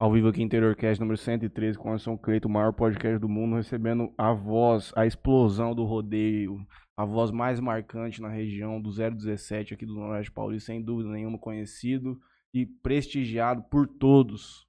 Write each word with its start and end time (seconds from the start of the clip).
Ao 0.00 0.10
vivo 0.10 0.28
aqui, 0.28 0.42
Interior 0.42 0.74
Cast 0.74 0.98
número 0.98 1.18
113, 1.18 1.76
com 1.76 1.90
Anderson 1.90 2.16
Cleito, 2.16 2.48
o 2.48 2.50
maior 2.50 2.72
podcast 2.72 3.18
do 3.18 3.28
mundo, 3.28 3.56
recebendo 3.56 4.10
a 4.16 4.32
voz, 4.32 4.94
a 4.96 5.04
explosão 5.04 5.74
do 5.74 5.84
rodeio, 5.84 6.66
a 6.96 7.04
voz 7.04 7.30
mais 7.30 7.60
marcante 7.60 8.22
na 8.22 8.30
região 8.30 8.80
do 8.80 8.88
017 8.90 9.74
aqui 9.74 9.84
do 9.84 9.92
Noroeste 9.92 10.32
Paulista, 10.32 10.72
sem 10.72 10.82
dúvida 10.82 11.10
nenhuma, 11.10 11.36
conhecido 11.36 12.18
e 12.54 12.64
prestigiado 12.64 13.62
por 13.64 13.86
todos. 13.86 14.66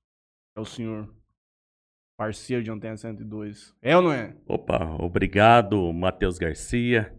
É 0.53 0.59
o 0.59 0.65
senhor, 0.65 1.09
parceiro 2.17 2.61
de 2.61 2.69
Antena 2.69 2.97
102. 2.97 3.73
É 3.81 3.95
ou 3.95 4.03
não 4.03 4.11
é? 4.11 4.35
Opa, 4.45 4.97
obrigado, 4.99 5.93
Matheus 5.93 6.37
Garcia. 6.37 7.17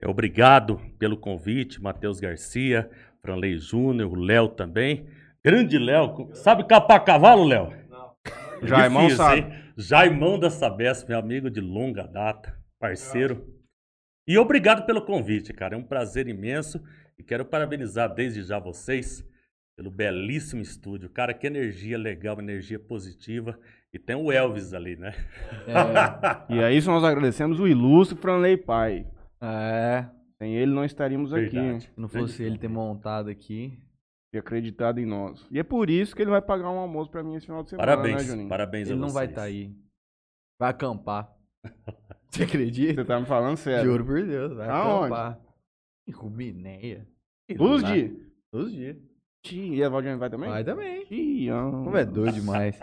É, 0.00 0.08
Obrigado 0.08 0.80
pelo 0.98 1.16
convite, 1.16 1.80
Matheus 1.80 2.18
Garcia, 2.18 2.90
Franley 3.20 3.56
Júnior, 3.56 4.10
o 4.10 4.16
Léo 4.16 4.48
também. 4.48 5.06
Grande 5.44 5.76
Léo, 5.76 6.30
sabe 6.34 6.64
capar 6.64 7.04
cavalo, 7.04 7.44
Léo? 7.44 7.72
Jaimão 8.62 9.08
Difícil, 9.08 9.16
sabe. 9.24 9.40
hein? 9.40 9.52
Jaimão 9.76 10.38
da 10.38 10.48
Sabesp, 10.48 11.08
meu 11.08 11.18
amigo 11.18 11.50
de 11.50 11.60
longa 11.60 12.06
data, 12.06 12.56
parceiro. 12.78 13.44
E 14.26 14.38
obrigado 14.38 14.86
pelo 14.86 15.02
convite, 15.02 15.52
cara. 15.52 15.74
É 15.74 15.78
um 15.78 15.82
prazer 15.82 16.28
imenso 16.28 16.80
e 17.18 17.24
quero 17.24 17.44
parabenizar 17.44 18.14
desde 18.14 18.42
já 18.44 18.60
vocês 18.60 19.26
pelo 19.76 19.90
belíssimo 19.90 20.62
estúdio. 20.62 21.10
Cara, 21.10 21.34
que 21.34 21.46
energia 21.48 21.98
legal, 21.98 22.38
energia 22.38 22.78
positiva. 22.78 23.58
E 23.92 23.98
tem 23.98 24.14
o 24.14 24.30
Elvis 24.30 24.72
ali, 24.72 24.94
né? 24.94 25.12
E 26.48 26.62
a 26.62 26.70
isso 26.70 26.88
nós 26.88 27.02
agradecemos 27.02 27.58
o 27.58 27.66
ilustre 27.66 28.16
Franley 28.16 28.56
Pai. 28.56 29.06
É, 29.40 30.06
Sem 30.38 30.54
ele 30.54 30.72
não 30.72 30.84
estaríamos 30.84 31.32
aqui? 31.32 31.50
Verdade. 31.50 31.82
se 31.82 32.00
não 32.00 32.08
fosse 32.08 32.44
ele 32.44 32.58
ter 32.58 32.68
montado 32.68 33.28
aqui. 33.28 33.76
E 34.32 34.38
acreditado 34.38 34.98
em 34.98 35.06
nós. 35.06 35.46
E 35.50 35.58
é 35.58 35.62
por 35.62 35.90
isso 35.90 36.14
que 36.16 36.22
ele 36.22 36.30
vai 36.30 36.40
pagar 36.42 36.70
um 36.70 36.78
almoço 36.78 37.10
pra 37.10 37.22
mim 37.22 37.34
esse 37.36 37.46
final 37.46 37.62
de 37.62 37.70
semana, 37.70 37.86
Parabéns, 37.86 38.16
né, 38.16 38.22
Juninho? 38.24 38.48
parabéns 38.48 38.88
a 38.88 38.92
Ele 38.92 39.00
não 39.00 39.08
vai 39.10 39.26
vocês. 39.26 39.30
estar 39.30 39.42
aí. 39.42 39.74
Vai 40.58 40.70
acampar. 40.70 41.34
Você 42.30 42.44
acredita? 42.44 43.02
Você 43.02 43.04
tá 43.04 43.20
me 43.20 43.26
falando 43.26 43.56
sério. 43.58 43.90
Juro 43.90 44.06
por 44.06 44.22
Deus, 44.24 44.54
vai 44.56 44.68
Aonde? 44.70 44.98
acampar. 45.14 45.40
Em 46.08 46.12
Rubinéia. 46.12 47.06
Todos 47.58 47.76
os 47.76 47.82
Lá. 47.82 47.92
dias? 47.92 48.10
Todos 48.50 48.66
os 48.68 48.72
dias. 48.72 48.96
Ih, 49.50 49.74
E 49.74 49.84
a 49.84 49.88
Valdiane 49.88 50.18
vai 50.18 50.30
também? 50.30 50.48
Vai 50.48 50.64
também. 50.64 51.50
Ah. 51.50 51.70
Como 51.70 51.96
é 51.96 52.04
doido 52.06 52.34
demais. 52.34 52.78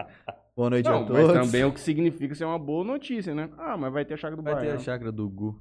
Boa 0.55 0.69
noite 0.69 0.85
Não, 0.85 1.03
a 1.03 1.05
todos. 1.07 1.33
mas 1.33 1.45
também 1.47 1.61
é 1.61 1.65
o 1.65 1.73
que 1.73 1.79
significa 1.79 2.35
ser 2.35 2.45
uma 2.45 2.59
boa 2.59 2.83
notícia, 2.83 3.33
né? 3.33 3.49
Ah, 3.57 3.75
mas 3.77 3.91
vai 3.91 4.05
ter 4.05 4.13
a 4.13 4.17
chácara 4.17 4.35
do 4.35 4.43
Vai 4.43 4.59
ter 4.61 4.71
a 4.71 4.77
chácara 4.77 5.11
do 5.11 5.27
Gu. 5.27 5.59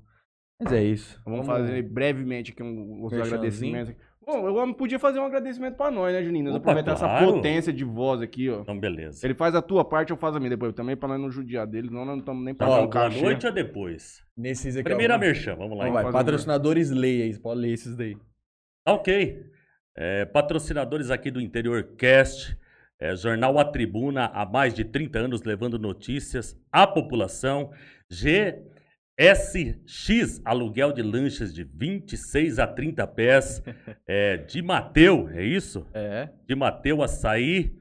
Mas 0.60 0.72
é 0.72 0.82
isso. 0.82 1.20
Vamos 1.24 1.46
fazer 1.46 1.80
brevemente 1.82 2.52
aqui 2.52 2.62
um, 2.62 3.04
os 3.04 3.12
Merchanzinho. 3.12 3.96
Bom, 4.28 4.46
eu 4.46 4.66
não 4.66 4.74
podia 4.74 4.98
fazer 4.98 5.18
um 5.18 5.24
agradecimento 5.24 5.76
pra 5.76 5.90
nós, 5.90 6.12
né, 6.12 6.22
Juninho? 6.22 6.44
Nós 6.44 6.56
Opa, 6.56 6.64
aproveitar 6.64 6.92
essa 6.92 7.08
claro. 7.08 7.32
potência 7.32 7.72
de 7.72 7.82
voz 7.82 8.20
aqui, 8.20 8.50
ó. 8.50 8.60
Então, 8.60 8.78
beleza. 8.78 9.26
Ele 9.26 9.32
faz 9.32 9.54
a 9.54 9.62
tua 9.62 9.82
parte, 9.86 10.10
eu 10.10 10.18
faço 10.18 10.36
a 10.36 10.38
minha 10.38 10.50
depois 10.50 10.74
também, 10.74 10.94
pra 10.94 11.08
nós 11.08 11.18
não 11.18 11.30
judiar 11.30 11.66
dele, 11.66 11.88
senão 11.88 12.04
nós 12.04 12.12
não 12.12 12.18
estamos 12.18 12.44
nem 12.44 12.54
pagando 12.54 12.76
boa 12.76 12.90
cachê. 12.90 13.22
noite 13.22 13.46
ou 13.46 13.52
depois? 13.54 14.22
Nesses 14.36 14.76
aqui. 14.76 14.84
Primeira 14.84 15.14
ó, 15.14 15.18
merchan, 15.18 15.54
vamos 15.54 15.78
lá. 15.78 15.84
Então 15.84 15.86
hein? 15.86 15.92
vai, 15.94 16.04
um 16.04 16.12
patrocinadores 16.12 16.90
leia 16.90 17.24
aí. 17.24 17.38
Pode 17.38 17.58
ler 17.58 17.72
esses 17.72 17.96
daí. 17.96 18.18
Tá 18.84 18.92
ok. 18.92 19.46
É, 19.96 20.26
patrocinadores 20.26 21.10
aqui 21.10 21.30
do 21.30 21.40
Interior 21.40 21.82
Cast, 21.96 22.54
é, 23.00 23.16
Jornal 23.16 23.58
A 23.58 23.64
Tribuna, 23.64 24.26
há 24.26 24.44
mais 24.44 24.74
de 24.74 24.84
30 24.84 25.20
anos 25.20 25.42
levando 25.42 25.78
notícias 25.78 26.54
à 26.70 26.86
população. 26.86 27.70
GSX, 29.18 30.40
aluguel 30.44 30.92
de 30.92 31.02
lanchas 31.02 31.52
de 31.52 31.64
26 31.64 32.58
a 32.58 32.66
30 32.66 33.06
pés. 33.08 33.62
É, 34.10 34.38
de 34.38 34.62
Mateu, 34.62 35.28
é 35.34 35.44
isso? 35.44 35.86
É. 35.92 36.30
de 36.46 36.54
Mateu 36.54 37.02
Açaí. 37.02 37.76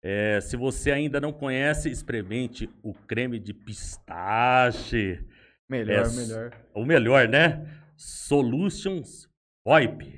É, 0.00 0.38
se 0.40 0.56
você 0.56 0.92
ainda 0.92 1.20
não 1.20 1.32
conhece, 1.32 1.90
experimente 1.90 2.70
o 2.80 2.92
creme 2.92 3.40
de 3.40 3.52
pistache. 3.52 5.18
Melhor, 5.68 6.06
É, 6.06 6.16
melhor. 6.16 6.52
O 6.72 6.84
melhor, 6.84 7.28
né? 7.28 7.66
Solutions 7.96 9.28
VoIP. 9.66 10.16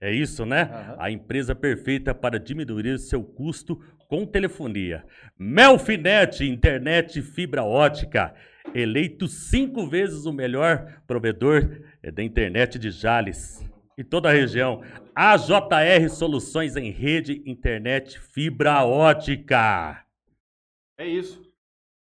É 0.00 0.12
isso, 0.12 0.44
né? 0.44 0.62
Aham. 0.62 0.96
A 0.98 1.10
empresa 1.10 1.54
perfeita 1.54 2.12
para 2.12 2.38
diminuir 2.40 2.98
seu 2.98 3.22
custo 3.22 3.76
com 4.08 4.26
telefonia. 4.26 5.04
Melfinet, 5.38 6.44
internet 6.44 7.22
fibra 7.22 7.62
ótica. 7.62 8.34
Eleito 8.74 9.28
cinco 9.28 9.86
vezes 9.86 10.26
o 10.26 10.32
melhor 10.32 11.00
provedor 11.06 11.82
é, 12.02 12.10
da 12.10 12.22
internet 12.22 12.78
de 12.78 12.90
Jales 12.90 13.64
e 13.96 14.04
toda 14.04 14.28
a 14.28 14.32
região. 14.32 14.82
AJR 15.14 16.10
Soluções 16.10 16.76
em 16.76 16.90
Rede 16.90 17.42
Internet 17.46 18.20
Fibra 18.20 18.84
Ótica. 18.84 20.04
É 20.98 21.06
isso. 21.06 21.45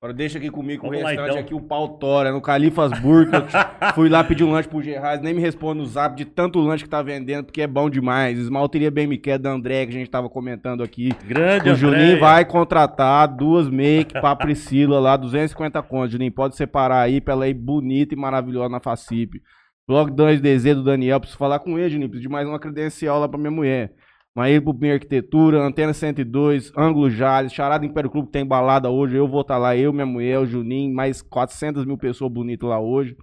Agora 0.04 0.14
deixa 0.14 0.38
aqui 0.38 0.50
comigo 0.50 0.82
Vamos 0.82 1.00
o 1.00 1.02
lá, 1.02 1.10
restante 1.12 1.30
então. 1.30 1.40
aqui, 1.40 1.54
o 1.54 1.62
pau 1.62 1.88
tora, 1.88 2.30
no 2.30 2.42
Califas 2.42 2.92
Burger. 3.00 3.46
Fui 3.96 4.10
lá 4.10 4.22
pedir 4.22 4.44
um 4.44 4.52
lanche 4.52 4.68
pro 4.68 4.82
Gerard, 4.82 5.24
nem 5.24 5.34
me 5.34 5.40
responde 5.40 5.80
no 5.80 5.86
zap 5.86 6.14
de 6.14 6.26
tanto 6.26 6.60
lanche 6.60 6.84
que 6.84 6.90
tá 6.90 7.02
vendendo, 7.02 7.46
porque 7.46 7.62
é 7.62 7.68
bom 7.68 7.90
demais. 7.90 8.38
Esmalteria 8.38 8.92
bem 8.92 9.08
me 9.08 9.18
quer 9.18 9.40
da 9.40 9.50
André, 9.50 9.86
que 9.86 9.96
a 9.96 9.98
gente 9.98 10.10
tava 10.10 10.30
comentando 10.30 10.84
aqui. 10.84 11.14
Grande 11.26 11.70
O 11.70 11.76
Juninho 11.76 12.20
vai 12.20 12.44
contratar 12.44 13.30
duas 13.30 13.70
make 13.70 14.12
pra 14.12 14.36
Priscila 14.36 15.00
lá, 15.00 15.16
250 15.16 15.82
contos. 15.84 16.12
Juninho, 16.12 16.34
pode 16.34 16.58
separar 16.58 17.00
aí 17.00 17.22
pra 17.22 17.34
ela 17.34 17.48
ir 17.48 17.54
bonita 17.54 18.14
e 18.14 18.18
maravilhosa 18.18 18.68
na 18.68 18.82
Facip. 18.82 19.42
Blog 19.88 20.12
2DZ 20.12 20.76
do 20.76 20.84
Daniel, 20.84 21.22
preciso 21.22 21.40
falar 21.40 21.60
com 21.60 21.80
ele, 21.80 21.92
Juninho. 21.92 22.10
Preciso 22.10 22.28
de 22.28 22.34
mais 22.34 22.46
uma 22.46 22.60
credencial 22.60 23.22
lá 23.22 23.30
pra 23.30 23.40
minha 23.40 23.52
mulher. 23.52 23.94
Maíra 24.36 24.62
Bubim 24.62 24.90
Arquitetura, 24.92 25.60
Antena 25.62 25.94
102, 25.94 26.72
Ângulo 26.76 27.10
Jales, 27.10 27.54
Charada 27.54 27.86
Império 27.86 28.10
Clube 28.10 28.32
tem 28.32 28.46
balada 28.46 28.90
hoje. 28.90 29.16
Eu 29.16 29.28
vou 29.28 29.42
estar 29.42 29.58
lá, 29.60 29.76
eu, 29.78 29.94
minha 29.94 30.06
mulher, 30.08 30.40
o 30.40 30.46
Juninho, 30.46 30.94
mais 30.94 31.22
400 31.22 31.86
mil 31.86 31.98
pessoas 31.98 32.32
bonitas 32.32 32.68
lá 32.68 32.80
hoje. 32.80 33.16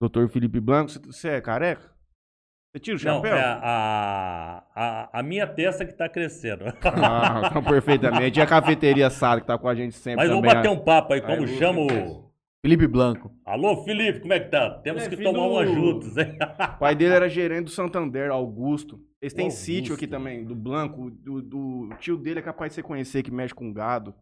Doutor 0.00 0.28
Felipe 0.28 0.60
Blanco, 0.60 0.90
você- 1.06 1.28
é 1.28 1.40
careca? 1.40 1.90
Você 2.72 2.78
tira 2.80 2.96
o 2.96 3.00
Não, 3.04 3.16
chapéu? 3.16 3.34
é 3.36 3.42
a, 3.42 4.62
a, 4.74 5.18
a 5.18 5.22
minha 5.22 5.46
testa 5.46 5.84
que 5.84 5.92
tá 5.92 6.08
crescendo. 6.08 6.64
Ah, 6.84 7.42
então, 7.50 7.62
perfeitamente. 7.64 8.38
E 8.38 8.42
a 8.42 8.46
cafeteria 8.46 9.10
Sara, 9.10 9.40
que 9.40 9.46
tá 9.46 9.58
com 9.58 9.68
a 9.68 9.74
gente 9.74 9.94
sempre 9.96 10.18
Mas 10.18 10.28
vamos 10.28 10.42
também. 10.42 10.56
bater 10.56 10.68
a- 10.68 10.72
um 10.72 10.84
papo 10.84 11.12
aí, 11.14 11.20
como 11.20 11.40
Lu, 11.42 11.48
chama 11.48 11.86
que 11.86 11.94
o... 11.94 12.29
Felipe 12.62 12.86
Blanco. 12.86 13.34
Alô, 13.44 13.82
Felipe, 13.84 14.20
como 14.20 14.34
é 14.34 14.40
que 14.40 14.50
tá? 14.50 14.78
Temos 14.80 15.02
É, 15.04 15.08
que 15.08 15.16
tomar 15.16 15.32
do- 15.32 15.52
uma 15.54 15.66
juntos, 15.66 16.16
hein? 16.18 16.36
O 16.76 16.78
pai 16.78 16.94
dele 16.94 17.14
era 17.14 17.28
gerente 17.28 17.64
do 17.64 17.70
Santander, 17.70 18.30
Augusto. 18.30 19.02
Eles 19.20 19.32
têm 19.32 19.46
Augusto. 19.46 19.64
sítio 19.64 19.94
aqui 19.94 20.06
também, 20.06 20.44
do 20.44 20.54
Blanco. 20.54 21.10
Do, 21.10 21.40
do 21.40 21.58
o 21.88 21.96
tio 21.96 22.18
dele 22.18 22.40
é 22.40 22.42
capaz 22.42 22.70
de 22.72 22.74
você 22.76 22.82
conhecer, 22.82 23.22
que 23.22 23.30
mexe 23.30 23.54
com 23.54 23.72
gado. 23.72 24.14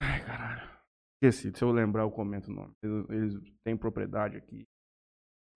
Ai, 0.00 0.24
caralho. 0.24 0.68
Esqueci, 1.20 1.52
se 1.56 1.64
eu 1.64 1.72
lembrar 1.72 2.02
eu 2.02 2.10
comento 2.10 2.50
o 2.52 2.54
nome. 2.54 2.72
Eles, 2.84 3.10
eles 3.10 3.52
têm 3.64 3.76
propriedade 3.76 4.36
aqui. 4.36 4.64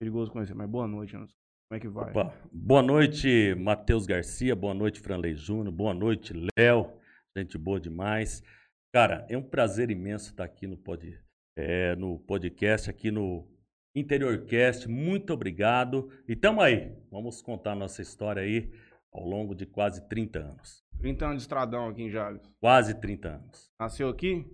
Perigoso 0.00 0.32
conhecer, 0.32 0.54
mas 0.54 0.68
boa 0.68 0.88
noite, 0.88 1.14
Anderson. 1.14 1.34
Como 1.70 1.76
é 1.76 1.80
que 1.80 1.88
vai? 1.88 2.10
Opa, 2.10 2.34
Boa 2.52 2.82
noite, 2.82 3.54
Matheus 3.54 4.04
Garcia. 4.04 4.56
Boa 4.56 4.74
noite, 4.74 5.00
Franley 5.00 5.36
Júnior. 5.36 5.72
Boa 5.72 5.94
noite, 5.94 6.32
Léo. 6.58 6.92
Gente 7.38 7.56
boa 7.56 7.80
demais. 7.80 8.42
Cara, 8.92 9.26
é 9.30 9.38
um 9.38 9.42
prazer 9.42 9.90
imenso 9.90 10.30
estar 10.30 10.44
aqui 10.44 10.66
no, 10.66 10.76
pod, 10.76 11.18
é, 11.56 11.96
no 11.96 12.18
podcast, 12.18 12.90
aqui 12.90 13.10
no 13.10 13.48
Interiorcast. 13.96 14.86
Muito 14.86 15.32
obrigado. 15.32 16.10
E 16.28 16.36
tamo 16.36 16.60
aí. 16.60 16.94
Vamos 17.10 17.40
contar 17.40 17.74
nossa 17.74 18.02
história 18.02 18.42
aí 18.42 18.70
ao 19.10 19.24
longo 19.24 19.54
de 19.54 19.64
quase 19.64 20.06
30 20.10 20.40
anos. 20.40 20.84
30 21.00 21.24
anos 21.24 21.36
de 21.38 21.42
estradão 21.44 21.88
aqui 21.88 22.02
em 22.02 22.10
Jales. 22.10 22.42
Quase 22.60 23.00
30 23.00 23.28
anos. 23.30 23.70
Nasceu 23.80 24.10
aqui? 24.10 24.46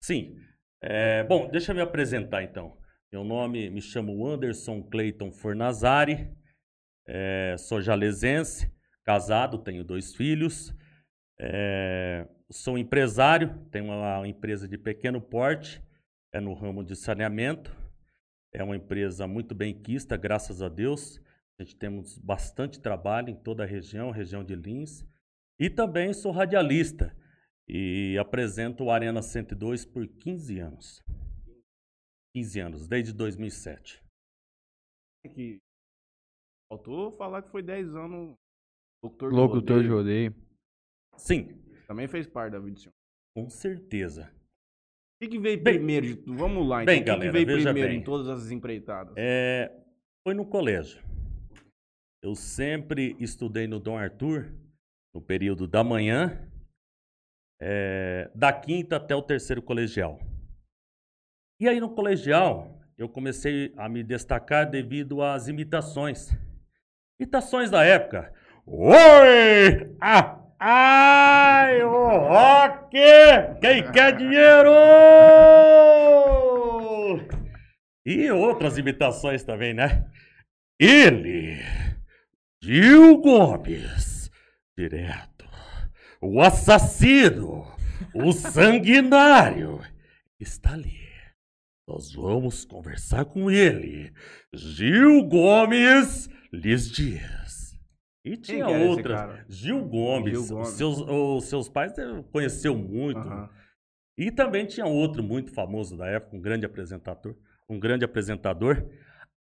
Sim. 0.00 0.36
É, 0.80 1.24
bom, 1.24 1.50
deixa 1.50 1.72
eu 1.72 1.76
me 1.76 1.82
apresentar 1.82 2.44
então. 2.44 2.78
Meu 3.12 3.24
nome, 3.24 3.68
me 3.68 3.82
chamo 3.82 4.24
Anderson 4.26 4.80
Clayton 4.84 5.32
Fornazari, 5.32 6.32
é, 7.06 7.56
sou 7.58 7.82
jalesense, 7.82 8.72
casado, 9.04 9.58
tenho 9.58 9.84
dois 9.84 10.14
filhos, 10.14 10.74
é, 11.38 12.26
sou 12.52 12.76
empresário, 12.76 13.58
tenho 13.70 13.86
uma 13.86 14.28
empresa 14.28 14.68
de 14.68 14.76
pequeno 14.76 15.20
porte, 15.20 15.82
é 16.32 16.40
no 16.40 16.52
ramo 16.52 16.84
de 16.84 16.94
saneamento, 16.94 17.74
é 18.52 18.62
uma 18.62 18.76
empresa 18.76 19.26
muito 19.26 19.54
bem 19.54 19.74
quista, 19.74 20.16
graças 20.16 20.60
a 20.60 20.68
Deus. 20.68 21.20
A 21.58 21.64
gente 21.64 21.76
temos 21.76 22.18
bastante 22.18 22.80
trabalho 22.80 23.30
em 23.30 23.36
toda 23.36 23.62
a 23.62 23.66
região, 23.66 24.10
região 24.10 24.44
de 24.44 24.54
Lins, 24.54 25.04
e 25.58 25.70
também 25.70 26.12
sou 26.12 26.32
radialista 26.32 27.16
e 27.68 28.18
apresento 28.18 28.84
o 28.84 28.90
Arena 28.90 29.22
102 29.22 29.84
por 29.86 30.06
15 30.06 30.58
anos. 30.58 31.02
15 32.34 32.60
anos, 32.60 32.88
desde 32.88 33.12
2007. 33.12 34.02
Que... 35.34 35.58
Faltou 36.70 37.12
falar 37.12 37.42
que 37.42 37.50
foi 37.50 37.62
10 37.62 37.94
anos 37.94 38.34
locutor 39.04 39.30
de 39.30 39.36
Locutor 39.36 39.82
de 39.82 39.88
rodeio. 39.88 40.34
Sim, 41.16 41.62
Também 41.92 42.08
fez 42.08 42.26
parte 42.26 42.52
da 42.52 42.58
vida 42.58 42.72
do 42.72 42.80
senhor. 42.80 42.94
com 43.36 43.50
certeza. 43.50 44.32
O 44.32 45.24
que, 45.24 45.28
que 45.28 45.38
veio 45.38 45.62
Bem- 45.62 45.74
primeiro 45.74 46.06
de 46.06 46.16
tudo? 46.16 46.38
Vamos 46.38 46.66
lá, 46.66 46.82
então. 46.82 46.86
Bem, 46.86 46.96
o 47.02 47.04
que, 47.04 47.06
galera, 47.06 47.32
que 47.32 47.44
veio 47.44 47.62
primeiro 47.62 47.88
bem. 47.90 47.98
em 47.98 48.02
todas 48.02 48.28
as 48.28 48.50
empreitadas? 48.50 49.12
É, 49.18 49.70
foi 50.26 50.32
no 50.32 50.46
colégio. 50.46 51.02
Eu 52.22 52.34
sempre 52.34 53.14
estudei 53.20 53.66
no 53.66 53.78
Dom 53.78 53.98
Arthur, 53.98 54.50
no 55.14 55.20
período 55.20 55.68
da 55.68 55.84
manhã, 55.84 56.48
é, 57.60 58.30
da 58.34 58.54
quinta 58.54 58.96
até 58.96 59.14
o 59.14 59.20
terceiro 59.20 59.60
colegial. 59.60 60.18
E 61.60 61.68
aí 61.68 61.78
no 61.78 61.94
colegial 61.94 62.80
eu 62.96 63.06
comecei 63.06 63.74
a 63.76 63.86
me 63.86 64.02
destacar 64.02 64.68
devido 64.70 65.20
às 65.20 65.46
imitações. 65.46 66.30
Imitações 67.20 67.70
da 67.70 67.84
época. 67.84 68.32
Oi! 68.66 69.94
Ah! 70.00 70.41
Ai, 70.64 71.82
o 71.82 72.18
rock! 72.18 72.96
Quem 73.60 73.90
quer 73.90 74.16
dinheiro? 74.16 74.70
E 78.06 78.30
outras 78.30 78.78
imitações 78.78 79.42
também, 79.42 79.74
né? 79.74 80.08
Ele, 80.78 81.58
Gil 82.62 83.20
Gomes, 83.20 84.30
direto, 84.78 85.48
o 86.20 86.40
assassino, 86.40 87.66
o 88.14 88.30
sanguinário, 88.32 89.80
está 90.38 90.74
ali. 90.74 91.08
Nós 91.88 92.14
vamos 92.14 92.64
conversar 92.64 93.24
com 93.24 93.50
ele. 93.50 94.12
Gil 94.54 95.24
Gomes 95.24 96.30
lhes 96.52 96.88
diz. 96.88 97.41
E 98.24 98.36
tinha 98.36 98.64
que 98.64 98.72
era 98.72 98.80
esse 98.80 98.88
outras. 98.88 99.44
Gil 99.48 99.84
Gomes. 99.84 100.32
Gil 100.32 100.46
Gomes. 100.46 100.68
Seus, 100.68 101.00
os 101.00 101.44
seus 101.44 101.68
pais 101.68 101.92
conheceu 102.30 102.76
muito. 102.76 103.18
Aham. 103.18 103.50
E 104.16 104.30
também 104.30 104.66
tinha 104.66 104.86
outro 104.86 105.22
muito 105.22 105.52
famoso 105.52 105.96
da 105.96 106.06
época, 106.06 106.36
um 106.36 106.40
grande 106.40 106.66
apresentador, 106.66 107.34
um 107.68 107.80
grande 107.80 108.04
apresentador. 108.04 108.86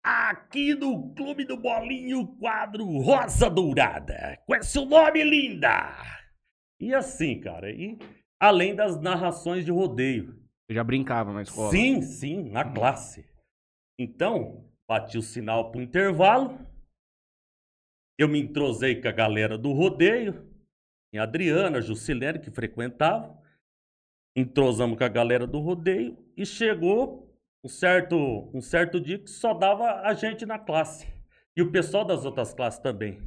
Aqui 0.02 0.74
no 0.74 1.14
Clube 1.14 1.44
do 1.44 1.56
Bolinho, 1.56 2.26
quadro 2.38 2.84
Rosa 2.84 3.48
Dourada. 3.48 4.38
Com 4.46 4.54
esse 4.54 4.84
nome 4.84 5.22
linda! 5.22 5.94
E 6.80 6.92
assim, 6.94 7.40
cara, 7.40 7.70
e 7.70 7.98
além 8.40 8.74
das 8.74 9.00
narrações 9.00 9.64
de 9.64 9.70
rodeio. 9.70 10.42
Você 10.66 10.74
já 10.74 10.82
brincava 10.82 11.32
na 11.32 11.42
escola? 11.42 11.70
Sim, 11.70 12.02
sim, 12.02 12.50
na 12.50 12.64
classe. 12.64 13.24
Então, 13.98 14.68
bati 14.88 15.16
o 15.16 15.22
sinal 15.22 15.70
pro 15.70 15.80
intervalo. 15.80 16.58
Eu 18.18 18.28
me 18.28 18.40
entrosei 18.40 19.00
com 19.00 19.08
a 19.08 19.12
galera 19.12 19.58
do 19.58 19.72
rodeio. 19.72 20.46
Em 21.12 21.18
Adriana, 21.18 21.80
Jusilene, 21.80 22.38
que 22.38 22.50
frequentavam. 22.50 23.38
Entrosamos 24.36 24.98
com 24.98 25.04
a 25.04 25.08
galera 25.08 25.46
do 25.46 25.60
rodeio. 25.60 26.16
E 26.36 26.44
chegou 26.44 27.32
um 27.64 27.68
certo, 27.68 28.50
um 28.54 28.60
certo 28.60 29.00
dia 29.00 29.18
que 29.18 29.30
só 29.30 29.54
dava 29.54 30.00
a 30.02 30.12
gente 30.14 30.44
na 30.44 30.58
classe. 30.58 31.06
E 31.56 31.62
o 31.62 31.70
pessoal 31.70 32.04
das 32.04 32.24
outras 32.24 32.52
classes 32.52 32.80
também. 32.80 33.18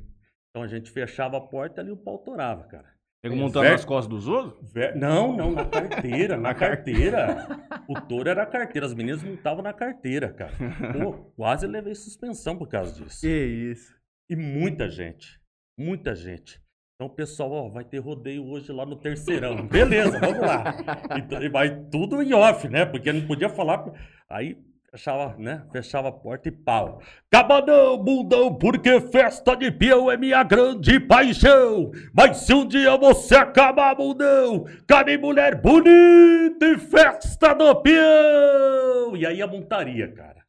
Então 0.50 0.64
a 0.64 0.68
gente 0.68 0.92
fechava 0.92 1.38
a 1.38 1.42
porta 1.42 1.80
e 1.80 1.84
ali 1.84 1.92
o 1.92 1.98
pau 1.98 2.18
torava, 2.18 2.64
cara. 2.64 2.96
Pega 3.22 3.36
montando 3.36 3.66
Ver- 3.66 3.72
nas 3.72 3.86
costas 3.86 4.08
dos 4.14 4.28
outros? 4.28 4.72
Ver- 4.72 4.96
Não, 4.96 5.36
não, 5.36 5.52
na 5.52 5.66
carteira, 5.66 6.38
na 6.38 6.54
carteira. 6.56 7.48
O 7.88 8.00
touro 8.00 8.30
era 8.30 8.44
a 8.44 8.46
carteira, 8.46 8.86
as 8.86 8.94
meninas 8.94 9.24
montavam 9.24 9.64
na 9.64 9.74
carteira, 9.74 10.32
cara. 10.32 10.54
Pô, 10.94 11.14
quase 11.36 11.66
levei 11.66 11.96
suspensão 11.96 12.58
por 12.58 12.68
causa 12.68 12.94
disso. 12.94 13.22
Que 13.22 13.28
isso. 13.28 13.97
E 14.30 14.36
muita 14.36 14.90
gente, 14.90 15.40
muita 15.78 16.16
gente. 16.16 16.62
Então, 16.96 17.08
pessoal, 17.08 17.52
ó, 17.52 17.70
vai 17.70 17.86
ter 17.86 18.00
rodeio 18.00 18.44
hoje 18.44 18.72
lá 18.72 18.86
no 18.86 18.96
terceirão. 18.96 19.66
Beleza, 19.70 20.20
vamos 20.20 20.40
lá. 20.40 20.76
Então, 21.16 21.42
e 21.42 21.48
vai 21.48 21.84
tudo 21.92 22.22
em 22.22 22.34
off, 22.34 22.68
né? 22.68 22.86
Porque 22.86 23.14
não 23.14 23.26
podia 23.28 23.48
falar. 23.48 23.86
Aí 24.28 24.58
fechava, 24.92 25.38
né? 25.38 25.64
Fechava 25.72 26.10
a 26.10 26.12
porta 26.12 26.50
e 26.50 26.52
pau. 26.52 27.00
Cabanão, 27.30 28.04
bundão, 28.04 28.54
porque 28.56 29.00
festa 29.00 29.56
de 29.56 29.72
peão 29.72 30.10
é 30.10 30.18
minha 30.18 30.44
grande 30.44 31.00
paixão. 31.00 31.92
Mas 32.14 32.38
se 32.38 32.54
um 32.54 32.68
dia 32.68 32.98
você 32.98 33.36
acabar, 33.36 33.96
bundão, 33.96 34.66
cabe 34.88 35.18
mulher 35.18 35.62
bonita 35.62 36.66
e 36.66 36.80
festa 36.80 37.54
do 37.54 37.76
peão. 37.76 39.16
E 39.16 39.26
aí 39.26 39.40
a 39.40 39.48
montaria, 39.48 40.12
cara. 40.12 40.44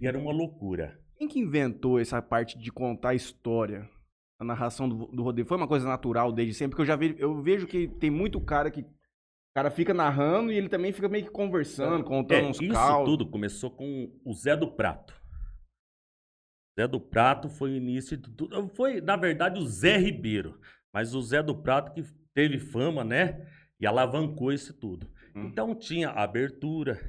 E 0.00 0.06
era 0.06 0.18
uma 0.18 0.32
loucura. 0.32 1.02
Quem 1.24 1.28
que 1.28 1.38
inventou 1.38 1.98
essa 1.98 2.20
parte 2.20 2.58
de 2.58 2.70
contar 2.70 3.14
história? 3.14 3.88
A 4.38 4.44
narração 4.44 4.86
do, 4.86 5.06
do 5.06 5.22
rodeio 5.22 5.46
foi 5.46 5.56
uma 5.56 5.66
coisa 5.66 5.88
natural 5.88 6.30
desde 6.30 6.52
sempre, 6.52 6.72
porque 6.72 6.82
eu 6.82 6.86
já 6.86 6.96
vejo, 6.96 7.14
eu 7.18 7.40
vejo 7.40 7.66
que 7.66 7.88
tem 7.88 8.10
muito 8.10 8.38
cara 8.42 8.70
que 8.70 8.82
o 8.82 8.86
cara 9.56 9.70
fica 9.70 9.94
narrando 9.94 10.52
e 10.52 10.56
ele 10.56 10.68
também 10.68 10.92
fica 10.92 11.08
meio 11.08 11.24
que 11.24 11.30
conversando, 11.30 12.04
contando 12.04 12.44
É, 12.44 12.48
uns 12.50 12.60
isso 12.60 12.74
causos. 12.74 13.06
tudo 13.06 13.30
começou 13.30 13.70
com 13.70 14.12
o 14.22 14.34
Zé 14.34 14.54
do 14.54 14.70
Prato. 14.70 15.14
Zé 16.78 16.86
do 16.86 17.00
Prato 17.00 17.48
foi 17.48 17.70
o 17.70 17.76
início 17.76 18.18
de 18.18 18.30
tudo. 18.30 18.68
Foi, 18.74 19.00
na 19.00 19.16
verdade, 19.16 19.58
o 19.58 19.66
Zé 19.66 19.96
Ribeiro. 19.96 20.60
Mas 20.92 21.14
o 21.14 21.22
Zé 21.22 21.42
do 21.42 21.56
Prato 21.56 21.92
que 21.94 22.02
teve 22.34 22.58
fama, 22.58 23.02
né? 23.02 23.48
E 23.80 23.86
alavancou 23.86 24.52
isso 24.52 24.74
tudo. 24.74 25.08
Hum. 25.34 25.46
Então 25.46 25.74
tinha 25.74 26.10
a 26.10 26.22
abertura, 26.22 27.00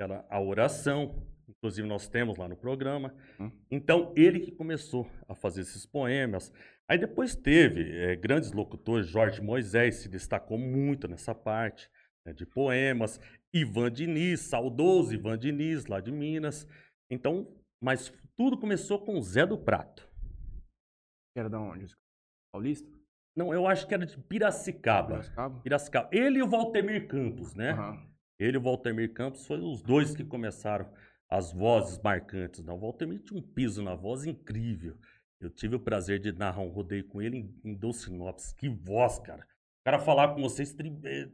era 0.00 0.24
a 0.30 0.40
oração. 0.40 1.22
Inclusive 1.58 1.88
nós 1.88 2.08
temos 2.08 2.38
lá 2.38 2.48
no 2.48 2.56
programa. 2.56 3.14
Hum. 3.38 3.50
Então 3.70 4.12
ele 4.16 4.40
que 4.40 4.52
começou 4.52 5.10
a 5.28 5.34
fazer 5.34 5.62
esses 5.62 5.84
poemas. 5.84 6.52
Aí 6.88 6.98
depois 6.98 7.34
teve 7.34 7.82
eh, 7.96 8.16
grandes 8.16 8.52
locutores, 8.52 9.08
Jorge 9.08 9.42
Moisés 9.42 9.96
se 9.96 10.08
destacou 10.08 10.56
muito 10.56 11.08
nessa 11.08 11.34
parte 11.34 11.90
né, 12.24 12.32
de 12.32 12.46
poemas. 12.46 13.20
Ivan 13.52 13.90
Diniz, 13.90 14.40
saudoso 14.40 15.12
Ivan 15.12 15.36
Diniz, 15.36 15.86
lá 15.86 16.00
de 16.00 16.12
Minas. 16.12 16.66
Então, 17.10 17.52
mas 17.82 18.12
tudo 18.36 18.56
começou 18.56 19.04
com 19.04 19.18
o 19.18 19.22
Zé 19.22 19.44
do 19.44 19.58
Prato. 19.58 20.08
Era 21.36 21.50
da 21.50 21.60
onde? 21.60 21.86
Paulista? 22.52 22.90
Não, 23.36 23.52
eu 23.52 23.66
acho 23.66 23.86
que 23.86 23.94
era 23.94 24.06
de 24.06 24.16
Piracicaba. 24.16 25.08
Piracicaba? 25.08 25.60
Piracicaba. 25.60 26.08
Ele 26.12 26.38
e 26.38 26.42
o 26.42 26.50
Waltemir 26.50 27.06
Campos, 27.06 27.54
né? 27.54 27.70
Aham. 27.70 28.08
Ele 28.38 28.56
e 28.56 28.60
o 28.60 28.62
Waltemir 28.62 29.12
Campos 29.12 29.46
foram 29.46 29.70
os 29.70 29.82
dois 29.82 30.14
que 30.14 30.24
começaram 30.24 30.88
as 31.30 31.52
vozes 31.52 31.98
marcantes. 32.02 32.62
Não, 32.64 32.76
o 32.76 32.80
Waltemir 32.80 33.20
tinha 33.20 33.38
um 33.38 33.42
piso 33.42 33.82
na 33.82 33.94
voz 33.94 34.24
incrível. 34.24 34.96
Eu 35.40 35.50
tive 35.50 35.76
o 35.76 35.80
prazer 35.80 36.18
de 36.18 36.32
narrar 36.32 36.62
um 36.62 36.68
rodeio 36.68 37.04
com 37.06 37.22
ele 37.22 37.36
em, 37.38 37.70
em 37.70 37.74
Dolcinópolis. 37.74 38.52
Que 38.52 38.68
voz, 38.68 39.18
cara. 39.20 39.42
O 39.42 39.84
cara 39.84 39.98
falar 39.98 40.34
com 40.34 40.40
você 40.42 40.62
estre- 40.62 40.92
eh, 41.04 41.28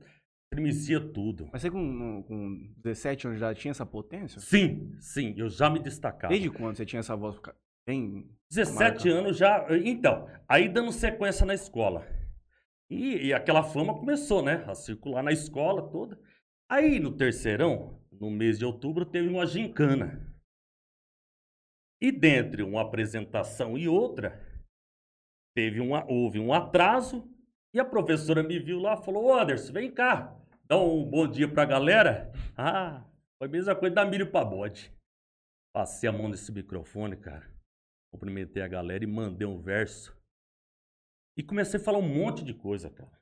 estremecia 0.53 1.01
tudo. 1.01 1.49
Mas 1.53 1.63
você 1.63 1.71
com, 1.71 2.23
com 2.25 2.73
17 2.83 3.29
anos 3.29 3.41
já 3.41 3.55
tinha 3.55 3.71
essa 3.71 3.87
potência? 3.87 4.41
Sim, 4.41 4.95
sim, 5.01 5.35
eu 5.39 5.49
já 5.49 5.71
me 5.71 5.79
destacava. 5.79 6.31
Desde 6.33 6.51
quando 6.51 6.77
você 6.77 6.85
tinha 6.85 7.01
essa 7.01 7.17
voz 7.17 7.41
bem... 7.89 8.29
17 8.51 8.79
Marca. 9.09 9.09
anos 9.11 9.37
já. 9.37 9.67
Então, 9.85 10.29
aí 10.49 10.69
dando 10.69 10.93
sequência 10.93 11.45
na 11.47 11.55
escola. 11.55 12.07
E, 12.91 13.27
e 13.29 13.33
aquela 13.33 13.63
fama 13.65 13.95
começou, 13.99 14.43
né? 14.43 14.65
A 14.69 14.75
circular 14.75 15.23
na 15.23 15.33
escola 15.33 15.91
toda. 15.91 16.21
Aí 16.71 17.01
no 17.01 17.11
terceirão, 17.11 17.99
no 18.25 18.31
mês 18.31 18.59
de 18.59 18.65
outubro, 18.65 19.05
teve 19.05 19.29
uma 19.29 19.47
gincana. 19.47 20.35
E 22.01 22.11
dentre 22.11 22.63
uma 22.63 22.81
apresentação 22.81 23.77
e 23.77 23.87
outra, 23.87 24.41
teve 25.55 25.81
uma, 25.81 26.05
houve 26.11 26.39
um 26.39 26.53
atraso. 26.53 27.31
E 27.75 27.79
a 27.79 27.85
professora 27.85 28.43
me 28.43 28.59
viu 28.59 28.81
lá 28.81 28.95
e 28.95 29.05
falou: 29.05 29.33
Anderson, 29.33 29.73
vem 29.73 29.93
cá, 29.93 30.35
dá 30.65 30.79
um 30.79 31.05
bom 31.05 31.29
dia 31.29 31.51
pra 31.51 31.65
galera. 31.65 32.33
Ah, 32.57 33.05
foi 33.39 33.49
a 33.49 33.51
mesma 33.51 33.77
coisa 33.77 33.95
da 33.95 34.05
milho 34.05 34.31
pra 34.31 34.45
bode. 34.45 34.93
Passei 35.73 36.09
a 36.09 36.13
mão 36.13 36.29
nesse 36.29 36.51
microfone, 36.53 37.17
cara. 37.17 37.53
Cumprimentei 38.13 38.63
a 38.63 38.69
galera 38.69 39.05
e 39.05 39.09
mandei 39.09 39.47
um 39.47 39.61
verso. 39.61 40.17
E 41.37 41.43
comecei 41.43 41.81
a 41.81 41.83
falar 41.83 41.99
um 41.99 42.09
monte 42.09 42.45
de 42.45 42.55
coisa, 42.55 42.89
cara. 42.89 43.21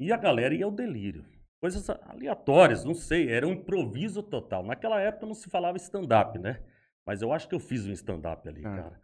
E 0.00 0.12
a 0.12 0.16
galera 0.16 0.54
ia 0.54 0.64
ao 0.64 0.72
delírio. 0.72 1.24
Coisas 1.62 1.88
aleatórias, 1.88 2.84
não 2.84 2.92
sei, 2.92 3.30
era 3.30 3.46
um 3.46 3.52
improviso 3.52 4.20
total. 4.20 4.64
Naquela 4.64 5.00
época 5.00 5.26
não 5.26 5.34
se 5.34 5.48
falava 5.48 5.76
stand-up, 5.76 6.36
né? 6.36 6.60
Mas 7.06 7.22
eu 7.22 7.32
acho 7.32 7.48
que 7.48 7.54
eu 7.54 7.60
fiz 7.60 7.86
um 7.86 7.92
stand-up 7.92 8.48
ali, 8.48 8.66
Ah. 8.66 8.76
cara. 8.76 9.00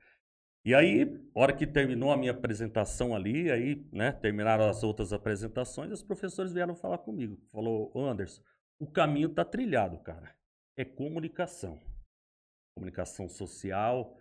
E 0.65 0.75
aí, 0.75 1.07
hora 1.33 1.53
que 1.53 1.65
terminou 1.65 2.11
a 2.11 2.17
minha 2.17 2.33
apresentação 2.33 3.15
ali, 3.15 3.49
aí, 3.49 3.87
né, 3.93 4.11
terminaram 4.11 4.69
as 4.69 4.83
outras 4.83 5.13
apresentações, 5.13 5.93
os 5.93 6.03
professores 6.03 6.53
vieram 6.53 6.75
falar 6.75 6.99
comigo. 6.99 7.39
Falou, 7.53 7.93
"Ô, 7.95 8.05
Anderson, 8.05 8.43
o 8.81 8.87
caminho 8.91 9.29
tá 9.29 9.45
trilhado, 9.45 9.97
cara. 10.01 10.35
É 10.77 10.85
comunicação. 10.85 11.81
Comunicação 12.77 13.29
social, 13.29 14.19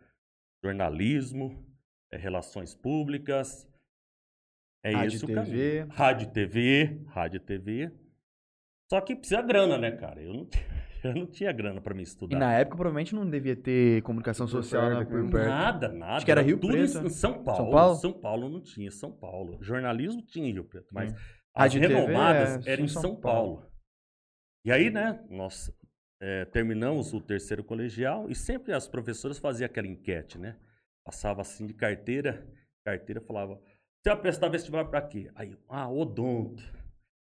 jornalismo, 0.63 1.65
é 2.11 2.17
relações 2.17 2.75
públicas. 2.75 3.67
É 4.83 4.91
Rádio 4.91 5.15
esse 5.15 5.25
o 5.25 5.27
TV. 5.27 5.35
caminho. 5.79 5.87
Rádio 5.87 6.31
TV, 6.31 7.03
rádio 7.07 7.39
TV. 7.39 7.91
Só 8.89 9.01
que 9.01 9.15
precisa 9.15 9.41
grana, 9.41 9.77
né, 9.77 9.91
cara? 9.91 10.21
Eu 10.21 10.33
não, 10.33 10.47
eu 11.03 11.15
não 11.15 11.25
tinha 11.27 11.51
grana 11.51 11.81
pra 11.81 11.93
me 11.93 12.01
E 12.01 12.03
estudar. 12.03 12.37
na 12.39 12.53
época 12.53 12.77
provavelmente 12.77 13.13
não 13.13 13.29
devia 13.29 13.55
ter 13.55 14.01
comunicação 14.03 14.45
Por 14.45 14.51
social 14.51 14.89
né, 14.99 15.05
por 15.05 15.29
perto. 15.29 15.47
Nada, 15.49 15.89
nada. 15.89 16.13
Acho 16.15 16.25
que 16.25 16.31
era 16.31 16.41
Rio 16.41 16.57
tudo 16.59 16.71
Preto, 16.71 16.97
em- 16.97 17.01
né? 17.01 17.05
em 17.07 17.09
São 17.09 17.43
Paulo. 17.43 17.57
São 17.63 17.71
Paulo? 17.71 17.95
São 17.95 18.13
Paulo 18.13 18.49
não 18.49 18.61
tinha, 18.61 18.89
São 18.91 19.11
Paulo. 19.11 19.57
Jornalismo 19.61 20.21
tinha 20.21 20.49
em 20.49 20.53
Rio 20.53 20.63
Preto, 20.65 20.87
mas 20.93 21.11
Hum. 21.11 21.15
as 21.53 21.73
Rádio 21.73 21.83
e 21.83 21.87
renomadas 21.87 22.65
é 22.67 22.71
eram 22.71 22.83
em 22.85 22.87
São 22.87 23.01
São 23.01 23.15
Paulo. 23.19 23.55
Paulo. 23.57 23.71
E 24.65 24.71
aí, 24.71 24.89
né, 24.89 25.23
nós 25.29 25.71
é, 26.21 26.45
terminamos 26.45 27.13
o 27.13 27.21
terceiro 27.21 27.63
colegial 27.63 28.27
e 28.29 28.33
sempre 28.35 28.73
as 28.73 28.87
professoras 28.87 29.37
faziam 29.37 29.65
aquela 29.67 29.85
enquete, 29.87 30.37
né? 30.39 30.57
Passava 31.05 31.41
assim 31.41 31.65
de 31.67 31.73
carteira, 31.75 32.45
carteira 32.83 33.21
falava, 33.21 33.55
você 34.01 34.09
vai 34.09 34.21
prestar 34.21 34.49
vestibular 34.49 34.85
pra 34.85 34.99
quê? 35.01 35.29
Aí, 35.35 35.55
ah, 35.69 35.87
odonto. 35.89 36.63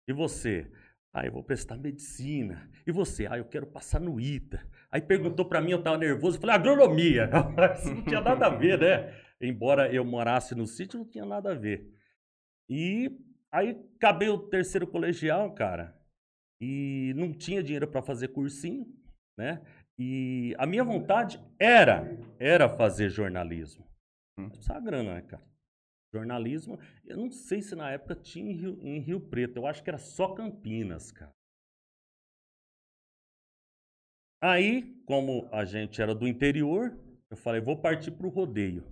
E 0.07 0.13
você? 0.13 0.71
Ah, 1.17 1.25
eu 1.25 1.31
vou 1.31 1.41
prestar 1.41 1.77
medicina. 1.77 2.69
E 2.85 2.91
você? 2.91 3.25
Ah, 3.25 3.37
eu 3.37 3.45
quero 3.45 3.65
passar 3.65 4.01
no 4.01 4.19
ITA. 4.19 4.61
Aí 4.91 4.99
perguntou 4.99 5.45
para 5.45 5.61
mim, 5.61 5.71
eu 5.71 5.81
tava 5.81 5.97
nervoso, 5.97 6.35
eu 6.35 6.41
falei, 6.41 6.57
agronomia. 6.57 7.29
Isso 7.77 7.87
não 7.95 8.03
tinha 8.03 8.19
nada 8.19 8.47
a 8.47 8.49
ver, 8.49 8.77
né? 8.77 9.17
Embora 9.39 9.89
eu 9.93 10.03
morasse 10.03 10.53
no 10.53 10.67
sítio, 10.67 10.99
não 10.99 11.05
tinha 11.05 11.23
nada 11.23 11.53
a 11.53 11.55
ver. 11.55 11.89
E 12.69 13.17
aí 13.49 13.81
acabei 13.95 14.27
o 14.27 14.49
terceiro 14.49 14.85
colegial, 14.85 15.53
cara, 15.53 15.97
e 16.59 17.13
não 17.15 17.31
tinha 17.31 17.63
dinheiro 17.63 17.87
para 17.87 18.01
fazer 18.01 18.27
cursinho, 18.27 18.85
né? 19.37 19.61
E 19.97 20.53
a 20.57 20.65
minha 20.65 20.83
vontade 20.83 21.41
era, 21.57 22.19
era 22.37 22.67
fazer 22.67 23.09
jornalismo. 23.09 23.87
Hum. 24.37 24.49
Precisava 24.49 24.81
grana, 24.81 25.15
né, 25.15 25.21
cara? 25.21 25.43
Jornalismo, 26.15 26.79
eu 27.05 27.17
não 27.17 27.29
sei 27.29 27.61
se 27.61 27.75
na 27.75 27.91
época 27.91 28.15
tinha 28.15 28.51
em 28.51 28.55
Rio, 28.55 28.79
em 28.81 28.99
Rio 28.99 29.19
Preto, 29.19 29.57
eu 29.57 29.67
acho 29.67 29.83
que 29.83 29.89
era 29.89 29.97
só 29.97 30.33
Campinas, 30.33 31.11
cara. 31.11 31.33
Aí, 34.41 34.95
como 35.05 35.49
a 35.51 35.65
gente 35.65 36.01
era 36.01 36.13
do 36.13 36.27
interior, 36.27 36.97
eu 37.29 37.37
falei, 37.37 37.59
vou 37.59 37.81
partir 37.81 38.11
para 38.11 38.27
o 38.27 38.29
rodeio. 38.29 38.83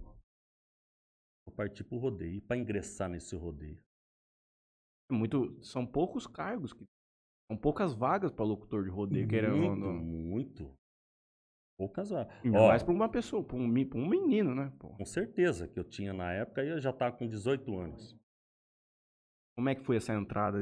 Vou 1.45 1.55
partir 1.55 1.83
para 1.83 1.95
o 1.95 1.99
rodeio, 1.99 2.41
para 2.41 2.57
ingressar 2.57 3.09
nesse 3.09 3.35
rodeio. 3.35 3.79
É 5.11 5.13
Muito, 5.13 5.63
são 5.63 5.85
poucos 5.85 6.25
cargos, 6.25 6.73
que, 6.73 6.83
são 7.51 7.57
poucas 7.57 7.93
vagas 7.93 8.31
para 8.31 8.43
locutor 8.43 8.83
de 8.83 8.89
rodeio, 8.89 9.27
querendo 9.27 9.53
ou 9.53 9.75
muito, 9.75 9.79
não. 9.79 9.93
muito. 9.93 10.82
Poucas 11.83 12.09
vagas. 12.09 12.33
Ainda 12.45 12.59
Ó, 12.61 12.67
mais 12.69 12.81
pra 12.81 12.93
uma 12.93 13.09
pessoa, 13.09 13.43
pra 13.43 13.57
um, 13.57 13.85
pra 13.85 13.99
um 13.99 14.07
menino, 14.07 14.55
né? 14.55 14.71
Pô. 14.79 14.89
com 14.89 15.05
certeza 15.05 15.67
que 15.67 15.77
eu 15.77 15.83
tinha 15.83 16.13
na 16.13 16.31
época 16.31 16.63
e 16.63 16.69
eu 16.69 16.79
já 16.79 16.91
estava 16.91 17.15
com 17.15 17.27
18 17.27 17.77
anos. 17.77 18.17
Como 19.57 19.67
é 19.69 19.75
que 19.75 19.83
foi 19.83 19.97
essa 19.97 20.13
entrada? 20.13 20.61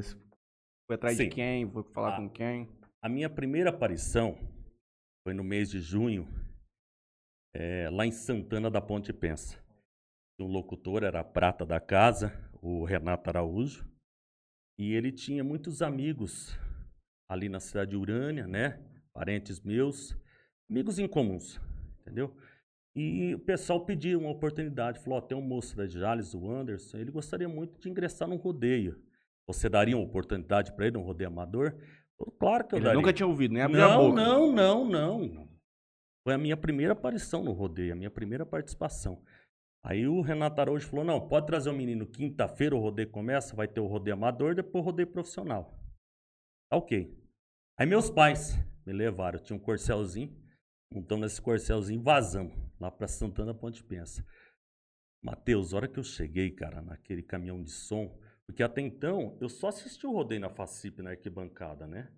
Foi 0.88 0.96
atrás 0.96 1.16
Sim. 1.18 1.26
de 1.30 1.36
quem? 1.36 1.70
Foi 1.72 1.84
falar 1.94 2.16
Ah. 2.16 2.18
com 2.18 2.30
quem? 2.30 2.68
A 3.04 3.08
minha 3.08 3.30
primeira 3.30 3.70
aparição 3.70 4.36
foi 5.24 5.34
no 5.36 5.44
mês 5.44 5.70
de 5.70 5.80
junho, 5.80 6.28
eh, 7.56 7.90
lá 7.92 8.06
em 8.06 8.12
Santana 8.12 8.70
da 8.70 8.82
Ponte 8.82 9.14
Pensa. 9.14 9.58
O 10.40 10.46
locutor 10.46 11.04
era 11.04 11.20
a 11.20 11.24
prata 11.24 11.64
da 11.66 11.80
casa, 11.80 12.32
o 12.64 12.84
Renato 12.84 13.30
Araújo, 13.30 13.88
e 14.80 14.94
ele 14.94 15.12
tinha 15.12 15.44
muitos 15.44 15.82
amigos 15.84 16.58
ali 17.30 17.48
na 17.48 17.60
cidade 17.60 17.92
de 17.92 17.98
Urânia, 17.98 18.48
né? 18.48 18.84
Parentes 19.14 19.60
meus, 19.62 20.16
amigos 20.72 20.98
incomuns, 20.98 21.60
entendeu? 22.02 22.34
E 22.96 23.36
o 23.36 23.40
pessoal 23.40 23.86
pediu 23.86 24.20
uma 24.20 24.30
oportunidade, 24.32 25.00
falou, 25.00 25.20
ó, 25.20 25.22
tem 25.22 25.38
um 25.38 25.42
moço 25.42 25.76
da 25.76 25.86
Jales, 25.86 26.34
o 26.34 26.50
Anderson, 26.50 26.98
ele 26.98 27.12
gostaria 27.12 27.48
muito 27.48 27.80
de 27.80 27.90
ingressar 27.90 28.28
num 28.28 28.36
rodeio. 28.38 29.02
Você 29.48 29.68
daria 29.70 29.96
uma 29.98 30.06
oportunidade 30.06 30.74
para 30.74 30.88
ele, 30.88 30.98
um 30.98 31.02
rodeio 31.04 31.30
amador? 31.30 31.76
Claro 32.40 32.68
que 32.68 32.76
eu 32.76 32.78
Ele 32.78 32.86
daria. 32.86 33.00
nunca 33.00 33.14
tinha 33.14 33.28
ouvido, 33.28 33.54
nem 33.54 33.64
abriu 33.64 33.84
a 33.84 33.88
Não, 33.90 34.10
boca. 34.10 34.22
não, 34.22 34.52
não, 34.54 34.86
não. 34.86 35.50
Foi 36.24 36.34
a 36.34 36.38
minha 36.38 36.56
primeira 36.56 36.94
aparição 36.94 37.44
no 37.44 37.52
rodeio, 37.52 37.94
a 37.94 37.96
minha 37.96 38.12
primeira 38.12 38.46
participação. 38.46 39.22
Aí 39.84 40.08
o 40.08 40.22
Renato 40.22 40.62
Araújo 40.62 40.88
falou: 40.88 41.04
não, 41.04 41.28
pode 41.28 41.48
trazer 41.48 41.70
o 41.70 41.74
menino 41.74 42.06
quinta-feira, 42.06 42.76
o 42.76 42.80
rodeio 42.80 43.10
começa, 43.10 43.56
vai 43.56 43.68
ter 43.68 43.80
o 43.80 43.88
rodeio 43.88 44.16
amador, 44.16 44.54
depois 44.54 44.84
o 44.84 44.86
rodeio 44.86 45.08
profissional. 45.08 45.74
Tá 46.70 46.78
ok. 46.78 47.18
Aí 47.80 47.88
meus 47.88 48.10
pais 48.12 48.56
me 48.86 48.94
levaram, 48.94 49.40
tinha 49.40 49.58
um 49.58 49.60
corcelzinho, 49.60 50.32
montamos 50.92 51.24
nesse 51.24 51.42
corcelzinho 51.42 52.02
vazamos 52.02 52.54
lá 52.80 52.92
pra 52.92 53.08
Santana 53.08 53.54
Ponte 53.54 53.84
Pensa. 53.84 54.26
Matheus, 55.24 55.74
hora 55.74 55.88
que 55.88 56.00
eu 56.00 56.04
cheguei, 56.04 56.52
cara, 56.52 56.82
naquele 56.82 57.22
caminhão 57.22 57.62
de 57.62 57.70
som, 57.72 58.20
porque 58.46 58.64
até 58.64 58.82
então 58.82 59.38
eu 59.40 59.48
só 59.48 59.68
assisti 59.68 60.06
o 60.06 60.12
rodeio 60.12 60.42
na 60.42 60.50
FACIP, 60.50 61.02
na 61.02 61.12
arquibancada, 61.12 61.86
né? 61.88 62.12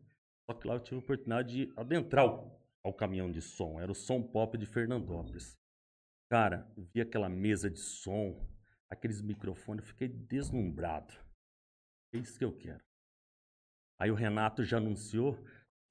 Só 0.46 0.54
que 0.58 0.68
lá 0.68 0.76
eu 0.76 0.80
tive 0.80 0.96
a 0.98 1.00
oportunidade 1.00 1.54
de 1.68 1.74
adentrar 1.76 2.26
o- 2.26 2.60
ao 2.84 2.94
caminhão 2.94 3.32
de 3.32 3.42
som. 3.42 3.80
Era 3.80 3.92
o 3.92 3.96
Som 3.96 4.22
Pop 4.24 4.58
de 4.58 4.66
Fernandópolis. 4.66 5.58
Cara, 6.30 6.70
vi 6.94 7.02
aquela 7.02 7.30
mesa 7.30 7.70
de 7.70 7.80
som, 7.80 8.50
aqueles 8.90 9.22
microfones, 9.22 9.84
eu 9.84 9.88
fiquei 9.90 10.08
deslumbrado. 10.08 11.14
É 12.14 12.18
isso 12.18 12.38
que 12.38 12.46
eu 12.46 12.56
quero. 12.56 12.84
Aí 14.00 14.12
o 14.12 14.16
Renato 14.16 14.64
já 14.64 14.78
anunciou, 14.78 15.38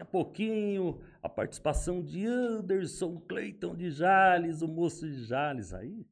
a 0.02 0.04
pouquinho, 0.04 1.00
a 1.22 1.28
participação 1.28 2.02
de 2.02 2.26
Anderson 2.26 3.20
Clayton 3.20 3.76
de 3.76 3.90
Jales, 3.90 4.60
o 4.60 4.68
moço 4.68 5.08
de 5.08 5.24
Jales. 5.24 5.72
Aí, 5.72 6.04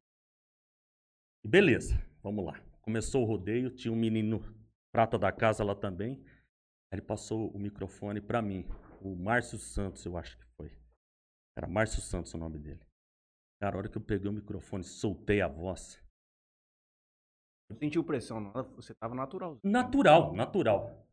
e 1.45 1.49
beleza, 1.49 1.95
vamos 2.23 2.45
lá. 2.45 2.61
Começou 2.81 3.23
o 3.23 3.27
rodeio, 3.27 3.71
tinha 3.71 3.93
um 3.93 3.97
menino 3.97 4.41
prata 4.93 5.19
da 5.19 5.33
casa 5.33 5.65
lá 5.65 5.75
também. 5.75 6.25
Ele 6.93 7.03
passou 7.03 7.51
o 7.51 7.59
microfone 7.59 8.21
pra 8.21 8.41
mim. 8.41 8.65
O 9.03 9.17
Márcio 9.17 9.59
Santos, 9.59 10.05
eu 10.05 10.17
acho 10.17 10.39
que 10.39 10.45
foi. 10.57 10.73
Era 11.57 11.67
Márcio 11.67 12.01
Santos 12.01 12.33
o 12.35 12.39
nome 12.39 12.59
dele. 12.59 12.81
Cara, 13.61 13.77
a 13.77 13.79
hora 13.79 13.89
que 13.89 13.99
eu 13.99 14.03
peguei 14.03 14.31
o 14.31 14.33
microfone, 14.33 14.85
soltei 14.85 15.41
a 15.41 15.49
voz. 15.49 16.03
Não 17.69 17.77
sentiu 17.77 18.05
pressão, 18.05 18.41
não. 18.41 18.53
Você 18.75 18.95
tava 18.95 19.15
natural. 19.15 19.59
Natural, 19.65 20.33
natural. 20.33 21.10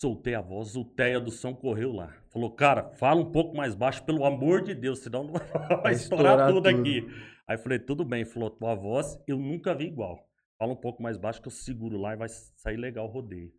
Soltei 0.00 0.34
a 0.34 0.40
voz, 0.40 0.76
o 0.76 0.84
Teia 0.84 1.18
do 1.18 1.30
som 1.30 1.54
correu 1.54 1.92
lá. 1.92 2.12
Falou, 2.30 2.54
cara, 2.54 2.88
fala 2.92 3.20
um 3.20 3.32
pouco 3.32 3.56
mais 3.56 3.74
baixo, 3.74 4.04
pelo 4.04 4.24
amor 4.24 4.62
de 4.62 4.72
Deus, 4.72 5.00
senão 5.00 5.24
não 5.24 5.32
vai 5.82 5.92
estourar, 5.92 5.94
estourar 5.94 6.48
tudo, 6.48 6.62
tudo. 6.62 6.80
aqui. 6.80 7.06
Aí 7.48 7.58
falei, 7.58 7.78
tudo 7.78 8.04
bem. 8.04 8.24
Falou, 8.24 8.50
tua 8.50 8.74
voz 8.74 9.18
eu 9.26 9.38
nunca 9.38 9.74
vi 9.74 9.86
igual. 9.86 10.28
Fala 10.56 10.72
um 10.72 10.76
pouco 10.76 11.02
mais 11.02 11.16
baixo 11.16 11.40
que 11.40 11.48
eu 11.48 11.52
seguro 11.52 11.96
lá 11.96 12.12
e 12.12 12.16
vai 12.16 12.28
sair 12.28 12.76
legal 12.76 13.06
o 13.06 13.10
rodeio. 13.10 13.52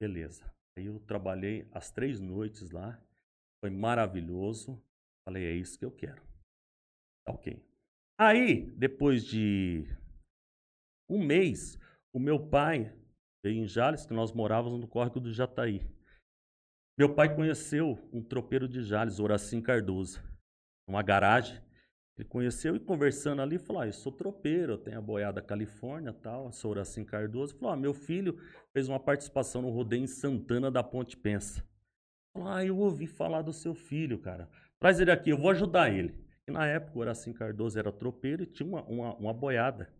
Beleza. 0.00 0.52
Aí 0.76 0.86
eu 0.86 0.98
trabalhei 1.00 1.66
as 1.72 1.90
três 1.90 2.20
noites 2.20 2.70
lá. 2.70 3.00
Foi 3.62 3.70
maravilhoso. 3.70 4.82
Falei, 5.26 5.44
é 5.44 5.52
isso 5.52 5.78
que 5.78 5.84
eu 5.84 5.90
quero. 5.90 6.22
Tá 7.24 7.32
ok. 7.32 7.64
Aí, 8.18 8.70
depois 8.72 9.24
de 9.24 9.86
um 11.08 11.24
mês, 11.24 11.78
o 12.12 12.18
meu 12.18 12.38
pai 12.48 12.94
em 13.52 13.66
Jales, 13.66 14.06
que 14.06 14.14
nós 14.14 14.32
morávamos 14.32 14.80
no 14.80 14.88
córrego 14.88 15.20
do 15.20 15.32
Jataí. 15.32 15.86
Meu 16.96 17.12
pai 17.12 17.34
conheceu 17.34 17.98
um 18.12 18.22
tropeiro 18.22 18.68
de 18.68 18.82
Jales, 18.82 19.18
Horacim 19.18 19.60
Cardoso, 19.60 20.22
numa 20.88 21.02
garagem. 21.02 21.60
Ele 22.16 22.28
conheceu 22.28 22.76
e 22.76 22.80
conversando 22.80 23.42
ali, 23.42 23.58
falou: 23.58 23.82
ah, 23.82 23.86
eu 23.86 23.92
sou 23.92 24.12
tropeiro, 24.12 24.74
eu 24.74 24.78
tenho 24.78 24.98
a 24.98 25.02
boiada 25.02 25.42
Califórnia 25.42 26.12
tal, 26.12 26.52
sou 26.52 26.70
Horacim 26.70 27.04
Cardoso. 27.04 27.56
Falou: 27.56 27.74
ah, 27.74 27.76
meu 27.76 27.92
filho 27.92 28.38
fez 28.72 28.88
uma 28.88 29.00
participação 29.00 29.60
no 29.60 29.70
rodeio 29.70 30.04
em 30.04 30.06
Santana 30.06 30.70
da 30.70 30.84
Ponte 30.84 31.16
Pensa. 31.16 31.64
Falou: 32.32 32.48
ah, 32.48 32.64
eu 32.64 32.78
ouvi 32.78 33.08
falar 33.08 33.42
do 33.42 33.52
seu 33.52 33.74
filho, 33.74 34.20
cara. 34.20 34.48
Traz 34.78 35.00
ele 35.00 35.10
aqui, 35.10 35.30
eu 35.30 35.38
vou 35.38 35.50
ajudar 35.50 35.90
ele. 35.90 36.14
E 36.46 36.52
na 36.52 36.66
época 36.66 36.96
o 36.96 37.00
Horacim 37.00 37.32
Cardoso 37.32 37.76
era 37.76 37.90
tropeiro 37.90 38.44
e 38.44 38.46
tinha 38.46 38.68
uma, 38.68 38.82
uma, 38.84 39.14
uma 39.16 39.34
boiada, 39.34 39.92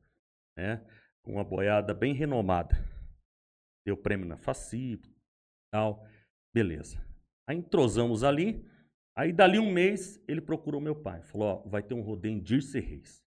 né? 0.57 0.81
Uma 1.27 1.43
boiada 1.43 1.93
bem 1.93 2.15
renomada. 2.15 2.94
Deu 3.87 3.97
prêmio 3.97 4.27
na 4.27 4.37
FACIP, 4.37 5.09
tal. 5.73 6.07
Beleza. 6.55 6.99
Aí 7.49 7.57
entrosamos 7.57 8.25
ali. 8.25 8.65
Aí 9.17 9.33
dali 9.33 9.59
um 9.59 9.71
mês 9.71 10.21
ele 10.27 10.41
procurou 10.41 10.81
meu 10.81 10.95
pai. 10.97 11.23
Falou, 11.23 11.47
ó, 11.65 11.69
vai 11.69 11.83
ter 11.83 11.95
um 11.95 12.01
rodeio 12.01 12.35
em 12.35 12.41
Dirce 12.41 12.81
Reis. 12.81 13.23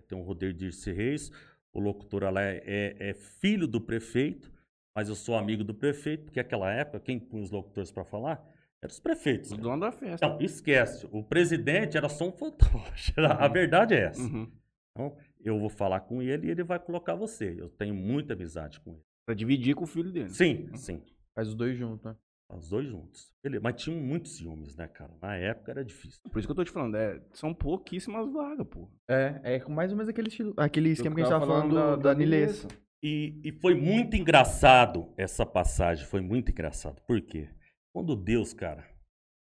Vai 0.00 0.06
ter 0.08 0.14
um 0.14 0.22
rodeio 0.22 0.52
em 0.52 0.56
Dirce 0.56 0.92
Reis. 0.92 1.30
O 1.72 1.80
locutor 1.80 2.22
lá 2.32 2.42
é, 2.42 2.62
é- 2.64 2.96
é 3.10 3.14
filho 3.14 3.66
do 3.66 3.80
prefeito, 3.80 4.50
mas 4.94 5.08
eu 5.08 5.14
sou 5.14 5.36
amigo 5.36 5.62
do 5.62 5.74
prefeito, 5.74 6.24
porque 6.24 6.40
naquela 6.40 6.72
época, 6.72 7.00
quem 7.00 7.18
punha 7.18 7.42
os 7.42 7.50
locutores 7.50 7.90
para 7.90 8.04
falar? 8.04 8.36
Eram 8.82 8.92
os 8.92 9.00
prefeitos. 9.00 9.50
O 9.50 9.56
cara. 9.56 9.62
dono 9.62 9.80
da 9.80 9.92
festa. 9.92 10.28
Não, 10.28 10.40
esquece. 10.40 11.06
O 11.10 11.22
presidente 11.22 11.96
era 11.96 12.08
só 12.08 12.28
um 12.28 12.32
fantoche. 12.32 13.12
A 13.20 13.48
verdade 13.48 13.94
é 13.94 14.04
essa. 14.04 14.22
Uhum. 14.22 14.50
Então, 14.92 15.16
eu 15.40 15.58
vou 15.58 15.68
falar 15.68 16.00
com 16.00 16.22
ele 16.22 16.46
e 16.46 16.50
ele 16.50 16.62
vai 16.62 16.78
colocar 16.78 17.14
você. 17.14 17.54
Eu 17.58 17.68
tenho 17.68 17.94
muita 17.94 18.32
amizade 18.34 18.80
com 18.80 18.92
ele. 18.92 19.02
Pra 19.26 19.34
dividir 19.34 19.74
com 19.74 19.84
o 19.84 19.88
filho 19.88 20.12
dele. 20.12 20.30
Sim, 20.30 20.72
sim. 20.76 21.02
Faz 21.34 21.48
os 21.48 21.54
dois 21.54 21.76
juntos, 21.76 22.04
né? 22.04 22.16
Os 22.48 22.68
dois 22.68 22.86
juntos. 22.86 23.32
Beleza. 23.42 23.60
Mas 23.62 23.82
tinham 23.82 24.00
muitos 24.00 24.36
ciúmes, 24.36 24.76
né, 24.76 24.86
cara? 24.86 25.12
Na 25.20 25.34
época 25.36 25.72
era 25.72 25.84
difícil. 25.84 26.20
Por 26.30 26.38
isso 26.38 26.46
que 26.46 26.52
eu 26.52 26.54
tô 26.56 26.64
te 26.64 26.70
falando, 26.70 26.96
é, 26.96 27.20
são 27.32 27.52
pouquíssimas 27.52 28.32
vagas, 28.32 28.66
pô. 28.68 28.88
É, 29.10 29.40
é 29.56 29.60
com 29.60 29.72
mais 29.72 29.90
ou 29.90 29.96
menos 29.96 30.08
aquele 30.08 30.28
estilo, 30.28 30.54
aquele 30.56 30.90
esquema 30.90 31.16
que 31.16 31.22
a 31.22 31.24
gente 31.24 31.32
tava 31.32 31.44
falando 31.44 31.70
falando 31.70 31.70
do, 31.70 31.74
da- 31.74 31.96
da, 31.96 32.14
da 32.14 32.14
Nilessa. 32.14 32.68
E, 33.02 33.40
e 33.44 33.52
foi 33.60 33.74
muito 33.74 34.14
engraçado 34.16 35.12
essa 35.18 35.44
passagem. 35.44 36.06
Foi 36.06 36.20
muito 36.20 36.52
engraçado. 36.52 37.02
Por 37.02 37.20
quê? 37.20 37.50
Quando 37.92 38.14
Deus, 38.14 38.54
cara, 38.54 38.88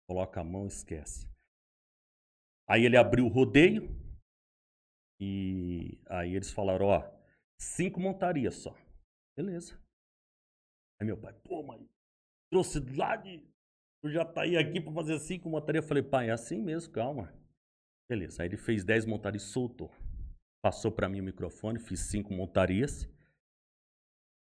coloca 0.09 0.41
a 0.41 0.45
mão, 0.45 0.67
esquece. 0.69 1.29
Aí 2.69 2.85
ele 2.85 2.97
abriu 2.97 3.27
o 3.27 3.29
rodeio. 3.29 3.95
E 5.21 5.99
aí 6.09 6.35
eles 6.35 6.53
falaram, 6.53 6.87
ó, 6.87 7.03
cinco 7.59 7.99
montarias 8.01 8.55
só. 8.57 8.77
Beleza. 9.37 9.79
Aí 11.01 11.07
meu 11.07 11.17
pai, 11.17 11.33
pô, 11.45 11.63
mas 11.63 11.81
trouxe 12.51 12.81
lá 12.97 13.17
de. 13.17 13.43
Eu 14.03 14.11
já 14.11 14.25
tá 14.25 14.43
aí 14.43 14.57
aqui 14.57 14.81
pra 14.81 14.93
fazer 14.93 15.19
cinco 15.19 15.49
montarias. 15.49 15.85
Eu 15.85 15.89
falei, 15.89 16.03
pai, 16.03 16.29
é 16.31 16.33
assim 16.33 16.63
mesmo, 16.63 16.93
calma. 16.93 17.33
Beleza. 18.09 18.43
Aí 18.43 18.49
ele 18.49 18.57
fez 18.57 18.85
dez 18.85 19.05
montarias 19.05 19.43
e 19.43 19.47
soltou. 19.47 19.91
Passou 20.65 20.91
pra 20.91 21.09
mim 21.09 21.21
o 21.21 21.25
microfone, 21.25 21.79
fiz 21.79 22.01
cinco 22.01 22.33
montarias. 22.33 23.09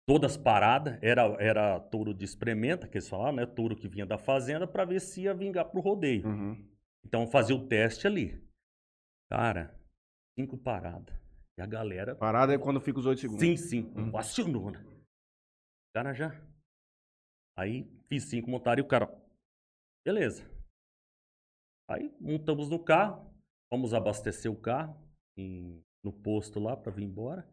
todas 0.08 0.36
paradas, 0.36 0.98
era, 1.02 1.22
era 1.38 1.78
touro 1.78 2.12
de 2.12 2.24
experimenta, 2.24 2.88
que 2.88 2.98
eles 2.98 3.08
falavam, 3.08 3.36
né? 3.36 3.46
Touro 3.46 3.76
que 3.76 3.88
vinha 3.88 4.04
da 4.04 4.18
fazenda 4.18 4.66
para 4.66 4.84
ver 4.84 5.00
se 5.00 5.22
ia 5.22 5.34
vingar 5.34 5.66
pro 5.66 5.80
rodeio. 5.80 6.26
Uhum. 6.26 6.68
Então 7.04 7.26
fazia 7.28 7.54
o 7.54 7.68
teste 7.68 8.06
ali. 8.06 8.42
Cara, 9.30 9.78
cinco 10.38 10.58
paradas. 10.58 11.14
E 11.60 11.62
a 11.62 11.66
galera. 11.66 12.14
Parada 12.16 12.54
é 12.54 12.58
quando 12.58 12.80
fica 12.80 12.98
os 12.98 13.04
8 13.04 13.20
segundos. 13.20 13.42
Sim, 13.44 13.54
sim. 13.54 13.92
Uhum. 13.94 14.16
Acionou, 14.16 14.70
né? 14.70 14.82
O 14.82 15.92
cara 15.94 16.14
já. 16.14 16.40
Aí 17.54 17.84
fiz 18.08 18.24
cinco, 18.24 18.48
montaram 18.48 18.80
e 18.80 18.82
o 18.82 18.88
cara. 18.88 19.12
Beleza. 20.06 20.50
Aí 21.86 22.10
montamos 22.18 22.70
no 22.70 22.78
carro, 22.82 23.30
vamos 23.70 23.92
abastecer 23.92 24.50
o 24.50 24.56
carro 24.56 24.96
em- 25.36 25.84
no 26.02 26.10
posto 26.12 26.58
lá 26.58 26.74
pra 26.76 26.90
vir 26.90 27.04
embora. 27.04 27.46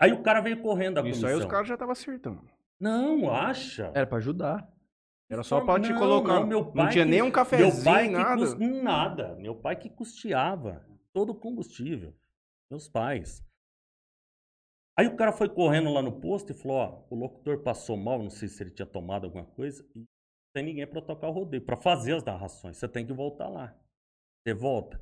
Aí 0.00 0.12
o 0.12 0.22
cara 0.22 0.40
veio 0.40 0.62
correndo 0.62 0.94
da 0.94 1.00
Isso 1.00 1.20
comissão. 1.20 1.28
aí 1.30 1.34
os 1.36 1.50
caras 1.50 1.66
já 1.66 1.74
estavam 1.74 1.92
acertando. 1.92 2.48
Não, 2.78 3.28
acha. 3.32 3.90
Era 3.94 4.06
pra 4.06 4.18
ajudar. 4.18 4.70
Era 5.28 5.42
só 5.42 5.64
pra 5.64 5.80
te 5.80 5.90
Não, 5.90 5.98
colocar. 5.98 6.34
Não, 6.40 6.46
meu 6.46 6.64
não 6.66 6.72
pai 6.72 6.92
tinha 6.92 7.04
que- 7.04 7.10
nem 7.10 7.22
um 7.22 7.24
Meu 7.26 7.32
cafezinho, 7.32 7.84
pai 7.84 8.06
que 8.06 8.12
nada. 8.12 8.36
cus- 8.36 8.54
Nada. 8.58 9.34
Meu 9.36 9.56
pai 9.56 9.74
que 9.74 9.88
custeava 9.90 10.86
todo 11.12 11.30
o 11.30 11.34
combustível. 11.34 12.14
Meus 12.70 12.88
pais. 12.88 13.42
Aí 14.98 15.06
o 15.06 15.16
cara 15.16 15.32
foi 15.32 15.48
correndo 15.48 15.92
lá 15.92 16.00
no 16.02 16.20
posto 16.20 16.52
e 16.52 16.54
falou: 16.54 16.76
Ó, 16.78 17.06
o 17.10 17.14
locutor 17.16 17.62
passou 17.62 17.96
mal, 17.96 18.22
não 18.22 18.30
sei 18.30 18.48
se 18.48 18.62
ele 18.62 18.70
tinha 18.70 18.86
tomado 18.86 19.24
alguma 19.24 19.44
coisa, 19.44 19.84
e 19.94 20.00
não 20.00 20.06
tem 20.54 20.64
ninguém 20.64 20.86
pra 20.86 21.02
tocar 21.02 21.28
o 21.28 21.32
rodeio, 21.32 21.64
pra 21.64 21.76
fazer 21.76 22.14
as 22.14 22.24
narrações. 22.24 22.76
Você 22.76 22.88
tem 22.88 23.06
que 23.06 23.12
voltar 23.12 23.48
lá. 23.48 23.76
Você 24.46 24.54
volta. 24.54 25.00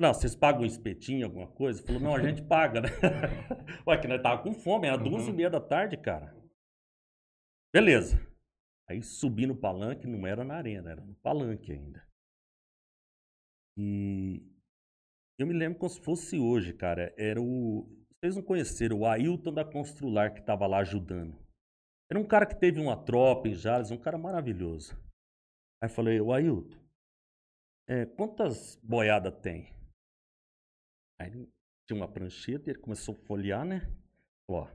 Não, 0.00 0.12
vocês 0.12 0.34
pagam 0.34 0.62
um 0.62 0.66
espetinho, 0.66 1.24
alguma 1.24 1.46
coisa? 1.46 1.82
Falou, 1.82 2.00
não, 2.02 2.14
a 2.14 2.20
gente 2.20 2.42
paga, 2.46 2.80
né? 2.82 2.88
Ué, 3.86 3.98
que 3.98 4.06
nós 4.08 4.20
tava 4.22 4.42
com 4.42 4.52
fome, 4.52 4.86
era 4.88 4.98
duas 4.98 5.26
e 5.26 5.30
Uhum. 5.30 5.36
meia 5.36 5.48
da 5.50 5.60
tarde, 5.60 5.96
cara. 5.96 6.34
Beleza. 7.72 8.16
Aí 8.88 9.02
subi 9.02 9.46
no 9.46 9.56
palanque, 9.56 10.06
não 10.06 10.26
era 10.26 10.44
na 10.44 10.54
arena, 10.56 10.90
era 10.90 11.00
no 11.00 11.14
palanque 11.16 11.72
ainda. 11.72 12.06
E 13.78 14.42
eu 15.38 15.46
me 15.46 15.52
lembro 15.52 15.78
como 15.78 15.90
se 15.90 16.00
fosse 16.00 16.38
hoje, 16.38 16.72
cara. 16.72 17.14
Era 17.16 17.40
o. 17.40 17.86
Vocês 18.18 18.36
não 18.36 18.42
conheceram, 18.42 19.00
o 19.00 19.06
Ailton 19.06 19.52
da 19.52 19.64
Constrular 19.64 20.32
que 20.34 20.40
tava 20.40 20.66
lá 20.66 20.78
ajudando. 20.78 21.38
Era 22.10 22.18
um 22.18 22.26
cara 22.26 22.46
que 22.46 22.58
teve 22.58 22.80
uma 22.80 22.96
tropa 22.96 23.48
em 23.48 23.54
Jales, 23.54 23.90
um 23.90 23.98
cara 23.98 24.16
maravilhoso. 24.16 24.96
Aí 25.82 25.88
falei, 25.88 26.20
o 26.20 26.32
Ailton, 26.32 26.78
é, 27.88 28.06
quantas 28.06 28.76
boiadas 28.76 29.38
tem? 29.40 29.72
Aí 31.20 31.30
tinha 31.86 31.96
uma 31.96 32.10
prancheta 32.10 32.70
ele 32.70 32.80
começou 32.80 33.14
a 33.14 33.26
folhear, 33.26 33.64
né? 33.64 33.80
Ó. 34.48 34.66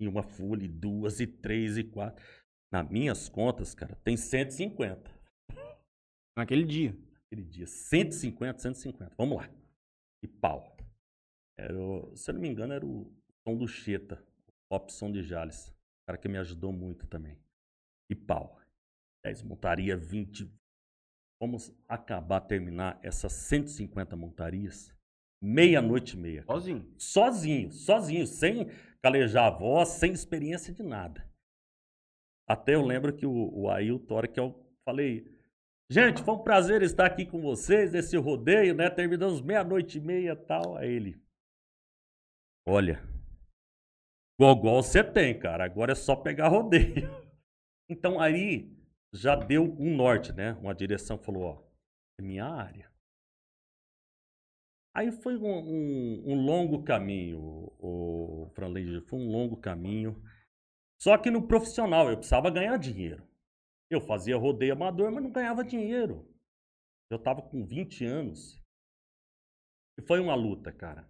E 0.00 0.06
uma 0.06 0.22
folha, 0.22 0.64
e 0.64 0.68
duas, 0.68 1.20
e 1.20 1.26
três, 1.26 1.76
e 1.76 1.84
quatro. 1.84 2.24
Nas 2.72 2.88
minhas 2.88 3.28
contas, 3.28 3.74
cara, 3.74 3.96
tem 3.96 4.16
150. 4.16 5.10
Naquele 6.36 6.64
dia. 6.64 7.07
Aquele 7.30 7.44
dia. 7.46 7.66
150, 7.66 8.58
150. 8.58 9.14
Vamos 9.16 9.36
lá. 9.38 9.50
E 10.22 10.26
pau. 10.28 10.76
Era 11.58 11.78
o- 11.78 12.16
se 12.16 12.30
eu 12.30 12.34
não 12.34 12.40
me 12.40 12.48
engano, 12.48 12.72
era 12.72 12.84
o 12.86 13.12
som 13.46 13.56
do 13.56 13.68
Cheta. 13.68 14.24
O 14.70 14.76
opção 14.76 15.10
de 15.12 15.22
Jales. 15.22 15.68
O 15.68 15.74
cara 16.06 16.18
que 16.18 16.28
me 16.28 16.38
ajudou 16.38 16.72
muito 16.72 17.06
também. 17.06 17.38
E 18.10 18.14
pau. 18.14 18.58
10 19.24 19.42
montaria, 19.42 19.96
20. 19.96 20.50
Vamos 21.40 21.72
acabar, 21.86 22.40
terminar 22.40 22.98
essas 23.02 23.32
150 23.32 24.16
montarias. 24.16 24.94
Meia-noite 25.42 26.16
e 26.16 26.18
meia. 26.18 26.44
Sozinho. 26.44 26.94
Sozinho, 26.98 27.72
sozinho, 27.72 28.26
sem 28.26 28.66
calejar 29.02 29.46
a 29.46 29.56
voz, 29.56 29.90
sem 29.90 30.12
experiência 30.12 30.72
de 30.72 30.82
nada. 30.82 31.28
Até 32.48 32.74
eu 32.74 32.82
lembro 32.84 33.14
que 33.14 33.26
o, 33.26 33.32
o 33.54 33.70
Ailton, 33.70 34.14
hora 34.14 34.26
que 34.26 34.40
eu 34.40 34.66
falei, 34.84 35.37
gente, 35.90 36.22
foi 36.22 36.34
um 36.34 36.42
prazer 36.42 36.82
estar 36.82 37.06
aqui 37.06 37.26
com 37.26 37.40
vocês 37.40 37.92
nesse 37.92 38.16
rodeio, 38.16 38.74
né? 38.74 38.88
Terminamos 38.90 39.40
meia-noite 39.40 39.98
e 39.98 40.00
meia 40.00 40.34
tal. 40.36 40.76
Aí 40.76 40.90
ele, 40.90 41.20
olha, 42.66 43.02
gogol 44.40 44.82
você 44.82 45.02
tem, 45.04 45.38
cara, 45.38 45.64
agora 45.64 45.92
é 45.92 45.94
só 45.94 46.16
pegar 46.16 46.48
rodeio. 46.48 47.08
Então 47.90 48.20
aí 48.20 48.70
já 49.14 49.34
deu 49.34 49.64
um 49.64 49.96
norte, 49.96 50.32
né? 50.32 50.52
Uma 50.54 50.74
direção, 50.74 51.18
falou, 51.18 51.42
ó, 51.44 51.62
é 52.18 52.22
minha 52.22 52.44
área. 52.44 52.90
Aí 54.94 55.12
foi 55.12 55.36
um, 55.36 55.46
um- 55.46 56.32
um 56.32 56.34
longo 56.44 56.82
caminho, 56.82 57.38
o 57.78 58.50
Franley, 58.54 59.00
foi 59.02 59.18
um 59.18 59.30
longo 59.30 59.56
caminho. 59.56 60.22
Só 61.00 61.16
que 61.18 61.30
no 61.30 61.46
profissional 61.46 62.10
eu 62.10 62.16
precisava 62.16 62.50
ganhar 62.50 62.76
dinheiro. 62.78 63.27
Eu 63.90 64.00
fazia 64.00 64.36
rodeio 64.36 64.72
amador, 64.74 65.10
mas 65.10 65.22
não 65.22 65.30
ganhava 65.32 65.64
dinheiro. 65.64 66.28
Eu 67.10 67.16
estava 67.16 67.40
com 67.42 67.64
20 67.64 68.04
anos. 68.04 68.60
E 69.98 70.02
foi 70.02 70.20
uma 70.20 70.34
luta, 70.34 70.70
cara. 70.72 71.08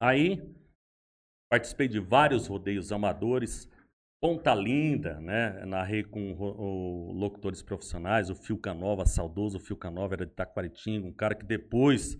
Aí 0.00 0.54
participei 1.50 1.88
de 1.88 2.00
vários 2.00 2.46
rodeios 2.46 2.92
amadores. 2.92 3.68
Ponta 4.20 4.54
Linda, 4.54 5.20
né? 5.20 5.64
Narrei 5.66 6.02
com 6.02 6.32
ro- 6.32 6.56
o- 6.58 7.12
locutores 7.12 7.62
profissionais, 7.62 8.30
o 8.30 8.34
Fio 8.34 8.56
Canova, 8.58 9.04
saudoso 9.04 9.60
Fio 9.60 9.76
Canova, 9.76 10.14
era 10.14 10.26
de 10.26 10.32
Taquaritinga, 10.32 11.06
um 11.06 11.12
cara 11.12 11.34
que 11.34 11.44
depois 11.44 12.16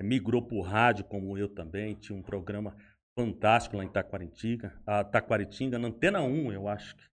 migrou 0.00 0.42
para 0.46 0.56
o 0.56 0.62
rádio, 0.62 1.04
como 1.04 1.36
eu 1.36 1.48
também, 1.48 1.94
tinha 1.94 2.16
um 2.16 2.22
programa 2.22 2.76
fantástico 3.18 3.76
lá 3.76 3.84
em 3.84 3.92
Taquaritinga, 3.92 4.80
a 4.86 5.04
Taquaritinga, 5.04 5.78
na 5.78 5.88
Antena 5.88 6.20
1, 6.22 6.52
eu 6.52 6.68
acho, 6.68 6.96
que, 6.96 7.02
se 7.02 7.08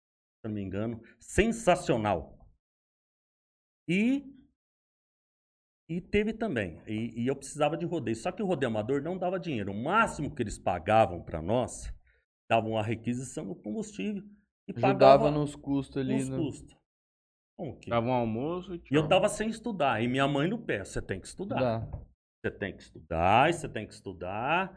não 0.45 0.51
me 0.51 0.61
engano, 0.61 1.01
sensacional. 1.19 2.37
E, 3.87 4.23
e 5.89 6.01
teve 6.01 6.33
também, 6.33 6.81
e, 6.87 7.23
e 7.23 7.27
eu 7.27 7.35
precisava 7.35 7.77
de 7.77 7.85
rodeio, 7.85 8.15
só 8.15 8.31
que 8.31 8.41
o 8.41 8.45
rodeio 8.45 8.69
amador 8.69 9.01
não 9.01 9.17
dava 9.17 9.39
dinheiro, 9.39 9.71
o 9.71 9.83
máximo 9.83 10.33
que 10.33 10.41
eles 10.41 10.57
pagavam 10.57 11.21
para 11.21 11.41
nós, 11.41 11.93
davam 12.49 12.71
uma 12.71 12.83
requisição 12.83 13.45
do 13.47 13.55
combustível 13.55 14.23
e 14.67 14.71
Ajudava 14.71 14.93
pagava 14.93 15.31
nos 15.31 15.55
custos 15.55 15.97
ali. 15.97 16.15
nos 16.15 16.29
no- 16.29 16.37
custos. 16.37 16.75
Dava 17.87 18.07
um 18.07 18.13
almoço 18.13 18.75
e 18.75 18.81
eu 18.95 19.07
tava 19.07 19.29
sem 19.29 19.47
estudar. 19.47 20.01
E 20.01 20.07
minha 20.07 20.27
mãe 20.27 20.49
no 20.49 20.57
pé, 20.57 20.83
você 20.83 21.01
tem 21.01 21.19
que 21.19 21.27
estudar. 21.27 21.87
Você 22.43 22.51
tem 22.51 22.75
que 22.75 22.81
estudar, 22.81 23.53
você 23.53 23.69
tem 23.69 23.87
que 23.87 23.93
estudar. 23.93 24.75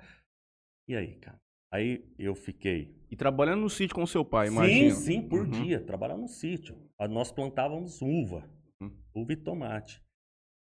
E 0.89 0.95
aí, 0.97 1.15
cara? 1.17 1.41
Aí 1.73 2.05
eu 2.19 2.35
fiquei. 2.35 2.95
E 3.11 3.17
trabalhando 3.17 3.61
no 3.63 3.71
sítio 3.71 3.95
com 3.95 4.07
seu 4.07 4.25
pai, 4.25 4.49
imagina. 4.49 4.95
Sim, 4.95 5.01
sim, 5.21 5.29
por 5.29 5.41
Uhum. 5.43 5.51
dia. 5.51 5.81
Trabalhava 5.81 6.21
no 6.21 6.29
sítio. 6.29 6.77
Ah, 6.99 7.09
Nós 7.09 7.31
plantávamos 7.33 8.01
uva. 8.01 8.49
Uhum. 8.81 8.97
Uva 9.15 9.33
e 9.33 9.37
tomate. 9.37 10.03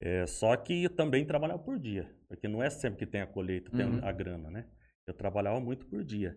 É, 0.01 0.27
só 0.27 0.57
que 0.57 0.85
eu 0.85 0.91
também 0.91 1.25
trabalhava 1.25 1.63
por 1.63 1.79
dia. 1.79 2.15
Porque 2.29 2.47
não 2.49 2.63
é 2.63 2.71
sempre 2.71 2.99
que 3.01 3.07
tem 3.11 3.21
a 3.21 3.27
colheita, 3.27 3.71
tem 3.71 3.87
Uhum. 3.87 4.05
a 4.05 4.13
grana, 4.13 4.51
né? 4.51 4.69
Eu 5.07 5.15
trabalhava 5.15 5.61
muito 5.61 5.87
por 5.87 6.03
dia. 6.05 6.37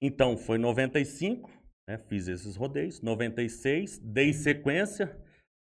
Então, 0.00 0.36
foi 0.36 0.58
95, 0.58 1.50
né? 1.88 1.98
Fiz 1.98 2.28
esses 2.28 2.56
rodeios. 2.56 3.00
96, 3.00 3.98
dei 3.98 4.32
sequência. 4.32 5.18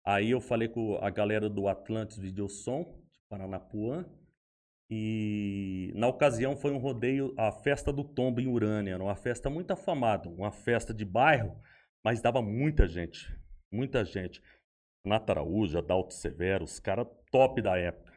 Aí 0.05 0.31
eu 0.31 0.41
falei 0.41 0.67
com 0.67 0.97
a 0.97 1.09
galera 1.09 1.49
do 1.49 1.67
Atlantis 1.67 2.17
Videosom, 2.17 2.83
de 3.11 3.19
Paranapuã. 3.29 4.05
E 4.95 5.91
na 5.95 6.07
ocasião 6.07 6.55
foi 6.55 6.71
um 6.71 6.77
rodeio, 6.77 7.33
a 7.35 7.51
festa 7.51 7.91
do 7.91 8.03
tombo 8.03 8.39
em 8.39 8.45
Urânia, 8.45 8.95
uma 8.95 9.15
festa 9.15 9.49
muito 9.49 9.71
afamada, 9.71 10.29
uma 10.29 10.51
festa 10.51 10.93
de 10.93 11.03
bairro, 11.03 11.59
mas 12.05 12.21
dava 12.21 12.43
muita 12.43 12.87
gente, 12.87 13.35
muita 13.71 14.05
gente. 14.05 14.39
Nata 15.03 15.33
Araújo, 15.33 15.79
Adalto 15.79 16.13
Severo, 16.13 16.63
os 16.63 16.79
caras 16.79 17.07
top 17.31 17.59
da 17.59 17.75
época. 17.75 18.13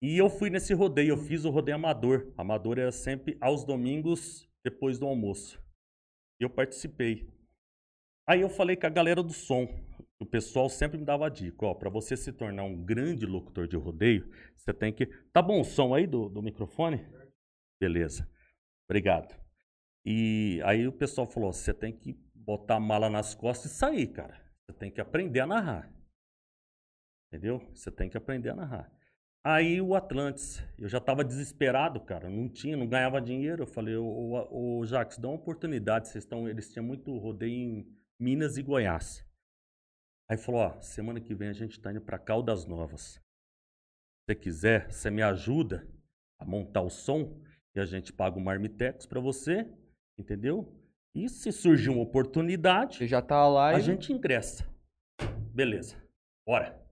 E 0.00 0.16
eu 0.16 0.30
fui 0.30 0.50
nesse 0.50 0.72
rodeio, 0.72 1.14
eu 1.14 1.16
fiz 1.16 1.44
o 1.44 1.50
rodeio 1.50 1.74
amador. 1.74 2.32
Amador 2.38 2.78
era 2.78 2.92
sempre 2.92 3.36
aos 3.40 3.64
domingos, 3.64 4.48
depois 4.64 5.00
do 5.00 5.06
almoço. 5.06 5.60
Eu 6.38 6.48
participei. 6.48 7.28
Aí 8.24 8.40
eu 8.40 8.48
falei 8.48 8.76
com 8.76 8.86
a 8.86 8.90
galera 8.90 9.20
do 9.20 9.32
som. 9.32 9.66
O 10.24 10.26
pessoal 10.26 10.70
sempre 10.70 10.96
me 10.96 11.04
dava 11.04 11.26
a 11.26 11.28
dica, 11.28 11.66
ó, 11.66 11.74
para 11.74 11.90
você 11.90 12.16
se 12.16 12.32
tornar 12.32 12.64
um 12.64 12.82
grande 12.82 13.26
locutor 13.26 13.68
de 13.68 13.76
rodeio, 13.76 14.26
você 14.56 14.72
tem 14.72 14.90
que. 14.90 15.04
Tá 15.34 15.42
bom 15.42 15.60
o 15.60 15.64
som 15.64 15.94
aí 15.94 16.06
do, 16.06 16.30
do 16.30 16.42
microfone? 16.42 17.06
Beleza. 17.78 18.26
Obrigado. 18.88 19.38
E 20.02 20.62
aí 20.64 20.88
o 20.88 20.92
pessoal 20.92 21.26
falou: 21.26 21.52
você 21.52 21.74
tem 21.74 21.92
que 21.92 22.18
botar 22.34 22.76
a 22.76 22.80
mala 22.80 23.10
nas 23.10 23.34
costas 23.34 23.70
e 23.70 23.74
sair, 23.74 24.06
cara. 24.06 24.40
Você 24.64 24.72
tem 24.78 24.90
que 24.90 24.98
aprender 24.98 25.40
a 25.40 25.46
narrar. 25.46 25.92
Entendeu? 27.28 27.60
Você 27.74 27.90
tem 27.90 28.08
que 28.08 28.16
aprender 28.16 28.48
a 28.48 28.56
narrar. 28.56 28.90
Aí 29.44 29.78
o 29.78 29.94
Atlantis, 29.94 30.64
eu 30.78 30.88
já 30.88 30.96
estava 30.96 31.22
desesperado, 31.22 32.00
cara. 32.00 32.30
Não 32.30 32.48
tinha, 32.48 32.78
não 32.78 32.86
ganhava 32.86 33.20
dinheiro. 33.20 33.64
Eu 33.64 33.66
falei, 33.66 33.94
ô, 33.94 34.06
ô, 34.06 34.78
ô 34.78 34.86
Jacques, 34.86 35.18
dá 35.18 35.28
uma 35.28 35.36
oportunidade. 35.36 36.08
Vocês 36.08 36.24
estão, 36.24 36.48
eles 36.48 36.72
tinham 36.72 36.86
muito 36.86 37.14
rodeio 37.18 37.52
em 37.52 37.86
Minas 38.18 38.56
e 38.56 38.62
Goiás. 38.62 39.23
Aí 40.30 40.36
falou, 40.38 40.60
ó, 40.62 40.80
semana 40.80 41.20
que 41.20 41.34
vem 41.34 41.48
a 41.48 41.52
gente 41.52 41.80
tá 41.80 41.90
indo 41.90 42.00
para 42.00 42.18
Caldas 42.18 42.64
Novas. 42.66 43.20
você 44.26 44.34
quiser, 44.34 44.90
você 44.90 45.10
me 45.10 45.22
ajuda 45.22 45.86
a 46.40 46.44
montar 46.44 46.80
o 46.82 46.90
som 46.90 47.40
e 47.76 47.80
a 47.80 47.84
gente 47.84 48.12
paga 48.12 48.38
o 48.38 48.40
Marmitex 48.40 49.04
pra 49.06 49.20
você, 49.20 49.70
entendeu? 50.18 50.72
E 51.14 51.28
se 51.28 51.52
surgir 51.52 51.90
uma 51.90 52.02
oportunidade, 52.02 52.98
Você 52.98 53.06
já 53.06 53.20
tá 53.22 53.46
lá 53.46 53.68
a 53.74 53.78
e... 53.78 53.82
gente 53.82 54.12
ingressa. 54.12 54.64
Beleza, 55.54 55.96
bora. 56.46 56.82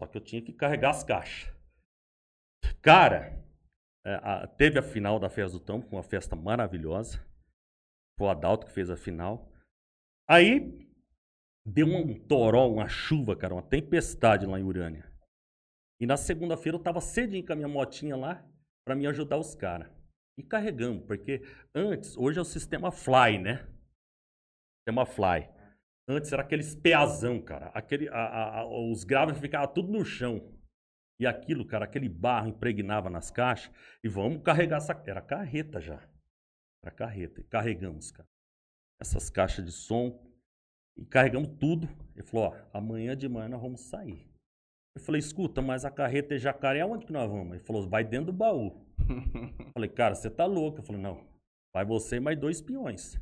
Só 0.00 0.06
que 0.06 0.16
eu 0.16 0.20
tinha 0.22 0.42
que 0.42 0.52
carregar 0.52 0.90
as 0.90 1.02
caixas. 1.02 1.52
Cara, 2.82 3.42
é, 4.04 4.14
a- 4.22 4.46
teve 4.46 4.78
a 4.78 4.82
final 4.82 5.18
da 5.18 5.30
Festa 5.30 5.58
do 5.58 5.64
Tampo, 5.64 5.88
uma 5.96 6.02
festa 6.02 6.36
maravilhosa. 6.36 7.18
Foi 8.18 8.26
o 8.26 8.30
Adalto 8.30 8.66
que 8.66 8.72
fez 8.72 8.90
a 8.90 8.96
final. 8.96 9.50
Aí, 10.28 10.91
deu 11.66 11.86
um 11.86 12.18
toró, 12.26 12.68
uma 12.68 12.88
chuva, 12.88 13.36
cara, 13.36 13.54
uma 13.54 13.62
tempestade 13.62 14.46
lá 14.46 14.58
em 14.58 14.64
Urânia. 14.64 15.10
E 16.00 16.06
na 16.06 16.16
segunda-feira 16.16 16.76
eu 16.76 16.82
tava 16.82 17.00
cedinho 17.00 17.46
com 17.46 17.52
a 17.52 17.56
minha 17.56 17.68
motinha 17.68 18.16
lá 18.16 18.44
pra 18.84 18.94
me 18.96 19.06
ajudar 19.06 19.38
os 19.38 19.54
caras. 19.54 19.90
E 20.38 20.42
carregamos, 20.42 21.04
porque 21.06 21.42
antes, 21.74 22.16
hoje 22.16 22.38
é 22.38 22.42
o 22.42 22.44
sistema 22.44 22.90
Fly, 22.90 23.38
né? 23.38 23.68
Sistema 24.78 25.06
Fly. 25.06 25.48
Antes 26.08 26.32
era 26.32 26.42
aqueles 26.42 26.74
peazão, 26.74 27.40
cara. 27.40 27.66
Aquele, 27.68 28.08
a- 28.08 28.58
a- 28.60 28.66
os 28.66 29.04
graves 29.04 29.38
ficavam 29.38 29.72
tudo 29.72 29.92
no 29.92 30.04
chão. 30.04 30.52
E 31.20 31.26
aquilo, 31.26 31.64
cara, 31.64 31.84
aquele 31.84 32.08
barro 32.08 32.48
impregnava 32.48 33.08
nas 33.08 33.30
caixas. 33.30 33.72
E 34.02 34.08
vamos 34.08 34.42
carregar 34.42 34.78
essa. 34.78 35.00
Era 35.06 35.22
carreta 35.22 35.80
já. 35.80 36.02
Era 36.82 36.92
carreta. 36.92 37.40
E 37.40 37.44
carregamos, 37.44 38.10
cara. 38.10 38.28
Essas 39.00 39.30
caixas 39.30 39.64
de 39.64 39.70
som. 39.70 40.20
E 40.96 41.04
carregamos 41.04 41.48
tudo. 41.58 41.88
Ele 42.14 42.26
falou: 42.26 42.46
ó, 42.46 42.76
amanhã 42.78 43.16
de 43.16 43.28
manhã 43.28 43.48
nós 43.48 43.60
vamos 43.60 43.80
sair. 43.80 44.26
Eu 44.96 45.02
falei: 45.02 45.18
escuta, 45.18 45.62
mas 45.62 45.84
a 45.84 45.90
carreta 45.90 46.34
é 46.34 46.38
jacaré, 46.38 46.84
onde 46.84 47.06
que 47.06 47.12
nós 47.12 47.30
vamos? 47.30 47.54
Ele 47.54 47.64
falou: 47.64 47.88
vai 47.88 48.04
dentro 48.04 48.26
do 48.26 48.32
baú. 48.32 48.84
Eu 49.66 49.72
falei: 49.72 49.88
cara, 49.88 50.14
você 50.14 50.30
tá 50.30 50.44
louco. 50.44 50.78
Eu 50.78 50.82
falei: 50.82 51.00
não, 51.00 51.24
vai 51.74 51.84
você 51.84 52.16
e 52.16 52.20
mais 52.20 52.38
dois 52.38 52.60
peões. 52.60 53.14
Eu 53.14 53.20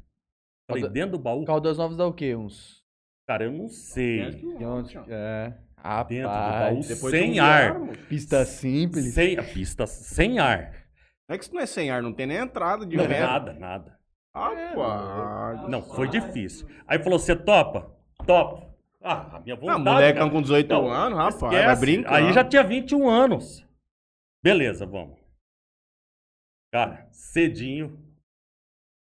Falei: 0.69 0.83
Calda- 0.83 0.95
dentro 0.95 1.13
do 1.13 1.19
baú? 1.19 1.45
Caldas 1.45 1.79
Novas 1.79 1.97
dá 1.97 2.07
o 2.07 2.13
quê? 2.13 2.35
Uns... 2.35 2.81
Cara, 3.29 3.45
eu 3.45 3.53
não 3.53 3.69
sei. 3.69 4.21
É. 5.09 5.55
Dentro 6.09 6.29
do 6.29 6.35
baú, 6.35 6.77
Rapaz. 6.77 6.89
Depois 6.89 7.11
sem 7.13 7.41
um 7.41 7.45
ar. 7.45 7.81
Pista 8.09 8.45
simples. 8.45 9.15
Sem 9.15 9.39
a 9.39 9.43
pista, 9.43 9.87
sem 9.87 10.39
ar. 10.39 10.73
Não 11.29 11.35
é 11.35 11.39
que 11.39 11.45
isso 11.45 11.55
não 11.55 11.61
é 11.61 11.67
sem 11.67 11.91
ar, 11.91 12.03
não 12.03 12.13
tem 12.13 12.27
nem 12.27 12.39
entrada 12.39 12.85
de 12.85 12.97
Não, 12.97 13.07
nada, 13.07 13.53
nada. 13.53 14.00
Rapaz. 14.35 15.69
Não, 15.69 15.83
foi 15.83 16.09
difícil. 16.09 16.67
Aí 16.87 16.99
falou: 17.03 17.19
você 17.19 17.35
topa? 17.37 17.95
Topa. 18.27 18.71
Ah, 19.03 19.37
a 19.37 19.41
minha 19.41 19.55
Ah, 19.55 19.59
vontade. 19.59 19.83
molecão 19.83 20.19
cara. 20.29 20.31
com 20.31 20.43
18 20.43 20.69
Não, 20.69 20.89
anos, 20.91 21.19
rapaz, 21.19 21.65
vai 21.65 21.77
brincar. 21.77 22.15
Aí 22.15 22.33
já 22.33 22.45
tinha 22.45 22.63
21 22.63 23.09
anos. 23.09 23.67
Beleza, 24.43 24.85
vamos. 24.87 25.19
Cara, 26.73 27.09
cedinho. 27.11 27.99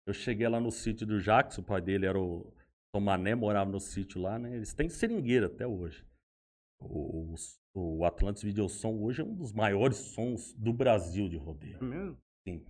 Eu 0.07 0.13
cheguei 0.13 0.47
lá 0.49 0.61
no 0.61 0.71
sítio 0.71 1.07
do 1.07 1.21
Jackson, 1.21 1.63
o 1.63 1.65
pai 1.65 1.81
dele 1.81 2.05
era 2.07 2.19
o 2.21 2.53
Tomané, 2.93 3.35
morava 3.35 3.71
no 3.71 3.81
sítio 3.81 4.21
lá, 4.21 4.39
né? 4.39 4.55
Eles 4.55 4.75
têm 4.75 4.89
seringueira 4.89 5.47
até 5.47 5.67
hoje. 5.67 6.05
O, 6.83 7.35
o 7.73 8.05
Atlantis 8.05 8.43
Videosom 8.43 9.03
hoje 9.03 9.23
é 9.23 9.25
um 9.25 9.35
dos 9.35 9.53
maiores 9.53 9.97
sons 9.97 10.53
do 10.55 10.73
Brasil 10.75 11.29
de 11.29 11.37
rodeio. 11.39 11.79
É 11.81 11.85
mesmo? 11.85 12.19
Sim. 12.47 12.67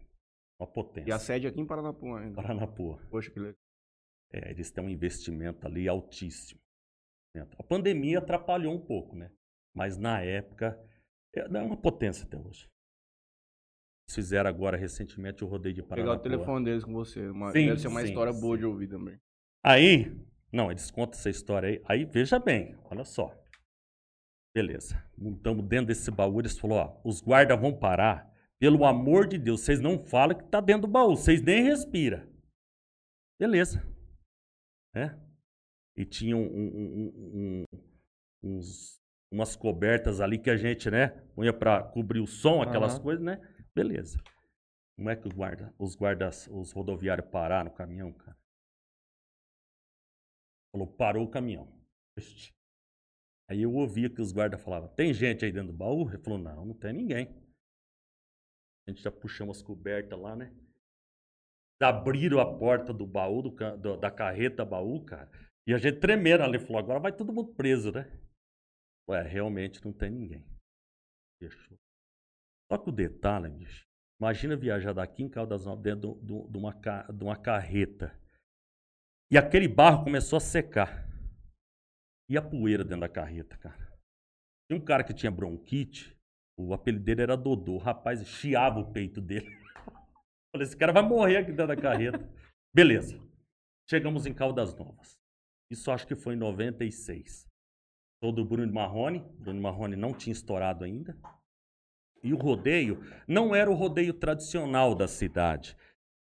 Uma 0.61 0.67
potência. 0.71 1.09
E 1.09 1.13
a 1.13 1.19
sede 1.19 1.47
aqui 1.47 1.61
em 1.61 1.67
Paranapuã 1.67 2.21
ainda. 2.21 2.37
Paranapuã. 2.37 2.97
Poxa, 3.11 3.31
que 3.31 3.39
legal. 3.39 3.57
É, 4.33 4.51
eles 4.51 4.71
têm 4.71 4.85
um 4.85 4.89
investimento 4.89 5.67
ali 5.67 5.89
altíssimo. 5.89 6.61
A 7.59 7.63
pandemia 7.63 8.19
atrapalhou 8.19 8.73
um 8.75 8.81
pouco, 8.81 9.17
né? 9.17 9.31
Mas 9.75 9.97
na 9.97 10.21
época, 10.21 10.79
é 11.35 11.41
é 11.41 11.63
uma 11.63 11.77
potência 11.77 12.25
até 12.25 12.37
hoje. 12.39 12.69
Eles 14.07 14.15
fizeram 14.15 14.49
agora 14.49 14.77
recentemente 14.77 15.43
o 15.43 15.49
rodeio 15.49 15.75
de 15.75 15.81
Vou 15.81 15.89
pegar 15.91 16.13
o 16.13 16.19
Paranapuã. 16.19 16.37
telefone 16.37 16.65
deles 16.65 16.85
com 16.85 16.93
você. 16.93 17.29
Uma, 17.29 17.51
Sim, 17.51 17.67
deve 17.67 17.81
ser 17.81 17.89
uma 17.89 18.01
sim, 18.01 18.07
história 18.09 18.33
boa 18.33 18.57
sim. 18.57 18.61
de 18.61 18.67
ouvir 18.67 18.89
também. 18.89 19.19
Aí, 19.65 20.15
não, 20.53 20.71
eles 20.71 20.91
contam 20.91 21.19
essa 21.19 21.31
história 21.31 21.69
aí. 21.71 21.83
Aí, 21.87 22.05
veja 22.05 22.39
bem, 22.39 22.77
olha 22.85 23.05
só. 23.05 23.35
Beleza. 24.55 25.03
Montamos 25.19 25.67
dentro 25.67 25.87
desse 25.87 26.11
baú, 26.11 26.41
eles 26.41 26.57
falaram, 26.57 26.93
ó, 26.93 27.09
os 27.09 27.21
guardas 27.21 27.61
vão 27.61 27.77
parar. 27.77 28.33
Pelo 28.61 28.85
amor 28.85 29.27
de 29.27 29.39
Deus, 29.39 29.61
vocês 29.61 29.81
não 29.81 29.99
falam 30.05 30.37
que 30.37 30.45
tá 30.45 30.61
dentro 30.61 30.83
do 30.83 30.89
baú, 30.93 31.17
vocês 31.17 31.43
nem 31.43 31.63
respiram. 31.65 32.27
Beleza. 33.39 33.83
Né? 34.95 35.21
E 35.97 36.05
tinha 36.05 36.37
um- 36.37 36.47
um- 36.47 37.09
um- 37.15 37.65
uns, 38.43 39.01
umas 39.33 39.57
cobertas 39.57 40.21
ali 40.21 40.39
que 40.39 40.51
a 40.51 40.57
gente, 40.57 40.91
né, 40.91 41.09
punha 41.35 41.53
pra 41.53 41.83
cobrir 41.83 42.21
o 42.21 42.27
som, 42.27 42.63
aquelas 42.63 42.95
Aham. 42.95 43.03
coisas, 43.03 43.25
né? 43.25 43.37
Beleza. 43.75 44.19
Como 44.97 45.11
é 45.11 45.17
que 45.17 45.27
o 45.27 45.35
guarda, 45.35 45.75
os 45.79 45.97
guardas, 45.97 46.47
os 46.47 46.71
rodoviários 46.71 47.29
pararam 47.29 47.71
no 47.71 47.77
caminhão, 47.77 48.13
cara? 48.13 48.39
Falou, 50.73 50.87
parou 50.87 51.25
o 51.25 51.31
caminhão. 51.31 51.69
Aí 53.51 53.63
eu 53.63 53.75
ouvia 53.75 54.09
que 54.09 54.21
os 54.23 54.33
guardas 54.33 54.63
falavam, 54.63 54.89
tem 54.95 55.13
gente 55.13 55.45
aí 55.45 55.53
dentro 55.53 55.73
do 55.73 55.77
baú? 55.77 56.09
Ele 56.09 56.19
falou, 56.19 56.39
não, 56.39 56.65
não 56.65 56.75
tem 56.75 56.93
ninguém. 56.93 57.29
A 58.87 58.91
gente 58.91 59.03
já 59.03 59.11
puxamos 59.11 59.59
as 59.59 59.63
cobertas 59.63 60.19
lá, 60.19 60.37
né? 60.37 60.53
Abriram 61.83 62.41
a 62.41 62.59
porta 62.59 62.95
do 62.95 63.07
baú, 63.07 63.43
do 63.43 63.51
do- 63.77 63.97
da 63.99 64.11
carreta 64.11 64.65
baú, 64.65 65.05
cara. 65.05 65.31
E 65.67 65.75
a 65.75 65.79
gente 65.79 66.01
tremendo 66.01 66.43
ali, 66.43 66.59
falou, 66.59 66.79
agora 66.79 66.99
vai 67.01 67.15
todo 67.15 67.33
mundo 67.33 67.53
preso, 67.55 67.93
né? 67.93 68.11
Ué, 69.09 69.21
realmente 69.23 69.85
não 69.85 69.93
tem 69.93 70.11
ninguém. 70.11 70.45
Fechou. 71.39 71.77
Só 72.71 72.79
que 72.79 72.89
o 72.89 72.93
detalhe, 72.93 73.51
bicho, 73.51 73.85
imagina 74.19 74.57
viajar 74.57 74.95
daqui 74.95 75.23
em 75.23 75.29
Caldas 75.29 75.67
Novas 75.67 75.83
dentro 75.83 76.15
de 76.23 76.57
uma, 76.57 76.73
de 76.73 77.25
uma 77.25 77.37
carreta. 77.37 78.19
E 79.31 79.37
aquele 79.37 79.69
barro 79.69 80.05
começou 80.05 80.39
a 80.39 80.41
secar. 80.41 81.07
E 82.31 82.39
a 82.39 82.43
poeira 82.43 82.83
dentro 82.83 83.01
da 83.01 83.09
carreta, 83.09 83.59
cara. 83.59 83.93
Tinha 84.67 84.81
um 84.81 84.85
cara 84.85 85.05
que 85.05 85.13
tinha 85.13 85.31
bronquite, 85.31 86.14
o 86.57 86.73
apelido 86.73 87.05
dele 87.05 87.23
era 87.23 87.37
Dodô. 87.37 87.75
O 87.75 87.79
rapaz 87.79 88.27
chiava 88.27 88.81
o 88.81 88.93
peito 88.93 89.21
dele. 89.21 89.49
Falei, 90.53 90.67
esse 90.67 90.77
cara 90.77 90.93
vai 90.93 91.03
morrer 91.03 91.39
aqui 91.39 91.51
dentro 91.51 91.69
da 91.69 91.77
carreta. 91.77 92.29
Beleza. 92.73 93.21
Chegamos 93.89 94.27
em 94.27 94.33
Caldas 94.33 94.75
Novas. 94.75 95.19
Isso 95.71 95.91
acho 95.91 96.07
que 96.07 96.15
foi 96.15 96.35
em 96.35 96.39
96. 96.39 97.47
Sou 98.23 98.33
do 98.33 98.45
Bruno 98.45 98.73
Marrone. 98.73 99.21
Bruno 99.39 99.61
Marrone 99.61 99.97
não 99.97 100.13
tinha 100.13 100.33
estourado 100.33 100.85
ainda. 100.85 101.17
E 102.23 102.33
o 102.33 102.39
rodeio 102.39 103.03
não 103.29 103.55
era 103.55 103.71
o 103.71 103.75
rodeio 103.75 104.15
tradicional 104.15 104.95
da 104.95 105.07
cidade. 105.07 105.77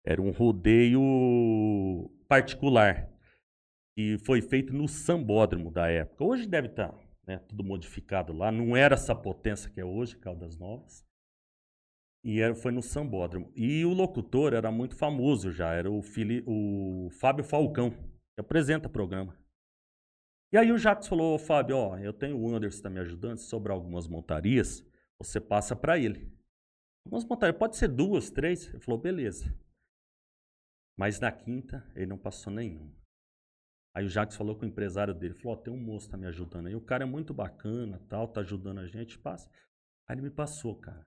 Era 0.04 0.20
um 0.20 0.30
rodeio 0.30 2.10
particular. 2.26 3.08
Que 3.94 4.16
foi 4.18 4.40
feito 4.40 4.72
no 4.72 4.88
sambódromo 4.88 5.70
da 5.70 5.88
época. 5.88 6.24
Hoje 6.24 6.48
deve 6.48 6.68
estar 6.68 6.92
né, 7.26 7.38
tudo 7.48 7.64
modificado 7.64 8.32
lá. 8.32 8.50
Não 8.50 8.76
era 8.76 8.94
essa 8.94 9.14
potência 9.14 9.70
que 9.70 9.80
é 9.80 9.84
hoje, 9.84 10.16
Caldas 10.16 10.56
Novas. 10.56 11.06
E 12.24 12.40
era, 12.40 12.54
foi 12.54 12.70
no 12.70 12.82
sambódromo. 12.82 13.52
E 13.54 13.84
o 13.84 13.92
locutor 13.92 14.52
era 14.52 14.70
muito 14.70 14.94
famoso 14.94 15.50
já. 15.50 15.72
Era 15.72 15.90
o, 15.90 16.02
Fili, 16.02 16.44
o 16.46 17.08
Fábio 17.10 17.44
Falcão, 17.44 17.90
que 17.90 18.40
apresenta 18.40 18.88
o 18.88 18.92
programa. 18.92 19.36
E 20.52 20.58
aí 20.58 20.70
o 20.70 20.78
Jacques 20.78 21.08
falou, 21.08 21.34
"Ô, 21.34 21.38
Fábio, 21.38 21.76
ó, 21.76 21.98
eu 21.98 22.12
tenho 22.12 22.38
o 22.38 22.54
Anderson 22.54 22.76
que 22.76 22.82
tá 22.82 22.90
me 22.90 23.00
ajudando, 23.00 23.38
se 23.38 23.46
sobrar 23.46 23.74
algumas 23.74 24.06
montarias, 24.06 24.86
você 25.18 25.40
passa 25.40 25.74
para 25.74 25.98
ele. 25.98 26.30
Algumas 27.06 27.24
montarias, 27.24 27.58
pode 27.58 27.76
ser 27.76 27.88
duas, 27.88 28.30
três. 28.30 28.68
Ele 28.68 28.80
falou, 28.80 29.00
beleza. 29.00 29.52
Mas 30.96 31.18
na 31.18 31.32
quinta, 31.32 31.84
ele 31.94 32.06
não 32.06 32.18
passou 32.18 32.52
nenhuma. 32.52 32.92
Aí 33.94 34.06
o 34.06 34.08
Jacques 34.08 34.36
falou 34.36 34.56
com 34.56 34.64
o 34.64 34.68
empresário 34.68 35.14
dele, 35.14 35.34
falou, 35.34 35.58
ó, 35.58 35.60
tem 35.60 35.72
um 35.72 35.76
moço 35.76 36.08
tá 36.08 36.16
me 36.16 36.26
ajudando 36.26 36.66
aí, 36.66 36.74
o 36.74 36.80
cara 36.80 37.02
é 37.02 37.06
muito 37.06 37.34
bacana, 37.34 38.00
tal, 38.08 38.26
tá 38.26 38.40
ajudando 38.40 38.78
a 38.78 38.86
gente, 38.86 39.18
passa. 39.18 39.50
Aí 40.08 40.14
ele 40.14 40.22
me 40.22 40.30
passou, 40.30 40.76
cara. 40.76 41.06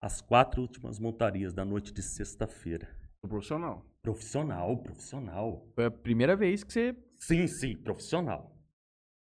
As 0.00 0.20
quatro 0.20 0.62
últimas 0.62 0.98
montarias 1.00 1.52
da 1.52 1.64
noite 1.64 1.92
de 1.92 2.02
sexta-feira. 2.02 2.88
Profissional. 3.20 3.84
Profissional, 4.00 4.80
profissional. 4.80 5.66
Foi 5.74 5.86
a 5.86 5.90
primeira 5.90 6.36
vez 6.36 6.62
que 6.62 6.72
você. 6.72 6.96
Sim, 7.18 7.48
sim, 7.48 7.76
profissional. 7.76 8.56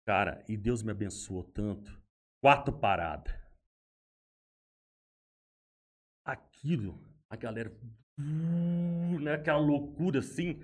Cara, 0.07 0.44
e 0.46 0.57
Deus 0.57 0.83
me 0.83 0.90
abençoou 0.90 1.42
tanto. 1.42 1.98
Quatro 2.42 2.78
paradas. 2.78 3.35
Aquilo, 6.24 7.02
a 7.31 7.37
galera. 7.37 7.70
uh, 8.18 9.20
né, 9.20 9.35
aquela 9.35 9.59
loucura 9.59 10.18
assim. 10.18 10.61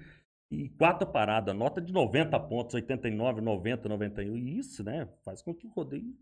E 0.50 0.68
quatro 0.70 1.07
paradas, 1.11 1.54
nota 1.57 1.80
de 1.80 1.92
90 1.92 2.38
pontos, 2.40 2.74
89, 2.74 3.40
90, 3.40 3.88
91. 3.88 4.37
E 4.37 4.59
isso, 4.59 4.85
né, 4.85 5.07
faz 5.24 5.42
com 5.42 5.54
que 5.54 5.66
o 5.66 5.70
rodeio 5.70 6.14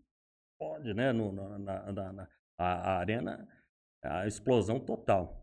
pode, 0.59 0.93
né, 0.93 1.11
no, 1.11 1.31
na, 1.31 1.59
na, 1.59 1.91
na- 1.91 2.13
na- 2.13 2.27
a, 2.57 2.65
a 2.93 2.97
arena, 2.99 3.47
a 4.03 4.25
explosão 4.27 4.79
total. 4.79 5.39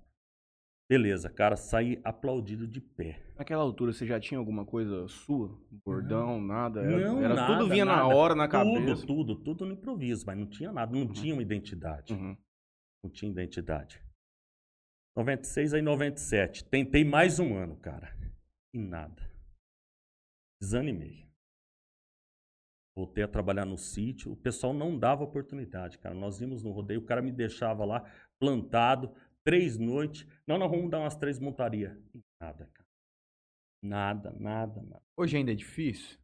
Beleza, 0.91 1.31
cara, 1.31 1.57
saí 1.57 2.01
aplaudido 2.03 2.67
de 2.67 2.81
pé. 2.81 3.23
Naquela 3.39 3.63
altura 3.63 3.93
você 3.93 4.05
já 4.05 4.19
tinha 4.19 4.39
alguma 4.39 4.65
coisa 4.65 5.07
sua? 5.07 5.57
Bordão, 5.85 6.41
nada? 6.41 6.81
Era, 6.81 6.99
Não, 7.13 7.23
era 7.25 7.35
nada, 7.35 7.53
tudo 7.59 7.71
vinha 7.71 7.85
na 7.85 7.97
nada. 7.97 8.09
hora, 8.17 8.35
na 8.35 8.49
cabeça. 8.49 9.07
Tudo, 9.07 9.35
tudo, 9.35 9.45
tudo 9.45 9.67
no 9.67 9.73
improviso, 9.75 10.27
mas 10.27 10.37
não 10.37 10.47
tinha 10.49 10.73
nada, 10.73 10.91
não 10.93 11.07
tinha 11.07 11.33
uma 11.33 11.43
identidade. 11.43 12.13
Uhum. 12.13 12.37
Não 13.05 13.11
tinha 13.11 13.31
identidade. 13.31 14.03
96 15.17 15.75
aí 15.75 15.83
97. 15.83 16.65
Tentei 16.65 17.05
mais 17.05 17.39
um 17.39 17.57
ano, 17.57 17.77
cara. 17.77 18.13
E 18.73 18.79
nada. 18.79 19.23
Desanimei. 20.61 21.29
Voltei 22.97 23.25
a 23.25 23.29
trabalhar 23.29 23.65
no 23.65 23.79
sítio. 23.79 24.33
O 24.33 24.37
pessoal 24.37 24.73
não 24.73 24.99
dava 24.99 25.25
oportunidade, 25.25 25.99
cara. 25.99 26.15
Nós 26.15 26.41
íamos 26.41 26.63
no 26.63 26.71
rodeio, 26.71 27.01
o 27.01 27.07
cara 27.07 27.23
me 27.23 27.33
deixava 27.33 27.85
lá 27.85 28.03
plantado, 28.39 29.15
três 29.45 29.79
noites. 29.79 30.27
Não, 30.47 30.59
nós 30.59 30.71
vamos 30.71 30.91
dar 30.91 31.01
umas 31.01 31.17
três 31.17 31.39
montarias. 31.39 31.97
Nada, 32.41 32.67
cara. 32.73 32.89
Nada, 33.83 34.33
nada, 34.39 34.83
nada. 34.83 35.03
Hoje 35.17 35.37
ainda 35.37 35.53
é 35.53 35.55
difícil? 35.55 36.19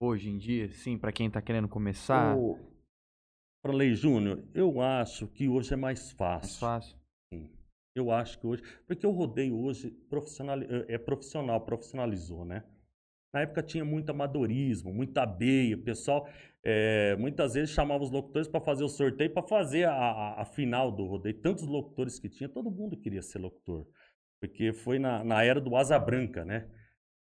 Hoje 0.00 0.30
em 0.30 0.38
dia, 0.38 0.70
sim, 0.70 0.96
pra 0.96 1.10
quem 1.10 1.28
tá 1.28 1.42
querendo 1.42 1.68
começar, 1.68 2.36
Para 3.60 3.72
Lei 3.72 3.94
Júnior, 3.94 4.48
eu 4.54 4.80
acho 4.80 5.26
que 5.26 5.48
hoje 5.48 5.74
é 5.74 5.76
mais 5.76 6.12
mais 6.12 6.56
fácil. 6.58 6.97
Eu 7.98 8.10
acho 8.10 8.38
que 8.38 8.46
hoje. 8.46 8.62
Porque 8.86 9.06
o 9.06 9.10
rodeio 9.10 9.58
hoje 9.58 9.90
profissional, 10.08 10.58
é 10.60 10.94
é 10.94 10.98
profissional, 10.98 11.60
profissionalizou, 11.60 12.44
né? 12.44 12.64
Na 13.32 13.40
época 13.42 13.62
tinha 13.62 13.84
muito 13.84 14.10
amadorismo, 14.10 14.92
muita 14.92 15.26
beia. 15.26 15.76
O 15.76 15.82
pessoal 15.82 16.28
eh, 16.64 17.14
muitas 17.16 17.54
vezes 17.54 17.70
chamava 17.74 18.02
os 18.02 18.10
locutores 18.10 18.48
para 18.48 18.60
fazer 18.60 18.84
o 18.84 18.88
sorteio, 18.88 19.30
para 19.32 19.42
fazer 19.42 19.84
a, 19.84 19.92
a- 19.94 20.42
a 20.42 20.44
final 20.44 20.90
do 20.90 21.04
rodeio. 21.04 21.38
Tantos 21.40 21.64
locutores 21.66 22.18
que 22.18 22.28
tinha, 22.28 22.48
todo 22.48 22.70
mundo 22.70 22.96
queria 22.96 23.22
ser 23.22 23.38
locutor. 23.38 23.86
Porque 24.40 24.72
foi 24.72 24.98
na, 24.98 25.22
na 25.24 25.42
era 25.44 25.60
do 25.60 25.76
Asa 25.76 25.98
Branca, 25.98 26.44
né? 26.44 26.68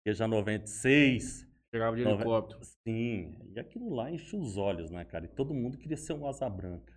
Que 0.05 0.13
já 0.13 0.27
96. 0.27 1.45
Chegava 1.73 1.95
de 1.97 2.03
Nove- 2.03 2.21
helicóptero. 2.21 2.59
Sim, 2.87 3.35
e 3.53 3.59
aquilo 3.59 3.93
lá 3.93 4.09
enche 4.09 4.35
os 4.35 4.55
olhos, 4.57 4.89
né, 4.89 5.03
cara? 5.03 5.25
E 5.25 5.27
todo 5.27 5.53
mundo 5.53 5.77
queria 5.77 5.97
ser 5.97 6.13
um 6.13 6.25
asa 6.25 6.49
branca. 6.49 6.93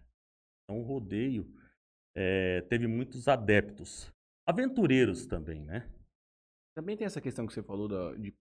Então 0.65 0.81
o 0.81 0.85
rodeio 0.85 1.53
eh, 2.15 2.63
teve 2.69 2.87
muitos 2.87 3.29
adeptos. 3.29 4.13
Aventureiros 4.47 5.27
também, 5.27 5.63
né? 5.63 5.89
Também 6.77 6.97
tem 6.97 7.05
essa 7.07 7.21
questão 7.21 7.47
que 7.47 7.53
você 7.53 7.63
falou 7.63 7.89
da, 7.89 8.15
de 8.15 8.33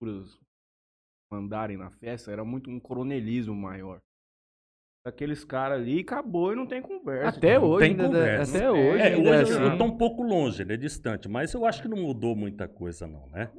figuras 0.00 0.38
mandarem 1.30 1.76
na 1.76 1.90
festa, 1.90 2.30
era 2.30 2.44
muito 2.44 2.70
um 2.70 2.80
coronelismo 2.80 3.54
maior. 3.54 4.00
Aqueles 5.06 5.44
caras 5.44 5.78
ali, 5.80 6.00
acabou 6.00 6.52
e 6.52 6.56
não 6.56 6.66
tem 6.66 6.82
conversa. 6.82 7.38
Até 7.38 7.58
hoje, 7.58 7.86
tem 7.86 7.90
ainda, 7.92 8.04
conversa. 8.08 8.56
até 8.58 8.64
É, 8.66 8.70
hoje, 8.70 9.02
É, 9.02 9.14
ainda 9.14 9.28
é 9.28 9.40
hoje 9.40 9.52
eu- 9.52 9.68
assim. 9.68 9.78
tô 9.78 9.84
um 9.84 9.96
pouco 9.96 10.22
longe, 10.22 10.62
ele 10.62 10.74
é 10.74 10.76
distante, 10.76 11.28
mas 11.28 11.54
eu 11.54 11.64
acho 11.64 11.80
que 11.82 11.88
não 11.88 11.96
mudou 11.96 12.36
muita 12.36 12.68
coisa, 12.68 13.06
não, 13.06 13.26
né? 13.28 13.50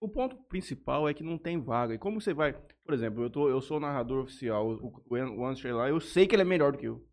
O 0.00 0.08
ponto 0.08 0.36
principal 0.44 1.08
é 1.08 1.14
que 1.14 1.24
não 1.24 1.38
tem 1.38 1.60
vaga. 1.60 1.94
E 1.94 1.98
como 1.98 2.20
você 2.20 2.32
vai. 2.34 2.52
Por 2.84 2.94
exemplo, 2.94 3.22
eu, 3.24 3.30
tô, 3.30 3.48
eu 3.48 3.60
sou 3.60 3.78
o 3.78 3.80
narrador 3.80 4.22
oficial. 4.22 4.68
O, 4.68 4.86
o 4.88 5.02
o 5.08 5.44
Anderson 5.46 5.74
lá, 5.76 5.88
eu 5.88 5.98
sei 5.98 6.26
que 6.26 6.34
ele 6.34 6.42
é 6.42 6.44
melhor 6.44 6.72
do 6.72 6.78
que 6.78 6.86
eu. 6.86 7.04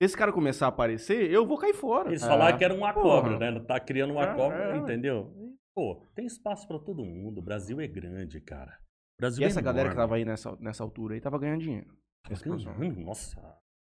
Se 0.00 0.04
esse 0.04 0.16
cara 0.16 0.32
começar 0.32 0.66
a 0.66 0.68
aparecer, 0.68 1.30
eu 1.30 1.44
vou 1.46 1.58
cair 1.58 1.74
fora. 1.74 2.08
Eles 2.10 2.22
Ah, 2.22 2.28
falaram 2.28 2.56
que 2.56 2.64
era 2.64 2.74
uma 2.74 2.92
porra. 2.92 3.04
cobra, 3.22 3.38
né? 3.38 3.50
Não 3.50 3.64
tá 3.64 3.80
criando 3.80 4.12
uma 4.12 4.24
É, 4.30 4.34
cobra, 4.34 4.74
é. 4.74 4.76
entendeu? 4.78 5.32
Pô, 5.74 6.02
tem 6.14 6.24
espaço 6.26 6.66
pra 6.68 6.78
todo 6.78 7.04
mundo. 7.04 7.38
O 7.38 7.42
Brasil 7.42 7.80
é 7.80 7.86
grande, 7.86 8.40
cara. 8.40 8.78
O 9.18 9.20
Brasil 9.22 9.42
E 9.42 9.44
é 9.44 9.48
essa 9.48 9.60
galera 9.60 9.88
que 9.88 9.94
enorme. 9.94 10.02
tava 10.08 10.16
aí 10.16 10.24
nessa, 10.24 10.56
nessa 10.60 10.82
altura 10.84 11.14
aí 11.14 11.20
tava 11.20 11.38
ganhando 11.38 11.60
dinheiro. 11.62 11.88
Tava 12.22 12.40
ganhando, 12.56 13.00
Nossa, 13.00 13.40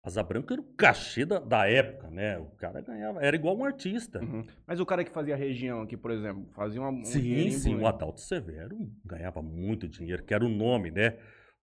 Asa 0.02 0.22
Branca 0.22 0.54
era 0.54 0.62
o 0.62 0.72
cachê 0.74 1.26
da, 1.26 1.38
da 1.38 1.68
época, 1.68 2.08
né? 2.10 2.38
O 2.38 2.46
cara 2.56 2.80
ganhava, 2.80 3.20
era 3.22 3.36
igual 3.36 3.54
um 3.54 3.64
artista. 3.64 4.20
Uhum. 4.24 4.42
Mas 4.66 4.80
o 4.80 4.86
cara 4.86 5.04
que 5.04 5.10
fazia 5.10 5.36
região 5.36 5.82
aqui, 5.82 5.96
por 5.98 6.10
exemplo, 6.10 6.48
fazia 6.54 6.80
uma, 6.80 6.88
um 6.90 7.04
Sim, 7.04 7.50
sim, 7.50 7.74
o. 7.76 7.86
Adalto 7.86 8.20
Severo 8.22 8.78
ganhava 9.04 9.42
muito 9.42 9.86
dinheiro, 9.86 10.24
que 10.24 10.32
era 10.32 10.44
o 10.44 10.48
nome, 10.48 10.90
né? 10.90 11.18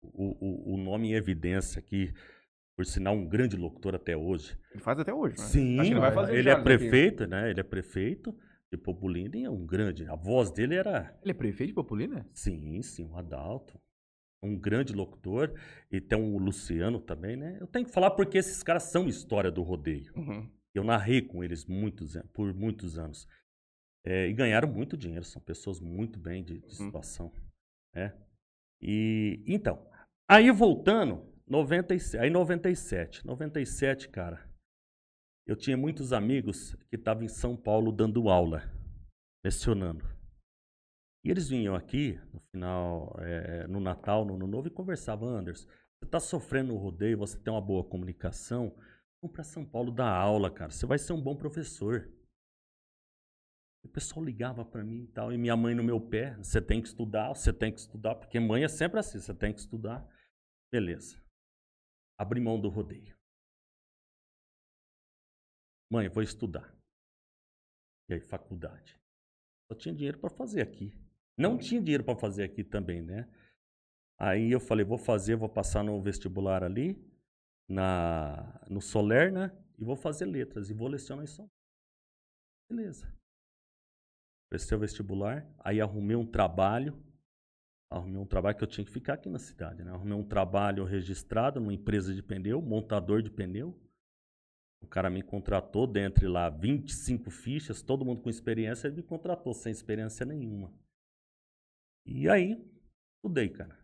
O, 0.02 0.36
o, 0.40 0.74
o 0.76 0.78
nome 0.78 1.10
em 1.10 1.14
evidência 1.14 1.80
aqui, 1.80 2.14
por 2.82 2.86
sinal, 2.88 3.14
um 3.16 3.28
grande 3.28 3.56
locutor 3.56 3.94
até 3.94 4.18
hoje. 4.18 4.58
Ele 4.72 4.82
faz 4.82 4.98
até 4.98 5.14
hoje, 5.14 5.38
né? 5.38 5.44
Sim, 5.44 5.80
Acho 5.80 5.90
que 5.90 5.94
ele 5.94 6.00
vai 6.00 6.12
fazer 6.12 6.36
ele 6.36 6.50
é 6.50 6.56
prefeito, 6.60 7.28
né? 7.28 7.52
Ele 7.52 7.60
é 7.60 7.64
prefeito 7.64 8.36
de 8.72 8.78
Populina 8.78 9.38
e 9.38 9.44
é 9.44 9.50
um 9.52 9.68
grande. 9.68 10.08
A 10.08 10.16
voz 10.16 10.50
dele 10.50 10.74
era, 10.74 11.16
Ele 11.22 11.30
é 11.30 11.34
prefeito 11.36 11.68
de 11.70 11.76
Populina? 11.76 12.28
sim, 12.34 12.82
sim, 12.82 13.06
o 13.06 13.16
Adalto. 13.16 13.80
Um 14.42 14.58
grande 14.58 14.94
locutor. 14.94 15.54
E 15.92 16.02
tem 16.02 16.18
o 16.20 16.40
Luciano 16.40 17.00
também, 17.00 17.36
né? 17.38 17.56
Eu 17.62 17.68
tenho 17.68 17.86
que 17.86 17.92
falar 17.92 18.10
porque 18.12 18.40
esses 18.40 18.64
caras 18.64 18.84
são 18.84 19.08
história 19.08 19.52
do 19.52 19.62
rodeio. 19.62 20.12
Uhum. 20.16 20.50
Eu 20.74 20.84
narrei 20.84 21.22
com 21.22 21.44
eles 21.44 21.66
muitos, 21.68 22.18
por 22.34 22.52
muitos 22.52 22.98
anos. 22.98 23.28
É, 24.04 24.28
e 24.28 24.34
ganharam 24.34 24.68
muito 24.68 24.98
dinheiro, 24.98 25.24
são 25.24 25.40
pessoas 25.40 25.80
muito 25.80 26.18
bem 26.18 26.44
de, 26.44 26.58
de 26.58 26.66
Uhum. 26.66 26.86
situação. 26.88 27.32
Né? 27.94 28.12
E 28.82 29.44
então, 29.46 29.88
aí 30.28 30.50
voltando, 30.50 31.31
97, 31.52 32.18
aí 32.18 32.30
97, 32.30 33.28
97, 33.28 34.08
cara, 34.08 34.50
eu 35.46 35.54
tinha 35.54 35.76
muitos 35.76 36.14
amigos 36.14 36.76
que 36.90 36.96
estavam 36.96 37.24
em 37.24 37.28
São 37.28 37.58
Paulo 37.58 37.92
dando 37.92 38.30
aula, 38.30 38.64
lecionando. 39.44 40.06
E 41.26 41.30
eles 41.30 41.50
vinham 41.50 41.76
aqui 41.76 42.18
no 42.34 42.40
final, 42.40 43.14
eh, 43.20 43.68
no 43.68 43.82
Natal, 43.82 44.24
no 44.24 44.36
Ano 44.36 44.48
Novo, 44.48 44.70
e 44.70 44.72
conversavam, 44.72 45.28
Anderson, 45.28 45.68
você 45.68 46.06
está 46.06 46.22
sofrendo 46.22 46.72
no 46.72 46.80
rodeio, 46.80 47.18
você 47.18 47.38
tem 47.38 47.52
uma 47.54 47.60
boa 47.60 47.84
comunicação, 47.84 48.74
vamos 49.22 49.34
para 49.34 49.44
São 49.44 49.66
Paulo 49.66 49.92
dar 49.92 50.10
aula, 50.10 50.50
cara, 50.50 50.72
você 50.72 50.86
vai 50.86 50.98
ser 50.98 51.12
um 51.12 51.22
bom 51.22 51.36
professor. 51.36 52.10
O 53.84 53.90
pessoal 53.90 54.24
ligava 54.24 54.64
para 54.64 54.86
mim 54.86 55.04
e 55.04 55.08
tal, 55.08 55.34
e 55.34 55.38
minha 55.38 55.58
mãe 55.58 55.76
no 55.76 55.84
meu 55.84 56.00
pé, 56.00 56.34
você 56.38 56.62
tem 56.62 56.82
que 56.82 56.88
estudar, 56.88 57.28
você 57.28 57.52
tem 57.52 57.74
que 57.74 57.82
estudar, 57.82 58.16
porque 58.16 58.40
mãe 58.40 58.64
é 58.64 58.70
sempre 58.70 59.02
assim, 59.02 59.20
você 59.20 59.34
tem 59.34 59.52
que 59.52 59.60
estudar. 59.60 60.08
Beleza. 60.72 61.21
Abri 62.22 62.40
mão 62.40 62.62
do 62.62 62.70
rodeio. 62.70 63.18
Mãe, 65.92 66.08
vou 66.08 66.22
estudar. 66.22 66.72
E 68.08 68.14
aí, 68.14 68.20
faculdade. 68.22 68.96
Só 69.68 69.76
tinha 69.76 69.96
dinheiro 69.96 70.20
para 70.20 70.30
fazer 70.30 70.62
aqui. 70.62 70.94
Não 71.36 71.58
tinha 71.58 71.82
dinheiro 71.82 72.04
para 72.04 72.16
fazer 72.16 72.44
aqui 72.44 72.64
também, 72.64 73.02
né? 73.02 73.28
Aí 74.20 74.52
eu 74.52 74.60
falei, 74.60 74.86
vou 74.86 75.00
fazer, 75.00 75.36
vou 75.36 75.50
passar 75.50 75.84
no 75.84 76.00
vestibular 76.00 76.64
ali, 76.64 77.04
na, 77.68 78.64
no 78.70 78.80
Soler, 78.80 79.34
né? 79.34 79.52
E 79.80 79.84
vou 79.84 79.96
fazer 79.96 80.26
letras 80.26 80.70
e 80.70 80.76
vou 80.76 80.88
lecionar 80.88 81.26
Paulo. 81.26 81.50
Beleza. 82.70 83.12
Prestei 84.48 84.78
o 84.78 84.82
vestibular, 84.82 85.52
aí 85.58 85.82
arrumei 85.82 86.16
um 86.16 86.30
trabalho. 86.30 87.04
Arrumei 87.92 88.22
um 88.22 88.26
trabalho 88.26 88.56
que 88.56 88.64
eu 88.64 88.68
tinha 88.68 88.86
que 88.86 88.92
ficar 88.92 89.16
aqui 89.16 89.30
na 89.30 89.38
cidade, 89.38 89.84
né? 89.84 89.92
Arrumei 89.92 90.18
um 90.18 90.24
trabalho 90.24 90.86
registrado 90.86 91.60
numa 91.60 91.74
empresa 91.74 92.14
de 92.14 92.24
pneu, 92.24 92.62
montador 92.62 93.22
de 93.22 93.30
pneu. 93.30 93.78
O 94.82 94.88
cara 94.88 95.10
me 95.10 95.22
contratou 95.22 95.86
dentre 95.86 96.26
lá 96.26 96.50
25 96.50 97.30
fichas, 97.30 97.82
todo 97.82 98.06
mundo 98.06 98.22
com 98.22 98.30
experiência, 98.30 98.88
ele 98.88 98.96
me 98.96 99.04
contratou 99.04 99.54
sem 99.54 99.74
experiência 99.74 100.26
nenhuma. 100.26 100.74
E 102.06 102.30
aí, 102.30 102.66
estudei, 103.18 103.50
cara. 103.50 103.78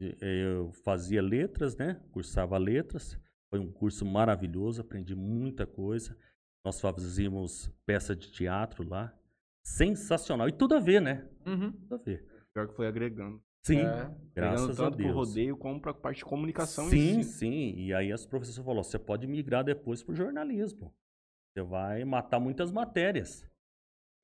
Eu 0.00 0.72
fazia 0.72 1.20
letras, 1.22 1.76
né? 1.76 2.00
Cursava 2.10 2.56
letras. 2.56 3.18
Foi 3.50 3.60
um 3.60 3.70
curso 3.70 4.06
maravilhoso, 4.06 4.80
aprendi 4.80 5.14
muita 5.14 5.66
coisa. 5.66 6.16
Nós 6.64 6.80
fazíamos 6.80 7.70
peça 7.84 8.16
de 8.16 8.32
teatro 8.32 8.82
lá. 8.82 9.14
Sensacional. 9.62 10.48
E 10.48 10.52
tudo 10.52 10.74
a 10.74 10.80
ver, 10.80 11.02
né? 11.02 11.28
Uhum. 11.46 11.70
Tudo 11.70 11.94
a 11.94 11.98
ver. 11.98 12.31
Pior 12.54 12.68
que 12.68 12.74
foi 12.74 12.86
agregando. 12.86 13.42
Sim, 13.64 13.78
É. 13.78 14.14
Graças 14.34 14.80
a 14.80 14.84
tanto 14.84 14.96
pro 14.96 15.04
Deus. 15.04 15.14
rodeio 15.14 15.56
como 15.56 15.80
pra 15.80 15.94
parte 15.94 16.18
de 16.18 16.24
comunicação 16.24 16.88
Sim, 16.88 17.20
em 17.20 17.22
si. 17.22 17.30
sim. 17.38 17.74
E 17.76 17.94
aí 17.94 18.10
as 18.12 18.26
professoras 18.26 18.64
falaram, 18.64 18.82
você 18.82 18.98
pode 18.98 19.26
migrar 19.26 19.62
depois 19.62 20.02
pro 20.02 20.14
jornalismo. 20.14 20.92
Você 21.54 21.62
vai 21.62 22.04
matar 22.04 22.40
muitas 22.40 22.72
matérias. 22.72 23.48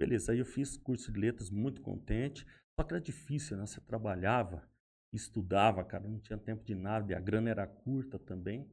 Beleza, 0.01 0.33
aí 0.33 0.39
eu 0.39 0.45
fiz 0.47 0.77
curso 0.77 1.13
de 1.13 1.21
letras 1.21 1.51
muito 1.51 1.81
contente. 1.83 2.45
Só 2.79 2.85
que 2.85 2.95
era 2.95 3.01
difícil, 3.01 3.57
né? 3.57 3.67
Você 3.67 3.81
trabalhava, 3.81 4.69
estudava, 5.13 5.85
cara, 5.85 6.09
não 6.09 6.19
tinha 6.21 6.39
tempo 6.39 6.65
de 6.65 6.75
nada, 6.75 7.13
e 7.13 7.15
a 7.15 7.21
grana 7.21 7.51
era 7.51 7.67
curta 7.67 8.19
também. 8.19 8.69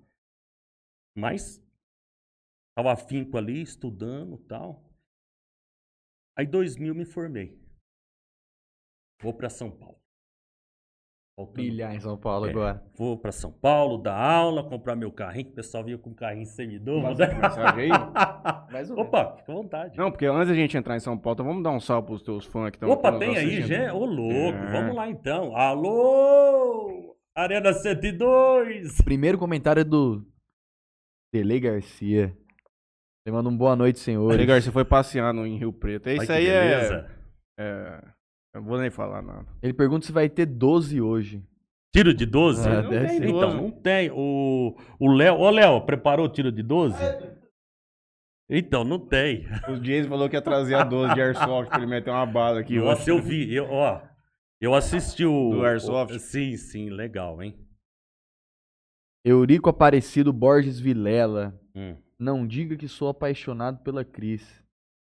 Mas 1.18 1.62
tava 2.78 2.92
afinco 2.94 3.38
ali, 3.38 3.62
estudando 3.62 4.38
tal. 4.38 4.84
Aí 6.38 6.46
2000 6.46 6.94
me 6.96 7.06
formei. 7.06 7.60
Vou 9.22 9.34
para 9.34 9.50
São 9.50 9.70
Paulo. 9.72 9.96
Faltando 11.38 11.64
Milhar 11.64 11.94
em 11.94 12.00
São 12.00 12.18
Paulo 12.18 12.46
É. 12.46 12.50
agora. 12.50 12.84
Vou 12.98 13.18
pra 13.18 13.32
São 13.32 13.52
Paulo, 13.52 13.98
dar 13.98 14.16
aula, 14.16 14.64
comprar 14.64 14.96
meu 14.96 15.12
carrinho, 15.12 15.46
que 15.48 15.52
o 15.52 15.56
pessoal 15.56 15.84
vinha 15.84 15.98
com 15.98 16.14
carrinho 16.14 16.46
Né? 16.46 17.34
mensagem 17.42 17.84
aí? 17.84 17.90
Mais 18.72 18.90
ou 18.90 18.96
menos. 18.96 19.10
Opa, 19.10 19.36
fica 19.38 19.52
à 19.52 19.56
vontade. 19.56 19.98
Não, 19.98 20.10
porque 20.12 20.26
antes 20.26 20.48
da 20.48 20.54
gente 20.54 20.78
entrar 20.78 20.96
em 20.96 21.00
São 21.02 21.18
Paulo, 21.18 21.34
então 21.36 21.46
vamos 21.46 21.62
dar 21.64 21.72
um 21.72 21.80
salve 21.82 22.08
pros 22.08 22.22
teus 22.24 22.46
fãs 22.46 22.70
que 22.72 22.78
estão 22.78 22.90
Opa, 22.90 23.20
tem 23.20 23.36
aí, 23.38 23.62
gente? 23.64 23.92
Ô, 23.92 24.06
louco, 24.06 24.58
É. 24.58 24.72
vamos 24.72 24.96
lá 24.96 25.10
então. 25.10 25.54
Alô, 25.58 27.18
Arena 27.36 27.74
102. 27.74 29.02
Primeiro 29.04 29.38
comentário 29.38 29.84
do 29.84 30.26
Dele 31.34 31.60
Garcia. 31.60 32.34
Ele 33.28 33.36
manda 33.36 33.50
um 33.50 33.58
boa 33.58 33.76
noite, 33.76 34.00
senhores. 34.00 34.40
Edgar, 34.40 34.62
você 34.62 34.72
foi 34.72 34.86
passear 34.86 35.34
no, 35.34 35.46
em 35.46 35.58
Rio 35.58 35.74
Preto. 35.74 36.08
Olha 36.08 36.22
Isso 36.24 36.32
aí 36.32 36.48
é, 36.48 36.62
beleza. 36.62 37.12
é. 37.60 38.02
Eu 38.06 38.15
não 38.56 38.64
vou 38.64 38.80
nem 38.80 38.90
falar 38.90 39.22
nada. 39.22 39.46
Ele 39.62 39.74
pergunta 39.74 40.06
se 40.06 40.12
vai 40.12 40.30
ter 40.30 40.46
12 40.46 41.02
hoje. 41.02 41.44
Tiro 41.94 42.14
de 42.14 42.26
12? 42.26 42.68
É, 42.68 42.82
Não 42.82 42.90
tem 42.90 43.08
ser. 43.08 43.16
Então, 43.26 43.40
12. 43.40 43.56
não 43.56 43.72
tem. 43.72 44.12
O 44.12 44.76
o 45.00 45.12
Léo. 45.12 45.36
Ô, 45.36 45.50
Léo, 45.50 45.82
preparou 45.86 46.26
o 46.26 46.30
tiro 46.30 46.52
de 46.52 46.62
12? 46.62 46.96
Então, 48.50 48.84
não 48.84 49.00
tem. 49.00 49.46
O 49.70 49.80
Jason 49.80 50.10
falou 50.10 50.30
que 50.30 50.36
ia 50.36 50.42
trazer 50.42 50.76
a 50.76 50.84
12 50.84 51.14
de 51.16 51.22
Airsoft 51.22 51.70
pra 51.70 51.78
ele 51.80 51.88
meter 51.88 52.12
uma 52.12 52.26
bala 52.26 52.60
aqui. 52.60 52.78
Nossa, 52.78 53.02
hoje. 53.02 53.10
eu 53.12 53.22
vi. 53.22 53.54
Eu, 53.56 53.66
ó, 53.72 54.02
eu 54.62 54.74
assisti 54.76 55.26
o. 55.26 55.52
Do 55.52 55.66
Airsoft? 55.66 56.14
o- 56.16 56.20
sim, 56.20 56.56
sim, 56.58 56.90
legal, 56.90 57.42
hein? 57.42 57.58
Eurico 59.24 59.70
Aparecido 59.70 60.32
Borges 60.32 60.80
Vilela. 60.80 61.60
Hum. 61.76 61.96
Não 62.20 62.46
diga 62.48 62.78
que 62.78 62.88
sou 62.88 63.08
apaixonado 63.10 63.80
pela 63.84 64.06
Cris. 64.06 64.64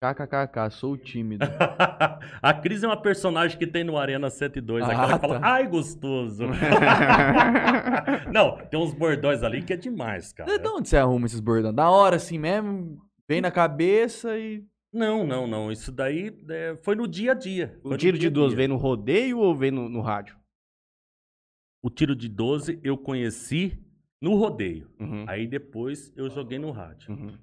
KKKK, 0.01 0.71
sou 0.71 0.97
tímido. 0.97 1.45
a 2.41 2.53
Cris 2.55 2.81
é 2.81 2.87
uma 2.87 2.99
personagem 2.99 3.55
que 3.59 3.67
tem 3.67 3.83
no 3.83 3.97
Arena 3.99 4.31
102. 4.31 4.83
Ah, 4.83 4.87
aquela 4.87 5.13
que 5.13 5.19
fala, 5.19 5.39
tá. 5.39 5.47
ai, 5.53 5.67
gostoso. 5.67 6.45
não, 8.33 8.57
tem 8.65 8.79
uns 8.79 8.95
bordões 8.95 9.43
ali 9.43 9.61
que 9.61 9.73
é 9.73 9.77
demais, 9.77 10.33
cara. 10.33 10.57
De 10.57 10.67
onde 10.67 10.89
você 10.89 10.97
arruma 10.97 11.27
esses 11.27 11.39
bordões? 11.39 11.75
Da 11.75 11.87
hora 11.91 12.15
assim 12.15 12.39
mesmo, 12.39 12.99
vem 13.29 13.41
na 13.41 13.51
cabeça 13.51 14.35
e. 14.39 14.65
Não, 14.91 15.23
não, 15.25 15.45
não. 15.45 15.71
Isso 15.71 15.91
daí 15.91 16.35
é, 16.49 16.75
foi 16.77 16.95
no 16.95 17.07
dia 17.07 17.33
a 17.33 17.35
dia. 17.35 17.79
Foi 17.83 17.93
O 17.93 17.97
tiro 17.97 18.17
dia 18.17 18.31
de 18.31 18.33
a 18.35 18.41
12 18.41 18.49
dia. 18.49 18.57
vem 18.57 18.67
no 18.67 18.77
rodeio 18.77 19.37
ou 19.37 19.55
vem 19.55 19.69
no, 19.69 19.87
no 19.87 20.01
rádio? 20.01 20.35
O 21.83 21.91
tiro 21.91 22.15
de 22.15 22.27
12 22.27 22.79
eu 22.83 22.97
conheci 22.97 23.79
no 24.19 24.33
rodeio. 24.33 24.89
Uhum. 24.99 25.25
Aí 25.27 25.45
depois 25.45 26.11
eu 26.15 26.27
joguei 26.27 26.57
no 26.57 26.71
rádio. 26.71 27.11
Uhum. 27.13 27.37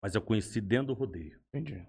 Mas 0.00 0.14
eu 0.14 0.22
conheci 0.22 0.60
dentro 0.60 0.88
do 0.88 0.94
rodeio. 0.94 1.40
Entendi. 1.52 1.84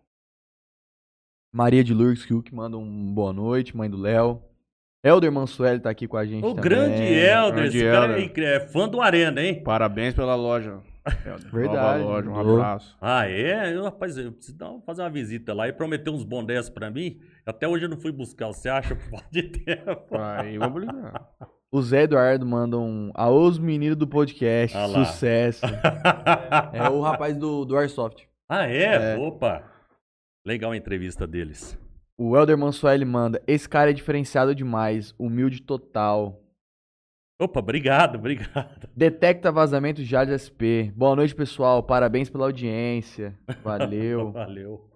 Maria 1.56 1.86
de 1.86 1.94
Lourdes 1.94 2.26
que 2.26 2.54
manda 2.54 2.78
um 2.78 3.14
boa 3.14 3.32
noite, 3.32 3.78
mãe 3.78 3.90
do 3.90 3.96
Léo. 3.96 4.42
Helder 5.02 5.32
Mansueli 5.32 5.80
tá 5.80 5.90
aqui 5.90 6.06
com 6.06 6.18
a 6.18 6.26
gente 6.26 6.44
O 6.44 6.50
também. 6.50 6.64
grande 6.64 7.02
Helder, 7.02 7.54
grande 7.72 7.78
esse 7.78 7.90
cara 7.90 8.20
é, 8.20 8.56
é 8.56 8.60
fã 8.60 8.90
do 8.90 9.00
Arena, 9.00 9.42
hein? 9.42 9.64
Parabéns 9.64 10.14
pela 10.14 10.36
loja. 10.36 10.82
Helder. 11.26 11.48
Verdade, 11.54 12.04
Nova 12.04 12.12
loja, 12.12 12.30
um 12.30 12.34
mudou. 12.34 12.56
abraço. 12.58 12.98
Ah, 13.00 13.30
é? 13.30 13.74
Eu, 13.74 13.86
rapaz, 13.86 14.18
eu 14.18 14.34
preciso 14.34 14.58
dar, 14.58 14.74
fazer 14.86 15.04
uma 15.04 15.10
visita 15.10 15.54
lá 15.54 15.66
e 15.70 15.72
prometer 15.72 16.10
uns 16.10 16.26
bondés 16.26 16.70
pra 16.70 16.92
mim. 16.92 17.22
Até 17.46 17.66
hoje 17.66 17.86
eu 17.86 17.90
não 17.90 18.02
fui 18.02 18.12
buscar. 18.12 18.48
Você 18.48 18.68
acha 18.68 18.94
por 18.94 19.10
falta 19.10 19.28
de 19.32 19.44
tempo? 19.64 20.18
Aí 20.18 20.58
vamos 20.58 20.82
ligar. 20.82 21.26
O 21.72 21.82
Zé 21.82 22.04
Eduardo 22.04 22.46
manda 22.46 22.78
um. 22.78 23.12
Aô, 23.14 23.48
os 23.48 23.58
meninos 23.58 23.96
do 23.98 24.08
podcast. 24.08 24.76
Ah. 24.76 24.88
Sucesso. 24.90 25.66
é 26.74 26.90
o 26.90 27.00
rapaz 27.00 27.38
do, 27.38 27.64
do 27.64 27.78
Airsoft. 27.78 28.24
ah, 28.50 28.68
é? 28.68 29.14
É. 29.14 29.18
Opa! 29.18 29.75
Legal 30.46 30.72
a 30.72 30.78
entrevista 30.78 31.26
deles. 31.26 31.76
O 32.18 32.38
Helder 32.38 32.58
Mansueli 32.58 33.04
manda. 33.04 33.42
Esse 33.48 33.68
cara 33.68 33.90
é 33.90 33.94
diferenciado 33.94 34.54
demais. 34.54 35.14
Humilde 35.18 35.62
total. 35.62 36.40
Opa, 37.42 37.60
obrigado, 37.60 38.16
obrigado. 38.20 38.88
Detecta 38.96 39.52
vazamento 39.52 40.04
Jales 40.04 40.44
SP. 40.46 40.94
Boa 40.96 41.16
noite, 41.16 41.34
pessoal. 41.34 41.82
Parabéns 41.82 42.30
pela 42.30 42.46
audiência. 42.46 43.38
Valeu. 43.64 44.32
Valeu. 44.32 44.88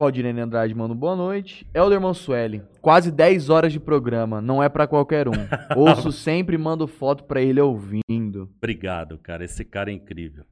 Valdirene 0.00 0.40
Andrade 0.40 0.74
manda 0.74 0.92
um 0.92 0.96
boa 0.96 1.14
noite. 1.14 1.66
Elder 1.72 2.00
Mansueli, 2.00 2.62
quase 2.80 3.12
10 3.12 3.48
horas 3.48 3.72
de 3.72 3.78
programa, 3.78 4.40
não 4.40 4.62
é 4.62 4.68
pra 4.68 4.86
qualquer 4.86 5.28
um. 5.28 5.32
Ouço 5.76 6.10
sempre 6.10 6.56
e 6.56 6.58
mando 6.58 6.86
foto 6.88 7.24
pra 7.24 7.40
ele 7.40 7.60
ouvindo. 7.60 8.50
Obrigado, 8.56 9.18
cara. 9.18 9.44
Esse 9.44 9.64
cara 9.64 9.90
é 9.90 9.94
incrível. 9.94 10.44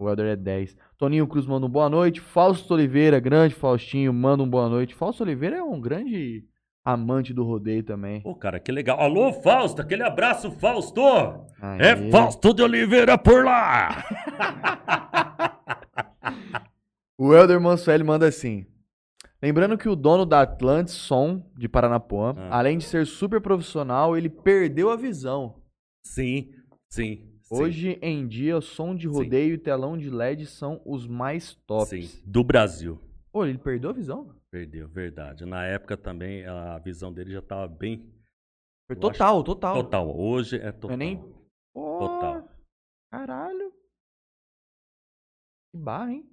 O 0.00 0.08
Elder 0.08 0.26
é 0.26 0.36
10. 0.36 0.76
Toninho 0.96 1.26
Cruz 1.26 1.46
manda 1.46 1.66
um 1.66 1.70
boa 1.70 1.88
noite. 1.88 2.20
Fausto 2.20 2.74
Oliveira, 2.74 3.18
grande 3.18 3.54
Faustinho, 3.54 4.12
manda 4.12 4.42
um 4.42 4.48
boa 4.48 4.68
noite. 4.68 4.94
Fausto 4.94 5.24
Oliveira 5.24 5.56
é 5.56 5.62
um 5.62 5.80
grande 5.80 6.44
amante 6.84 7.32
do 7.32 7.44
rodeio 7.44 7.82
também. 7.82 8.20
Pô, 8.20 8.34
cara, 8.34 8.60
que 8.60 8.70
legal. 8.70 9.00
Alô, 9.00 9.32
Fausto, 9.32 9.80
aquele 9.82 10.02
abraço, 10.02 10.50
Fausto! 10.52 11.00
Aê. 11.60 11.80
É 11.80 12.10
Fausto 12.10 12.52
de 12.52 12.62
Oliveira 12.62 13.18
por 13.18 13.44
lá! 13.44 14.04
O 17.16 17.32
Elder 17.32 17.60
Mansueli 17.60 18.02
manda 18.02 18.26
assim. 18.26 18.66
Lembrando 19.44 19.76
que 19.76 19.90
o 19.90 19.94
dono 19.94 20.24
da 20.24 20.40
Atlantis 20.40 20.94
Som 20.94 21.42
de 21.54 21.68
Paranapuã, 21.68 22.32
Ah. 22.34 22.58
além 22.60 22.78
de 22.78 22.84
ser 22.84 23.06
super 23.06 23.42
profissional, 23.42 24.16
ele 24.16 24.30
perdeu 24.30 24.88
a 24.90 24.96
visão. 24.96 25.62
Sim, 26.06 26.50
sim. 26.90 27.38
sim, 27.42 27.54
Hoje 27.54 27.98
em 28.00 28.26
dia, 28.26 28.56
o 28.56 28.62
som 28.62 28.94
de 28.96 29.06
rodeio 29.06 29.52
e 29.54 29.58
telão 29.58 29.98
de 29.98 30.08
LED 30.08 30.46
são 30.46 30.80
os 30.86 31.06
mais 31.06 31.54
tops. 31.66 31.90
Sim, 31.90 32.22
do 32.24 32.42
Brasil. 32.42 32.98
Pô, 33.30 33.44
ele 33.44 33.58
perdeu 33.58 33.90
a 33.90 33.92
visão? 33.92 34.34
Perdeu, 34.50 34.88
verdade. 34.88 35.44
Na 35.44 35.66
época 35.66 35.94
também 35.94 36.46
a 36.46 36.78
visão 36.78 37.12
dele 37.12 37.32
já 37.32 37.40
estava 37.40 37.68
bem 37.68 38.10
Foi 38.86 38.96
Eu 38.96 39.00
total, 39.00 39.44
total. 39.44 39.74
total. 39.82 40.16
Hoje 40.18 40.56
é 40.56 40.72
total. 40.72 40.94
é 40.94 40.96
nem- 40.96 41.34
Total. 41.74 42.48
Caralho. 43.12 43.72
Que 45.70 45.78
barra, 45.78 46.12
hein? 46.12 46.26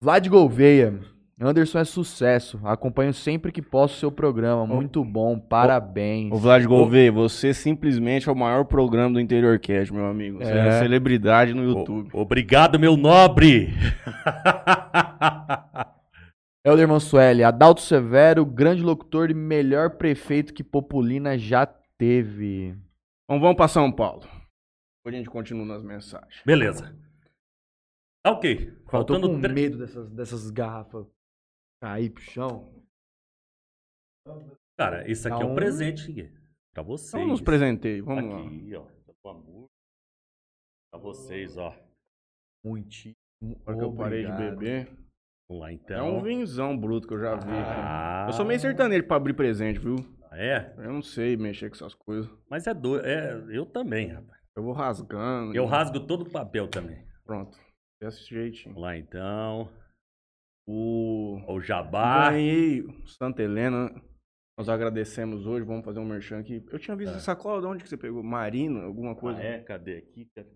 Vlad 0.00 0.28
Gouveia. 0.28 1.00
Anderson 1.40 1.78
é 1.78 1.84
sucesso. 1.84 2.60
Acompanho 2.64 3.14
sempre 3.14 3.50
que 3.50 3.62
posso 3.62 3.94
o 3.94 3.98
seu 3.98 4.12
programa. 4.12 4.66
Muito 4.66 5.02
bom. 5.02 5.38
Parabéns. 5.38 6.30
Ô, 6.32 6.36
Vlad 6.36 6.64
Gouveia, 6.66 7.10
você 7.10 7.54
simplesmente 7.54 8.28
é 8.28 8.32
o 8.32 8.36
maior 8.36 8.64
programa 8.66 9.14
do 9.14 9.20
Interior 9.20 9.58
Cast, 9.58 9.92
meu 9.92 10.04
amigo. 10.06 10.38
Você 10.38 10.52
é, 10.52 10.68
É. 10.68 10.78
celebridade 10.80 11.54
no 11.54 11.62
O- 11.62 11.78
YouTube. 11.78 12.10
Obrigado, 12.12 12.78
meu 12.78 12.94
nobre! 12.96 13.70
Helder 16.64 16.86
Mansueli. 16.88 17.42
Adalto 17.42 17.80
Severo, 17.80 18.44
grande 18.44 18.82
locutor 18.82 19.30
e 19.30 19.34
melhor 19.34 19.90
prefeito 19.96 20.52
que 20.52 20.62
Popolina 20.62 21.38
já 21.38 21.64
teve. 21.96 22.76
Então 23.24 23.40
vamos 23.40 23.56
pra 23.56 23.66
São 23.68 23.90
Paulo. 23.90 24.22
Depois 24.22 25.14
a 25.14 25.18
gente 25.18 25.30
continua 25.30 25.64
nas 25.64 25.82
mensagens. 25.82 26.42
Beleza. 26.44 26.94
Tá 28.22 28.32
ok. 28.32 28.68
Eu 28.68 28.84
tô 28.84 28.90
Faltando 28.90 29.30
com 29.30 29.40
tre- 29.40 29.52
medo 29.54 29.78
dessas, 29.78 30.10
dessas 30.10 30.50
garrafas 30.50 31.06
cair 31.80 32.10
pro 32.10 32.22
chão. 32.22 32.72
Cara, 34.78 35.10
isso 35.10 35.28
aqui 35.28 35.42
é 35.42 35.46
um 35.46 35.54
presente 35.54 36.32
pra 36.74 36.82
vocês. 36.82 37.14
Então 37.14 37.26
nos 37.26 37.40
presenteie, 37.40 38.00
vamos 38.00 38.30
lá. 38.32 38.40
Aqui, 38.46 38.74
ó. 38.74 38.86
Com 39.22 39.28
amor. 39.30 39.66
Pra 40.90 41.00
vocês, 41.00 41.56
ó. 41.58 41.74
Muitinho. 42.64 43.14
Porque 43.64 43.82
eu 43.82 43.94
parei 43.94 44.24
de 44.24 44.32
beber. 44.32 44.86
Vamos 45.48 45.62
lá, 45.62 45.70
É 45.70 45.74
então. 45.74 46.16
um 46.18 46.22
vinzão 46.22 46.76
bruto 46.78 47.06
que 47.08 47.14
eu 47.14 47.20
já 47.20 47.34
vi. 47.34 47.50
aqui. 47.50 47.70
Ah, 47.82 48.26
Eu 48.28 48.32
sou 48.32 48.44
meio 48.44 48.60
sertanejo 48.60 49.06
pra 49.06 49.16
abrir 49.16 49.34
presente, 49.34 49.78
viu? 49.78 49.96
É, 50.32 50.72
Eu 50.78 50.92
não 50.92 51.02
sei 51.02 51.36
mexer 51.36 51.68
com 51.68 51.74
essas 51.76 51.94
coisas. 51.94 52.30
mas 52.48 52.66
é 52.66 52.72
doido. 52.74 53.04
É, 53.04 53.32
eu 53.56 53.66
também, 53.66 54.08
rapaz. 54.08 54.40
Eu 54.56 54.62
vou 54.62 54.72
rasgando. 54.72 55.54
Eu 55.54 55.64
rasgo 55.66 56.06
todo 56.06 56.22
o 56.22 56.30
papel 56.30 56.68
também. 56.68 57.04
Pronto. 57.24 57.58
Desse 58.00 58.24
jeitinho. 58.28 58.74
Vamos 58.74 58.82
lá, 58.88 58.96
então. 58.96 59.70
O... 60.72 61.40
O 61.48 61.60
jabá. 61.60 62.30
Ganhei 62.30 62.82
o 62.82 63.06
Santa 63.08 63.42
Helena. 63.42 63.90
Nós 64.56 64.68
agradecemos 64.68 65.46
hoje. 65.46 65.64
Vamos 65.64 65.84
fazer 65.84 65.98
um 65.98 66.04
merchan 66.04 66.38
aqui. 66.38 66.64
Eu 66.70 66.78
tinha 66.78 66.96
visto 66.96 67.10
essa 67.10 67.20
sacola. 67.20 67.60
De 67.60 67.66
onde 67.66 67.82
que 67.82 67.88
você 67.88 67.96
pegou? 67.96 68.22
Marina? 68.22 68.82
Alguma 68.84 69.12
Ah, 69.12 69.16
coisa? 69.16 69.40
é? 69.42 69.58
Cadê 69.60 69.96
aqui? 69.96 70.28
cara? 70.34 70.46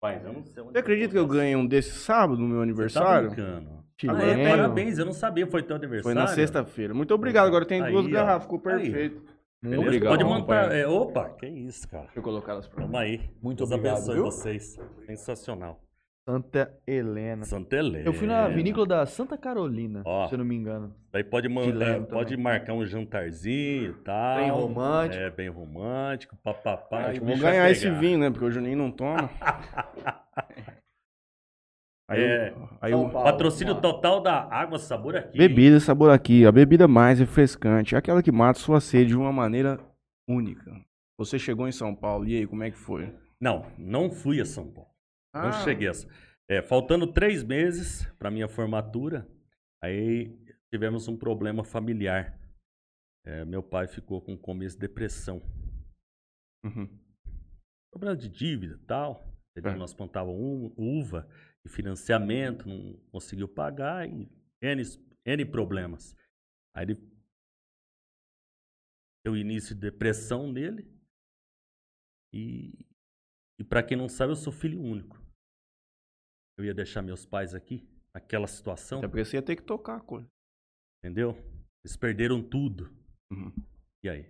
Pai, 0.00 0.22
eu 0.24 0.32
não 0.32 0.44
sei 0.44 0.62
onde 0.62 0.72
Você 0.72 0.78
acredita 0.78 1.12
que 1.12 1.18
eu 1.18 1.26
ganhei 1.26 1.56
um 1.56 1.66
desse 1.66 1.90
sábado 1.90 2.40
no 2.40 2.46
meu 2.48 2.56
Você 2.58 2.62
tá 2.62 2.62
aniversário? 2.62 3.28
brincando. 3.30 3.80
Ah, 4.08 4.22
é, 4.22 4.48
parabéns, 4.48 4.98
eu 4.98 5.04
não 5.04 5.12
sabia, 5.12 5.46
foi 5.46 5.62
teu 5.62 5.76
aniversário. 5.76 6.02
Foi 6.04 6.14
na 6.14 6.26
sexta-feira. 6.26 6.94
Muito 6.94 7.12
obrigado. 7.12 7.46
Agora 7.48 7.66
tem 7.66 7.82
Aí, 7.82 7.92
duas 7.92 8.06
ó. 8.06 8.08
garrafas. 8.08 8.44
Ficou 8.44 8.58
Aí. 8.58 8.62
perfeito. 8.90 9.22
Beleza? 9.62 9.82
Obrigado, 9.82 10.10
Pode 10.12 10.24
montar. 10.24 10.72
é, 10.72 10.86
opa, 10.86 11.28
que 11.30 11.46
isso, 11.46 11.86
cara. 11.86 12.04
Deixa 12.04 12.18
eu 12.18 12.22
colocar 12.22 12.52
elas 12.52 12.66
pra 12.66 12.80
Vamos 12.82 12.98
aí. 12.98 13.30
Muito 13.42 13.58
Deus 13.58 13.70
obrigado, 13.72 13.96
abençoe 13.96 14.14
viu? 14.14 14.24
vocês. 14.24 14.78
Sensacional. 15.04 15.78
Santa 16.30 16.72
Helena. 16.86 17.44
Santa 17.44 17.76
Helena. 17.76 18.04
Eu 18.06 18.12
fui 18.12 18.26
na 18.28 18.46
vinícola 18.48 18.86
da 18.86 19.06
Santa 19.06 19.36
Carolina, 19.36 20.02
Ó. 20.04 20.28
se 20.28 20.34
eu 20.34 20.38
não 20.38 20.44
me 20.44 20.54
engano. 20.54 20.94
Daí 21.12 21.24
pode, 21.24 21.48
man- 21.48 21.64
Chileno 21.64 22.04
é, 22.04 22.06
pode 22.06 22.30
também. 22.30 22.44
marcar 22.44 22.72
um 22.74 22.86
jantarzinho 22.86 23.90
e 23.90 23.94
tal. 24.04 24.36
Bem 24.38 24.50
romântico. 24.50 25.22
É, 25.24 25.30
bem 25.30 25.48
romântico. 25.48 26.36
Papapá. 26.42 27.10
Ah, 27.10 27.12
o 27.20 27.24
vou 27.24 27.36
ganhar 27.38 27.68
esse 27.70 27.90
vinho, 27.90 28.18
né? 28.20 28.30
Porque 28.30 28.44
o 28.44 28.50
Juninho 28.50 28.78
não 28.78 28.90
toma. 28.92 29.28
Aí, 32.08 32.20
É. 32.22 32.54
aí 32.80 32.90
Paulo. 32.90 33.10
Patrocínio 33.12 33.80
total 33.80 34.20
da 34.20 34.42
Água 34.52 34.78
Sabor 34.80 35.14
aqui. 35.14 35.38
Bebida 35.38 35.78
sabor 35.78 36.10
aqui, 36.10 36.44
a 36.44 36.50
bebida 36.50 36.88
mais 36.88 37.20
refrescante, 37.20 37.94
aquela 37.94 38.20
que 38.20 38.32
mata 38.32 38.58
sua 38.58 38.80
sede 38.80 39.10
de 39.10 39.16
uma 39.16 39.32
maneira 39.32 39.78
única. 40.28 40.72
Você 41.16 41.38
chegou 41.38 41.68
em 41.68 41.72
São 41.72 41.94
Paulo, 41.94 42.26
e 42.26 42.36
aí, 42.36 42.46
como 42.48 42.64
é 42.64 42.70
que 42.72 42.76
foi? 42.76 43.14
Não, 43.40 43.64
não 43.78 44.10
fui 44.10 44.40
a 44.40 44.44
São 44.44 44.66
Paulo. 44.66 44.89
Não 45.34 45.48
Ah, 45.48 45.64
cheguei 45.64 45.88
a... 45.88 45.92
É, 46.48 46.60
faltando 46.62 47.12
três 47.12 47.44
meses 47.44 48.04
para 48.18 48.30
minha 48.30 48.48
formatura, 48.48 49.28
aí 49.82 50.36
tivemos 50.72 51.06
um 51.06 51.16
problema 51.16 51.62
familiar. 51.62 52.36
É, 53.24 53.44
meu 53.44 53.62
pai 53.62 53.86
ficou 53.86 54.20
com 54.20 54.36
começo 54.36 54.76
de 54.76 54.80
depressão. 54.80 55.40
uhum. 56.64 56.88
problema 57.92 58.16
de 58.16 58.28
dívida 58.28 58.74
e 58.74 58.86
tal. 58.86 59.30
É. 59.56 59.74
Nós 59.74 59.92
plantávamos 59.92 60.72
uva 60.76 61.28
e 61.64 61.68
financiamento, 61.68 62.66
não 62.68 62.96
conseguiu 63.10 63.46
pagar 63.48 64.08
e 64.08 64.28
N, 64.62 64.82
N 65.26 65.44
problemas. 65.44 66.16
Aí 66.74 66.84
ele 66.84 66.94
deu 69.24 69.36
início 69.36 69.74
de 69.74 69.80
depressão 69.82 70.50
nele. 70.50 70.90
E, 72.32 72.86
e 73.60 73.64
para 73.64 73.82
quem 73.82 73.94
não 73.94 74.08
sabe, 74.08 74.32
eu 74.32 74.36
sou 74.36 74.50
filho 74.50 74.80
único. 74.80 75.20
Eu 76.58 76.64
ia 76.64 76.72
deixar 76.72 77.02
meus 77.02 77.26
pais 77.26 77.54
aqui, 77.54 77.86
naquela 78.14 78.46
situação, 78.46 78.98
Até 79.00 79.08
porque 79.08 79.22
você 79.22 79.36
ia 79.36 79.42
ter 79.42 79.56
que 79.56 79.62
tocar 79.62 79.96
a 79.98 80.00
coisa. 80.00 80.26
entendeu? 80.98 81.32
Eles 81.84 81.94
perderam 81.94 82.42
tudo. 82.42 82.86
Uhum. 83.30 83.52
E 84.02 84.08
aí? 84.08 84.24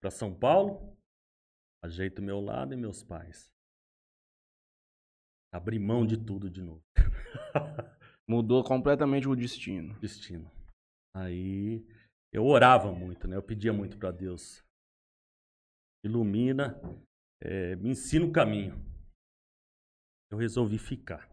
Para 0.00 0.10
São 0.10 0.36
Paulo, 0.36 0.96
ajeito 1.84 2.20
meu 2.20 2.40
lado 2.40 2.74
e 2.74 2.76
meus 2.76 3.04
pais. 3.04 3.52
Abri 5.54 5.78
mão 5.78 6.04
de 6.04 6.16
tudo 6.16 6.50
de 6.50 6.60
novo. 6.60 6.82
Mudou 8.28 8.64
completamente 8.64 9.28
o 9.28 9.36
destino. 9.36 9.96
Destino. 10.00 10.50
Aí 11.14 11.86
eu 12.32 12.44
orava 12.46 12.92
muito, 12.92 13.28
né? 13.28 13.36
Eu 13.36 13.42
pedia 13.42 13.72
muito 13.72 13.96
para 13.96 14.10
Deus. 14.10 14.64
Ilumina, 16.04 16.80
eh, 17.44 17.76
me 17.76 17.90
ensina 17.90 18.24
o 18.24 18.32
caminho. 18.32 18.74
Eu 20.30 20.38
resolvi 20.38 20.78
ficar. 20.78 21.28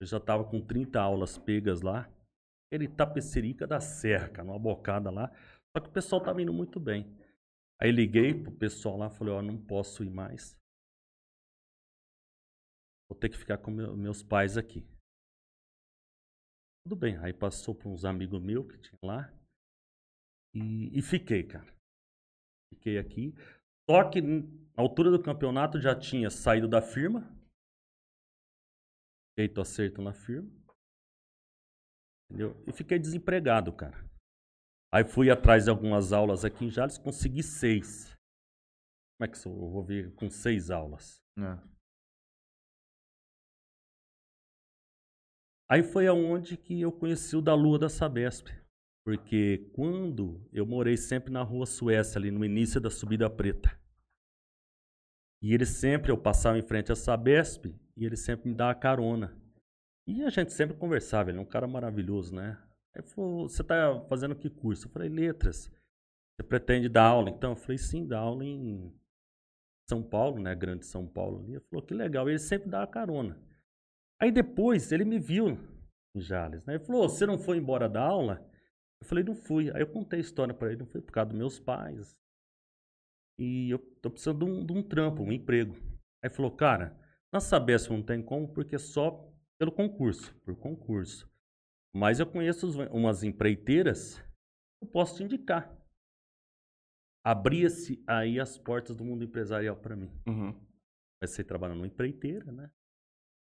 Eu 0.00 0.06
já 0.06 0.16
estava 0.18 0.44
com 0.48 0.64
30 0.64 1.00
aulas 1.00 1.36
pegas 1.36 1.82
lá. 1.82 2.10
Ele 2.70 2.88
tapecerica 2.88 3.66
da 3.66 3.78
cara, 4.30 4.44
numa 4.44 4.58
bocada 4.58 5.10
lá. 5.10 5.30
Só 5.76 5.82
que 5.82 5.88
o 5.88 5.92
pessoal 5.92 6.22
tava 6.22 6.40
indo 6.40 6.52
muito 6.52 6.78
bem. 6.78 7.04
Aí 7.80 7.92
liguei 7.92 8.34
pro 8.34 8.52
pessoal 8.52 8.96
lá, 8.96 9.10
falei, 9.10 9.34
ó, 9.34 9.42
não 9.42 9.56
posso 9.56 10.02
ir 10.02 10.10
mais. 10.10 10.56
Vou 13.08 13.18
ter 13.18 13.28
que 13.30 13.38
ficar 13.38 13.58
com 13.58 13.70
meu- 13.70 13.96
meus 13.96 14.22
pais 14.22 14.56
aqui. 14.56 14.86
Tudo 16.84 16.96
bem. 16.96 17.16
Aí 17.18 17.32
passou 17.32 17.74
para 17.74 17.88
uns 17.88 18.04
amigos 18.04 18.40
meus 18.42 18.66
que 18.66 18.78
tinha 18.78 18.98
lá. 19.02 19.32
E, 20.54 20.98
e 20.98 21.02
fiquei, 21.02 21.44
cara. 21.46 21.72
Fiquei 22.74 22.98
aqui. 22.98 23.32
Só 23.90 24.10
que 24.10 24.20
na 24.20 24.82
altura 24.82 25.10
do 25.10 25.22
campeonato 25.22 25.80
já 25.80 25.98
tinha 25.98 26.28
saído 26.28 26.68
da 26.68 26.82
firma. 26.82 27.22
Feito 29.34 29.60
acerto 29.60 30.02
na 30.02 30.12
firma. 30.12 30.50
Entendeu? 32.28 32.62
E 32.66 32.72
fiquei 32.72 32.98
desempregado, 32.98 33.72
cara. 33.72 33.96
Aí 34.92 35.04
fui 35.04 35.30
atrás 35.30 35.64
de 35.64 35.70
algumas 35.70 36.12
aulas 36.12 36.44
aqui 36.44 36.66
em 36.66 36.70
Jales, 36.70 36.98
consegui 36.98 37.42
seis. 37.42 38.14
Como 39.16 39.26
é 39.26 39.28
que 39.28 39.38
sou? 39.38 39.52
eu 39.52 39.70
vou 39.70 39.82
vir 39.82 40.14
com 40.14 40.28
seis 40.28 40.70
aulas? 40.70 41.22
É. 41.38 41.78
Aí 45.70 45.82
foi 45.82 46.06
aonde 46.06 46.56
que 46.56 46.80
eu 46.80 46.92
conheci 46.92 47.36
o 47.36 47.42
da 47.42 47.54
Lua 47.54 47.78
da 47.78 47.88
Sabesp. 47.88 48.48
Porque 49.08 49.70
quando 49.72 50.46
eu 50.52 50.66
morei 50.66 50.94
sempre 50.94 51.32
na 51.32 51.42
rua 51.42 51.64
Suécia, 51.64 52.18
ali 52.18 52.30
no 52.30 52.44
início 52.44 52.78
da 52.78 52.90
Subida 52.90 53.30
Preta. 53.30 53.74
E 55.40 55.54
ele 55.54 55.64
sempre, 55.64 56.12
eu 56.12 56.18
passava 56.18 56.58
em 56.58 56.62
frente 56.62 56.92
à 56.92 56.94
Sabesp, 56.94 57.74
e 57.96 58.04
ele 58.04 58.18
sempre 58.18 58.50
me 58.50 58.54
dava 58.54 58.78
carona. 58.78 59.34
E 60.06 60.22
a 60.22 60.28
gente 60.28 60.52
sempre 60.52 60.76
conversava, 60.76 61.30
ele 61.30 61.38
é 61.38 61.40
um 61.40 61.46
cara 61.46 61.66
maravilhoso, 61.66 62.34
né? 62.34 62.62
Ele 62.94 63.06
falou, 63.06 63.48
você 63.48 63.64
tá 63.64 63.98
fazendo 64.10 64.36
que 64.36 64.50
curso? 64.50 64.88
Eu 64.88 64.92
falei, 64.92 65.08
letras. 65.08 65.72
Você 66.36 66.46
pretende 66.46 66.86
dar 66.86 67.04
aula? 67.04 67.30
Então, 67.30 67.52
eu 67.52 67.56
falei, 67.56 67.78
sim, 67.78 68.06
dar 68.06 68.18
aula 68.18 68.44
em 68.44 68.94
São 69.88 70.02
Paulo, 70.02 70.38
né? 70.38 70.54
Grande 70.54 70.84
São 70.84 71.06
Paulo. 71.06 71.46
Ele 71.48 71.60
falou, 71.60 71.82
que 71.82 71.94
legal. 71.94 72.28
Ele 72.28 72.38
sempre 72.38 72.68
dava 72.68 72.86
carona. 72.86 73.40
Aí 74.20 74.30
depois 74.30 74.92
ele 74.92 75.06
me 75.06 75.18
viu 75.18 75.58
em 76.14 76.20
Jales, 76.20 76.62
né? 76.66 76.74
Ele 76.74 76.84
falou: 76.84 77.08
"Você 77.08 77.24
não 77.24 77.38
foi 77.38 77.56
embora 77.56 77.88
da 77.88 78.02
aula?" 78.02 78.46
Eu 79.00 79.06
falei: 79.08 79.24
"Não 79.24 79.34
fui". 79.34 79.70
Aí 79.70 79.80
eu 79.80 79.86
contei 79.92 80.18
a 80.18 80.22
história 80.22 80.54
para 80.54 80.68
ele, 80.68 80.80
não 80.80 80.86
foi 80.86 81.00
por 81.00 81.12
causa 81.12 81.30
dos 81.30 81.38
meus 81.38 81.58
pais. 81.60 82.16
E 83.38 83.70
eu 83.70 83.78
tô 84.02 84.10
precisando 84.10 84.44
de 84.44 84.50
um, 84.50 84.66
de 84.66 84.72
um 84.72 84.82
trampo, 84.82 85.22
um 85.22 85.32
emprego. 85.32 85.74
Aí 86.22 86.28
ele 86.28 86.34
falou: 86.34 86.50
"Cara, 86.50 86.98
na 87.32 87.40
Sabesp 87.40 87.90
não 87.90 88.02
tem 88.02 88.22
como 88.22 88.52
porque 88.52 88.74
é 88.74 88.78
só 88.78 89.32
pelo 89.58 89.72
concurso, 89.72 90.34
por 90.44 90.56
concurso. 90.56 91.30
Mas 91.94 92.20
eu 92.20 92.26
conheço 92.26 92.68
umas 92.90 93.22
empreiteiras, 93.22 94.22
eu 94.82 94.88
posso 94.88 95.16
te 95.16 95.24
indicar." 95.24 95.76
Abria-se 97.24 98.02
aí 98.06 98.40
as 98.40 98.56
portas 98.56 98.96
do 98.96 99.04
mundo 99.04 99.22
empresarial 99.24 99.76
para 99.76 99.94
mim 99.96 100.10
Uhum. 100.26 100.54
comecei 101.20 101.44
trabalhando 101.44 101.78
numa 101.78 101.86
empreiteira, 101.86 102.50
né? 102.50 102.70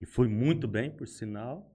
E 0.03 0.07
fui 0.07 0.29
muito 0.29 0.67
bem, 0.69 0.95
por 0.95 1.07
sinal. 1.07 1.75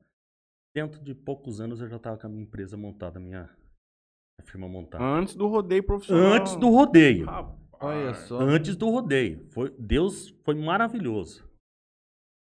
Dentro 0.76 1.02
de 1.02 1.16
poucos 1.16 1.62
anos 1.62 1.80
eu 1.80 1.88
já 1.88 1.96
estava 1.96 2.18
com 2.18 2.28
a 2.28 2.30
minha 2.30 2.44
empresa 2.44 2.76
montada, 2.76 3.18
a 3.18 3.22
minha, 3.22 3.50
minha 4.40 4.52
firma 4.52 4.68
montada. 4.68 5.04
Antes 5.04 5.36
do 5.36 5.48
rodeio 5.48 5.84
profissional. 5.84 6.34
Antes 6.34 6.56
do 6.56 6.70
rodeio. 6.70 7.26
Rapaz. 7.26 7.56
Olha 7.82 8.14
só. 8.14 8.40
Antes 8.40 8.76
do 8.76 8.90
rodeio. 8.90 9.48
Foi, 9.52 9.70
Deus 9.78 10.30
foi 10.44 10.56
maravilhoso. 10.56 11.44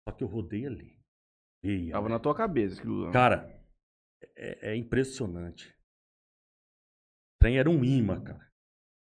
Só 0.09 0.15
que 0.15 0.25
eu 0.25 0.29
rodei 0.29 0.67
ali. 0.67 0.99
Veia, 1.65 1.93
Tava 1.93 2.09
na 2.09 2.19
tua 2.19 2.35
cabeça 2.35 2.79
aquilo. 2.79 3.11
Cara, 3.13 3.61
é, 4.37 4.71
é 4.73 4.77
impressionante. 4.77 5.69
O 5.69 7.43
trem 7.43 7.59
era 7.59 7.71
um 7.71 7.85
imã, 7.85 8.21
cara. 8.23 8.49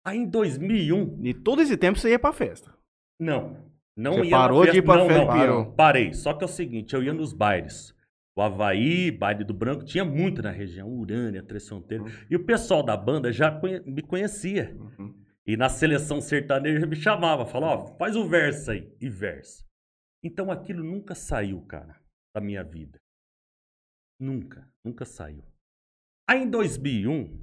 Aí 0.07 0.19
em 0.19 0.29
2001, 0.29 1.25
E 1.25 1.35
todo 1.35 1.63
esse 1.63 1.77
tempo 1.77 1.99
você 1.99 2.11
ia 2.11 2.19
pra 2.19 2.33
festa. 2.33 2.77
Não. 3.21 3.73
Não 3.97 4.15
Você 4.15 4.25
ia 4.25 4.31
parou 4.31 4.61
na 4.61 4.71
de 4.71 4.73
festa. 4.73 4.79
ir 4.79 4.85
pra 4.85 4.97
não, 4.97 5.07
festa, 5.07 5.21
não, 5.21 5.27
parou. 5.27 5.73
Parei. 5.75 6.13
Só 6.15 6.35
que 6.35 6.45
é 6.45 6.47
o 6.47 6.49
seguinte, 6.49 6.95
eu 6.95 7.03
ia 7.03 7.15
nos 7.15 7.33
bailes. 7.33 7.94
O 8.37 8.43
Havaí, 8.43 9.11
baile 9.13 9.45
do 9.45 9.55
Branco, 9.55 9.85
tinha 9.85 10.05
muito 10.05 10.43
na 10.43 10.51
região. 10.51 10.89
Urânia, 10.91 11.43
Três 11.43 11.69
Fronteiras. 11.69 12.13
E 12.29 12.35
o 12.35 12.45
pessoal 12.45 12.83
da 12.83 12.97
banda 12.97 13.33
já 13.33 13.51
conhe- 13.61 13.81
me 13.81 14.03
conhecia. 14.03 14.75
Uhum. 14.77 15.25
E 15.47 15.57
na 15.57 15.69
seleção 15.69 16.21
sertaneja 16.21 16.85
me 16.87 16.97
chamava. 16.97 17.47
Falava, 17.47 17.83
ó, 17.83 17.97
faz 17.97 18.17
o 18.17 18.29
verso 18.29 18.73
aí. 18.73 18.93
E 19.01 19.09
verso. 19.09 19.65
Então 20.23 20.51
aquilo 20.51 20.83
nunca 20.83 21.15
saiu, 21.15 21.61
cara, 21.67 22.03
da 22.35 22.41
minha 22.41 22.65
vida. 22.65 22.99
Nunca. 24.19 24.69
Nunca 24.85 25.05
saiu. 25.05 25.45
Aí 26.29 26.43
em 26.43 26.51
2001, 26.51 27.39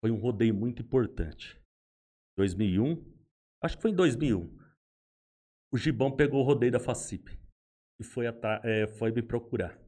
foi 0.00 0.10
um 0.10 0.16
rodeio 0.18 0.54
muito 0.54 0.82
importante. 0.82 1.60
2001, 2.36 3.04
acho 3.62 3.76
que 3.76 3.82
foi 3.82 3.90
em 3.92 3.94
2001. 3.96 4.58
O 5.72 5.76
Gibão 5.76 6.14
pegou 6.16 6.40
o 6.40 6.44
rodeio 6.44 6.72
da 6.72 6.80
Facip 6.80 7.37
e 8.00 8.04
foi, 8.04 8.26
é, 8.62 8.86
foi 8.86 9.10
me 9.12 9.22
procurar. 9.22 9.78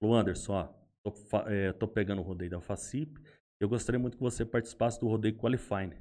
Falou, 0.00 0.16
Anderson, 0.16 0.52
ó, 0.54 0.64
tô, 1.02 1.12
é, 1.48 1.72
tô 1.72 1.86
pegando 1.88 2.20
o 2.20 2.24
rodeio 2.24 2.50
da 2.50 2.60
Facip. 2.60 3.18
Eu 3.60 3.68
gostaria 3.68 3.98
muito 3.98 4.16
que 4.16 4.22
você 4.22 4.44
participasse 4.44 4.98
do 4.98 5.06
rodeio 5.06 5.36
Qualifying. 5.36 5.92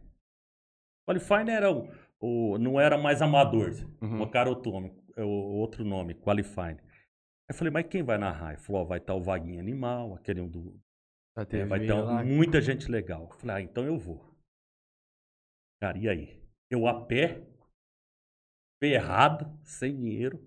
Qualifying 1.08 1.50
era 1.52 1.72
o, 1.72 1.88
o- 2.20 2.58
não 2.58 2.80
era 2.80 2.98
mais 2.98 3.22
amador. 3.22 3.72
Uhum. 4.02 4.18
Colocaram 4.18 4.52
outro 4.52 4.72
nome, 4.72 4.96
é, 5.16 5.24
o- 5.24 5.28
outro 5.28 5.84
nome, 5.86 6.16
Qualifying. 6.16 6.78
Aí 6.80 7.50
eu 7.50 7.56
falei, 7.56 7.72
mas 7.72 7.88
quem 7.88 8.02
vai 8.02 8.18
narrar? 8.18 8.54
Ele 8.54 8.62
falou, 8.62 8.82
ó, 8.82 8.86
vai 8.86 8.98
estar 8.98 9.14
o 9.14 9.22
Vaguinho 9.22 9.60
Animal, 9.60 10.16
aquele 10.16 10.42
um 10.42 10.48
do, 10.50 10.80
é, 11.36 11.66
vai 11.66 11.80
ter 11.80 11.94
lá. 11.94 12.24
muita 12.24 12.62
gente 12.62 12.90
legal. 12.90 13.24
Eu 13.30 13.38
Falei, 13.38 13.56
ah, 13.58 13.62
então 13.62 13.86
eu 13.86 13.98
vou. 13.98 14.32
Cara, 15.80 15.98
e 15.98 16.08
aí? 16.08 16.42
Eu 16.70 16.88
a 16.88 17.06
pé, 17.06 17.46
ferrado, 18.82 19.60
sem 19.64 19.96
dinheiro, 19.96 20.40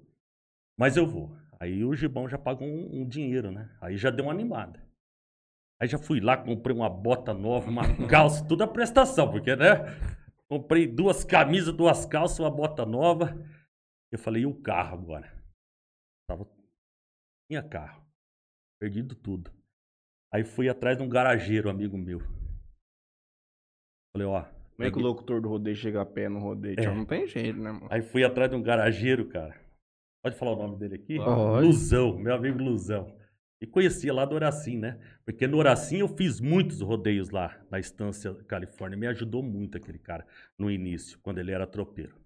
mas 0.78 0.96
eu 0.96 1.06
vou. 1.06 1.36
Aí 1.60 1.84
o 1.84 1.94
Gibão 1.94 2.28
já 2.28 2.36
pagou 2.36 2.66
um, 2.66 3.00
um 3.00 3.08
dinheiro, 3.08 3.50
né? 3.50 3.70
Aí 3.80 3.96
já 3.96 4.10
deu 4.10 4.26
uma 4.26 4.32
animada. 4.32 4.82
Aí 5.80 5.88
já 5.88 5.98
fui 5.98 6.20
lá, 6.20 6.36
comprei 6.36 6.74
uma 6.74 6.88
bota 6.88 7.32
nova, 7.34 7.70
uma 7.70 7.82
calça, 8.08 8.46
tudo 8.46 8.64
a 8.64 8.68
prestação, 8.68 9.30
porque, 9.30 9.54
né? 9.56 9.76
Comprei 10.48 10.86
duas 10.86 11.24
camisas, 11.24 11.74
duas 11.74 12.06
calças, 12.06 12.38
uma 12.38 12.50
bota 12.50 12.84
nova. 12.84 13.34
Eu 14.12 14.18
falei, 14.18 14.42
e 14.42 14.46
o 14.46 14.54
carro 14.54 14.98
agora? 14.98 15.32
Tava... 16.28 16.46
Tinha 17.50 17.62
carro. 17.62 18.04
Perdido 18.80 19.14
tudo. 19.14 19.50
Aí 20.32 20.44
fui 20.44 20.68
atrás 20.68 20.96
de 20.96 21.02
um 21.02 21.08
garageiro, 21.08 21.70
amigo 21.70 21.96
meu. 21.96 22.20
Falei, 24.12 24.26
ó. 24.26 24.42
Como 24.76 24.88
é 24.88 24.90
que 24.90 24.98
o 24.98 25.02
locutor 25.02 25.40
do 25.40 25.48
rodeio 25.48 25.76
chega 25.76 26.02
a 26.02 26.06
pé 26.06 26.28
no 26.28 26.40
rodeio? 26.40 26.78
É. 26.78 26.86
Não 26.86 27.04
tem 27.04 27.26
jeito, 27.26 27.58
né, 27.58 27.70
mano? 27.70 27.86
Aí 27.90 28.02
fui 28.02 28.24
atrás 28.24 28.50
de 28.50 28.56
um 28.56 28.62
garageiro, 28.62 29.28
cara. 29.28 29.63
Pode 30.24 30.36
falar 30.36 30.52
o 30.52 30.56
nome 30.56 30.78
dele 30.78 30.94
aqui? 30.94 31.18
Pode. 31.18 31.66
Luzão, 31.66 32.16
meu 32.16 32.34
amigo 32.34 32.58
Luzão. 32.58 33.14
E 33.60 33.66
conhecia 33.66 34.10
lá 34.10 34.24
do 34.24 34.34
Horacim, 34.34 34.78
né? 34.78 34.98
Porque 35.22 35.46
no 35.46 35.58
Horacim 35.58 35.98
eu 35.98 36.08
fiz 36.08 36.40
muitos 36.40 36.80
rodeios 36.80 37.28
lá, 37.28 37.62
na 37.70 37.78
Estância 37.78 38.34
Califórnia. 38.44 38.96
Me 38.96 39.06
ajudou 39.06 39.42
muito 39.42 39.76
aquele 39.76 39.98
cara 39.98 40.26
no 40.58 40.70
início, 40.70 41.18
quando 41.18 41.40
ele 41.40 41.52
era 41.52 41.66
tropeiro. 41.66 42.18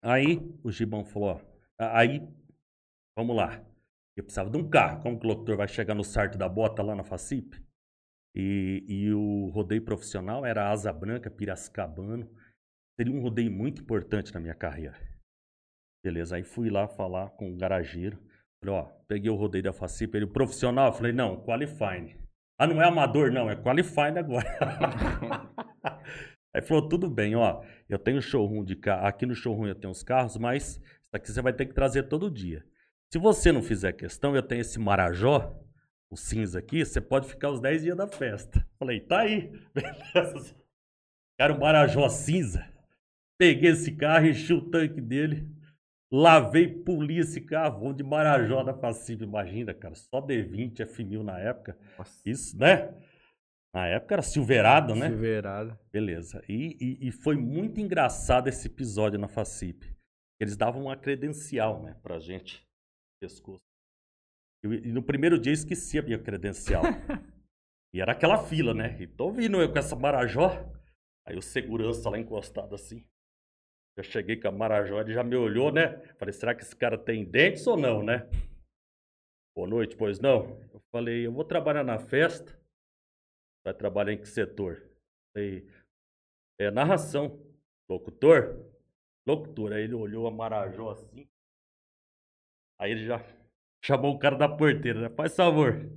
Aí 0.00 0.38
o 0.62 0.70
Gibão 0.70 1.04
falou, 1.04 1.30
ó, 1.30 1.40
aí, 1.76 2.20
vamos 3.18 3.34
lá. 3.34 3.60
Eu 4.16 4.22
precisava 4.22 4.50
de 4.50 4.56
um 4.56 4.70
carro. 4.70 5.02
Como 5.02 5.18
que 5.18 5.26
o 5.26 5.28
locutor 5.30 5.56
vai 5.56 5.66
chegar 5.66 5.96
no 5.96 6.04
sarto 6.04 6.38
da 6.38 6.48
bota 6.48 6.80
lá 6.80 6.94
na 6.94 7.02
Facip? 7.02 7.60
E, 8.36 8.84
e 8.86 9.12
o 9.12 9.48
rodeio 9.48 9.84
profissional 9.84 10.46
era 10.46 10.70
Asa 10.70 10.92
Branca, 10.92 11.28
Piracicabano. 11.28 12.30
Seria 12.96 13.12
um 13.12 13.20
rodeio 13.20 13.50
muito 13.50 13.82
importante 13.82 14.32
na 14.32 14.40
minha 14.40 14.54
carreira. 14.54 14.96
Beleza, 16.04 16.36
aí 16.36 16.44
fui 16.44 16.70
lá 16.70 16.86
falar 16.86 17.30
com 17.30 17.52
o 17.52 17.56
garageiro. 17.56 18.18
Falei, 18.62 18.74
ó, 18.74 18.84
peguei 19.08 19.30
o 19.30 19.34
rodeio 19.34 19.64
da 19.64 19.72
Facip, 19.72 20.14
ele, 20.14 20.26
profissional? 20.26 20.88
Eu 20.88 20.92
falei, 20.92 21.12
não, 21.12 21.42
qualifying. 21.44 22.14
Ah, 22.58 22.66
não 22.66 22.80
é 22.80 22.86
amador, 22.86 23.32
não, 23.32 23.50
é 23.50 23.56
qualifying 23.56 24.18
agora. 24.18 24.46
aí 26.54 26.62
falou, 26.62 26.88
tudo 26.88 27.10
bem, 27.10 27.34
ó, 27.34 27.64
eu 27.88 27.98
tenho 27.98 28.22
showroom 28.22 28.64
de 28.64 28.76
carro, 28.76 29.06
aqui 29.06 29.26
no 29.26 29.34
showroom 29.34 29.66
eu 29.66 29.74
tenho 29.74 29.90
os 29.90 30.02
carros, 30.02 30.36
mas 30.36 30.76
isso 30.76 31.10
aqui 31.12 31.32
você 31.32 31.42
vai 31.42 31.52
ter 31.52 31.66
que 31.66 31.74
trazer 31.74 32.04
todo 32.04 32.30
dia. 32.30 32.64
Se 33.12 33.18
você 33.18 33.50
não 33.50 33.62
fizer 33.62 33.92
questão, 33.92 34.36
eu 34.36 34.42
tenho 34.42 34.60
esse 34.60 34.78
Marajó, 34.78 35.58
o 36.10 36.16
cinza 36.16 36.58
aqui, 36.58 36.84
você 36.84 37.00
pode 37.00 37.28
ficar 37.28 37.50
os 37.50 37.60
10 37.60 37.82
dias 37.82 37.96
da 37.96 38.06
festa. 38.06 38.66
Falei, 38.78 39.00
tá 39.00 39.20
aí, 39.20 39.50
beleza. 39.74 40.54
Cara, 41.38 41.54
o 41.54 41.60
Marajó 41.60 42.08
cinza. 42.08 42.73
Peguei 43.38 43.70
esse 43.70 43.92
carro, 43.96 44.26
enchi 44.26 44.52
o 44.52 44.70
tanque 44.70 45.00
dele, 45.00 45.48
lavei, 46.12 46.68
poli 46.68 47.18
esse 47.18 47.40
carro, 47.40 47.80
vou 47.80 47.92
de 47.92 48.02
Marajó 48.02 48.62
da 48.62 48.72
Facib. 48.74 49.22
Imagina, 49.22 49.74
cara, 49.74 49.94
só 49.94 50.20
D20, 50.20 50.76
F1000 50.86 51.22
na 51.22 51.38
época. 51.38 51.76
Nossa. 51.98 52.20
Isso, 52.28 52.56
né? 52.58 52.94
Na 53.74 53.88
época 53.88 54.14
era 54.14 54.22
Silverado, 54.22 54.94
né? 54.94 55.08
Silverado. 55.08 55.76
Beleza. 55.92 56.44
E, 56.48 56.76
e, 56.80 57.08
e 57.08 57.10
foi 57.10 57.34
muito 57.36 57.80
engraçado 57.80 58.46
esse 58.46 58.68
episódio 58.68 59.18
na 59.18 59.26
Facip. 59.26 59.82
Eles 60.40 60.56
davam 60.56 60.82
uma 60.82 60.96
credencial, 60.96 61.82
né, 61.82 61.96
pra 62.02 62.20
gente. 62.20 62.64
Pescoço. 63.20 63.58
Eu- 64.62 64.72
E, 64.74 64.92
no 64.92 65.02
primeiro 65.02 65.38
dia 65.40 65.50
eu 65.50 65.54
esqueci 65.54 65.98
a 65.98 66.02
minha 66.02 66.18
credencial. 66.18 66.82
e 67.92 68.00
era 68.00 68.12
aquela 68.12 68.38
fila, 68.44 68.72
né? 68.72 68.96
E 69.00 69.06
tô 69.08 69.32
vindo 69.32 69.60
eu 69.60 69.72
com 69.72 69.78
essa 69.78 69.96
Marajó. 69.96 70.50
Aí 71.26 71.36
o 71.36 71.42
segurança 71.42 72.08
lá 72.08 72.18
encostado 72.18 72.74
assim. 72.76 73.04
Eu 73.96 74.02
cheguei 74.02 74.36
com 74.36 74.48
a 74.48 74.52
Marajó, 74.52 75.00
ele 75.00 75.12
já 75.12 75.22
me 75.22 75.36
olhou, 75.36 75.70
né? 75.70 75.98
Falei, 76.16 76.32
será 76.32 76.54
que 76.54 76.62
esse 76.62 76.74
cara 76.74 76.98
tem 76.98 77.24
dentes 77.24 77.66
ou 77.66 77.76
não, 77.76 78.02
né? 78.02 78.28
Boa 79.56 79.68
noite, 79.68 79.96
pois 79.96 80.18
não? 80.18 80.60
Eu 80.72 80.80
falei, 80.90 81.26
eu 81.26 81.32
vou 81.32 81.44
trabalhar 81.44 81.84
na 81.84 81.98
festa. 81.98 82.60
Vai 83.64 83.72
trabalhar 83.72 84.12
em 84.12 84.20
que 84.20 84.26
setor? 84.26 84.82
Falei, 85.32 85.64
é 86.58 86.70
narração. 86.72 87.40
Locutor? 87.88 88.64
Locutor. 89.26 89.72
Aí 89.72 89.84
ele 89.84 89.94
olhou 89.94 90.26
a 90.26 90.30
Marajó 90.30 90.90
assim. 90.90 91.28
Aí 92.80 92.90
ele 92.90 93.06
já 93.06 93.24
chamou 93.84 94.14
o 94.14 94.18
cara 94.18 94.36
da 94.36 94.48
porteira, 94.48 95.02
né? 95.02 95.08
Faz 95.10 95.36
favor. 95.36 95.88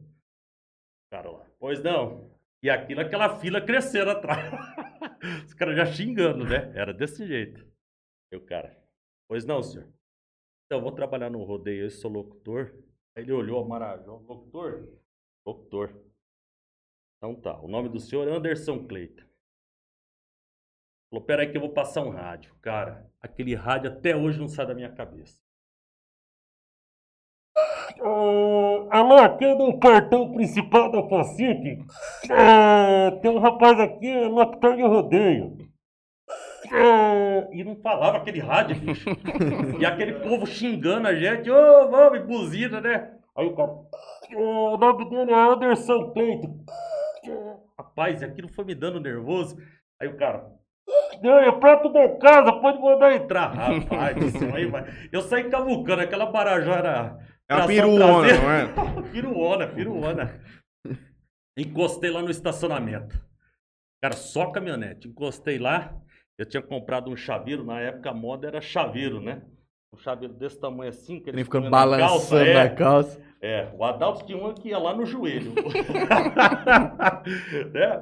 Cara 1.11 1.31
lá. 1.31 1.45
Pois 1.57 1.81
não. 1.81 2.29
E 2.61 2.69
aquilo, 2.69 3.01
aquela 3.01 3.39
fila 3.39 3.59
crescendo 3.59 4.11
atrás. 4.11 4.53
Os 5.47 5.53
caras 5.55 5.75
já 5.75 5.85
xingando, 5.85 6.45
né? 6.45 6.71
Era 6.75 6.93
desse 6.93 7.25
jeito. 7.25 7.65
O 8.33 8.41
cara. 8.41 8.77
Pois 9.27 9.45
não, 9.45 9.63
senhor. 9.63 9.87
Então, 10.65 10.79
eu 10.79 10.81
vou 10.81 10.91
trabalhar 10.91 11.29
no 11.29 11.43
rodeio, 11.43 11.85
eu 11.85 11.89
sou 11.89 12.11
locutor. 12.11 12.73
Aí 13.15 13.23
ele 13.23 13.31
olhou 13.31 13.63
a 13.63 13.67
Marajó. 13.67 14.17
Locutor? 14.27 14.87
Locutor. 15.45 16.07
Então 17.17 17.35
tá. 17.35 17.59
O 17.59 17.67
nome 17.67 17.89
do 17.89 17.99
senhor 17.99 18.27
é 18.27 18.31
Anderson 18.31 18.85
Cleiton. 18.85 19.23
Falou, 21.09 21.25
peraí 21.25 21.49
que 21.49 21.57
eu 21.57 21.61
vou 21.61 21.71
passar 21.71 22.03
um 22.03 22.09
rádio. 22.09 22.53
Cara, 22.61 23.09
aquele 23.21 23.55
rádio 23.55 23.91
até 23.91 24.15
hoje 24.15 24.39
não 24.39 24.47
sai 24.47 24.67
da 24.67 24.75
minha 24.75 24.91
cabeça. 24.93 25.39
alô, 28.91 29.15
aqui 29.15 29.45
é 29.45 29.55
do 29.55 29.79
portão 29.79 30.33
principal 30.33 30.91
da 30.91 31.01
Pacific. 31.01 31.83
tem 33.21 33.31
um 33.31 33.39
rapaz 33.39 33.79
aqui, 33.79 34.13
locutor 34.25 34.75
de 34.75 34.83
rodeio. 34.83 35.66
E 37.53 37.63
não 37.63 37.75
falava 37.77 38.17
aquele 38.17 38.39
rádio, 38.39 38.75
bicho. 38.75 39.09
e 39.79 39.85
aquele 39.85 40.13
povo 40.13 40.45
xingando 40.45 41.07
a 41.07 41.15
gente. 41.15 41.49
Ô, 41.49 41.89
vamos, 41.89 42.19
e 42.19 42.23
buzina, 42.23 42.81
né? 42.81 43.11
Aí 43.35 43.45
o 43.45 43.55
cara. 43.55 43.71
O 44.35 44.77
nome 44.77 45.09
dele 45.09 45.31
é 45.31 45.35
Anderson 45.35 46.11
Cleiton. 46.11 46.65
Rapaz, 47.77 48.23
aquilo 48.23 48.49
foi 48.49 48.65
me 48.65 48.75
dando 48.75 48.99
nervoso. 48.99 49.57
Aí 50.01 50.07
o 50.07 50.17
cara. 50.17 50.45
Não, 51.21 51.37
é 51.39 51.51
prato 51.51 51.89
da 51.89 52.15
casa, 52.17 52.53
pode 52.53 52.79
mandar 52.79 53.13
entrar. 53.13 53.47
Rapaz, 53.53 54.15
do 54.15 54.31
céu, 54.31 54.55
aí 54.55 54.65
vai. 54.65 54.85
Eu 55.11 55.21
saí 55.21 55.49
cavucando, 55.49 56.01
aquela 56.01 56.27
barajó 56.27 56.73
era. 56.73 57.19
É 57.49 57.55
tração 57.55 57.67
piruona, 57.67 58.27
não 58.33 58.51
é? 58.51 59.01
piruona, 59.11 59.67
piruona. 59.67 60.41
Encostei 61.57 62.11
lá 62.11 62.21
no 62.21 62.29
estacionamento. 62.29 63.19
Cara, 64.01 64.15
só 64.15 64.51
caminhonete. 64.51 65.07
Encostei 65.07 65.57
lá. 65.57 65.95
Eu 66.37 66.45
tinha 66.45 66.61
comprado 66.61 67.09
um 67.09 67.15
chaveiro, 67.15 67.63
na 67.63 67.79
época 67.79 68.11
a 68.11 68.13
moda 68.13 68.47
era 68.47 68.61
chaveiro, 68.61 69.19
né? 69.19 69.41
Um 69.93 69.97
chaveiro 69.97 70.33
desse 70.33 70.59
tamanho 70.59 70.89
assim, 70.89 71.19
que 71.19 71.29
Ele 71.29 71.43
ficando 71.43 71.69
na 71.69 71.77
calça, 71.79 71.97
balançando 71.97 72.45
é. 72.45 72.53
na 72.53 72.69
calça. 72.69 73.27
É, 73.39 73.71
o 73.75 73.83
Adalto 73.83 74.25
tinha 74.25 74.37
uma 74.37 74.53
que 74.53 74.69
ia 74.69 74.77
lá 74.77 74.95
no 74.95 75.05
joelho. 75.05 75.53
né? 75.53 75.61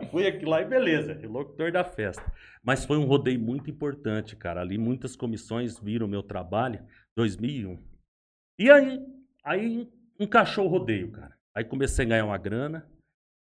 Fui 0.11 0.25
aqui 0.25 0.45
lá 0.45 0.61
e 0.61 0.65
beleza, 0.65 1.19
locutor 1.27 1.71
da 1.71 1.83
festa. 1.83 2.23
Mas 2.63 2.85
foi 2.85 2.97
um 2.97 3.05
rodeio 3.05 3.39
muito 3.39 3.69
importante, 3.69 4.35
cara. 4.35 4.61
Ali 4.61 4.77
muitas 4.77 5.15
comissões 5.15 5.77
viram 5.77 6.07
o 6.07 6.09
meu 6.09 6.23
trabalho, 6.23 6.83
2001. 7.15 7.77
E 8.57 8.71
aí, 8.71 9.05
aí 9.43 9.91
encaixou 10.19 10.65
o 10.65 10.69
rodeio, 10.69 11.11
cara. 11.11 11.35
Aí 11.53 11.63
comecei 11.63 12.05
a 12.05 12.09
ganhar 12.09 12.25
uma 12.25 12.37
grana, 12.37 12.89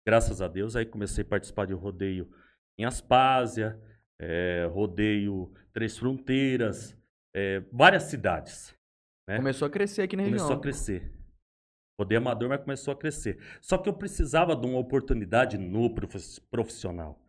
graças 0.05 0.41
a 0.41 0.47
Deus. 0.47 0.75
Aí 0.75 0.85
comecei 0.85 1.23
a 1.23 1.27
participar 1.27 1.67
de 1.67 1.73
rodeio 1.73 2.29
em 2.77 2.85
Aspásia, 2.85 3.79
é, 4.19 4.65
rodeio 4.65 5.53
Três 5.73 5.97
Fronteiras, 5.97 6.97
é, 7.35 7.59
várias 7.71 8.03
cidades. 8.03 8.75
né? 9.27 9.37
Começou 9.37 9.67
a 9.67 9.71
crescer 9.71 10.01
aqui 10.03 10.15
na 10.15 10.23
região. 10.23 10.39
Começou 10.39 10.57
a 10.57 10.61
crescer. 10.61 11.13
Rodeio 11.99 12.21
amador, 12.21 12.49
mas 12.49 12.61
começou 12.61 12.93
a 12.93 12.97
crescer. 12.97 13.39
Só 13.61 13.77
que 13.77 13.89
eu 13.89 13.93
precisava 13.93 14.55
de 14.55 14.65
uma 14.67 14.79
oportunidade 14.79 15.57
no 15.57 15.93
prof- 15.93 16.41
profissional. 16.49 17.19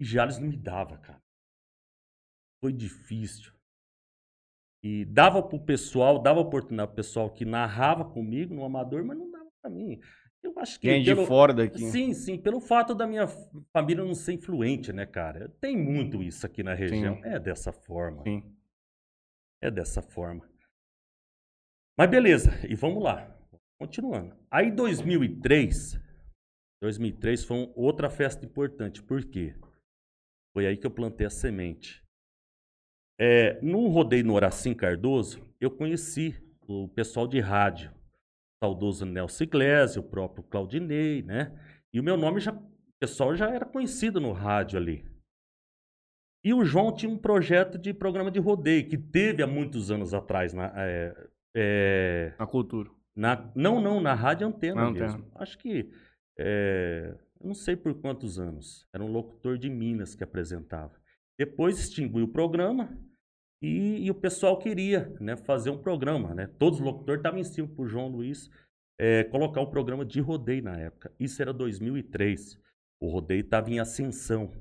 E 0.00 0.04
Jales 0.04 0.38
não 0.38 0.48
me 0.48 0.56
dava, 0.56 0.98
cara. 0.98 1.22
Foi 2.62 2.72
difícil. 2.72 3.52
E 4.82 5.04
dava 5.04 5.42
pro 5.42 5.58
pessoal, 5.62 6.18
dava 6.20 6.40
oportunidade 6.40 6.88
pro 6.88 6.96
pessoal 6.96 7.30
que 7.30 7.44
narrava 7.44 8.04
comigo 8.04 8.54
no 8.54 8.64
amador, 8.64 9.04
mas 9.04 9.16
não 9.18 9.30
dava 9.30 9.50
pra 9.62 9.70
mim. 9.70 10.00
Eu 10.44 10.52
acho 10.58 10.78
que 10.78 10.86
Quem 10.88 11.02
de 11.02 11.14
pelo- 11.14 11.26
fora 11.26 11.54
daqui. 11.54 11.78
Sim, 11.90 12.12
sim, 12.12 12.38
pelo 12.38 12.60
fato 12.60 12.94
da 12.94 13.06
minha 13.06 13.26
família 13.72 14.04
não 14.04 14.14
ser 14.14 14.34
influente, 14.34 14.92
né, 14.92 15.06
cara? 15.06 15.48
Tem 15.60 15.74
muito 15.76 16.22
isso 16.22 16.44
aqui 16.44 16.62
na 16.62 16.74
região. 16.74 17.18
É 17.24 17.40
dessa 17.40 17.72
forma. 17.72 18.22
Sim. 18.22 18.54
É 19.62 19.70
dessa 19.70 20.02
forma. 20.02 20.46
Mas 21.98 22.10
beleza, 22.10 22.50
e 22.68 22.74
vamos 22.74 23.02
lá. 23.02 23.30
Continuando. 23.80 24.36
Aí 24.50 24.70
2003, 24.70 25.98
2003 26.82 27.44
foi 27.44 27.72
outra 27.74 28.10
festa 28.10 28.44
importante. 28.44 29.02
Por 29.02 29.24
quê? 29.24 29.54
Foi 30.52 30.66
aí 30.66 30.76
que 30.76 30.86
eu 30.86 30.90
plantei 30.90 31.26
a 31.26 31.30
semente. 31.30 32.04
É, 33.18 33.60
no 33.62 33.88
rodeio 33.88 34.24
no 34.24 34.34
Horacim 34.34 34.74
Cardoso, 34.74 35.40
eu 35.60 35.70
conheci 35.70 36.34
o 36.66 36.88
pessoal 36.88 37.26
de 37.26 37.40
rádio. 37.40 37.92
Saudoso 38.64 39.04
Nelson 39.04 39.44
Iglesias, 39.44 39.96
o 39.98 40.02
próprio 40.02 40.42
Claudinei, 40.44 41.22
né? 41.22 41.52
E 41.92 42.00
o 42.00 42.02
meu 42.02 42.16
nome 42.16 42.40
já, 42.40 42.50
o 42.52 42.62
pessoal 42.98 43.34
já 43.36 43.50
era 43.50 43.66
conhecido 43.66 44.18
no 44.20 44.32
rádio 44.32 44.78
ali. 44.78 45.04
E 46.42 46.54
o 46.54 46.64
João 46.64 46.90
tinha 46.94 47.10
um 47.12 47.18
projeto 47.18 47.76
de 47.78 47.92
programa 47.92 48.30
de 48.30 48.38
rodeio 48.40 48.88
que 48.88 48.96
teve 48.96 49.42
há 49.42 49.46
muitos 49.46 49.90
anos 49.90 50.14
atrás 50.14 50.52
na, 50.54 50.72
é, 50.76 51.28
é, 51.54 52.34
A 52.38 52.46
cultura. 52.46 52.90
na- 53.14 53.50
não, 53.54 53.80
não, 53.82 54.00
na 54.00 54.14
Rádio 54.14 54.46
Antena 54.46 54.82
Na 54.84 54.90
mesmo. 54.90 55.18
Antena. 55.18 55.30
Acho 55.36 55.58
que. 55.58 55.90
é, 56.38 57.14
não 57.42 57.52
sei 57.54 57.76
por 57.76 57.94
quantos 58.00 58.38
anos. 58.38 58.88
Era 58.94 59.04
um 59.04 59.12
locutor 59.12 59.58
de 59.58 59.68
Minas 59.68 60.14
que 60.14 60.24
apresentava. 60.24 60.94
Depois 61.38 61.78
extinguiu 61.78 62.24
o 62.24 62.28
programa 62.28 62.98
e, 63.64 64.04
e 64.04 64.10
o 64.10 64.14
pessoal 64.14 64.58
queria 64.58 65.14
né, 65.18 65.36
fazer 65.36 65.70
um 65.70 65.78
programa. 65.78 66.34
Né? 66.34 66.46
Todos 66.58 66.78
os 66.78 66.84
locutores 66.84 67.20
estavam 67.20 67.40
em 67.40 67.44
cima 67.44 67.66
para 67.66 67.82
o 67.82 67.88
João 67.88 68.08
Luiz 68.08 68.50
é, 68.98 69.24
colocar 69.24 69.60
um 69.60 69.70
programa 69.70 70.04
de 70.04 70.20
rodeio 70.20 70.62
na 70.62 70.78
época. 70.78 71.12
Isso 71.18 71.40
era 71.40 71.52
2003. 71.52 72.60
O 73.00 73.08
rodeio 73.08 73.40
estava 73.40 73.70
em 73.70 73.80
ascensão. 73.80 74.52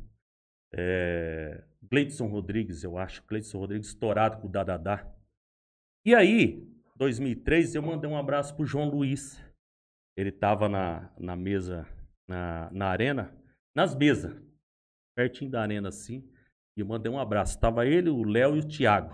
É, 0.73 1.63
Gleidson 1.81 2.27
Rodrigues, 2.27 2.83
eu 2.83 2.97
acho. 2.97 3.23
Gleidson 3.27 3.59
Rodrigues 3.59 3.89
estourado 3.89 4.37
com 4.37 4.47
o 4.47 4.51
Dadadá. 4.51 5.05
E 6.05 6.15
aí, 6.15 6.65
2003, 6.95 7.75
eu 7.75 7.81
mandei 7.81 8.09
um 8.09 8.17
abraço 8.17 8.55
pro 8.55 8.65
João 8.65 8.89
Luiz. 8.89 9.43
Ele 10.15 10.31
tava 10.31 10.69
na, 10.69 11.11
na 11.19 11.35
mesa, 11.35 11.87
na, 12.27 12.69
na 12.71 12.87
arena, 12.87 13.35
nas 13.75 13.95
mesas, 13.95 14.33
pertinho 15.15 15.51
da 15.51 15.61
arena 15.61 15.89
assim. 15.89 16.27
E 16.77 16.81
eu 16.81 16.85
mandei 16.85 17.11
um 17.11 17.19
abraço. 17.19 17.59
Tava 17.59 17.85
ele, 17.85 18.09
o 18.09 18.23
Léo 18.23 18.55
e 18.55 18.59
o 18.59 18.67
Thiago. 18.67 19.13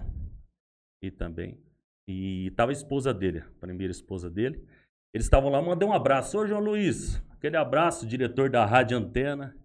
E 1.01 1.11
também. 1.11 1.59
E 2.07 2.51
tava 2.55 2.71
a 2.71 2.73
esposa 2.73 3.13
dele, 3.13 3.39
a 3.39 3.59
primeira 3.59 3.91
esposa 3.91 4.29
dele. 4.29 4.65
Eles 5.13 5.25
estavam 5.25 5.49
lá, 5.49 5.61
mandei 5.61 5.87
um 5.87 5.93
abraço. 5.93 6.37
Ô, 6.37 6.47
João 6.47 6.61
Luiz, 6.61 7.21
aquele 7.31 7.57
abraço, 7.57 8.07
diretor 8.07 8.49
da 8.49 8.65
Rádio 8.65 8.97
Antena. 8.97 9.55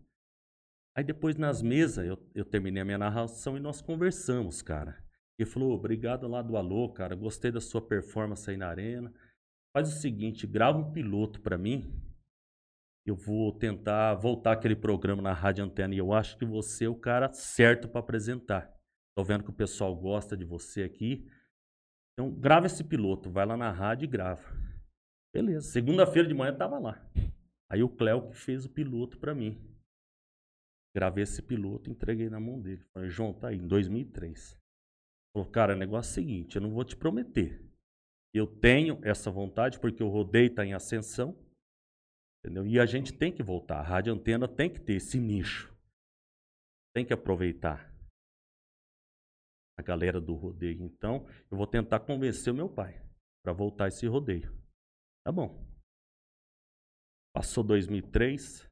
Aí 0.96 1.02
depois 1.02 1.36
nas 1.36 1.60
mesas, 1.60 2.06
eu, 2.06 2.18
eu 2.34 2.44
terminei 2.44 2.82
a 2.82 2.84
minha 2.84 2.98
narração 2.98 3.56
e 3.56 3.60
nós 3.60 3.80
conversamos, 3.80 4.62
cara. 4.62 5.02
Ele 5.38 5.48
falou, 5.48 5.72
obrigado 5.72 6.28
lá 6.28 6.40
do 6.40 6.56
Alô, 6.56 6.88
cara, 6.88 7.16
gostei 7.16 7.50
da 7.50 7.60
sua 7.60 7.82
performance 7.82 8.48
aí 8.48 8.56
na 8.56 8.68
arena. 8.68 9.12
Faz 9.76 9.88
o 9.88 10.00
seguinte, 10.00 10.46
grava 10.46 10.78
um 10.78 10.92
piloto 10.92 11.40
pra 11.40 11.58
mim. 11.58 11.92
Eu 13.06 13.14
vou 13.14 13.52
tentar 13.52 14.14
voltar 14.14 14.52
aquele 14.52 14.74
programa 14.74 15.20
na 15.20 15.32
Rádio 15.32 15.64
Antena 15.64 15.94
e 15.94 15.98
eu 15.98 16.12
acho 16.12 16.38
que 16.38 16.44
você 16.44 16.86
é 16.86 16.88
o 16.88 16.94
cara 16.94 17.30
certo 17.32 17.86
para 17.86 18.00
apresentar. 18.00 18.74
Tô 19.14 19.22
vendo 19.22 19.44
que 19.44 19.50
o 19.50 19.54
pessoal 19.54 19.94
gosta 19.94 20.36
de 20.36 20.44
você 20.44 20.82
aqui. 20.82 21.28
Então, 22.12 22.30
grava 22.32 22.66
esse 22.66 22.82
piloto, 22.82 23.30
vai 23.30 23.44
lá 23.44 23.56
na 23.56 23.70
rádio 23.70 24.04
e 24.04 24.08
grava. 24.08 24.42
Beleza. 25.34 25.70
Segunda-feira 25.70 26.26
de 26.26 26.34
manhã 26.34 26.56
tava 26.56 26.78
lá. 26.78 27.04
Aí 27.70 27.82
o 27.82 27.88
Cléo 27.88 28.30
que 28.30 28.36
fez 28.36 28.64
o 28.64 28.70
piloto 28.70 29.18
para 29.18 29.34
mim. 29.34 29.60
Gravei 30.96 31.24
esse 31.24 31.42
piloto, 31.42 31.90
entreguei 31.90 32.30
na 32.30 32.38
mão 32.38 32.60
dele. 32.60 32.84
Falei, 32.92 33.10
João, 33.10 33.34
tá 33.34 33.48
aí, 33.48 33.56
em 33.56 33.66
2003. 33.66 34.56
Falou, 35.34 35.50
cara, 35.50 35.74
o 35.74 35.78
negócio 35.78 36.10
é 36.10 36.12
o 36.12 36.14
seguinte, 36.14 36.56
eu 36.56 36.62
não 36.62 36.70
vou 36.70 36.84
te 36.84 36.96
prometer. 36.96 37.60
Eu 38.32 38.46
tenho 38.46 39.00
essa 39.02 39.30
vontade 39.30 39.80
porque 39.80 40.02
o 40.02 40.08
rodeio 40.08 40.46
está 40.46 40.64
em 40.64 40.72
ascensão. 40.72 41.36
Entendeu? 42.44 42.66
E 42.66 42.78
a 42.78 42.84
gente 42.84 43.10
tem 43.10 43.32
que 43.32 43.42
voltar. 43.42 43.78
A 43.78 43.82
rádio 43.82 44.12
antena 44.12 44.46
tem 44.46 44.70
que 44.70 44.78
ter 44.78 44.96
esse 44.96 45.18
nicho. 45.18 45.74
Tem 46.94 47.04
que 47.04 47.14
aproveitar 47.14 47.90
a 49.78 49.82
galera 49.82 50.20
do 50.20 50.34
rodeio. 50.34 50.82
Então, 50.82 51.26
eu 51.50 51.56
vou 51.56 51.66
tentar 51.66 52.00
convencer 52.00 52.52
o 52.52 52.56
meu 52.56 52.68
pai 52.68 53.02
para 53.42 53.54
voltar 53.54 53.88
esse 53.88 54.06
rodeio. 54.06 54.54
Tá 55.24 55.32
bom. 55.32 55.66
Passou 57.34 57.64
2003, 57.64 58.68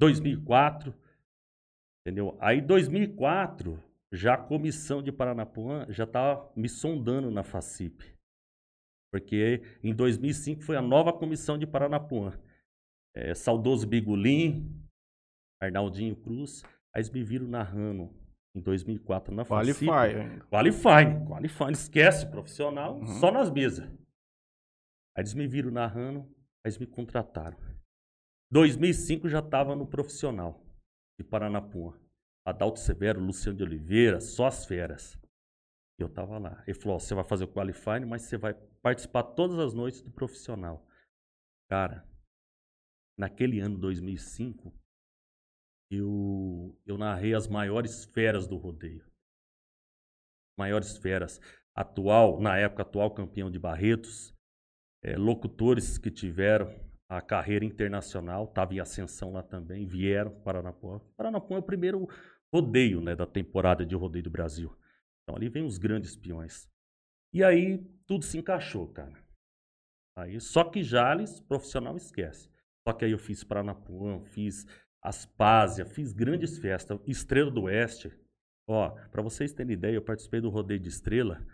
2004, 0.00 0.92
entendeu? 2.00 2.36
Aí 2.40 2.60
2004, 2.60 3.80
já 4.12 4.34
a 4.34 4.42
comissão 4.42 5.00
de 5.00 5.12
Paranapuã 5.12 5.86
já 5.88 6.04
estava 6.04 6.52
me 6.56 6.68
sondando 6.68 7.30
na 7.30 7.44
FACIP. 7.44 8.14
Porque 9.12 9.62
em 9.82 9.94
2005 9.94 10.62
foi 10.62 10.76
a 10.76 10.82
nova 10.82 11.12
comissão 11.12 11.56
de 11.56 11.68
Paranapuã. 11.68 12.36
É, 13.16 13.34
saudoso 13.34 13.86
Bigulim, 13.86 14.84
Arnaldinho 15.62 16.16
Cruz, 16.16 16.62
aí 16.94 17.00
eles 17.00 17.10
me 17.10 17.22
viram 17.22 17.46
narrando 17.46 18.10
em 18.56 18.60
2004 18.60 19.34
na 19.34 19.44
Qualify. 19.44 19.86
Qualify. 20.50 21.26
Qualify. 21.28 21.72
Esquece, 21.72 22.26
profissional, 22.30 22.96
Uhum. 22.98 23.06
só 23.20 23.30
nas 23.30 23.50
mesas. 23.50 23.84
Aí 25.16 25.22
eles 25.22 25.34
me 25.34 25.46
viram 25.46 25.70
narrando, 25.70 26.20
aí 26.64 26.66
eles 26.66 26.78
me 26.78 26.86
contrataram. 26.86 27.56
2005 28.52 29.28
já 29.28 29.38
estava 29.40 29.74
no 29.74 29.86
profissional 29.86 30.64
de 31.18 31.24
Paranapuã. 31.24 31.98
Adalto 32.46 32.78
Severo, 32.78 33.20
Luciano 33.20 33.56
de 33.56 33.64
Oliveira, 33.64 34.20
só 34.20 34.46
as 34.46 34.66
feras. 34.66 35.18
E 35.98 36.02
eu 36.02 36.08
tava 36.08 36.36
lá. 36.38 36.62
Ele 36.66 36.78
falou: 36.78 36.98
você 37.00 37.14
vai 37.14 37.24
fazer 37.24 37.44
o 37.44 37.48
qualifying, 37.52 38.04
mas 38.04 38.22
você 38.22 38.36
vai 38.36 38.54
participar 38.82 39.22
todas 39.22 39.58
as 39.58 39.72
noites 39.72 40.02
do 40.02 40.10
profissional. 40.10 40.86
Cara, 41.70 42.06
naquele 43.16 43.60
ano 43.60 43.78
2005, 43.78 44.72
eu, 45.90 46.76
eu 46.86 46.98
narrei 46.98 47.34
as 47.34 47.46
maiores 47.46 48.04
feras 48.04 48.46
do 48.46 48.56
rodeio. 48.56 49.04
Maiores 50.58 50.96
feras. 50.96 51.40
Atual, 51.74 52.40
na 52.40 52.56
época, 52.56 52.82
atual 52.82 53.10
campeão 53.12 53.50
de 53.50 53.58
Barretos. 53.58 54.32
eh, 55.04 55.16
locutores 55.16 55.98
que 55.98 56.10
tiveram 56.10 56.74
a 57.08 57.20
carreira 57.22 57.64
internacional, 57.64 58.44
estava 58.44 58.74
em 58.74 58.80
ascensão 58.80 59.32
lá 59.32 59.42
também, 59.42 59.86
vieram 59.86 60.30
para 60.30 60.42
Paranapuã. 60.62 61.00
Paranapuã 61.16 61.56
é 61.56 61.60
o 61.60 61.62
primeiro 61.62 62.08
rodeio 62.52 63.00
né, 63.00 63.14
da 63.16 63.26
temporada 63.26 63.84
de 63.86 63.94
rodeio 63.94 64.24
do 64.24 64.30
Brasil. 64.30 64.76
Então 65.22 65.36
ali 65.36 65.48
vem 65.48 65.64
os 65.64 65.78
grandes 65.78 66.16
peões. 66.16 66.68
E 67.32 67.44
aí 67.44 67.78
tudo 68.06 68.24
se 68.24 68.38
encaixou, 68.38 68.88
cara. 68.92 69.22
Aí, 70.16 70.40
só 70.40 70.64
que 70.64 70.82
Jales, 70.82 71.40
profissional, 71.40 71.96
esquece. 71.96 72.48
Só 72.86 72.92
que 72.92 73.04
aí 73.04 73.12
eu 73.12 73.18
fiz 73.18 73.42
Paranapuã, 73.42 74.20
fiz 74.20 74.66
Aspásia, 75.02 75.84
fiz 75.84 76.12
grandes 76.12 76.58
festas. 76.58 76.98
Estrela 77.06 77.50
do 77.50 77.62
Oeste. 77.62 78.12
Ó, 78.66 78.90
pra 79.10 79.22
vocês 79.22 79.52
terem 79.52 79.72
ideia, 79.72 79.94
eu 79.94 80.02
participei 80.02 80.40
do 80.40 80.48
rodeio 80.48 80.80
de 80.80 80.88
estrela. 80.88 81.44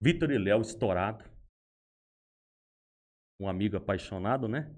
Vitor 0.00 0.30
e 0.30 0.38
Léo 0.38 0.62
estourado. 0.62 1.24
Um 3.38 3.48
amigo 3.48 3.76
apaixonado, 3.76 4.48
né? 4.48 4.74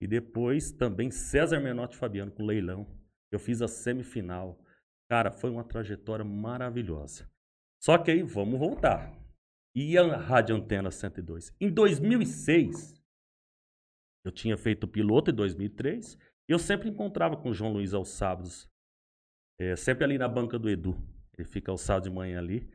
E 0.00 0.06
depois 0.06 0.72
também 0.72 1.10
César 1.10 1.60
Menotti 1.60 1.96
Fabiano 1.96 2.32
com 2.32 2.44
leilão. 2.44 2.86
Eu 3.30 3.38
fiz 3.38 3.62
a 3.62 3.68
semifinal. 3.68 4.58
Cara, 5.08 5.30
foi 5.30 5.50
uma 5.50 5.64
trajetória 5.64 6.24
maravilhosa. 6.24 7.30
Só 7.82 7.96
que 7.98 8.10
aí 8.10 8.22
vamos 8.22 8.58
voltar. 8.58 9.16
E 9.74 9.96
a 9.96 10.16
Rádio 10.16 10.56
Antena 10.56 10.90
102? 10.90 11.54
Em 11.60 11.70
2006, 11.72 12.94
eu 14.26 14.32
tinha 14.32 14.56
feito 14.56 14.84
o 14.84 14.88
piloto 14.88 15.30
em 15.30 15.34
2003, 15.34 16.18
e 16.48 16.52
eu 16.52 16.58
sempre 16.58 16.88
encontrava 16.88 17.36
com 17.36 17.50
o 17.50 17.54
João 17.54 17.72
Luiz 17.72 17.94
aos 17.94 18.08
sábados. 18.08 18.68
É, 19.58 19.76
sempre 19.76 20.04
ali 20.04 20.18
na 20.18 20.28
banca 20.28 20.58
do 20.58 20.68
Edu. 20.68 20.96
Ele 21.38 21.46
fica 21.46 21.70
aos 21.70 21.80
sábados 21.80 22.10
de 22.10 22.14
manhã 22.14 22.38
ali. 22.38 22.68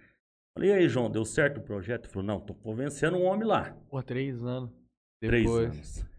Falei, 0.55 0.69
e 0.69 0.73
aí, 0.73 0.89
João, 0.89 1.11
deu 1.11 1.25
certo 1.25 1.59
o 1.59 1.63
projeto? 1.63 2.05
Ele 2.05 2.13
falou, 2.13 2.27
não, 2.27 2.39
tô 2.39 2.53
convencendo 2.55 3.17
um 3.17 3.23
homem 3.23 3.45
lá. 3.45 3.73
Pô, 3.89 4.01
três 4.01 4.43
anos. 4.43 4.71
Três 5.21 5.43
Depois. 5.43 5.73
anos. 5.73 6.11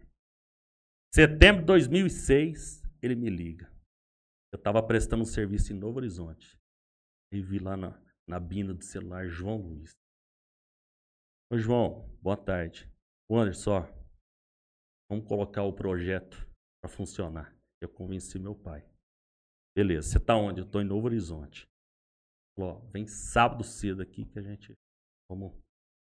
Setembro 1.13 1.61
de 1.61 1.67
2006, 1.67 2.83
ele 3.01 3.15
me 3.15 3.29
liga. 3.29 3.71
Eu 4.51 4.57
estava 4.57 4.81
prestando 4.81 5.23
um 5.23 5.25
serviço 5.25 5.73
em 5.73 5.75
Novo 5.75 5.97
Horizonte. 5.97 6.59
E 7.31 7.41
vi 7.41 7.59
lá 7.59 7.75
na, 7.75 7.99
na 8.27 8.39
bina 8.39 8.73
do 8.73 8.83
celular 8.83 9.27
João 9.27 9.57
Luiz. 9.57 9.91
Ô 11.51 11.57
João, 11.57 12.07
boa 12.21 12.37
tarde. 12.37 12.89
O 13.29 13.37
Anderson, 13.37 13.71
ó, 13.71 14.02
vamos 15.13 15.27
colocar 15.27 15.61
o 15.63 15.73
projeto 15.73 16.35
para 16.81 16.89
funcionar. 16.89 17.55
Eu 17.79 17.87
convenci 17.87 18.39
meu 18.39 18.55
pai. 18.55 18.83
Beleza, 19.75 20.09
você 20.09 20.19
tá 20.19 20.35
onde? 20.35 20.61
Eu 20.61 20.69
tô 20.69 20.81
em 20.81 20.85
Novo 20.85 21.05
Horizonte. 21.05 21.67
Falou, 22.57 22.81
vem 22.91 23.07
sábado 23.07 23.63
cedo 23.63 24.01
aqui 24.01 24.25
que 24.25 24.39
a 24.39 24.41
gente 24.41 24.73
vamos 25.29 25.53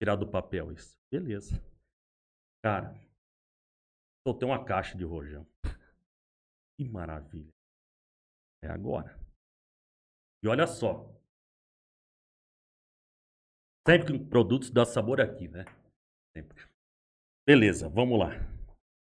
tirar 0.00 0.16
do 0.16 0.28
papel 0.28 0.72
isso. 0.72 0.96
Beleza. 1.12 1.54
Cara, 2.64 2.94
soltei 4.26 4.48
uma 4.48 4.64
caixa 4.64 4.96
de 4.96 5.04
rojão. 5.04 5.46
Que 6.76 6.88
maravilha. 6.88 7.52
É 8.62 8.68
agora. 8.68 9.16
E 10.42 10.48
olha 10.48 10.66
só. 10.66 11.14
Sempre 13.86 14.18
com 14.18 14.28
produtos 14.28 14.70
dá 14.70 14.84
sabor 14.84 15.20
aqui, 15.20 15.46
né? 15.46 15.64
Sempre. 16.36 16.68
Beleza, 17.46 17.88
vamos 17.88 18.18
lá. 18.18 18.55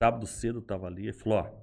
Sábado 0.02 0.26
cedo 0.26 0.58
eu 0.58 0.64
tava 0.64 0.88
ali 0.88 1.10
e 1.10 1.14
falou, 1.14 1.39
ó. 1.39 1.62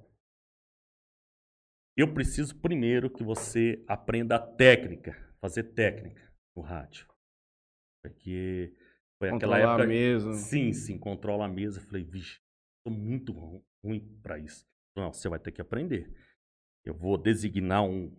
Eu 1.97 2.13
preciso 2.13 2.55
primeiro 2.55 3.09
que 3.09 3.21
você 3.21 3.83
aprenda 3.85 4.37
a 4.37 4.39
técnica, 4.39 5.11
fazer 5.41 5.63
técnica 5.73 6.31
no 6.55 6.61
rádio. 6.61 7.05
Porque 8.01 8.73
foi 9.17 9.29
aquela 9.29 9.59
época. 9.59 9.83
a 9.83 9.87
mesa. 9.87 10.31
Sim, 10.35 10.71
sim, 10.71 10.97
controla 10.97 11.47
a 11.47 11.49
mesa. 11.49 11.81
Eu 11.81 11.83
Falei, 11.83 12.05
vixe, 12.05 12.39
sou 12.87 12.95
muito 12.95 13.33
ru- 13.33 13.65
ruim 13.83 13.99
para 14.23 14.39
isso. 14.39 14.65
Não, 14.95 15.11
você 15.11 15.27
vai 15.27 15.39
ter 15.39 15.51
que 15.51 15.59
aprender. 15.59 16.09
Eu 16.85 16.93
vou 16.93 17.17
designar 17.17 17.83
um, 17.83 18.09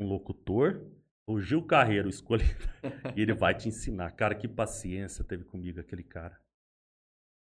um 0.00 0.08
locutor, 0.08 0.84
o 1.28 1.40
Gil 1.40 1.64
Carreiro 1.64 2.08
escolhido, 2.08 2.58
e 3.16 3.20
ele 3.22 3.34
vai 3.34 3.54
te 3.56 3.68
ensinar. 3.68 4.10
Cara, 4.16 4.34
que 4.34 4.48
paciência 4.48 5.24
teve 5.24 5.44
comigo 5.44 5.78
aquele 5.78 6.02
cara. 6.02 6.40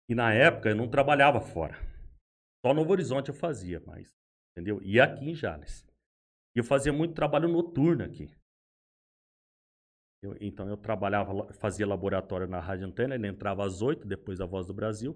E 0.09 0.13
na 0.13 0.33
época 0.33 0.67
eu 0.71 0.75
não 0.75 0.89
trabalhava 0.89 1.39
fora. 1.39 1.79
Só 2.65 2.73
Novo 2.73 2.91
Horizonte 2.91 3.29
eu 3.29 3.35
fazia, 3.35 3.81
mas, 3.85 4.15
entendeu? 4.51 4.81
E 4.83 4.99
aqui 4.99 5.29
em 5.29 5.35
Jales. 5.35 5.85
E 6.55 6.59
eu 6.59 6.63
fazia 6.63 6.93
muito 6.93 7.15
trabalho 7.15 7.47
noturno 7.47 8.03
aqui. 8.03 8.27
Eu- 10.23 10.37
então 10.39 10.67
eu 10.69 10.77
trabalhava, 10.77 11.51
fazia 11.53 11.87
laboratório 11.87 12.47
na 12.47 12.59
Rádio 12.59 12.85
Antena, 12.85 13.15
ele 13.15 13.27
entrava 13.27 13.65
às 13.65 13.81
8, 13.81 14.07
depois 14.07 14.39
a 14.39 14.45
Voz 14.45 14.67
do 14.67 14.73
Brasil, 14.73 15.15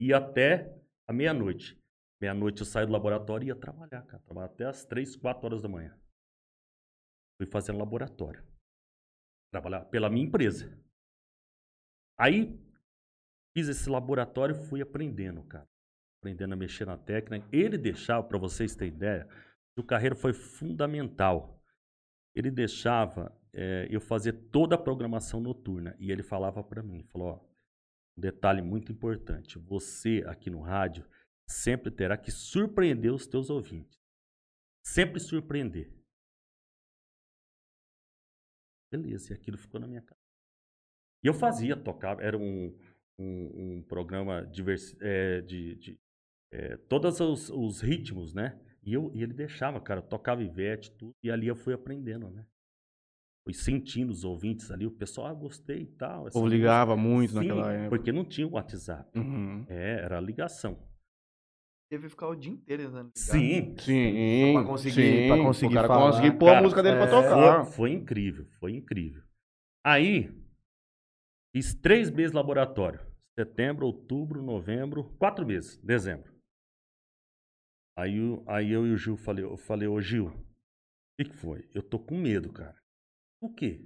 e 0.00 0.14
até 0.14 0.80
a 1.08 1.12
meia-noite. 1.12 1.76
Meia-noite 2.20 2.60
eu 2.60 2.66
saio 2.66 2.86
do 2.86 2.92
laboratório 2.92 3.46
e 3.46 3.48
ia 3.48 3.56
trabalhar, 3.56 4.02
cara. 4.06 4.22
Trabalhava 4.22 4.52
até 4.52 4.64
às 4.64 4.84
3, 4.84 5.16
4 5.16 5.44
horas 5.46 5.62
da 5.62 5.68
manhã. 5.68 5.98
Fui 7.40 7.50
fazendo 7.50 7.78
laboratório. 7.78 8.44
Trabalhar 9.52 9.84
pela 9.86 10.10
minha 10.10 10.26
empresa. 10.26 10.66
Aí 12.18 12.58
fiz 13.56 13.68
esse 13.68 13.88
laboratório 13.88 14.54
e 14.54 14.68
fui 14.68 14.82
aprendendo, 14.82 15.42
cara. 15.44 15.66
Aprendendo 16.20 16.52
a 16.52 16.56
mexer 16.56 16.84
na 16.84 16.96
técnica. 16.96 17.46
Ele 17.52 17.78
deixava, 17.78 18.26
para 18.26 18.38
vocês 18.38 18.74
terem 18.74 18.94
ideia, 18.94 19.28
o 19.76 19.84
carreiro 19.84 20.16
foi 20.16 20.32
fundamental. 20.32 21.62
Ele 22.34 22.50
deixava 22.50 23.32
eh, 23.52 23.86
eu 23.90 24.00
fazer 24.00 24.32
toda 24.50 24.74
a 24.74 24.78
programação 24.78 25.40
noturna. 25.40 25.96
E 25.98 26.10
ele 26.10 26.22
falava 26.22 26.62
para 26.62 26.82
mim, 26.82 27.04
falou, 27.04 27.28
ó, 27.28 27.48
um 28.16 28.20
detalhe 28.20 28.60
muito 28.60 28.90
importante. 28.90 29.58
Você 29.58 30.24
aqui 30.26 30.50
no 30.50 30.60
rádio 30.60 31.06
sempre 31.48 31.90
terá 31.90 32.16
que 32.16 32.30
surpreender 32.30 33.12
os 33.12 33.26
teus 33.26 33.48
ouvintes. 33.48 33.98
Sempre 34.84 35.20
surpreender. 35.20 35.92
Beleza, 38.90 39.32
e 39.32 39.36
aquilo 39.36 39.58
ficou 39.58 39.80
na 39.80 39.86
minha 39.86 40.02
cara. 40.02 40.20
E 41.22 41.26
eu 41.26 41.34
fazia, 41.34 41.76
tocava, 41.76 42.22
era 42.22 42.38
um, 42.38 42.76
um, 43.18 43.76
um 43.76 43.82
programa 43.82 44.46
diversi, 44.46 44.96
é, 45.00 45.40
de, 45.42 45.74
de 45.76 46.00
é, 46.50 46.76
todos 46.76 47.20
os, 47.20 47.50
os, 47.50 47.80
ritmos, 47.80 48.32
né? 48.34 48.58
E, 48.82 48.94
eu, 48.94 49.10
e 49.14 49.22
ele 49.22 49.34
deixava, 49.34 49.80
cara, 49.80 50.00
tocava 50.00 50.42
Ivete, 50.42 50.90
tudo, 50.92 51.14
e 51.22 51.30
ali 51.30 51.46
eu 51.46 51.56
fui 51.56 51.74
aprendendo, 51.74 52.30
né? 52.30 52.46
Fui 53.44 53.54
sentindo 53.54 54.10
os 54.10 54.24
ouvintes 54.24 54.70
ali, 54.70 54.86
o 54.86 54.90
pessoal, 54.90 55.28
ah, 55.28 55.34
gostei 55.34 55.82
e 55.82 55.86
tal. 55.86 56.26
O 56.34 56.46
ligava 56.46 56.96
muito 56.96 57.30
Sim, 57.30 57.36
naquela 57.36 57.72
época. 57.72 57.88
porque 57.88 58.12
não 58.12 58.24
tinha 58.24 58.46
o 58.46 58.52
WhatsApp. 58.52 59.18
Uhum. 59.18 59.64
É, 59.68 60.00
era 60.04 60.20
ligação. 60.20 60.86
Teve 61.90 62.02
que 62.04 62.10
ficar 62.10 62.28
o 62.28 62.36
dia 62.36 62.52
inteiro 62.52 62.82
ligar. 62.82 63.06
Sim, 63.14 63.74
Sim, 63.78 64.52
Pra 64.52 64.64
conseguir- 64.64 64.92
sim, 64.92 65.28
pra 65.28 65.38
conseguir 65.38 65.72
o 65.72 65.74
cara 65.76 65.88
falar. 65.88 66.10
conseguir 66.10 66.38
pôr 66.38 66.48
a 66.48 66.52
Cara, 66.52 66.62
música 66.62 66.82
dele 66.82 66.96
pra 66.96 67.06
é, 67.06 67.10
tocar. 67.10 67.64
Foi, 67.64 67.72
foi 67.72 67.92
incrível, 67.92 68.46
foi 68.60 68.72
incrível. 68.72 69.22
Aí, 69.82 70.30
fiz 71.54 71.74
três 71.74 72.10
meses 72.10 72.32
de 72.32 72.36
laboratório. 72.36 73.00
Setembro, 73.38 73.86
outubro, 73.86 74.42
novembro, 74.42 75.04
quatro 75.18 75.46
meses, 75.46 75.78
dezembro. 75.78 76.37
Aí, 77.98 78.16
aí 78.46 78.70
eu 78.70 78.86
e 78.86 78.92
o 78.92 78.96
Gil 78.96 79.16
falei, 79.16 79.44
eu 79.44 79.56
falei, 79.56 79.88
ô 79.88 80.00
Gil, 80.00 80.28
o 80.28 80.32
que, 81.18 81.28
que 81.30 81.36
foi? 81.36 81.68
Eu 81.74 81.82
tô 81.82 81.98
com 81.98 82.16
medo, 82.16 82.52
cara. 82.52 82.80
O 83.42 83.52
quê? 83.52 83.84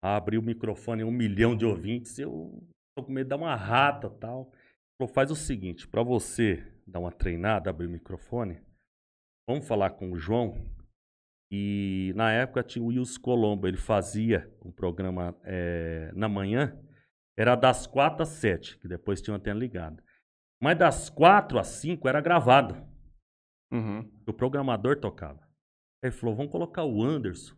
Abri 0.00 0.38
o 0.38 0.42
microfone, 0.42 1.02
um 1.02 1.10
milhão 1.10 1.56
de 1.56 1.66
ouvintes, 1.66 2.16
eu 2.16 2.64
tô 2.96 3.04
com 3.04 3.10
medo 3.10 3.26
de 3.26 3.30
dar 3.30 3.36
uma 3.36 3.56
rata 3.56 4.08
tal. 4.08 4.52
Falou, 4.96 5.12
faz 5.12 5.32
o 5.32 5.34
seguinte, 5.34 5.88
pra 5.88 6.04
você 6.04 6.64
dar 6.86 7.00
uma 7.00 7.10
treinada, 7.10 7.70
abrir 7.70 7.88
o 7.88 7.90
microfone, 7.90 8.62
vamos 9.48 9.66
falar 9.66 9.90
com 9.90 10.12
o 10.12 10.16
João, 10.16 10.54
e 11.50 12.12
na 12.14 12.30
época 12.30 12.62
tinha 12.62 12.84
o 12.84 12.86
Wilson 12.86 13.20
Colombo, 13.20 13.66
ele 13.66 13.76
fazia 13.76 14.48
um 14.64 14.70
programa 14.70 15.36
eh, 15.42 16.12
na 16.14 16.28
manhã, 16.28 16.80
era 17.36 17.56
das 17.56 17.84
quatro 17.84 18.22
às 18.22 18.28
sete, 18.28 18.78
que 18.78 18.86
depois 18.86 19.20
tinha 19.20 19.32
uma 19.32 19.40
antena 19.40 19.58
ligada. 19.58 20.00
Mas 20.62 20.78
das 20.78 21.10
quatro 21.10 21.58
às 21.58 21.66
cinco 21.66 22.08
era 22.08 22.20
gravado, 22.20 22.87
Uhum. 23.70 24.10
o 24.26 24.32
programador 24.32 24.98
tocava. 24.98 25.40
Aí 26.02 26.08
ele 26.08 26.12
falou, 26.12 26.34
vamos 26.34 26.50
colocar 26.50 26.84
o 26.84 27.02
Anderson 27.02 27.54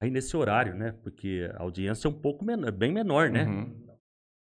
aí 0.00 0.10
nesse 0.10 0.36
horário, 0.36 0.74
né? 0.74 0.92
Porque 1.02 1.50
a 1.54 1.62
audiência 1.62 2.06
é 2.06 2.10
um 2.10 2.20
pouco 2.20 2.44
menor, 2.44 2.70
bem 2.70 2.92
menor, 2.92 3.30
né? 3.30 3.44
Uhum. 3.44 3.96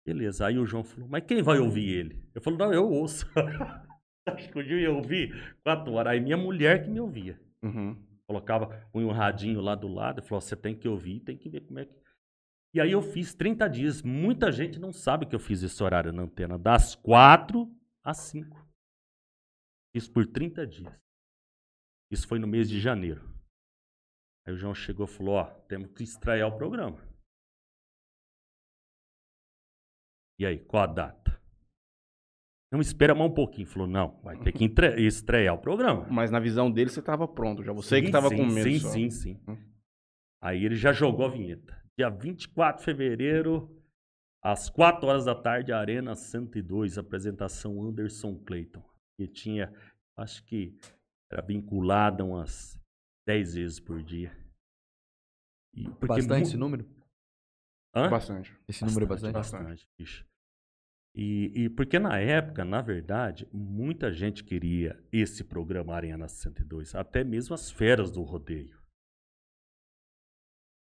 Beleza, 0.06 0.48
aí 0.48 0.58
o 0.58 0.66
João 0.66 0.84
falou, 0.84 1.08
mas 1.08 1.24
quem 1.26 1.42
vai 1.42 1.60
ouvir 1.60 1.90
ele? 1.90 2.24
Eu 2.34 2.42
falei, 2.42 2.60
não, 2.60 2.74
eu 2.74 2.90
ouço. 2.90 3.26
Acho 4.26 4.50
que 4.50 4.60
o 4.60 4.64
Gil 4.64 4.80
ia 4.80 4.92
ouvir 4.92 5.56
quatro 5.64 5.94
horas. 5.94 6.14
Aí 6.14 6.20
minha 6.20 6.38
mulher 6.38 6.84
que 6.84 6.90
me 6.90 7.00
ouvia. 7.00 7.40
Uhum. 7.62 7.98
Colocava 8.28 8.88
um 8.94 9.10
radinho 9.10 9.62
lá 9.62 9.76
do 9.76 9.88
lado, 9.88 10.22
falou: 10.22 10.42
você 10.42 10.56
tem 10.56 10.76
que 10.76 10.88
ouvir, 10.88 11.20
tem 11.22 11.38
que 11.38 11.50
ver 11.50 11.62
como 11.62 11.80
é 11.80 11.86
que. 11.86 12.02
E 12.74 12.80
aí 12.80 12.92
eu 12.92 13.02
fiz 13.02 13.34
30 13.34 13.68
dias. 13.68 14.02
Muita 14.02 14.52
gente 14.52 14.80
não 14.80 14.94
sabe 14.94 15.26
que 15.26 15.36
eu 15.36 15.40
fiz 15.40 15.62
esse 15.64 15.84
horário 15.84 16.14
na 16.14 16.24
antena, 16.24 16.58
das 16.58 16.96
4 16.96 17.70
às 18.04 18.18
5. 18.18 18.58
Fiz 19.94 20.08
por 20.08 20.26
30 20.26 20.66
dias. 20.66 20.94
Isso 22.12 22.28
foi 22.28 22.40
no 22.40 22.48
mês 22.48 22.70
de 22.70 22.80
janeiro. 22.80 23.30
Aí 24.46 24.54
o 24.54 24.58
João 24.58 24.74
chegou 24.74 25.06
e 25.06 25.10
falou: 25.10 25.36
Ó, 25.36 25.46
temos 25.68 25.92
que 25.92 26.04
estrear 26.04 26.48
o 26.48 26.58
programa. 26.58 27.00
E 30.40 30.46
aí, 30.46 30.60
qual 30.60 30.84
a 30.84 30.88
data? 30.88 31.42
Não, 32.72 32.80
espera 32.80 33.14
mais 33.14 33.30
um 33.30 33.34
pouquinho. 33.34 33.68
Falou: 33.68 33.88
Não, 33.88 34.20
vai 34.22 34.38
ter 34.40 34.52
que 34.54 34.66
estrear 35.06 35.54
o 35.54 35.62
programa. 35.62 36.08
Mas 36.10 36.32
na 36.32 36.40
visão 36.40 36.72
dele 36.72 36.90
você 36.90 37.02
tava 37.02 37.28
pronto 37.28 37.64
já. 37.64 37.72
Você 37.74 38.00
que 38.00 38.08
Sim, 38.08 38.12
tava 38.12 38.30
sim, 38.30 38.38
com 38.38 38.46
medo. 38.46 38.70
Sim, 38.70 38.80
só. 38.80 38.90
sim, 38.90 39.10
sim. 39.10 39.44
Hum. 39.48 39.58
Aí 40.42 40.66
ele 40.66 40.76
já 40.76 40.92
jogou 40.92 41.26
a 41.26 41.30
vinheta. 41.30 41.80
Dia 41.98 42.10
24 42.10 42.80
de 42.80 42.86
fevereiro, 42.86 43.80
às 44.42 44.70
4 44.70 45.06
horas 45.06 45.26
da 45.26 45.36
tarde, 45.36 45.72
Arena 45.72 46.16
102, 46.16 46.98
apresentação 46.98 47.84
Anderson 47.84 48.36
Clayton. 48.44 48.84
Que 49.18 49.28
tinha, 49.28 49.72
acho 50.18 50.44
que 50.46 50.78
era 51.32 51.42
vinculada 51.42 52.24
umas 52.24 52.80
10 53.28 53.54
vezes 53.56 53.80
por 53.80 54.02
dia. 54.04 54.32
E- 55.74 55.84
porque 55.92 56.08
Bastante 56.08 56.44
esse 56.44 56.58
número? 56.58 56.86
Hã? 57.96 58.10
Bastante. 58.10 58.58
Esse 58.68 58.84
número 58.86 59.06
é 59.06 59.08
bastante? 59.08 59.34
Bastante, 59.34 59.90
bicho. 60.00 60.26
E, 61.14 61.64
e 61.66 61.70
porque 61.70 62.00
na 62.00 62.18
época, 62.20 62.64
na 62.64 62.82
verdade, 62.82 63.46
muita 63.52 64.14
gente 64.14 64.44
queria 64.46 64.98
esse 65.12 65.44
programa 65.44 65.94
Arena 65.94 66.28
102, 66.28 66.96
até 66.96 67.22
mesmo 67.24 67.54
as 67.54 67.70
feras 67.70 68.10
do 68.12 68.22
rodeio. 68.24 68.80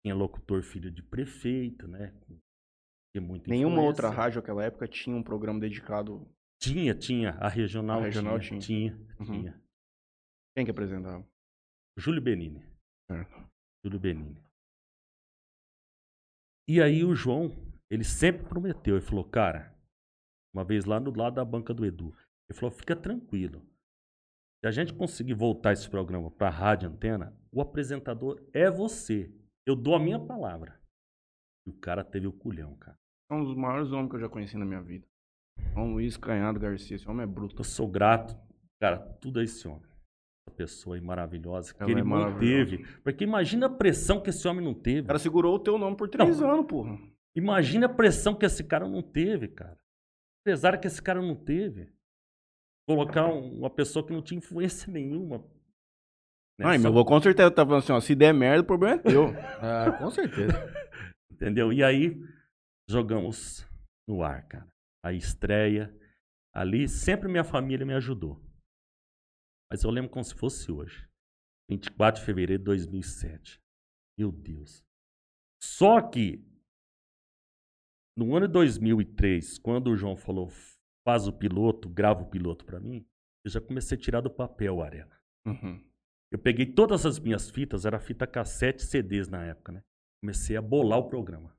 Tinha 0.05 0.15
locutor 0.15 0.63
filho 0.63 0.91
de 0.91 1.03
prefeito, 1.03 1.89
né? 1.89 2.13
Tinha 3.13 3.21
muita 3.21 3.51
Nenhuma 3.51 3.83
outra 3.83 4.07
influência. 4.09 4.23
rádio 4.23 4.41
naquela 4.41 4.65
época 4.65 4.89
tinha 4.89 5.15
um 5.17 5.23
programa 5.23 5.59
dedicado. 5.61 6.29
Tinha, 6.63 6.95
tinha. 6.95 7.31
A 7.41 7.49
regional, 7.49 8.01
A 8.01 8.05
regional 8.05 8.39
tinha. 8.39 8.61
tinha. 8.61 8.91
Tinha, 8.97 9.17
Uhum. 9.19 9.25
tinha. 9.27 9.63
Quem 10.57 10.65
que 10.65 10.71
apresentava? 10.71 11.27
Júlio 11.99 12.23
Benini. 12.23 12.63
Certo. 13.11 13.51
Júlio 13.85 13.99
Benini. 13.99 14.41
E 16.69 16.81
aí 16.81 17.05
o 17.05 17.15
João, 17.15 17.51
ele 17.91 18.05
sempre 18.05 18.47
prometeu, 18.49 18.97
ele 18.97 19.05
falou, 19.05 19.25
cara, 19.25 19.77
uma 20.55 20.65
vez 20.65 20.85
lá 20.85 21.01
no 21.01 21.11
lado 21.15 21.35
da 21.35 21.45
banca 21.45 21.75
do 21.75 21.85
Edu, 21.85 22.15
ele 22.49 22.59
falou, 22.59 22.71
fica 22.71 22.95
tranquilo. 22.95 23.61
Se 24.61 24.69
a 24.69 24.71
gente 24.71 24.95
conseguir 24.95 25.35
voltar 25.35 25.73
esse 25.73 25.91
programa 25.91 26.31
para 26.31 26.49
rádio 26.49 26.89
antena, 26.89 27.37
o 27.51 27.61
apresentador 27.61 28.41
é 28.55 28.71
você. 28.71 29.35
Eu 29.67 29.75
dou 29.75 29.95
a 29.97 29.99
minha 29.99 30.21
palavra. 30.25 30.81
E 31.67 31.71
o 31.71 31.75
cara 31.75 32.05
teve 32.05 32.27
o 32.29 32.33
culhão, 32.33 32.77
cara. 32.77 32.97
É 33.31 33.35
um 33.35 33.45
dos 33.45 33.57
maiores 33.57 33.91
homens 33.91 34.11
que 34.11 34.17
eu 34.17 34.21
já 34.21 34.29
conheci 34.29 34.57
na 34.57 34.65
minha 34.65 34.81
vida. 34.83 35.07
João 35.59 35.93
Luiz 35.93 36.17
Canhado 36.17 36.59
Garcia. 36.61 36.97
Esse 36.97 37.09
homem 37.09 37.23
é 37.25 37.27
bruto. 37.27 37.57
Eu 37.61 37.65
sou 37.65 37.89
grato, 37.89 38.37
cara, 38.81 38.99
tudo 39.21 39.41
a 39.41 39.45
esse 39.45 39.67
homem. 39.67 39.83
Essa 40.47 40.57
pessoa 40.57 40.97
aí 40.97 41.03
maravilhosa 41.03 41.73
que 41.73 41.83
Ela 41.83 41.91
ele 41.93 42.01
é 42.01 42.05
manteve. 42.05 42.85
Porque 43.03 43.25
imagina 43.25 43.67
a 43.67 43.71
pressão 43.71 44.21
que 44.21 44.31
esse 44.31 44.47
homem 44.49 44.65
não 44.65 44.75
teve. 44.75 45.01
O 45.01 45.07
cara 45.07 45.19
segurou 45.19 45.55
o 45.55 45.59
teu 45.59 45.79
nome 45.79 45.97
por 45.97 46.09
três 46.09 46.41
Não. 46.41 46.51
anos, 46.51 46.67
porra. 46.67 46.99
Imagina 47.37 47.87
a 47.87 47.89
pressão 47.89 48.35
que 48.35 48.45
esse 48.45 48.63
cara 48.65 48.89
não 48.89 49.03
teve, 49.03 49.49
cara. 49.49 49.79
Apesar 50.45 50.79
que 50.79 50.87
esse 50.87 51.01
cara 51.01 51.23
não 51.23 51.35
teve. 51.37 51.89
Colocar 52.89 53.27
um- 53.29 53.59
uma 53.59 53.71
pessoa 53.71 54.05
que 54.05 54.13
não 54.13 54.21
tinha 54.21 54.39
influência 54.39 54.93
nenhuma. 54.93 55.45
Ai, 56.61 56.77
Só- 56.77 56.83
meu 56.83 56.91
avô 56.91 57.05
com 57.05 57.21
certeza 57.21 57.51
tá 57.51 57.65
falando 57.65 57.83
assim, 57.83 57.93
ó. 57.93 58.01
Se 58.01 58.15
der 58.15 58.35
merda, 58.35 58.63
o 58.63 58.67
problema 58.67 58.97
é 58.97 58.99
teu. 58.99 59.27
Ah, 59.63 59.93
com 59.99 60.11
certeza. 60.11 60.53
Entendeu? 61.31 61.73
E 61.73 61.83
aí, 61.83 62.21
jogamos 62.91 63.67
no 64.07 64.23
ar, 64.23 64.47
cara. 64.49 64.67
A 65.05 65.13
estreia. 65.13 65.95
Ali, 66.55 66.89
sempre 66.89 67.29
minha 67.29 67.45
família 67.45 67.87
me 67.87 67.95
ajudou. 67.95 68.41
Mas 69.71 69.83
eu 69.83 69.91
lembro 69.91 70.11
como 70.11 70.25
se 70.25 70.35
fosse 70.35 70.71
hoje. 70.71 71.09
24 71.71 72.21
de 72.21 72.27
fevereiro 72.27 72.61
de 72.61 72.65
2007. 72.65 73.61
Meu 74.19 74.31
Deus. 74.31 74.85
Só 75.63 76.01
que, 76.03 76.45
no 78.17 78.37
ano 78.37 78.47
de 78.47 78.53
2003, 78.53 79.59
quando 79.59 79.89
o 79.89 79.97
João 79.97 80.17
falou, 80.17 80.51
faz 81.07 81.27
o 81.27 81.33
piloto, 81.33 81.89
grava 81.89 82.23
o 82.23 82.29
piloto 82.29 82.65
pra 82.65 82.81
mim, 82.81 83.07
eu 83.45 83.51
já 83.51 83.61
comecei 83.61 83.97
a 83.97 84.01
tirar 84.01 84.21
do 84.21 84.31
papel 84.31 84.83
a 84.83 84.87
arena. 84.87 85.21
Uhum. 85.47 85.83
Eu 86.31 86.39
peguei 86.39 86.67
todas 86.67 87.05
as 87.07 87.19
minhas 87.19 87.51
fitas, 87.51 87.85
era 87.85 88.01
fita 88.01 88.27
cassete 88.27 88.83
CDs 88.83 89.29
na 89.29 89.45
época, 89.45 89.73
né? 89.73 89.83
Comecei 90.23 90.57
a 90.57 90.63
bolar 90.63 90.99
o 90.99 91.09
programa. 91.09 91.51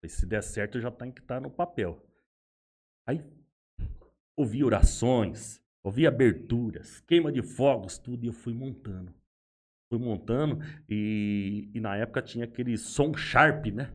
Falei, 0.00 0.08
se 0.08 0.26
der 0.26 0.42
certo, 0.42 0.80
já 0.80 0.90
tem 0.90 1.10
que 1.12 1.20
estar 1.20 1.40
no 1.40 1.50
papel. 1.50 2.04
Aí, 3.06 3.22
ouvi 4.36 4.64
orações, 4.64 5.62
ouvi 5.84 6.06
aberturas, 6.06 7.00
queima 7.00 7.30
de 7.30 7.42
fogos, 7.42 7.98
tudo, 7.98 8.24
e 8.24 8.28
eu 8.28 8.32
fui 8.32 8.54
montando. 8.54 9.14
Fui 9.92 9.98
montando, 9.98 10.58
e, 10.88 11.70
e 11.74 11.80
na 11.80 11.96
época 11.96 12.22
tinha 12.22 12.44
aquele 12.44 12.76
som 12.78 13.14
sharp, 13.14 13.66
né? 13.66 13.92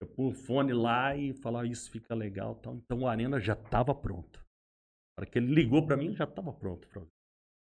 Eu 0.00 0.08
pus 0.08 0.36
o 0.36 0.44
fone 0.44 0.72
lá 0.72 1.16
e 1.16 1.32
falava, 1.32 1.66
isso 1.66 1.90
fica 1.90 2.14
legal 2.14 2.56
tal. 2.56 2.74
Então 2.74 3.06
a 3.06 3.12
arena 3.12 3.40
já 3.40 3.54
estava 3.54 3.94
pronta. 3.94 4.40
Na 4.40 5.22
hora 5.22 5.30
que 5.30 5.38
ele 5.38 5.54
ligou 5.54 5.86
para 5.86 5.96
mim, 5.96 6.14
já 6.14 6.24
estava 6.24 6.52
pronto. 6.52 6.88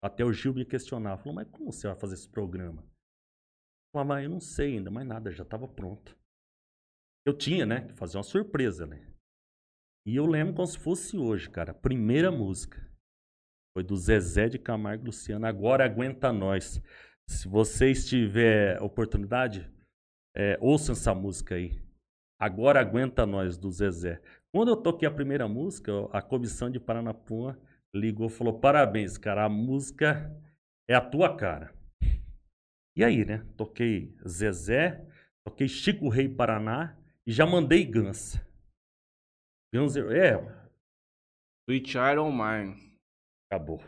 Até 0.04 0.24
o 0.24 0.32
Gil 0.32 0.54
me 0.54 0.66
questionava, 0.66 1.18
falou, 1.18 1.36
mas 1.36 1.48
como 1.50 1.72
você 1.72 1.88
vai 1.88 1.98
fazer 1.98 2.16
esse 2.16 2.30
programa? 2.30 2.82
Eu 2.82 3.92
falava, 3.94 4.10
mas 4.10 4.24
eu 4.26 4.30
não 4.30 4.40
sei 4.40 4.76
ainda, 4.76 4.92
mas 4.92 5.08
nada, 5.08 5.32
já 5.32 5.44
estava 5.44 5.68
pronto. 5.68 6.18
Eu 7.26 7.36
tinha, 7.36 7.66
né, 7.66 7.88
que 7.88 7.94
fazer 7.94 8.18
uma 8.18 8.24
surpresa, 8.24 8.86
né? 8.86 9.06
E 10.08 10.16
eu 10.16 10.26
lembro 10.26 10.54
como 10.54 10.66
se 10.66 10.80
fosse 10.80 11.18
hoje, 11.18 11.50
cara. 11.50 11.74
Primeira 11.74 12.32
música 12.32 12.82
foi 13.74 13.84
do 13.84 13.98
Zezé 13.98 14.48
de 14.48 14.58
Camargo 14.58 15.08
Luciano, 15.08 15.46
Agora 15.46 15.84
Aguenta 15.84 16.32
Nós. 16.32 16.82
Se 17.30 17.46
vocês 17.46 18.08
tiver 18.08 18.82
oportunidade, 18.82 19.70
é, 20.34 20.58
ouçam 20.62 20.94
essa 20.94 21.14
música 21.14 21.56
aí. 21.56 21.78
Agora 22.40 22.80
Aguenta 22.80 23.26
Nós, 23.26 23.58
do 23.58 23.70
Zezé. 23.70 24.22
Quando 24.50 24.70
eu 24.70 24.78
toquei 24.78 25.06
a 25.06 25.12
primeira 25.12 25.46
música, 25.46 25.92
a 26.14 26.22
comissão 26.22 26.72
de 26.72 26.80
Paranapuã 26.80 27.58
ligou 27.94 28.28
e 28.28 28.32
falou: 28.32 28.58
parabéns, 28.62 29.18
cara, 29.18 29.44
a 29.44 29.50
música 29.50 30.34
é 30.90 30.96
a 30.96 31.02
tua 31.02 31.36
cara. 31.36 31.76
E 32.96 33.04
aí, 33.04 33.26
né? 33.26 33.46
Toquei 33.58 34.16
Zezé, 34.26 35.06
toquei 35.46 35.68
Chico 35.68 36.08
Rei 36.08 36.30
Paraná 36.30 36.98
e 37.26 37.32
já 37.34 37.46
mandei 37.46 37.84
Guns. 39.78 39.96
Guns, 39.96 40.12
é, 40.12 40.34
Sweet 41.70 41.90
Child 41.92 42.20
on 42.20 42.32
Mine. 42.32 42.98
acabou. 43.52 43.80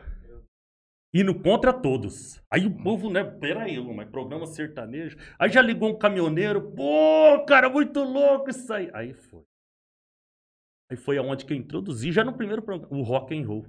Indo 1.14 1.34
contra 1.42 1.74
todos. 1.74 2.40
Aí 2.52 2.68
o 2.68 2.84
povo, 2.84 3.10
né? 3.10 3.24
Peraí, 3.24 3.80
mas 3.96 4.10
programa 4.12 4.46
sertanejo. 4.46 5.18
Aí 5.40 5.50
já 5.50 5.62
ligou 5.62 5.90
um 5.90 5.98
caminhoneiro. 5.98 6.72
Pô, 6.76 7.44
cara, 7.48 7.68
muito 7.68 8.00
louco 8.04 8.50
isso 8.52 8.72
aí. 8.72 8.92
Aí 8.94 9.14
foi. 9.14 9.44
Aí 10.92 10.98
foi 10.98 11.18
aonde 11.18 11.46
que 11.46 11.54
eu 11.54 11.58
introduzi, 11.58 12.12
já 12.12 12.24
no 12.24 12.36
primeiro 12.38 12.62
programa, 12.62 12.94
o 12.96 13.02
rock 13.02 13.36
and 13.36 13.46
roll. 13.48 13.66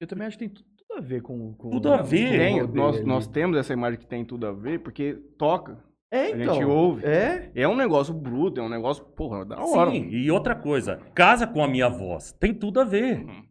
Eu 0.00 0.06
também 0.06 0.26
acho 0.26 0.38
que 0.38 0.46
tem 0.48 0.54
tu- 0.54 0.64
tudo 0.76 0.98
a 0.98 1.00
ver 1.00 1.22
com. 1.22 1.54
com 1.54 1.70
Tudo 1.70 1.92
a 1.92 2.02
ver. 2.02 2.28
com 2.28 2.34
o 2.34 2.38
Tem, 2.38 2.74
nós, 2.76 3.04
nós 3.04 3.26
temos 3.26 3.56
essa 3.56 3.72
imagem 3.72 3.98
que 3.98 4.06
tem 4.06 4.24
tudo 4.24 4.46
a 4.46 4.52
ver, 4.52 4.80
porque 4.82 5.14
toca. 5.38 5.82
É, 6.14 6.24
A 6.26 6.30
então. 6.42 6.54
gente 6.54 6.64
ouve. 6.66 7.06
É? 7.06 7.50
É 7.54 7.66
um 7.66 7.74
negócio 7.74 8.12
bruto, 8.12 8.60
é 8.60 8.62
um 8.62 8.68
negócio, 8.68 9.02
porra, 9.02 9.46
da 9.46 9.58
hora. 9.64 9.90
Sim, 9.90 10.08
e 10.10 10.30
outra 10.30 10.54
coisa, 10.54 10.98
casa 11.14 11.46
com 11.46 11.64
a 11.64 11.68
minha 11.68 11.88
voz. 11.88 12.32
Tem 12.32 12.52
tudo 12.52 12.80
a 12.80 12.84
ver. 12.84 13.20
Uhum. 13.24 13.46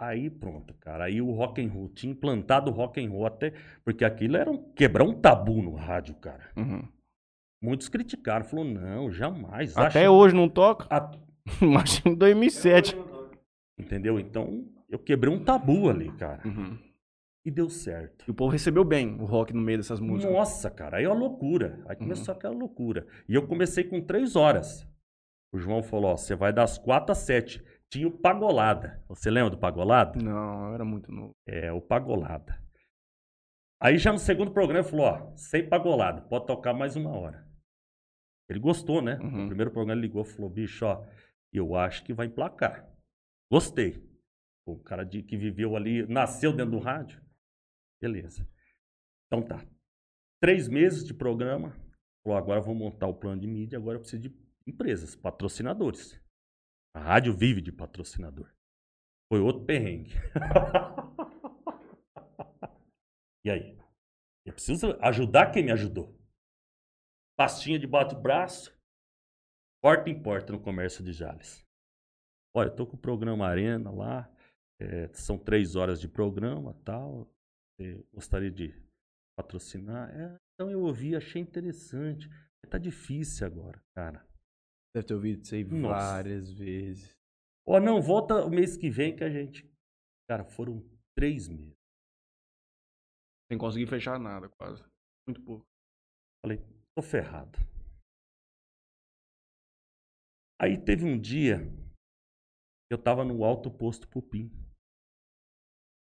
Aí 0.00 0.30
pronto, 0.30 0.74
cara. 0.74 1.04
Aí 1.04 1.20
o 1.20 1.32
rock 1.32 1.60
and 1.64 1.70
roll, 1.70 1.88
tinha 1.88 2.12
implantado 2.12 2.70
o 2.70 2.74
rock 2.74 3.04
and 3.04 3.10
roll 3.10 3.26
até. 3.26 3.52
Porque 3.84 4.04
aquilo 4.04 4.36
era 4.36 4.50
um, 4.50 4.70
quebrar 4.72 5.04
um 5.04 5.18
tabu 5.18 5.60
no 5.62 5.74
rádio, 5.74 6.14
cara. 6.16 6.50
Uhum. 6.56 6.86
Muitos 7.62 7.88
criticaram, 7.88 8.44
falou, 8.44 8.64
não, 8.64 9.10
jamais. 9.10 9.76
Até 9.76 10.00
Acha- 10.00 10.10
hoje 10.10 10.34
não 10.34 10.48
toca. 10.48 10.86
A- 10.94 11.10
Imagina 11.60 12.12
em 12.12 12.14
2007. 12.14 12.94
Entendeu? 13.80 14.20
Então, 14.20 14.66
eu 14.88 14.98
quebrei 14.98 15.32
um 15.32 15.42
tabu 15.42 15.88
ali, 15.88 16.12
cara. 16.12 16.46
Uhum. 16.46 16.78
E 17.44 17.50
deu 17.50 17.68
certo. 17.68 18.24
E 18.26 18.30
o 18.30 18.34
povo 18.34 18.50
recebeu 18.50 18.84
bem 18.84 19.20
o 19.20 19.24
rock 19.24 19.54
no 19.54 19.60
meio 19.60 19.78
dessas 19.78 20.00
músicas. 20.00 20.34
Nossa, 20.34 20.70
cara, 20.70 20.98
aí 20.98 21.04
é 21.04 21.08
uma 21.08 21.18
loucura. 21.18 21.82
Aí 21.86 21.96
começou 21.96 22.34
aquela 22.34 22.54
loucura. 22.54 23.06
E 23.28 23.34
eu 23.34 23.46
comecei 23.46 23.84
com 23.84 24.00
três 24.00 24.36
horas. 24.36 24.86
O 25.52 25.58
João 25.58 25.82
falou: 25.82 26.10
ó, 26.10 26.16
você 26.16 26.34
vai 26.34 26.52
das 26.52 26.76
quatro 26.76 27.12
às 27.12 27.18
sete. 27.18 27.64
Tinha 27.90 28.06
o 28.06 28.10
Pagolada. 28.10 29.02
Você 29.08 29.30
lembra 29.30 29.50
do 29.50 29.58
Pagolada? 29.58 30.20
Não, 30.20 30.68
eu 30.68 30.74
era 30.74 30.84
muito 30.84 31.10
novo. 31.10 31.34
É, 31.46 31.72
o 31.72 31.80
Pagolada. 31.80 32.62
Aí 33.80 33.96
já 33.96 34.12
no 34.12 34.18
segundo 34.18 34.50
programa 34.50 34.80
ele 34.80 34.88
falou: 34.88 35.06
ó, 35.06 35.36
sem 35.36 35.66
Pagolada, 35.66 36.22
pode 36.22 36.46
tocar 36.46 36.74
mais 36.74 36.96
uma 36.96 37.16
hora. 37.16 37.46
Ele 38.48 38.58
gostou, 38.58 39.00
né? 39.00 39.18
Uhum. 39.22 39.42
No 39.42 39.46
primeiro 39.46 39.70
programa 39.70 39.92
ele 39.98 40.02
ligou 40.02 40.22
e 40.22 40.26
falou: 40.26 40.50
bicho, 40.50 40.84
ó, 40.84 41.04
eu 41.52 41.74
acho 41.74 42.04
que 42.04 42.12
vai 42.12 42.26
emplacar. 42.26 42.86
Gostei. 43.50 44.06
O 44.66 44.76
cara 44.76 45.04
de, 45.04 45.22
que 45.22 45.36
viveu 45.36 45.76
ali, 45.76 46.06
nasceu 46.06 46.52
dentro 46.52 46.72
do 46.72 46.78
rádio. 46.78 47.22
Beleza. 48.00 48.48
Então 49.26 49.42
tá. 49.42 49.64
Três 50.40 50.68
meses 50.68 51.04
de 51.04 51.12
programa. 51.12 51.76
Falou, 52.22 52.38
agora 52.38 52.60
vou 52.60 52.74
montar 52.74 53.06
o 53.06 53.14
plano 53.14 53.40
de 53.40 53.46
mídia, 53.46 53.78
agora 53.78 53.96
eu 53.96 54.00
preciso 54.00 54.22
de 54.22 54.34
empresas, 54.66 55.16
patrocinadores. 55.16 56.20
A 56.94 57.00
rádio 57.00 57.34
vive 57.34 57.60
de 57.60 57.72
patrocinador. 57.72 58.52
Foi 59.32 59.40
outro 59.40 59.64
perrengue. 59.64 60.12
e 63.44 63.50
aí? 63.50 63.78
Eu 64.44 64.54
preciso 64.54 64.96
ajudar 65.00 65.50
quem 65.50 65.64
me 65.64 65.72
ajudou. 65.72 66.16
Pastinha 67.36 67.78
de 67.78 67.86
bate-braço, 67.86 68.76
porta 69.82 70.10
em 70.10 70.22
porta 70.22 70.52
no 70.52 70.60
comércio 70.60 71.04
de 71.04 71.12
Jales. 71.12 71.64
Olha, 72.54 72.68
eu 72.68 72.74
tô 72.74 72.86
com 72.86 72.96
o 72.96 73.00
programa 73.00 73.46
Arena 73.46 73.90
lá, 73.90 74.32
é, 74.80 75.08
são 75.12 75.38
três 75.38 75.76
horas 75.76 76.00
de 76.00 76.08
programa 76.08 76.74
tal. 76.84 77.30
É, 77.80 78.02
gostaria 78.12 78.50
de 78.50 78.74
patrocinar. 79.36 80.10
É, 80.10 80.36
então 80.54 80.70
eu 80.70 80.82
ouvi, 80.82 81.14
achei 81.14 81.40
interessante. 81.40 82.28
Tá 82.70 82.76
difícil 82.76 83.46
agora, 83.46 83.82
cara. 83.96 84.28
Deve 84.94 85.06
ter 85.06 85.14
ouvido 85.14 85.42
isso 85.42 85.54
aí 85.54 85.64
Nossa. 85.64 85.94
várias 85.94 86.52
vezes. 86.52 87.16
Ó, 87.66 87.80
não, 87.80 88.00
volta 88.02 88.44
o 88.44 88.50
mês 88.50 88.76
que 88.76 88.90
vem 88.90 89.16
que 89.16 89.24
a 89.24 89.30
gente. 89.30 89.70
Cara, 90.28 90.44
foram 90.44 90.82
três 91.16 91.48
meses. 91.48 91.78
Sem 93.50 93.58
conseguir 93.58 93.86
fechar 93.86 94.18
nada, 94.18 94.48
quase. 94.50 94.84
Muito 95.26 95.42
pouco. 95.42 95.66
Falei, 96.44 96.58
tô 96.94 97.02
ferrado. 97.02 97.58
Aí 100.60 100.76
teve 100.76 101.04
um 101.04 101.18
dia, 101.18 101.58
eu 102.90 103.00
tava 103.00 103.24
no 103.24 103.44
alto 103.44 103.70
posto 103.70 104.08
Pupim. 104.08 104.50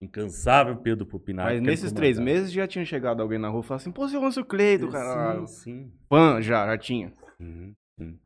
Incansável 0.01 0.77
Pedro 0.77 1.05
Pupim. 1.05 1.33
na 1.33 1.43
Mas 1.43 1.61
nesses 1.61 1.91
três 1.91 2.17
meses 2.17 2.51
já 2.51 2.67
tinha 2.67 2.83
chegado 2.83 3.21
alguém 3.21 3.37
na 3.37 3.49
rua 3.49 3.61
e 3.61 3.63
falado 3.63 3.81
assim, 3.81 3.91
pô, 3.91 4.07
seu 4.07 4.19
Lance 4.19 4.43
Cleito, 4.43 4.89
cara. 4.89 5.45
Sim, 5.45 5.47
sim. 5.47 5.93
Fã, 6.09 6.41
já, 6.41 6.65
já 6.65 6.77
tinha. 6.77 7.13
Uhum, 7.39 7.75
sim. 7.99 8.19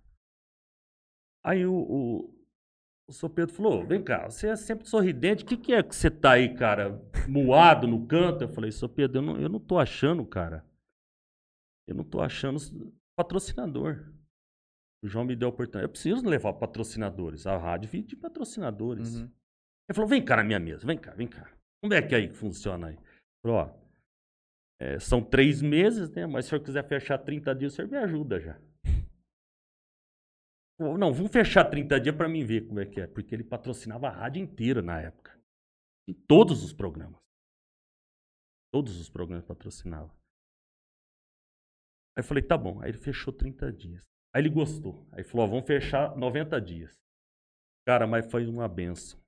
Aí 1.44 1.66
o, 1.66 1.74
o, 1.74 2.36
o 3.10 3.14
seu 3.14 3.30
Pedro 3.30 3.54
falou: 3.54 3.86
vem 3.86 4.02
cá, 4.02 4.30
você 4.30 4.48
é 4.48 4.56
sempre 4.56 4.88
sorridente, 4.88 5.44
o 5.44 5.48
que, 5.48 5.58
que 5.58 5.74
é 5.74 5.84
que 5.84 5.94
você 5.94 6.10
tá 6.10 6.32
aí, 6.32 6.56
cara, 6.56 7.02
moado 7.28 7.88
no 7.88 8.08
canto? 8.08 8.46
Eu 8.46 8.50
falei: 8.50 8.72
seu 8.72 8.88
Pedro, 8.88 9.18
eu 9.18 9.22
não, 9.22 9.40
eu 9.42 9.50
não 9.50 9.60
tô 9.60 9.78
achando, 9.78 10.26
cara. 10.26 10.66
Eu 11.88 11.94
não 11.94 12.04
tô 12.04 12.22
achando 12.22 12.58
patrocinador. 13.18 14.12
O 15.04 15.08
João 15.08 15.26
me 15.26 15.36
deu 15.36 15.50
a 15.50 15.52
oportunidade. 15.52 15.86
Eu 15.86 15.90
preciso 15.90 16.26
levar 16.26 16.54
patrocinadores. 16.54 17.46
A 17.46 17.58
rádio 17.58 17.90
vive 17.90 18.08
de 18.08 18.16
patrocinadores. 18.16 19.18
Uhum. 19.18 19.30
Ele 19.90 19.96
falou: 19.96 20.10
vem 20.10 20.24
cá 20.24 20.38
na 20.38 20.44
minha 20.44 20.60
mesa, 20.60 20.88
vem 20.88 20.98
cá, 20.98 21.14
vem 21.14 21.28
cá. 21.28 21.55
Como 21.86 21.94
é 21.94 22.02
que 22.02 22.16
é 22.16 22.18
aí 22.18 22.28
que 22.28 22.34
funciona 22.34 22.88
aí? 22.88 22.98
Ó, 23.46 23.70
é, 24.82 25.00
são 25.00 25.24
três 25.24 25.62
meses, 25.62 26.10
né? 26.10 26.26
Mas 26.26 26.46
se 26.46 26.50
o 26.50 26.50
senhor 26.50 26.66
quiser 26.66 26.88
fechar 26.88 27.20
30 27.20 27.54
dias, 27.54 27.74
o 27.74 27.76
senhor 27.76 27.88
me 27.88 27.98
ajuda 27.98 28.40
já. 28.40 28.60
Não, 30.80 31.14
vamos 31.14 31.32
fechar 31.32 31.64
30 31.66 32.00
dias 32.00 32.16
pra 32.16 32.28
mim 32.28 32.44
ver 32.44 32.68
como 32.68 32.80
é 32.80 32.88
que 32.88 33.00
é. 33.00 33.06
Porque 33.06 33.36
ele 33.36 33.44
patrocinava 33.44 34.08
a 34.08 34.12
rádio 34.12 34.42
inteira 34.42 34.82
na 34.82 35.00
época. 35.00 35.40
Em 36.10 36.14
todos 36.28 36.64
os 36.64 36.74
programas. 36.74 37.22
Todos 38.74 39.00
os 39.00 39.08
programas 39.08 39.46
patrocinava. 39.46 40.12
Aí 42.18 42.24
eu 42.24 42.24
falei, 42.24 42.42
tá 42.42 42.58
bom. 42.58 42.82
Aí 42.82 42.90
ele 42.90 42.98
fechou 42.98 43.32
30 43.32 43.72
dias. 43.72 44.02
Aí 44.34 44.42
ele 44.42 44.50
gostou. 44.50 45.08
Aí 45.12 45.24
falou, 45.24 45.46
ó, 45.46 45.50
vamos 45.50 45.68
fechar 45.68 46.18
90 46.18 46.60
dias. 46.60 47.00
Cara, 47.88 48.08
mas 48.08 48.26
foi 48.32 48.48
uma 48.48 48.68
benção. 48.68 49.24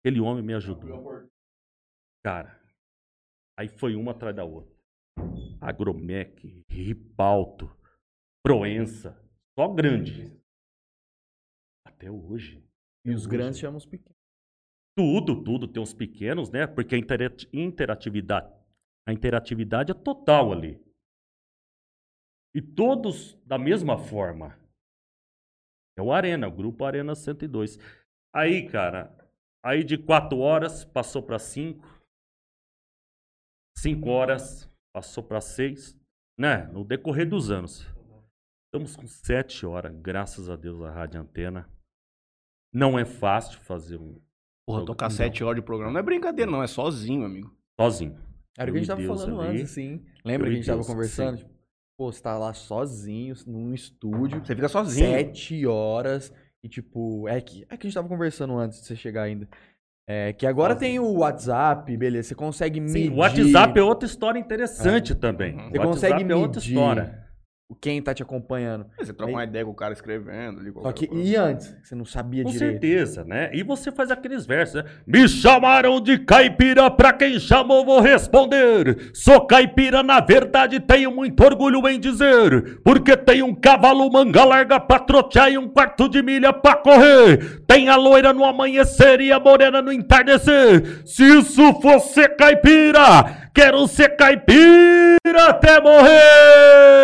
Aquele 0.00 0.20
homem 0.20 0.44
me 0.44 0.54
ajudou. 0.54 1.28
Cara, 2.28 2.60
aí 3.58 3.68
foi 3.68 3.96
uma 3.96 4.10
atrás 4.12 4.36
da 4.36 4.44
outra. 4.44 4.70
Agromec, 5.62 6.62
Ripalto, 6.68 7.74
Proença, 8.44 9.18
só 9.58 9.66
grande. 9.66 10.38
Até 11.86 12.10
hoje. 12.10 12.62
E 13.02 13.12
os 13.12 13.22
Hoje. 13.22 13.28
grandes 13.30 13.58
chamam 13.58 13.78
os 13.78 13.86
pequenos. 13.86 14.14
Tudo, 14.94 15.42
tudo 15.42 15.66
tem 15.66 15.82
uns 15.82 15.94
pequenos, 15.94 16.50
né? 16.50 16.66
Porque 16.66 16.94
a 16.96 16.98
intera- 16.98 17.34
interatividade, 17.50 18.54
a 19.08 19.12
interatividade 19.14 19.90
é 19.90 19.94
total 19.94 20.52
ali. 20.52 20.78
E 22.54 22.60
todos 22.60 23.36
da 23.46 23.56
mesma 23.58 23.96
forma. 23.96 24.54
É 25.96 26.02
o 26.02 26.12
Arena, 26.12 26.46
o 26.46 26.52
grupo 26.54 26.84
Arena 26.84 27.14
102. 27.14 27.78
Aí, 28.34 28.68
cara, 28.68 29.16
aí 29.64 29.82
de 29.82 29.96
4 29.96 30.36
horas 30.38 30.84
passou 30.84 31.22
para 31.22 31.38
5. 31.38 31.96
5 33.82 34.08
horas 34.10 34.68
passou 34.92 35.22
para 35.22 35.40
6, 35.40 35.96
né? 36.38 36.64
No 36.72 36.84
decorrer 36.84 37.28
dos 37.28 37.50
anos. 37.50 37.86
Estamos 38.66 38.96
com 38.96 39.06
7 39.06 39.64
horas, 39.64 39.94
graças 40.00 40.50
a 40.50 40.56
Deus, 40.56 40.82
a 40.82 40.90
Rádio 40.90 41.20
Antena. 41.20 41.68
Não 42.74 42.98
é 42.98 43.04
fácil 43.04 43.58
fazer 43.60 43.96
um 43.96 44.20
Porra, 44.66 44.84
tocar 44.84 45.08
sete 45.10 45.42
horas 45.42 45.58
de 45.58 45.64
programa 45.64 45.90
não 45.92 46.00
é 46.00 46.02
brincadeira, 46.02 46.50
não. 46.50 46.62
É 46.62 46.66
sozinho, 46.66 47.24
amigo. 47.24 47.56
sozinho. 47.80 48.18
Era 48.58 48.70
o 48.70 48.74
que 48.74 48.78
a 48.78 48.82
gente 48.82 48.88
tava 48.88 49.00
Deus 49.00 49.22
falando 49.22 49.40
ali. 49.40 49.50
antes, 49.60 49.70
assim. 49.70 50.04
Lembra 50.24 50.46
Eu 50.48 50.50
que 50.50 50.54
a 50.54 50.56
gente 50.56 50.66
tava 50.66 50.76
Deus, 50.78 50.86
conversando? 50.86 51.38
sim. 51.38 51.44
Tipo, 51.44 51.58
pô, 51.96 52.12
você 52.12 52.22
tá 52.22 52.36
lá 52.36 52.52
sozinho, 52.52 53.34
num 53.46 53.72
estúdio, 53.72 54.44
Você 54.44 54.54
fica 54.54 54.68
sozinho. 54.68 55.06
sete 55.06 55.66
horas, 55.66 56.30
e 56.62 56.68
tipo, 56.68 57.26
é 57.26 57.40
que, 57.40 57.62
é 57.70 57.76
que 57.78 57.86
a 57.86 57.88
gente 57.88 57.94
tava 57.94 58.08
conversando 58.08 58.58
antes 58.58 58.80
de 58.80 58.86
você 58.86 58.94
chegar 58.96 59.22
ainda. 59.22 59.48
É 60.10 60.32
que 60.32 60.46
agora 60.46 60.74
tem 60.74 60.98
o 60.98 61.18
WhatsApp, 61.18 61.94
beleza, 61.94 62.28
você 62.28 62.34
consegue 62.34 62.80
medir... 62.80 63.10
Sim, 63.10 63.10
o 63.10 63.16
WhatsApp 63.16 63.78
é 63.78 63.82
outra 63.82 64.06
história 64.06 64.38
interessante 64.38 65.14
também. 65.14 65.52
Uhum. 65.52 65.58
O 65.58 65.70
Você 65.70 65.78
WhatsApp 65.78 65.86
consegue 65.86 66.32
é 66.32 66.34
outra 66.34 66.60
medir 66.60 66.72
história. 66.72 67.27
Quem 67.74 68.00
tá 68.00 68.14
te 68.14 68.22
acompanhando. 68.22 68.86
Você 68.98 69.12
troca 69.12 69.30
uma 69.30 69.44
ideia 69.44 69.62
com 69.64 69.70
o 69.70 69.74
cara 69.74 69.92
escrevendo 69.92 70.60
ali. 70.60 70.72
Só 70.72 70.90
que, 70.90 71.06
coisa. 71.06 71.22
e 71.22 71.36
antes? 71.36 71.76
Você 71.82 71.94
não 71.94 72.04
sabia 72.04 72.42
Com 72.42 72.50
direito. 72.50 72.72
certeza, 72.72 73.24
né? 73.24 73.50
E 73.52 73.62
você 73.62 73.92
faz 73.92 74.10
aqueles 74.10 74.46
versos, 74.46 74.82
né? 74.82 74.84
Me 75.06 75.28
chamaram 75.28 76.00
de 76.00 76.18
caipira, 76.18 76.90
pra 76.90 77.12
quem 77.12 77.38
chamou 77.38 77.84
vou 77.84 78.00
responder. 78.00 79.10
Sou 79.12 79.46
caipira, 79.46 80.02
na 80.02 80.18
verdade 80.20 80.80
tenho 80.80 81.10
muito 81.14 81.44
orgulho 81.44 81.86
em 81.88 82.00
dizer. 82.00 82.80
Porque 82.82 83.14
tem 83.16 83.42
um 83.42 83.54
cavalo 83.54 84.10
manga 84.10 84.44
larga 84.44 84.80
pra 84.80 84.98
trotear 84.98 85.50
e 85.52 85.58
um 85.58 85.68
quarto 85.68 86.08
de 86.08 86.22
milha 86.22 86.52
pra 86.54 86.74
correr. 86.76 87.60
Tem 87.66 87.90
a 87.90 87.96
loira 87.96 88.32
no 88.32 88.44
amanhecer 88.44 89.20
e 89.20 89.30
a 89.30 89.38
morena 89.38 89.82
no 89.82 89.92
entardecer. 89.92 91.06
Se 91.06 91.22
isso 91.22 91.74
fosse 91.82 92.26
caipira, 92.30 93.47
quero 93.58 93.88
ser 93.88 94.10
caipira 94.16 95.48
até 95.48 95.80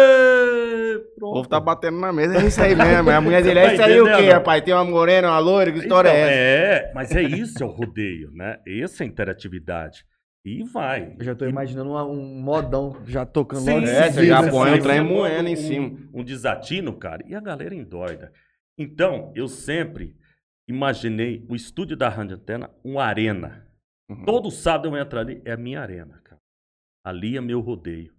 morrer. 0.05 1.05
O 1.17 1.33
povo 1.35 1.49
tá 1.49 1.59
batendo 1.59 1.99
na 1.99 2.13
mesa, 2.13 2.37
é 2.39 2.47
isso 2.47 2.61
aí 2.63 2.77
mesmo. 2.77 3.11
A 3.11 3.21
mulher 3.21 3.43
dele 3.43 3.59
é 3.59 3.73
isso 3.75 3.83
aí 3.83 4.01
o 4.01 4.05
quê, 4.05 4.31
rapaz? 4.31 4.63
Tem 4.63 4.73
uma 4.73 4.85
morena, 4.85 5.29
uma 5.31 5.39
loira, 5.41 5.73
que 5.73 5.79
história 5.79 6.09
Então, 6.09 6.21
é 6.21 6.23
essa? 6.23 6.89
é, 6.91 6.93
mas 6.95 7.11
é 7.17 7.23
isso, 7.23 7.63
é 7.63 7.67
o 7.67 7.71
rodeio, 7.71 8.31
né? 8.33 8.59
Essa 8.67 9.03
é 9.03 9.07
a 9.07 9.09
interatividade. 9.09 10.05
E 10.45 10.63
vai. 10.63 11.15
Eu 11.19 11.25
já 11.25 11.35
tô 11.35 11.47
imaginando 11.47 11.91
uma- 11.91 12.05
um 12.05 12.23
modão 12.41 12.99
já 13.07 13.25
tocando 13.25 13.63
Sim, 13.63 13.75
logo 13.81 13.87
É, 13.87 14.13
você 14.13 14.27
já 14.27 14.49
põe 14.51 14.75
o 14.75 14.83
trem 14.83 15.01
moendo 15.01 15.49
em 15.49 15.55
um- 15.55 15.57
cima. 15.57 15.97
Um 16.13 16.23
desatino, 16.23 16.93
cara, 16.93 17.25
e 17.27 17.35
a 17.35 17.41
galera 17.41 17.75
endoida. 17.75 18.31
Então, 18.79 19.33
eu 19.35 19.49
sempre 19.49 20.15
imaginei 20.69 21.45
o 21.49 21.57
estúdio 21.57 21.97
da 21.97 22.09
Rádio 22.11 22.37
Antena 22.37 22.71
um 22.85 23.01
arena. 23.01 23.67
Uhum. 24.11 24.25
Todo 24.27 24.51
sábado 24.51 24.89
eu 24.89 24.97
entro 25.01 25.19
ali, 25.19 25.41
é 25.47 25.53
a 25.53 25.57
minha 25.57 25.81
arena. 25.81 26.21
Ali 27.05 27.37
é 27.37 27.41
meu 27.41 27.61
rodeio. 27.61 28.15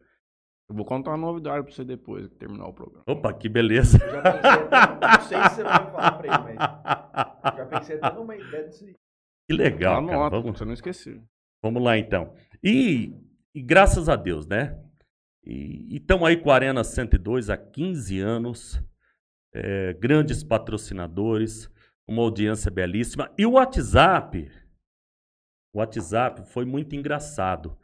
Eu 0.69 0.75
vou 0.75 0.85
contar 0.85 1.11
uma 1.11 1.17
novidade 1.17 1.63
pra 1.63 1.71
você 1.71 1.83
depois 1.83 2.27
que 2.27 2.35
terminar 2.35 2.67
o 2.67 2.73
programa. 2.73 3.03
Opa, 3.07 3.33
que 3.33 3.47
beleza. 3.47 3.97
Eu 4.03 4.11
já 4.11 4.21
pensei 4.21 4.49
até, 4.51 5.07
não 5.07 5.21
sei 5.21 5.43
se 5.43 5.55
você 5.55 5.63
vai 5.63 5.91
falar 5.91 6.11
pra 6.11 6.27
ele, 6.27 6.57
mas 6.57 7.57
já 7.57 7.65
pensei 7.65 7.97
até 8.01 8.15
numa 8.15 8.35
ideia 8.35 8.67
disso 8.67 8.85
aí. 8.85 8.95
Que 9.47 9.55
legal, 9.55 10.05
cara. 10.05 10.17
Anota, 10.17 10.39
Vamos, 10.39 10.57
você 10.57 10.65
não 10.65 10.73
esqueceu. 10.73 11.23
Vamos 11.63 11.83
lá 11.83 11.97
então. 11.97 12.33
E, 12.63 13.13
e 13.53 13.61
graças 13.61 14.09
a 14.09 14.15
Deus, 14.15 14.47
né? 14.47 14.79
E 15.43 15.97
estamos 15.97 16.27
aí 16.27 16.37
com 16.37 16.49
a 16.49 16.55
Arena 16.55 16.83
102 16.83 17.51
há 17.51 17.57
15 17.57 18.19
anos, 18.19 18.83
é, 19.53 19.93
grandes 19.93 20.43
patrocinadores, 20.43 21.69
uma 22.07 22.23
audiência 22.23 22.71
belíssima. 22.71 23.31
E 23.37 23.45
o 23.45 23.51
WhatsApp, 23.51 24.51
o 25.73 25.77
WhatsApp 25.77 26.49
foi 26.49 26.65
muito 26.65 26.95
engraçado. 26.95 27.77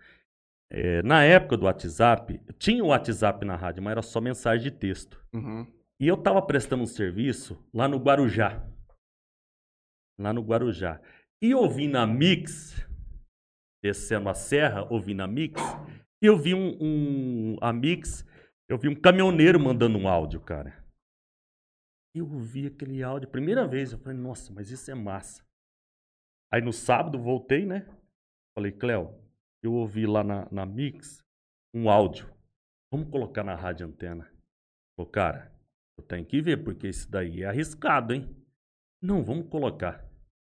É, 0.74 1.02
na 1.04 1.22
época 1.24 1.58
do 1.58 1.66
WhatsApp, 1.66 2.40
tinha 2.58 2.82
o 2.82 2.88
WhatsApp 2.88 3.44
na 3.44 3.58
rádio, 3.58 3.84
mas 3.84 3.92
era 3.92 4.02
só 4.02 4.22
mensagem 4.22 4.72
de 4.72 4.78
texto. 4.78 5.22
Uhum. 5.34 5.68
E 6.00 6.08
eu 6.08 6.16
estava 6.16 6.42
prestando 6.42 6.82
um 6.84 6.88
serviço 6.88 7.62
lá 7.74 7.90
no 7.90 7.98
Guarujá. 7.98 8.66
Lá 10.18 10.32
no 10.32 10.42
Guarujá. 10.42 11.02
E 11.44 11.54
ouvi 11.54 11.90
na 11.90 12.08
Mix, 12.08 12.88
descendo 13.84 14.30
a 14.30 14.34
serra, 14.34 14.88
ouvi 14.90 15.14
na 15.14 15.28
Mix, 15.28 15.62
e 16.24 16.26
eu 16.26 16.38
vi 16.38 16.54
um, 16.56 16.78
um- 16.80 17.58
a 17.62 17.74
Mix, 17.74 18.26
eu 18.70 18.78
vi 18.78 18.88
um 18.88 18.96
caminhoneiro 18.96 19.60
mandando 19.60 19.98
um 19.98 20.08
áudio, 20.08 20.40
cara. 20.40 20.82
Eu 22.16 22.32
ouvi 22.32 22.68
aquele 22.68 23.04
áudio, 23.04 23.30
primeira 23.30 23.68
vez, 23.68 23.92
eu 23.92 24.00
falei, 24.00 24.18
nossa, 24.18 24.54
mas 24.54 24.72
isso 24.72 24.90
é 24.90 24.96
massa. 24.96 25.44
Aí 26.50 26.62
no 26.62 26.72
sábado 26.72 27.20
voltei, 27.20 27.66
né? 27.66 27.86
Falei, 28.56 28.72
Cléo, 28.72 29.18
eu 29.62 29.74
ouvi 29.74 30.06
lá 30.06 30.24
na, 30.24 30.48
na 30.52 30.66
Mix 30.66 31.24
um 31.74 31.90
áudio. 31.90 32.30
Vamos 32.92 33.10
colocar 33.10 33.44
na 33.44 33.56
rádio 33.56 33.88
antena. 33.88 34.30
Falei, 34.98 35.12
cara, 35.12 35.52
eu 35.98 36.04
tenho 36.04 36.26
que 36.26 36.42
ver, 36.42 36.64
porque 36.64 36.88
isso 36.90 37.10
daí 37.10 37.44
é 37.44 37.46
arriscado, 37.46 38.14
hein? 38.14 38.36
Não, 39.02 39.24
vamos 39.24 39.48
colocar. 39.50 40.06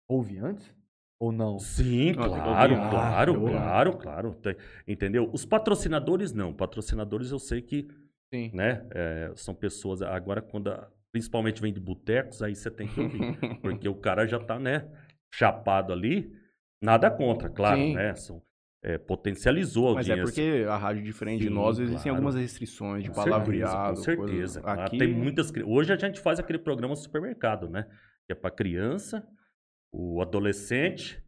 Houve 0.10 0.38
antes? 0.40 0.76
Ou 1.20 1.32
não? 1.32 1.60
Sim, 1.60 2.14
Não, 2.14 2.28
claro, 2.28 2.76
claro, 2.76 3.34
Ah, 3.34 3.40
eu- 3.40 3.46
claro, 3.48 3.98
claro. 3.98 4.36
Tem- 4.36 4.58
entendeu? 4.88 5.30
Os 5.32 5.46
patrocinadores 5.46 6.34
não. 6.34 6.54
Patrocinadores 6.54 7.32
eu 7.32 7.40
sei 7.40 7.62
que, 7.62 7.88
Sim. 8.34 8.52
né, 8.54 8.86
é, 8.92 9.32
são 9.36 9.54
pessoas. 9.56 10.02
Agora, 10.02 10.42
quando 10.42 10.70
a- 10.72 10.90
principalmente 11.12 11.62
vem 11.62 11.72
de 11.72 11.80
botecos, 11.80 12.42
aí 12.42 12.56
você 12.56 12.70
tem 12.72 12.88
que 12.88 13.00
ouvir. 13.00 13.20
porque 13.62 13.88
o 13.88 13.96
cara 13.96 14.26
já 14.28 14.40
tá, 14.40 14.60
né, 14.60 14.90
chapado 15.34 15.94
ali. 15.94 16.36
Nada 16.82 17.10
contra, 17.10 17.50
claro, 17.50 17.78
Sim. 17.80 17.94
né? 17.94 18.14
São, 18.16 18.42
é, 18.84 18.98
potencializou 18.98 19.92
a 19.92 19.94
Mas 19.96 20.10
audiência. 20.10 20.22
é 20.22 20.24
porque 20.60 20.66
a 20.70 20.78
rádio 20.78 21.04
diferente 21.04 21.42
de 21.42 21.48
Sim, 21.48 21.54
nós, 21.54 21.80
existem 21.80 22.04
claro. 22.04 22.18
algumas 22.18 22.36
restrições 22.36 23.04
de 23.04 23.10
Com 23.10 23.16
palavreado. 23.16 23.96
certeza, 23.98 24.18
com 24.18 24.28
certeza. 24.28 24.62
Aqui, 24.84 24.98
Tem 24.98 25.14
muitas. 25.14 25.52
Hoje 25.66 25.94
a 25.94 25.96
gente 25.96 26.20
faz 26.20 26.40
aquele 26.40 26.60
programa 26.60 26.96
supermercado, 26.96 27.70
né? 27.70 27.88
Que 28.28 28.34
é 28.34 28.36
para 28.36 28.52
criança, 28.52 29.26
o 29.92 30.22
adolescente, 30.22 31.24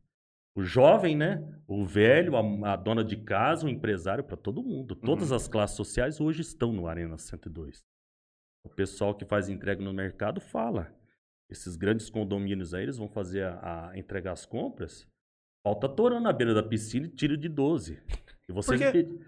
o 0.53 0.63
jovem, 0.63 1.15
né? 1.15 1.41
O 1.67 1.85
velho, 1.85 2.35
a, 2.35 2.73
a 2.73 2.75
dona 2.75 3.03
de 3.03 3.15
casa, 3.17 3.65
o 3.65 3.69
empresário, 3.69 4.23
para 4.23 4.35
todo 4.37 4.61
mundo. 4.63 4.95
Todas 4.95 5.29
Uhum. 5.31 5.35
as 5.37 5.47
classes 5.47 5.75
sociais 5.77 6.19
hoje 6.19 6.41
estão 6.41 6.71
no 6.73 6.87
Arena 6.87 7.17
102. 7.17 7.83
O 8.65 8.69
pessoal 8.69 9.13
que 9.15 9.23
faz 9.25 9.47
entrega 9.47 9.81
no 9.83 9.93
mercado 9.93 10.41
fala. 10.41 10.93
Esses 11.49 11.75
grandes 11.75 12.09
condomínios 12.09 12.73
aí, 12.73 12.83
eles 12.83 12.97
vão 12.97 13.07
fazer 13.07 13.43
a, 13.43 13.89
a 13.91 13.97
entregar 13.99 14.31
as 14.31 14.45
compras. 14.45 15.07
Falta 15.65 15.89
torando 15.89 16.21
na 16.21 16.31
beira 16.31 16.53
da 16.53 16.61
piscina 16.61 17.07
e 17.07 17.09
tiro 17.09 17.35
de 17.35 17.49
12. 17.49 17.99
E 18.47 18.53
você 18.53 18.77
Por 18.77 18.91
pedi- 18.91 19.19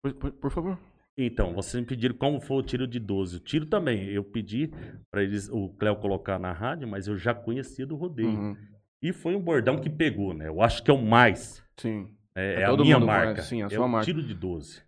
Por, 0.00 0.14
por- 0.14 0.32
por 0.32 0.50
favor. 0.52 0.78
então, 1.18 1.52
vocês 1.52 1.80
me 1.80 1.84
pediram 1.84 2.14
como 2.14 2.40
foi 2.40 2.58
o 2.58 2.62
tiro 2.62 2.86
de 2.86 3.00
12. 3.00 3.38
O 3.38 3.40
tiro 3.40 3.66
também, 3.66 4.04
eu 4.10 4.22
pedi 4.22 4.70
para 5.10 5.24
eles 5.24 5.48
o 5.50 5.70
Cléo 5.70 5.96
colocar 5.96 6.38
na 6.38 6.52
rádio, 6.52 6.86
mas 6.86 7.08
eu 7.08 7.16
já 7.16 7.34
conhecia 7.34 7.84
do 7.84 7.96
rodeio. 7.96 8.28
Uhum. 8.28 8.56
E 9.02 9.12
foi 9.12 9.34
um 9.34 9.40
bordão 9.40 9.80
que 9.80 9.90
pegou, 9.90 10.32
né? 10.32 10.46
Eu 10.46 10.62
acho 10.62 10.84
que 10.84 10.90
é 10.90 10.94
o 10.94 11.02
mais. 11.04 11.60
Sim. 11.76 12.08
É, 12.32 12.60
É, 12.60 12.60
é 12.60 12.64
a 12.66 12.76
minha 12.76 13.00
marca. 13.00 13.42
sim, 13.42 13.60
a 13.60 13.66
é 13.66 13.70
sua 13.70 13.84
o 13.84 13.88
marca. 13.88 14.04
tiro 14.04 14.22
de 14.22 14.34
12. 14.34 14.80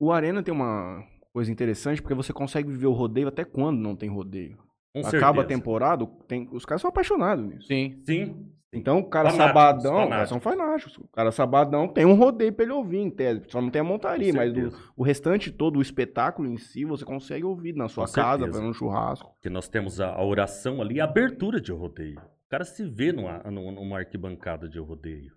O 0.00 0.10
Arena 0.10 0.42
tem 0.42 0.52
uma 0.52 1.04
coisa 1.32 1.52
interessante, 1.52 2.02
porque 2.02 2.14
você 2.16 2.32
consegue 2.32 2.68
viver 2.68 2.88
o 2.88 2.92
rodeio 2.92 3.28
até 3.28 3.44
quando 3.44 3.78
não 3.78 3.94
tem 3.94 4.08
rodeio. 4.10 4.58
Com 5.02 5.06
Acaba 5.06 5.42
a 5.42 5.44
certeza. 5.44 5.60
temporada, 5.60 6.06
tem, 6.26 6.48
os 6.52 6.64
caras 6.64 6.80
são 6.80 6.88
apaixonados 6.88 7.44
nisso. 7.44 7.66
Sim. 7.66 8.00
Sim. 8.04 8.52
Então, 8.72 8.98
o 8.98 9.04
cara 9.08 9.30
Fanáticos, 9.30 9.46
sabadão, 9.48 9.92
fanáticos. 9.94 10.16
eles 10.18 10.28
são 10.28 10.40
fanáticos. 10.40 10.98
O 10.98 11.08
cara 11.08 11.32
sabadão 11.32 11.88
tem 11.88 12.04
um 12.04 12.14
rodeio 12.14 12.52
pra 12.52 12.64
ele 12.64 12.72
ouvir, 12.72 12.98
em 12.98 13.10
tese. 13.10 13.42
Só 13.48 13.60
não 13.62 13.70
tem 13.70 13.80
a 13.80 13.84
montaria, 13.84 14.32
mas 14.34 14.52
o, 14.54 14.72
o 14.96 15.02
restante 15.02 15.50
todo, 15.50 15.78
o 15.78 15.82
espetáculo 15.82 16.48
em 16.48 16.58
si, 16.58 16.84
você 16.84 17.04
consegue 17.04 17.44
ouvir 17.44 17.74
na 17.74 17.88
sua 17.88 18.06
Com 18.06 18.12
casa, 18.12 18.38
certeza. 18.38 18.52
fazendo 18.52 18.70
um 18.70 18.74
churrasco. 18.74 19.30
Porque 19.34 19.48
nós 19.48 19.68
temos 19.68 20.00
a, 20.00 20.08
a 20.10 20.22
oração 20.24 20.82
ali, 20.82 21.00
a 21.00 21.04
abertura 21.04 21.60
de 21.60 21.72
rodeio. 21.72 22.18
O 22.18 22.48
cara 22.50 22.64
se 22.64 22.84
vê 22.84 23.12
numa, 23.12 23.38
numa, 23.50 23.98
arquibancada 23.98 24.68
de 24.68 24.78
rodeio. 24.78 25.32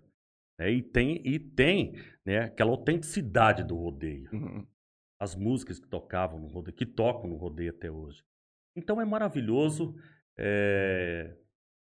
né? 0.58 0.70
E 0.70 0.82
tem, 0.82 1.20
e 1.24 1.38
tem 1.38 1.94
né, 2.26 2.40
aquela 2.40 2.70
autenticidade 2.72 3.62
do 3.64 3.74
rodeio. 3.76 4.28
Uhum. 4.32 4.66
as 5.18 5.34
músicas 5.34 5.78
que 5.78 5.88
tocavam 5.88 6.38
no 6.38 6.48
rodeio, 6.48 6.76
que 6.76 6.86
tocam 6.86 7.28
no 7.30 7.36
rodeio 7.36 7.70
até 7.70 7.90
hoje. 7.90 8.22
Então 8.80 9.00
é 9.00 9.04
maravilhoso. 9.04 9.94
é, 10.38 11.36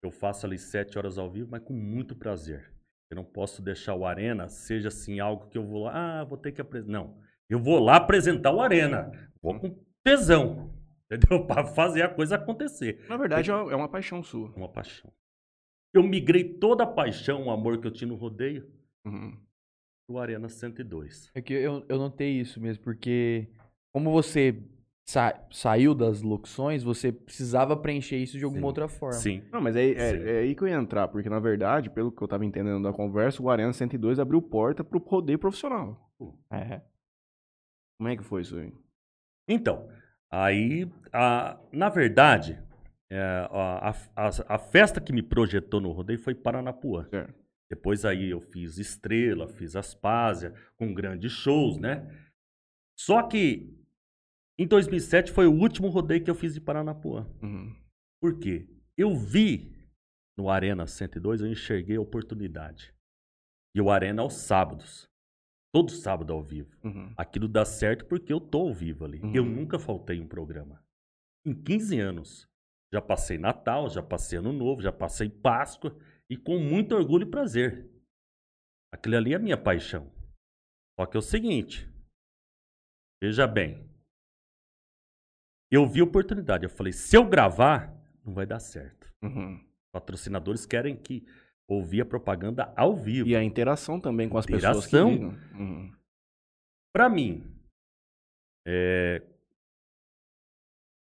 Eu 0.03 0.11
faço 0.11 0.45
ali 0.45 0.59
sete 0.59 0.99
horas 0.99 1.17
ao 1.17 1.31
vivo, 1.31 1.49
mas 1.51 1.63
com 1.63 1.73
muito 1.73 2.15
prazer. 2.15 2.71
Eu 3.11 3.17
não 3.17 3.25
posso 3.25 3.63
deixar 3.63 3.95
o 3.95 4.05
Arena 4.05 4.49
seja 4.49 4.89
assim 4.89 5.19
algo 5.19 5.49
que 5.49 5.57
eu 5.57 5.65
vou 5.67 5.85
lá, 5.85 6.21
ah, 6.21 6.25
vou 6.25 6.37
ter 6.37 6.53
que 6.53 6.61
apresentar. 6.61 6.93
Não, 6.93 7.19
eu 7.49 7.59
vou 7.59 7.79
lá 7.79 7.97
apresentar 7.97 8.53
o 8.53 8.61
Arena. 8.61 9.11
Vou 9.43 9.59
com 9.59 9.83
tesão, 10.05 10.75
entendeu? 11.11 11.47
Para 11.47 11.65
fazer 11.65 12.03
a 12.03 12.09
coisa 12.09 12.35
acontecer. 12.37 13.05
Na 13.09 13.17
verdade, 13.17 13.51
é 13.51 13.55
uma- 13.55 13.73
é 13.73 13.77
uma 13.77 13.89
paixão 13.89 14.23
sua. 14.23 14.51
Uma 14.55 14.69
paixão. 14.69 15.11
Eu 15.95 16.03
migrei 16.03 16.45
toda 16.59 16.85
a 16.85 16.87
paixão, 16.87 17.45
o 17.47 17.51
amor 17.51 17.81
que 17.81 17.87
eu 17.87 17.91
tinha 17.93 18.09
no 18.09 18.17
rodeio, 18.17 18.69
Uhum. 19.07 19.39
pro 20.07 20.19
Arena 20.19 20.49
102. 20.51 21.31
É 21.35 21.41
que 21.41 21.53
eu, 21.55 21.85
eu 21.89 21.97
notei 21.99 22.41
isso 22.41 22.61
mesmo, 22.61 22.83
porque 22.85 23.49
como 23.95 24.11
você 24.11 24.61
sa- 25.07 25.39
saiu 25.51 25.95
das 25.95 26.23
locuções, 26.23 26.83
você 26.83 27.13
precisava 27.13 27.77
preencher 27.77 28.17
isso 28.17 28.39
de 28.39 28.45
alguma 28.45 28.61
Sim. 28.63 28.67
outra 28.67 28.89
forma. 28.89 29.15
Sim. 29.15 29.43
Não, 29.53 29.61
mas 29.61 29.77
é, 29.77 29.91
é, 29.91 30.11
Sim. 30.11 30.25
é 30.29 30.39
aí 30.41 30.55
que 30.55 30.63
eu 30.63 30.69
ia 30.69 30.75
entrar, 30.77 31.09
porque 31.09 31.29
na 31.29 31.39
verdade, 31.39 31.91
pelo 31.91 32.11
que 32.11 32.23
eu 32.23 32.29
tava 32.29 32.45
entendendo 32.45 32.83
da 32.83 32.93
conversa, 32.93 33.43
o 33.43 33.51
Arena 33.51 33.73
102 33.73 34.19
abriu 34.19 34.41
porta 34.41 34.83
pro 34.83 34.99
rodeio 34.99 35.39
profissional. 35.39 36.11
É. 36.51 36.81
Como 37.99 38.09
é 38.09 38.17
que 38.17 38.25
foi 38.25 38.43
isso 38.43 38.57
aí? 38.57 38.73
Então, 39.49 39.89
aí, 40.31 40.91
a- 41.13 41.59
na 41.73 41.89
verdade, 41.89 42.61
é, 43.11 43.21
a, 43.51 43.91
a- 43.91 43.95
a- 44.29 44.55
a 44.55 44.59
festa 44.59 45.01
que 45.01 45.13
me 45.13 45.23
projetou 45.23 45.81
no 45.81 45.93
rodeio 45.93 46.19
foi 46.19 46.35
Paranapuã. 46.35 47.05
Certo. 47.11 47.45
Depois 47.71 48.05
aí 48.05 48.31
eu 48.31 48.41
fiz 48.41 48.79
Estrela, 48.79 49.49
fiz 49.49 49.75
Aspásia, 49.77 50.55
com 50.77 50.93
grandes 50.95 51.33
shows, 51.33 51.79
né? 51.79 52.07
Só 52.99 53.23
que 53.23 53.75
em 54.59 54.67
2007 54.67 55.33
foi 55.33 55.47
o 55.47 55.53
último 55.53 55.89
rodeio 55.89 56.23
que 56.23 56.31
eu 56.31 56.35
fiz 56.35 56.55
de 56.55 56.61
Paranapuã. 56.61 57.27
Uhum. 57.43 57.75
Por 58.21 58.39
quê? 58.39 58.69
Eu 58.97 59.17
vi 59.17 59.75
no 60.37 60.49
Arena 60.49 60.87
102, 60.87 61.41
eu 61.41 61.47
enxerguei 61.47 61.97
a 61.97 62.01
oportunidade. 62.01 62.95
E 63.75 63.81
o 63.81 63.91
Arena 63.91 64.23
aos 64.23 64.35
sábados. 64.35 65.09
Todo 65.73 65.91
sábado 65.91 66.33
ao 66.33 66.43
vivo. 66.43 66.71
Uhum. 66.85 67.13
Aquilo 67.17 67.49
dá 67.49 67.65
certo 67.65 68.07
porque 68.07 68.33
eu 68.33 68.41
tô 68.41 68.69
ao 68.69 68.73
vivo 68.73 69.05
ali. 69.05 69.21
Uhum. 69.21 69.35
Eu 69.35 69.45
nunca 69.45 69.79
faltei 69.79 70.21
um 70.21 70.29
programa. 70.29 70.81
Em 71.45 71.53
15 71.53 71.99
anos. 71.99 72.49
Já 72.93 73.03
passei 73.03 73.39
Natal, 73.39 73.91
já 73.91 74.01
passei 74.01 74.39
Ano 74.39 74.53
Novo, 74.53 74.81
já 74.81 74.93
passei 74.93 75.29
Páscoa. 75.29 75.97
E 76.31 76.37
com 76.37 76.61
muito 76.61 76.95
orgulho 76.95 77.27
e 77.27 77.31
prazer. 77.31 77.91
Aquilo 78.93 79.17
ali 79.17 79.33
é 79.33 79.37
a 79.37 79.41
minha 79.41 79.61
paixão. 79.61 80.13
Só 80.99 81.07
que 81.07 81.17
é 81.17 81.19
o 81.19 81.23
seguinte. 81.23 81.93
Veja 83.21 83.47
bem. 83.47 83.94
Eu 85.75 85.87
vi 85.89 86.01
a 86.01 86.05
oportunidade. 86.05 86.65
Eu 86.65 86.71
falei, 86.71 86.93
se 86.93 87.17
eu 87.17 87.29
gravar, 87.29 87.93
não 88.25 88.33
vai 88.33 88.47
dar 88.47 88.61
certo. 88.61 89.11
Uhum. 89.23 89.61
Patrocinadores 89.93 90.65
querem 90.67 90.97
que 90.97 91.27
ouvir 91.67 92.03
a 92.03 92.07
propaganda 92.07 92.73
ao 92.77 92.95
vivo. 92.95 93.29
E 93.29 93.35
a 93.35 93.43
interação 93.43 94.01
também 94.01 94.29
com 94.29 94.39
as 94.39 94.47
pessoas 94.47 94.87
que 94.87 94.97
Interação. 94.97 95.11
ligam. 95.11 95.31
Uhum. 95.59 95.93
Pra 96.93 97.09
mim, 97.09 97.43
é... 98.67 99.21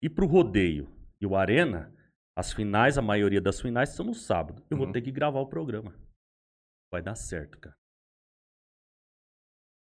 ir 0.02 0.10
pro 0.10 0.26
rodeio 0.26 0.88
e 1.20 1.26
o 1.26 1.34
Arena, 1.34 1.92
as 2.36 2.52
finais, 2.52 2.96
a 2.96 3.02
maioria 3.02 3.40
das 3.40 3.60
finais 3.60 3.88
são 3.88 4.06
no 4.06 4.14
sábado. 4.14 4.62
Eu 4.70 4.76
Uhum. 4.78 4.84
vou 4.84 4.92
ter 4.92 5.02
que 5.02 5.10
gravar 5.10 5.40
o 5.40 5.48
programa. 5.48 5.98
Vai 6.92 7.02
dar 7.02 7.16
certo, 7.16 7.58
cara. 7.58 7.76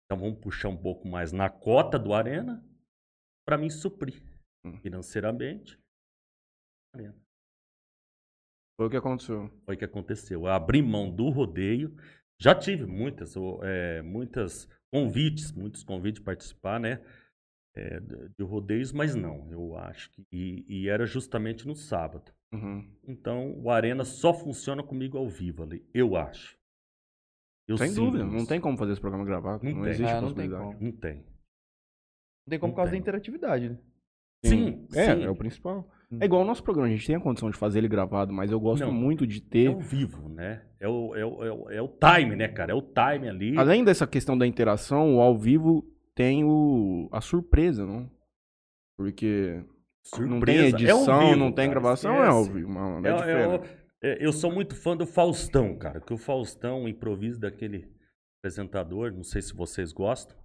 Então 0.06 0.18
vamos 0.20 0.40
puxar 0.40 0.68
um 0.70 0.76
pouco 0.76 1.06
mais 1.06 1.32
na 1.32 1.48
cota 1.48 1.98
do 1.98 2.12
Arena 2.12 2.64
pra 3.46 3.56
mim 3.56 3.70
suprir. 3.70 4.20
Financeiramente. 4.80 5.78
Arena. 6.94 7.14
Foi 8.76 8.86
o 8.86 8.90
que 8.90 8.96
aconteceu. 8.96 9.48
Foi 9.64 9.74
o 9.74 9.78
que 9.78 9.84
aconteceu. 9.84 10.40
Eu 10.42 10.46
abri 10.48 10.82
mão 10.82 11.10
do 11.14 11.28
rodeio. 11.28 11.94
Já 12.40 12.54
tive 12.54 12.86
muitas, 12.86 13.34
é, 13.62 14.02
muitas 14.02 14.68
convites, 14.92 15.52
muitos 15.52 15.84
convites 15.84 16.20
de 16.20 16.24
participar, 16.24 16.80
né? 16.80 17.00
é, 17.74 18.00
de 18.00 18.28
de 18.38 18.44
rodeios, 18.44 18.92
mas 18.92 19.14
não, 19.14 19.50
eu 19.50 19.76
acho 19.76 20.10
que. 20.10 20.26
E, 20.30 20.64
e 20.68 20.88
era 20.88 21.06
justamente 21.06 21.66
no 21.66 21.74
sábado. 21.74 22.32
Uhum. 22.52 22.86
Então 23.04 23.58
o 23.58 23.70
Arena 23.70 24.04
só 24.04 24.34
funciona 24.34 24.82
comigo 24.82 25.16
ao 25.16 25.28
vivo 25.28 25.62
ali, 25.62 25.86
eu 25.94 26.16
acho. 26.16 26.58
Eu 27.66 27.78
Sem 27.78 27.94
dúvida, 27.94 28.24
não 28.24 28.38
isso. 28.38 28.48
tem 28.48 28.60
como 28.60 28.76
fazer 28.76 28.92
esse 28.92 29.00
programa 29.00 29.24
gravado. 29.24 29.64
Não 29.64 29.72
Não, 29.72 29.82
tem. 29.82 29.90
existe 29.92 30.10
Ah, 30.12 30.20
não 30.20 30.34
tem 30.34 30.50
possibilidade. 30.50 30.64
como. 30.74 30.84
Não 30.84 30.92
tem. 30.92 31.16
Não 31.16 32.50
tem 32.50 32.58
como 32.58 32.70
Não 32.70 32.74
por 32.74 32.76
causa 32.76 32.92
da 32.92 32.98
interatividade, 32.98 33.68
né? 33.70 33.78
Sim, 34.44 34.86
É, 34.94 35.14
sim. 35.16 35.24
é 35.24 35.30
o 35.30 35.36
principal. 35.36 35.88
Hum. 36.10 36.18
É 36.20 36.24
igual 36.26 36.42
o 36.42 36.44
nosso 36.44 36.62
programa, 36.62 36.88
a 36.88 36.90
gente 36.90 37.06
tem 37.06 37.16
a 37.16 37.20
condição 37.20 37.48
de 37.50 37.56
fazer 37.56 37.78
ele 37.78 37.88
gravado, 37.88 38.32
mas 38.32 38.50
eu 38.50 38.60
gosto 38.60 38.84
Não. 38.84 38.92
muito 38.92 39.26
de 39.26 39.38
É 39.38 39.50
ter. 39.50 39.66
ao 39.68 39.78
vivo, 39.80 40.28
né? 40.28 40.62
É 40.80 40.88
o, 40.88 41.14
é, 41.16 41.24
o, 41.24 41.44
é, 41.44 41.52
o, 41.52 41.70
é 41.70 41.82
o 41.82 41.88
time, 41.88 42.36
né, 42.36 42.48
cara? 42.48 42.72
É 42.72 42.74
o 42.74 42.82
time 42.82 43.28
ali. 43.28 43.56
Além 43.56 43.82
dessa 43.84 44.06
questão 44.06 44.36
da 44.36 44.46
interação, 44.46 45.16
o 45.16 45.20
ao 45.20 45.38
vivo 45.38 45.84
tem 46.14 46.44
o 46.44 47.08
a 47.12 47.20
surpresa, 47.20 47.86
não? 47.86 48.10
Porque 48.98 49.62
não 50.18 50.18
tem 50.40 50.58
Surpresa. 50.58 50.62
É 50.64 50.68
edição, 50.68 51.20
vivo, 51.20 51.36
não 51.36 51.52
tem 51.52 51.68
cara, 51.68 51.80
gravação, 51.80 52.14
é 52.16 52.26
ao 52.28 52.40
esquece. 52.42 52.58
vivo. 52.58 52.70
Mano, 52.70 53.06
É- 53.06 53.10
é 53.10 53.12
é 53.12 53.16
diferente. 53.16 53.64
o- 53.64 54.06
é, 54.06 54.26
eu 54.26 54.32
sou 54.32 54.52
muito 54.52 54.74
fã 54.74 54.96
do 54.96 55.06
Faustão, 55.06 55.76
cara. 55.78 56.00
Que 56.00 56.12
o 56.12 56.18
Faustão, 56.18 56.84
o 56.84 56.88
improviso 56.88 57.40
daquele 57.40 57.88
apresentador, 58.40 59.12
não 59.12 59.22
sei 59.22 59.40
se 59.40 59.54
vocês 59.54 59.92
gostam. 59.92 60.36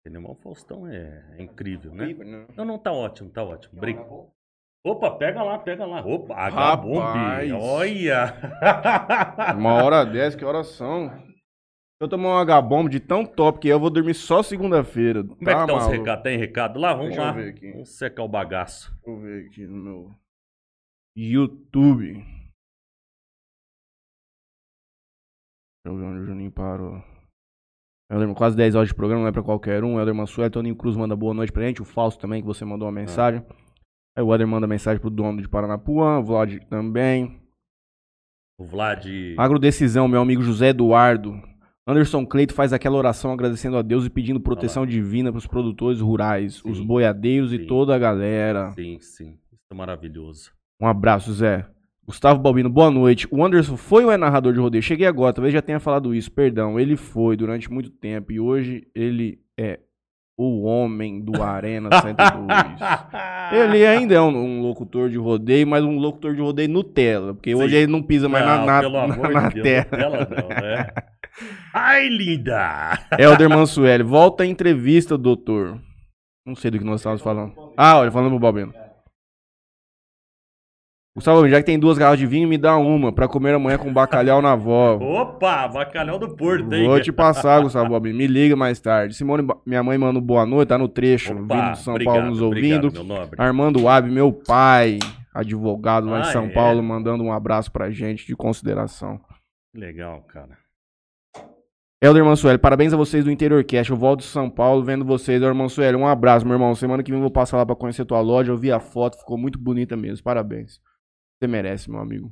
Entendeu? 0.00 0.22
Mas 0.22 0.30
O 0.32 0.34
Faustão 0.36 0.86
é, 0.86 1.36
é 1.38 1.42
incrível, 1.42 1.94
né? 1.94 2.14
Não, 2.56 2.64
não, 2.64 2.78
tá 2.78 2.90
ótimo, 2.92 3.30
tá 3.30 3.44
ótimo. 3.44 3.80
Opa, 4.82 5.10
pega 5.16 5.42
lá, 5.42 5.58
pega 5.58 5.84
lá. 5.84 6.00
Opa, 6.06 6.34
H-Bomb. 6.34 7.52
Olha! 7.60 8.34
Uma 9.56 9.74
hora 9.74 10.04
dez, 10.10 10.34
que 10.34 10.44
horas 10.44 10.68
são? 10.68 11.10
Eu 12.00 12.08
tomar 12.08 12.30
um 12.30 12.38
H-bomb 12.38 12.88
de 12.88 12.98
tão 12.98 13.26
top 13.26 13.58
que 13.60 13.68
eu 13.68 13.78
vou 13.78 13.90
dormir 13.90 14.14
só 14.14 14.42
segunda-feira. 14.42 15.22
Como 15.22 15.34
é 15.50 15.52
que 15.52 15.52
tá 15.52 15.64
os 15.66 15.72
maluco? 15.72 15.90
recados? 15.90 16.22
Tem 16.22 16.38
recado 16.38 16.80
lá? 16.80 16.94
Vamos 16.94 17.08
Deixa 17.08 17.20
eu 17.20 17.26
lá. 17.26 17.32
ver 17.32 17.50
aqui. 17.50 17.72
Vamos 17.72 17.90
secar 17.90 18.22
o 18.22 18.28
bagaço. 18.28 18.90
Deixa 19.04 19.10
eu 19.10 19.18
ver 19.20 19.46
aqui 19.48 19.66
no 19.66 19.76
meu 19.76 20.14
YouTube. 21.14 22.14
Deixa 22.14 22.24
eu 25.84 25.96
ver 25.98 26.04
onde 26.04 26.20
o 26.20 26.24
Juninho 26.26 26.50
parou. 26.52 27.02
Helderman, 28.10 28.34
quase 28.34 28.56
10 28.56 28.74
horas 28.74 28.88
de 28.88 28.94
programa, 28.94 29.22
não 29.22 29.28
é 29.28 29.32
pra 29.32 29.42
qualquer 29.42 29.84
um. 29.84 29.98
Helder 29.98 30.14
Mansuel, 30.14 30.50
Toninho 30.50 30.74
Cruz 30.74 30.96
manda 30.96 31.14
boa 31.14 31.32
noite 31.32 31.52
pra 31.52 31.62
gente. 31.62 31.80
O 31.80 31.84
Fausto 31.84 32.20
também, 32.20 32.40
que 32.40 32.46
você 32.46 32.64
mandou 32.64 32.88
uma 32.88 32.92
mensagem. 32.92 33.40
Aí 34.16 34.24
o 34.24 34.32
Helder 34.32 34.48
manda 34.48 34.66
mensagem 34.66 35.00
pro 35.00 35.08
dono 35.08 35.40
de 35.40 35.48
Paranapuã. 35.48 36.18
O 36.18 36.24
Vlad 36.24 36.58
também. 36.68 37.40
O 38.58 38.64
Vlad. 38.64 39.06
Agrodecisão, 39.38 40.08
meu 40.08 40.20
amigo 40.20 40.42
José 40.42 40.70
Eduardo. 40.70 41.40
Anderson 41.86 42.26
Cleito 42.26 42.52
faz 42.52 42.72
aquela 42.72 42.96
oração 42.96 43.32
agradecendo 43.32 43.76
a 43.76 43.82
Deus 43.82 44.04
e 44.04 44.10
pedindo 44.10 44.40
proteção 44.40 44.84
divina 44.84 45.32
pros 45.32 45.46
produtores 45.46 46.00
rurais, 46.00 46.56
Sim. 46.56 46.70
os 46.70 46.80
boiadeiros 46.80 47.52
e 47.52 47.58
Sim. 47.58 47.66
toda 47.66 47.94
a 47.94 47.98
galera. 47.98 48.70
Sim, 48.72 48.98
sim. 49.00 49.38
Isso 49.52 49.66
é 49.72 49.74
maravilhoso. 49.74 50.52
Um 50.80 50.86
abraço, 50.86 51.32
Zé. 51.32 51.66
Gustavo 52.10 52.40
Balbino, 52.40 52.68
boa 52.68 52.90
noite. 52.90 53.28
O 53.30 53.44
Anderson 53.44 53.76
foi 53.76 54.04
ou 54.04 54.10
é 54.10 54.16
narrador 54.16 54.52
de 54.52 54.58
rodeio? 54.58 54.82
Cheguei 54.82 55.06
agora, 55.06 55.32
talvez 55.32 55.54
já 55.54 55.62
tenha 55.62 55.78
falado 55.78 56.12
isso, 56.12 56.28
perdão. 56.28 56.78
Ele 56.78 56.96
foi 56.96 57.36
durante 57.36 57.72
muito 57.72 57.88
tempo 57.88 58.32
e 58.32 58.40
hoje 58.40 58.88
ele 58.92 59.38
é 59.56 59.78
o 60.36 60.62
homem 60.64 61.20
do 61.20 61.40
Arena 61.40 61.88
102. 61.88 62.16
ele 63.54 63.86
ainda 63.86 64.12
é 64.12 64.20
um, 64.20 64.36
um 64.36 64.60
locutor 64.60 65.08
de 65.08 65.18
rodeio, 65.18 65.68
mas 65.68 65.84
um 65.84 66.00
locutor 66.00 66.34
de 66.34 66.40
rodeio 66.40 66.68
Nutella, 66.68 67.32
porque 67.32 67.50
Sim. 67.50 67.62
hoje 67.62 67.76
ele 67.76 67.92
não 67.92 68.02
pisa 68.02 68.28
mais 68.28 68.44
na, 68.44 68.58
Não, 68.58 68.66
na, 68.66 68.80
pelo 68.80 68.98
amor 68.98 69.30
na 69.30 69.48
de 69.48 69.54
Deus, 69.54 69.62
terra. 69.62 69.86
Nutella 69.92 70.28
não, 70.28 70.48
né? 70.48 70.86
Ai, 71.72 72.08
linda! 72.08 72.98
Helder 73.16 73.48
Mansueli, 73.48 74.02
volta 74.02 74.42
à 74.42 74.46
entrevista, 74.46 75.16
doutor. 75.16 75.78
Não 76.44 76.56
sei 76.56 76.72
do 76.72 76.78
que 76.80 76.84
nós 76.84 76.98
estávamos 76.98 77.22
falando. 77.22 77.52
Ah, 77.76 77.98
olha, 77.98 78.10
falando 78.10 78.30
pro 78.30 78.40
Balbino. 78.40 78.79
Gustavo, 81.16 81.48
já 81.48 81.58
que 81.58 81.64
tem 81.66 81.78
duas 81.78 81.98
garrafas 81.98 82.20
de 82.20 82.26
vinho, 82.26 82.48
me 82.48 82.56
dá 82.56 82.76
uma 82.76 83.12
pra 83.12 83.26
comer 83.26 83.52
amanhã 83.54 83.76
com 83.76 83.92
bacalhau 83.92 84.40
na 84.40 84.52
avó. 84.52 84.94
Opa, 84.96 85.66
bacalhau 85.66 86.18
do 86.20 86.36
Porto, 86.36 86.72
hein? 86.72 86.86
Vou 86.86 87.00
te 87.00 87.10
passar, 87.10 87.60
Gustavo 87.62 87.90
Balbino. 87.90 88.16
Me 88.16 88.28
liga 88.28 88.54
mais 88.54 88.78
tarde. 88.80 89.14
Simone, 89.14 89.46
minha 89.66 89.82
mãe 89.82 89.98
manda 89.98 90.20
boa 90.20 90.46
noite, 90.46 90.68
tá 90.68 90.78
no 90.78 90.86
trecho, 90.88 91.32
Opa, 91.34 91.40
vindo 91.56 91.72
de 91.72 91.78
São 91.80 91.94
obrigado, 91.94 92.14
Paulo 92.14 92.30
nos 92.30 92.40
obrigado, 92.40 92.84
ouvindo. 92.84 93.02
nobre. 93.04 93.34
Armando 93.42 93.82
Wab, 93.82 94.08
meu 94.08 94.32
pai, 94.32 95.00
advogado 95.34 96.06
lá 96.08 96.18
Ah, 96.18 96.20
em 96.20 96.24
São 96.32 96.44
é? 96.44 96.48
Paulo, 96.50 96.80
mandando 96.80 97.24
um 97.24 97.32
abraço 97.32 97.72
pra 97.72 97.90
gente 97.90 98.24
de 98.24 98.36
consideração. 98.36 99.20
Legal, 99.74 100.22
cara. 100.22 100.58
Helder 102.02 102.24
Mansueli, 102.24 102.56
parabéns 102.56 102.94
a 102.94 102.96
vocês 102.96 103.24
do 103.24 103.30
Interior 103.32 103.62
Cast. 103.64 103.90
Eu 103.90 103.96
volto 103.98 104.20
de 104.20 104.26
São 104.26 104.48
Paulo 104.48 104.82
vendo 104.82 105.04
vocês. 105.04 105.42
Helder 105.42 105.54
Mansueli, 105.56 105.96
um 105.96 106.06
abraço, 106.06 106.46
meu 106.46 106.54
irmão. 106.54 106.74
Semana 106.74 107.02
que 107.02 107.10
vem 107.10 107.18
eu 107.18 107.22
vou 107.22 107.30
passar 107.32 107.56
lá 107.58 107.66
pra 107.66 107.74
conhecer 107.76 108.04
tua 108.04 108.20
loja. 108.20 108.52
Eu 108.52 108.56
vi 108.56 108.70
a 108.72 108.80
foto, 108.80 109.18
ficou 109.18 109.36
muito 109.36 109.58
bonita 109.58 109.96
mesmo. 109.96 110.24
Parabéns. 110.24 110.80
Você 111.40 111.46
merece, 111.46 111.90
meu 111.90 112.00
amigo. 112.00 112.30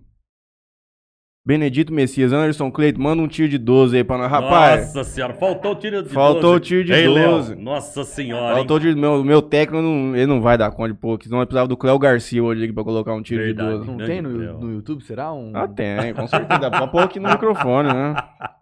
Benedito 1.46 1.90
Messias, 1.90 2.30
Anderson 2.30 2.70
Cleito, 2.70 3.00
manda 3.00 3.22
um 3.22 3.26
tiro 3.26 3.48
de 3.48 3.56
12 3.56 3.96
aí 3.96 4.04
pra 4.04 4.18
nós. 4.18 4.30
Rapaz, 4.30 4.94
Nossa 4.94 5.02
senhora, 5.11 5.32
faltou 5.32 5.72
o 5.72 5.74
tiro 5.76 6.02
de 6.02 6.11
Faltou 6.11 6.42
12. 6.42 6.56
o 6.56 6.61
tiro 6.61 6.84
de 6.84 6.92
Ei, 6.92 7.09
Léo, 7.09 7.30
12. 7.30 7.54
Nossa 7.56 8.04
senhora. 8.04 8.56
faltou 8.56 8.76
hein? 8.76 8.82
de, 8.94 8.94
meu, 9.00 9.24
meu 9.24 9.40
técnico, 9.40 9.80
não, 9.82 10.14
ele 10.14 10.26
não 10.26 10.42
vai 10.42 10.59
dar 10.59 10.70
conta 10.70 10.92
de 10.92 10.98
pouco. 11.00 11.24
Senão 11.24 11.40
eu 11.40 11.46
precisava 11.46 11.66
do 11.66 11.74
Cléo 11.74 11.98
Garcia 11.98 12.44
hoje 12.44 12.64
aqui 12.64 12.72
pra 12.74 12.84
colocar 12.84 13.14
um 13.14 13.22
tiro 13.22 13.42
Verdade. 13.42 13.70
de 13.80 13.86
12. 13.86 13.90
Não 13.90 13.96
tem 14.06 14.20
no, 14.20 14.59
no 14.59 14.72
YouTube, 14.74 15.02
será? 15.02 15.32
Um... 15.32 15.52
Ah, 15.56 15.66
tem, 15.66 16.12
com 16.12 16.26
certeza. 16.28 16.61
Dá 16.61 16.70
pra 16.70 16.86
pôr 16.86 17.00
aqui 17.04 17.18
no 17.18 17.30
microfone, 17.32 17.88
né? 17.88 18.14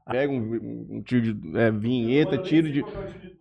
Pega 0.08 0.32
um, 0.32 0.86
um 0.90 1.02
tiro 1.02 1.34
de. 1.34 1.58
É, 1.58 1.70
vinheta, 1.70 2.38
tiro 2.38 2.70
de. 2.70 2.82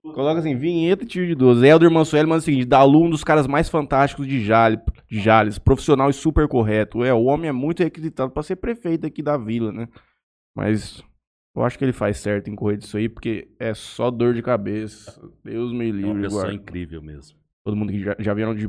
Coloca 0.01 0.39
assim, 0.39 0.55
vinheta 0.55 1.03
e 1.03 1.07
tiro 1.07 1.27
de 1.27 1.35
12. 1.35 1.65
Helder 1.65 1.91
Mansueli 1.91 2.27
manda 2.27 2.39
o 2.39 2.41
seguinte: 2.43 2.65
Dalu, 2.65 3.03
um 3.03 3.09
dos 3.09 3.23
caras 3.23 3.45
mais 3.47 3.69
fantásticos 3.69 4.27
de 4.27 4.43
Jales, 4.43 4.79
de 5.07 5.19
Jales, 5.19 5.59
profissional 5.59 6.09
e 6.09 6.13
super 6.13 6.47
correto. 6.47 7.03
É, 7.03 7.13
o 7.13 7.23
homem 7.25 7.49
é 7.49 7.51
muito 7.51 7.83
requisitado 7.83 8.31
pra 8.31 8.41
ser 8.43 8.55
prefeito 8.55 9.05
aqui 9.05 9.21
da 9.21 9.37
vila, 9.37 9.71
né? 9.71 9.87
Mas 10.55 11.03
eu 11.55 11.63
acho 11.63 11.77
que 11.77 11.85
ele 11.85 11.93
faz 11.93 12.17
certo 12.17 12.49
em 12.49 12.55
correr 12.55 12.77
disso 12.77 12.97
aí, 12.97 13.07
porque 13.09 13.47
é 13.59 13.73
só 13.73 14.09
dor 14.09 14.33
de 14.33 14.41
cabeça. 14.41 15.21
Deus 15.43 15.71
me 15.71 15.89
É 15.89 15.91
uma 15.91 15.97
livre, 16.01 16.21
pessoa 16.23 16.43
guarda. 16.43 16.55
incrível 16.55 17.01
mesmo. 17.01 17.37
Todo 17.63 17.75
mundo 17.77 17.91
que 17.91 17.99
já, 18.01 18.15
já 18.19 18.33
vieram 18.33 18.55
de. 18.55 18.65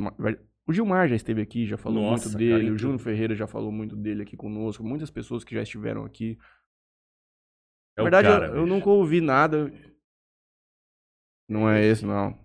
O 0.69 0.73
Gilmar 0.73 1.09
já 1.09 1.15
esteve 1.15 1.41
aqui, 1.41 1.65
já 1.65 1.77
falou 1.77 2.03
Nossa, 2.03 2.29
muito 2.29 2.39
cara, 2.39 2.39
dele. 2.39 2.53
o 2.55 2.59
incrível. 2.59 2.79
Júnior 2.79 2.99
Ferreira 2.99 3.35
já 3.37 3.47
falou 3.47 3.71
muito 3.71 3.95
dele 3.95 4.23
aqui 4.23 4.37
conosco. 4.37 4.83
Muitas 4.85 5.11
pessoas 5.11 5.45
que 5.45 5.55
já 5.55 5.63
estiveram 5.63 6.05
aqui. 6.05 6.37
É 7.97 8.01
Na 8.01 8.03
o 8.03 8.05
verdade, 8.05 8.29
cara, 8.29 8.47
eu, 8.49 8.57
eu 8.57 8.67
nunca 8.67 8.91
ouvi 8.91 9.21
nada. 9.21 9.73
Não 11.49 11.69
é 11.71 11.85
esse, 11.85 12.05
não. 12.05 12.37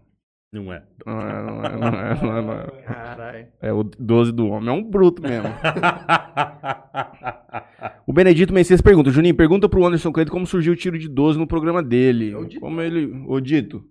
Não 0.54 0.72
é. 0.72 0.84
Não 1.06 1.22
é, 1.22 1.44
não 1.44 1.64
é, 1.66 1.78
não 1.78 1.88
é, 1.88 2.22
não 2.22 2.38
é, 2.38 2.42
não 2.42 2.54
é. 2.54 2.68
Caralho. 2.84 3.48
É 3.62 3.72
o 3.72 3.84
12 3.84 4.32
do 4.34 4.48
homem. 4.48 4.70
É 4.70 4.72
um 4.72 4.84
bruto 4.84 5.22
mesmo. 5.22 5.48
O 8.06 8.14
Benedito 8.14 8.54
Messias 8.54 8.82
pergunta, 8.82 9.10
Juninho, 9.10 9.36
pergunta 9.36 9.70
pro 9.70 9.86
Anderson 9.86 10.12
Cleito 10.12 10.32
como 10.32 10.46
surgiu 10.46 10.74
o 10.74 10.76
tiro 10.76 11.00
de 11.00 11.08
12 11.08 11.40
no 11.40 11.48
programa 11.48 11.82
dele. 11.82 12.32
É 12.32 12.38
o 12.38 12.44
Dito. 12.46 12.60
Como 12.60 12.82
ele. 12.82 13.06
Ô, 13.28 13.40
Dito. 13.40 13.84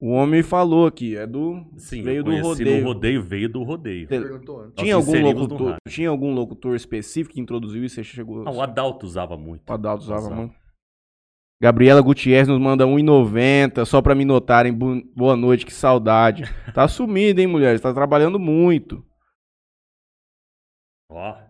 O 0.00 0.08
homem 0.10 0.42
falou 0.42 0.86
aqui, 0.86 1.16
é 1.16 1.26
do. 1.26 1.64
Sim, 1.76 2.02
veio 2.02 2.24
do 2.24 2.36
rodeio. 2.40 2.80
no 2.80 2.86
rodeio, 2.88 3.22
veio 3.22 3.48
do 3.48 3.62
rodeio. 3.62 4.08
Tinha 4.74 4.96
Nós 4.96 5.06
algum, 5.06 5.22
locutor, 5.22 5.76
tinha 5.88 6.08
algum 6.08 6.34
locutor 6.34 6.74
específico 6.74 7.34
que 7.34 7.40
introduziu 7.40 7.84
isso? 7.84 7.94
Você 7.94 8.02
chegou. 8.02 8.42
Ah, 8.48 8.50
o 8.50 8.60
Adalto 8.60 9.06
usava 9.06 9.36
muito. 9.36 9.62
O 9.70 9.72
Adalto 9.72 10.02
usava 10.02 10.20
Usava. 10.22 10.34
muito. 10.34 10.54
Gabriela 11.62 12.00
Gutierrez 12.00 12.48
nos 12.48 12.58
manda 12.58 12.84
1,90 12.84 13.84
só 13.84 14.02
pra 14.02 14.16
me 14.16 14.24
notarem. 14.24 14.76
Boa 15.14 15.36
noite, 15.36 15.64
que 15.64 15.72
saudade. 15.72 16.42
Tá 16.74 16.88
sumido, 16.88 17.40
hein, 17.40 17.46
mulher? 17.46 17.78
Tá 17.78 17.92
trabalhando 17.94 18.38
muito. 18.38 19.04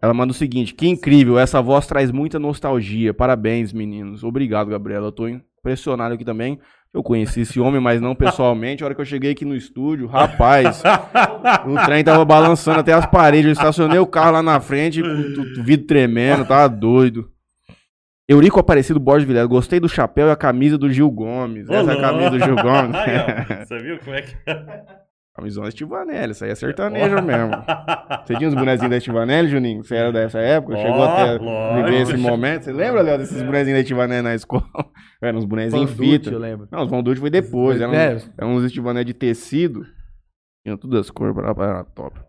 Ela 0.02 0.12
manda 0.12 0.32
o 0.32 0.34
seguinte: 0.34 0.74
que 0.74 0.86
incrível, 0.86 1.38
essa 1.38 1.62
voz 1.62 1.86
traz 1.86 2.10
muita 2.10 2.38
nostalgia. 2.38 3.14
Parabéns, 3.14 3.72
meninos. 3.72 4.22
Obrigado, 4.22 4.68
Gabriela. 4.68 5.06
Eu 5.06 5.12
tô 5.12 5.28
impressionado 5.28 6.14
aqui 6.14 6.24
também. 6.24 6.58
Eu 6.92 7.02
conheci 7.02 7.42
esse 7.42 7.58
homem, 7.58 7.80
mas 7.80 8.00
não 8.00 8.14
pessoalmente. 8.14 8.82
A 8.82 8.86
hora 8.86 8.94
que 8.94 9.00
eu 9.00 9.06
cheguei 9.06 9.30
aqui 9.30 9.46
no 9.46 9.56
estúdio, 9.56 10.08
rapaz, 10.08 10.82
o 11.64 11.86
trem 11.86 12.04
tava 12.04 12.24
balançando 12.24 12.80
até 12.80 12.92
as 12.92 13.06
paredes. 13.06 13.46
Eu 13.46 13.52
estacionei 13.52 13.98
o 13.98 14.06
carro 14.06 14.32
lá 14.32 14.42
na 14.42 14.60
frente, 14.60 15.00
o 15.00 15.62
vidro 15.62 15.86
tremendo, 15.86 16.44
tava 16.44 16.68
doido. 16.68 17.31
Eurico 18.28 18.60
Aparecido 18.60 19.00
Borges 19.00 19.26
Vilela, 19.26 19.46
gostei 19.48 19.80
do 19.80 19.88
chapéu 19.88 20.28
e 20.28 20.30
a 20.30 20.36
camisa 20.36 20.78
do 20.78 20.90
Gil 20.90 21.10
Gomes. 21.10 21.68
Essa 21.68 21.92
é 21.92 21.98
a 21.98 22.00
camisa 22.00 22.30
do 22.30 22.38
Gil 22.38 22.56
Gomes. 22.56 22.94
Aí, 22.94 23.64
Você 23.66 23.78
viu 23.78 23.98
como 23.98 24.16
é 24.16 24.22
que. 24.22 24.34
Camisão 25.34 25.62
da 25.62 25.70
Estivanelli, 25.70 26.32
isso 26.32 26.44
aí 26.44 26.50
é 26.50 26.54
sertanejo 26.54 27.22
mesmo. 27.22 27.52
Você 28.26 28.36
tinha 28.36 28.48
os 28.50 28.54
bonezinhos 28.54 28.90
da 28.90 28.96
Estivanelli, 28.98 29.48
Juninho? 29.48 29.82
Você 29.82 29.96
era 29.96 30.12
dessa 30.12 30.38
época? 30.38 30.76
Chegou 30.76 31.02
até 31.02 31.32
lógico. 31.38 31.84
viver 31.86 32.02
esse 32.02 32.16
momento? 32.18 32.64
Você 32.64 32.72
lembra, 32.72 33.00
Léo, 33.00 33.16
desses 33.18 33.42
bonezinhos 33.42 33.78
da 33.78 33.80
Estivanelli 33.80 34.22
na 34.22 34.34
escola? 34.34 34.62
Eram 35.22 35.38
uns 35.38 35.46
bonezinhos 35.46 35.90
em 35.90 35.94
fita. 35.94 36.30
eu 36.30 36.38
lembro. 36.38 36.68
Não, 36.70 36.82
os 36.82 36.90
Von 36.90 37.02
foi 37.16 37.30
depois. 37.30 37.80
Eram, 37.80 37.94
É. 37.94 38.14
uns- 38.14 38.30
eram 38.36 38.54
uns 38.54 38.64
Estivanelli 38.64 39.06
de 39.06 39.14
tecido. 39.14 39.86
Tinha 40.66 40.76
todas 40.76 41.00
as 41.00 41.10
cores, 41.10 41.34
era 41.36 41.84
top. 41.84 42.20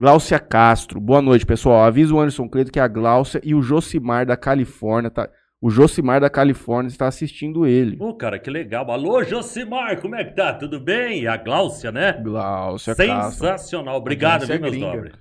Gláucia 0.00 0.38
Castro. 0.38 0.98
Boa 0.98 1.20
noite, 1.20 1.44
pessoal. 1.44 1.82
Avisa 1.82 2.14
o 2.14 2.18
Anderson 2.18 2.48
Cleito 2.48 2.72
que 2.72 2.80
a 2.80 2.88
Gláucia 2.88 3.38
e 3.44 3.54
o 3.54 3.60
Josimar 3.60 4.24
da 4.24 4.34
Califórnia 4.34 5.10
tá... 5.10 5.28
O 5.60 5.68
Josimar 5.68 6.22
da 6.22 6.30
Califórnia 6.30 6.88
está 6.88 7.06
assistindo 7.06 7.66
ele. 7.66 7.98
Pô, 7.98 8.14
cara, 8.14 8.38
que 8.38 8.48
legal. 8.48 8.90
Alô, 8.90 9.22
Josimar, 9.22 10.00
como 10.00 10.16
é 10.16 10.24
que 10.24 10.34
tá? 10.34 10.54
Tudo 10.54 10.80
bem? 10.80 11.24
E 11.24 11.28
a 11.28 11.36
Gláucia, 11.36 11.92
né? 11.92 12.14
Gláucia 12.14 12.94
Castro. 12.94 13.46
Sensacional. 13.46 13.96
Obrigado, 13.96 14.40
Audiência 14.40 14.70
viu, 14.70 14.80
meus 14.80 14.94
nobres? 14.94 15.12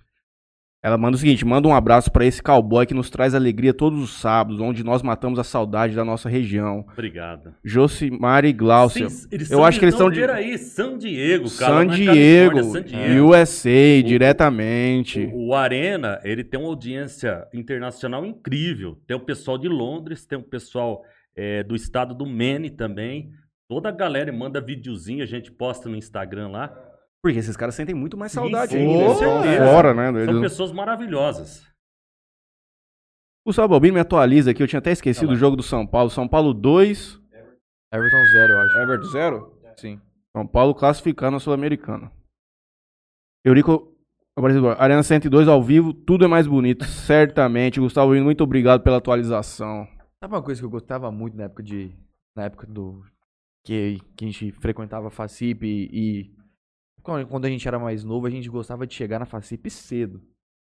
Ela 0.82 0.98
manda 0.98 1.18
o 1.18 1.20
seguinte: 1.20 1.46
manda 1.46 1.68
um 1.68 1.74
abraço 1.74 2.10
pra 2.12 2.26
esse 2.26 2.42
cowboy 2.42 2.86
que 2.86 2.94
nos 2.94 3.10
traz 3.10 3.36
alegria 3.36 3.74
todos 3.74 4.02
os 4.02 4.12
sábados, 4.22 4.62
onde 4.62 4.84
nós 4.84 5.02
matamos 5.02 5.38
a 5.38 5.44
saudade 5.44 5.94
da 5.96 6.06
nossa 6.06 6.30
região. 6.30 6.86
Obrigado. 6.94 7.54
Josimar 7.64 8.46
e 8.46 8.54
Gláucia. 8.54 9.10
Sim, 9.10 9.28
eles 9.32 9.52
Eu 9.52 9.58
são 9.58 9.66
acho 9.66 9.78
que 9.78 9.86
eles 9.86 9.94
não, 9.96 10.00
são 10.00 10.10
de- 10.10 10.20
Peraí, 10.22 10.58
San 10.58 10.98
Diego, 10.98 11.50
cara. 11.58 11.74
San 11.74 11.88
Diego, 11.88 12.64
San 12.64 12.82
Diego. 12.84 13.26
USA, 13.30 14.04
diretamente. 14.06 15.30
O, 15.34 15.48
o 15.50 15.54
Arena, 15.56 16.20
ele 16.24 16.44
tem 16.44 16.60
uma 16.60 16.70
audiência 16.70 17.46
internacional 17.54 18.26
incrível. 18.26 18.98
Tem 19.06 19.18
o 19.18 19.20
pessoal 19.20 19.58
de 19.58 19.68
Londres, 19.68 20.26
tem 20.26 20.38
o 20.40 20.44
pessoal 20.44 21.04
é, 21.36 21.62
do 21.64 21.76
estado 21.76 22.14
do 22.16 22.26
Maine 22.26 22.70
também. 22.70 23.32
Toda 23.68 23.90
a 23.90 23.92
galera 23.92 24.32
manda 24.32 24.62
videozinho, 24.62 25.22
a 25.24 25.28
gente 25.28 25.52
posta 25.52 25.90
no 25.90 25.96
Instagram 25.98 26.48
lá. 26.48 26.74
Porque 27.22 27.40
esses 27.40 27.58
caras 27.58 27.76
sentem 27.76 27.94
muito 27.94 28.16
mais 28.18 28.32
saudade 28.32 28.72
sim, 28.74 28.78
ainda. 28.78 29.16
certeza. 29.16 29.66
fora, 29.66 29.94
né? 29.94 30.12
São 30.12 30.20
Eles- 30.20 30.42
pessoas 30.42 30.72
maravilhosas. 30.72 31.68
Gustavo 33.46 33.70
Balbino 33.70 33.96
me 33.96 34.00
atualiza 34.00 34.52
aqui, 34.52 34.62
eu 34.62 34.68
tinha 34.68 34.80
até 34.80 34.92
esquecido 34.92 35.28
lá. 35.30 35.34
o 35.34 35.38
jogo 35.38 35.56
do 35.56 35.64
São 35.64 35.86
Paulo. 35.86 36.10
São 36.10 36.28
Paulo 36.28 36.54
2, 36.54 37.20
Everton 37.92 38.26
zero, 38.34 38.54
eu 38.54 38.62
acho. 38.62 38.78
Everton 38.78 39.08
0. 39.08 39.60
Sim. 39.78 40.02
São 40.36 40.46
Paulo 40.46 40.76
classificando 40.76 41.38
a 41.38 41.40
Sul-Americana. 41.40 42.12
Eurico 43.44 43.96
Borges, 44.38 44.62
Arena 44.78 45.02
102 45.04 45.48
ao 45.48 45.62
vivo, 45.64 45.94
tudo 45.94 46.26
é 46.26 46.28
mais 46.28 46.46
bonito, 46.48 46.86
certamente. 46.86 47.80
Gustavo 47.80 48.14
muito 48.16 48.44
obrigado 48.44 48.82
pela 48.84 48.98
atualização. 48.98 49.88
Sabe 50.24 50.34
uma 50.36 50.44
coisa 50.44 50.62
que 50.62 50.66
eu 50.66 50.70
gostava 50.70 51.12
muito 51.12 51.36
na 51.36 51.46
época 51.46 51.64
de. 51.64 51.92
Na 52.36 52.44
época 52.44 52.68
do. 52.68 53.04
Que, 53.66 54.00
que 54.16 54.26
a 54.26 54.28
gente 54.28 54.52
frequentava 54.54 55.08
a 55.08 55.12
Facip 55.12 55.64
e. 55.66 55.90
e 55.92 56.39
quando 57.10 57.28
quando 57.28 57.46
a 57.46 57.50
gente 57.50 57.68
era 57.68 57.80
mais 57.80 58.04
novo, 58.04 58.28
a 58.28 58.30
gente 58.30 58.48
gostava 58.50 58.86
de 58.86 58.94
chegar 58.94 59.20
na 59.20 59.26
Facip 59.26 59.70
cedo. 59.70 60.22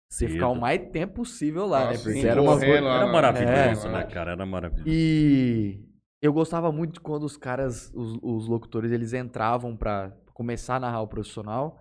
Você 0.09 0.25
Cedo. 0.25 0.33
ficar 0.33 0.47
o 0.47 0.55
mais 0.55 0.89
tempo 0.91 1.15
possível 1.15 1.65
lá, 1.65 1.79
né? 1.81 1.85
Nossa, 1.91 2.03
Porque 2.03 2.21
sim, 2.21 2.27
era 2.27 2.41
uma 2.41 2.57
coisa. 2.57 2.81
lá. 2.81 2.95
Era 2.95 3.05
na- 3.07 3.11
maravilhoso, 3.11 3.87
É. 3.87 3.91
né, 3.91 4.03
cara? 4.05 4.31
Era 4.31 4.45
maravilhoso. 4.45 4.87
E 4.89 5.83
eu 6.21 6.31
gostava 6.31 6.71
muito 6.71 7.01
quando 7.01 7.23
os 7.23 7.35
caras, 7.35 7.91
os, 7.93 8.17
os 8.21 8.47
locutores, 8.47 8.91
eles 8.91 9.11
entravam 9.13 9.75
pra 9.75 10.13
começar 10.33 10.75
a 10.75 10.79
narrar 10.79 11.01
o 11.01 11.07
profissional. 11.07 11.79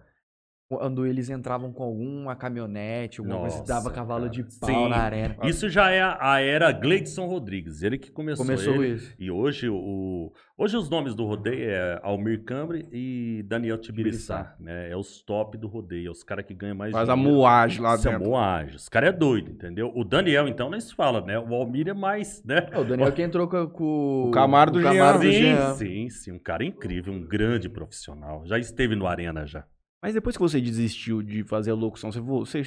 Quando 0.69 1.07
eles 1.07 1.31
entravam 1.31 1.73
com 1.73 1.85
alguma 1.85 2.35
caminhonete, 2.35 3.21
alguma 3.21 3.39
coisa 3.39 3.59
Nossa, 3.59 3.69
dava 3.73 3.89
cavalo 3.93 4.23
cara. 4.23 4.33
de 4.33 4.43
pau 4.59 4.69
Sim. 4.69 4.89
na 4.89 4.97
arena. 4.97 5.37
Isso 5.45 5.69
já 5.69 5.91
é 5.93 6.01
a 6.03 6.17
a 6.21 6.41
era 6.41 6.73
Gleidson 6.73 7.27
Rodrigues, 7.27 7.85
ele 7.85 7.97
que 7.99 8.11
começou, 8.11 8.45
Começou 8.45 8.75
ele. 8.83 8.95
isso. 8.95 9.15
E 9.17 9.31
hoje, 9.31 9.69
o, 9.69 10.33
hoje 10.59 10.77
os 10.77 10.91
nomes 10.91 11.15
do 11.15 11.25
rodeio 11.25 11.71
é 11.71 12.01
Almir 12.03 12.43
Cambre 12.43 12.85
e 12.91 13.45
Daniel 13.47 13.79
Tibiriçá, 13.79 14.57
né? 14.59 14.91
É 14.91 14.97
os 14.97 15.23
top 15.23 15.57
do 15.57 15.69
rodeio, 15.69 16.09
é 16.09 16.11
os 16.11 16.25
caras 16.25 16.45
que 16.45 16.53
ganham 16.53 16.75
mais 16.75 16.91
Faz 16.91 17.09
a 17.09 17.15
dinheiro. 17.15 17.37
moagem 17.37 17.81
lá 17.81 17.97
São 17.97 18.13
dentro. 18.13 18.29
moagem. 18.29 18.75
Os 18.75 18.89
caras 18.89 19.11
é 19.11 19.13
doido, 19.13 19.53
entendeu? 19.53 19.93
O 19.95 20.03
Daniel, 20.03 20.49
então, 20.49 20.69
nem 20.69 20.81
se 20.81 20.93
fala, 20.97 21.21
né? 21.21 21.39
O 21.39 21.55
Almir 21.55 21.87
é 21.87 21.95
mais, 21.95 22.43
né? 22.45 22.67
É, 22.73 22.79
o 22.79 22.83
Daniel 22.85 23.13
que 23.15 23.23
entrou 23.23 23.47
com, 23.47 23.69
com 23.69 24.25
O 24.27 24.31
Camaro 24.33 24.73
do 24.73 24.83
Camaro 24.83 25.23
Jean. 25.23 25.29
do 25.29 25.33
Sim, 25.33 25.39
Jean. 25.39 25.75
sim, 25.75 26.09
sim. 26.11 26.33
Um 26.33 26.39
cara 26.41 26.65
incrível, 26.65 27.13
um 27.13 27.23
grande 27.25 27.69
profissional. 27.69 28.45
Já 28.47 28.59
esteve 28.59 28.97
no 28.97 29.07
Arena 29.07 29.47
já. 29.47 29.65
Mas 30.03 30.15
depois 30.15 30.37
que 30.37 30.43
você 30.43 30.61
desistiu 30.61 31.23
de 31.23 31.43
fazer 31.45 31.71
a 31.71 31.75
locução, 31.75 32.13
você, 32.13 32.21
vo- 32.21 32.45
você, 32.45 32.63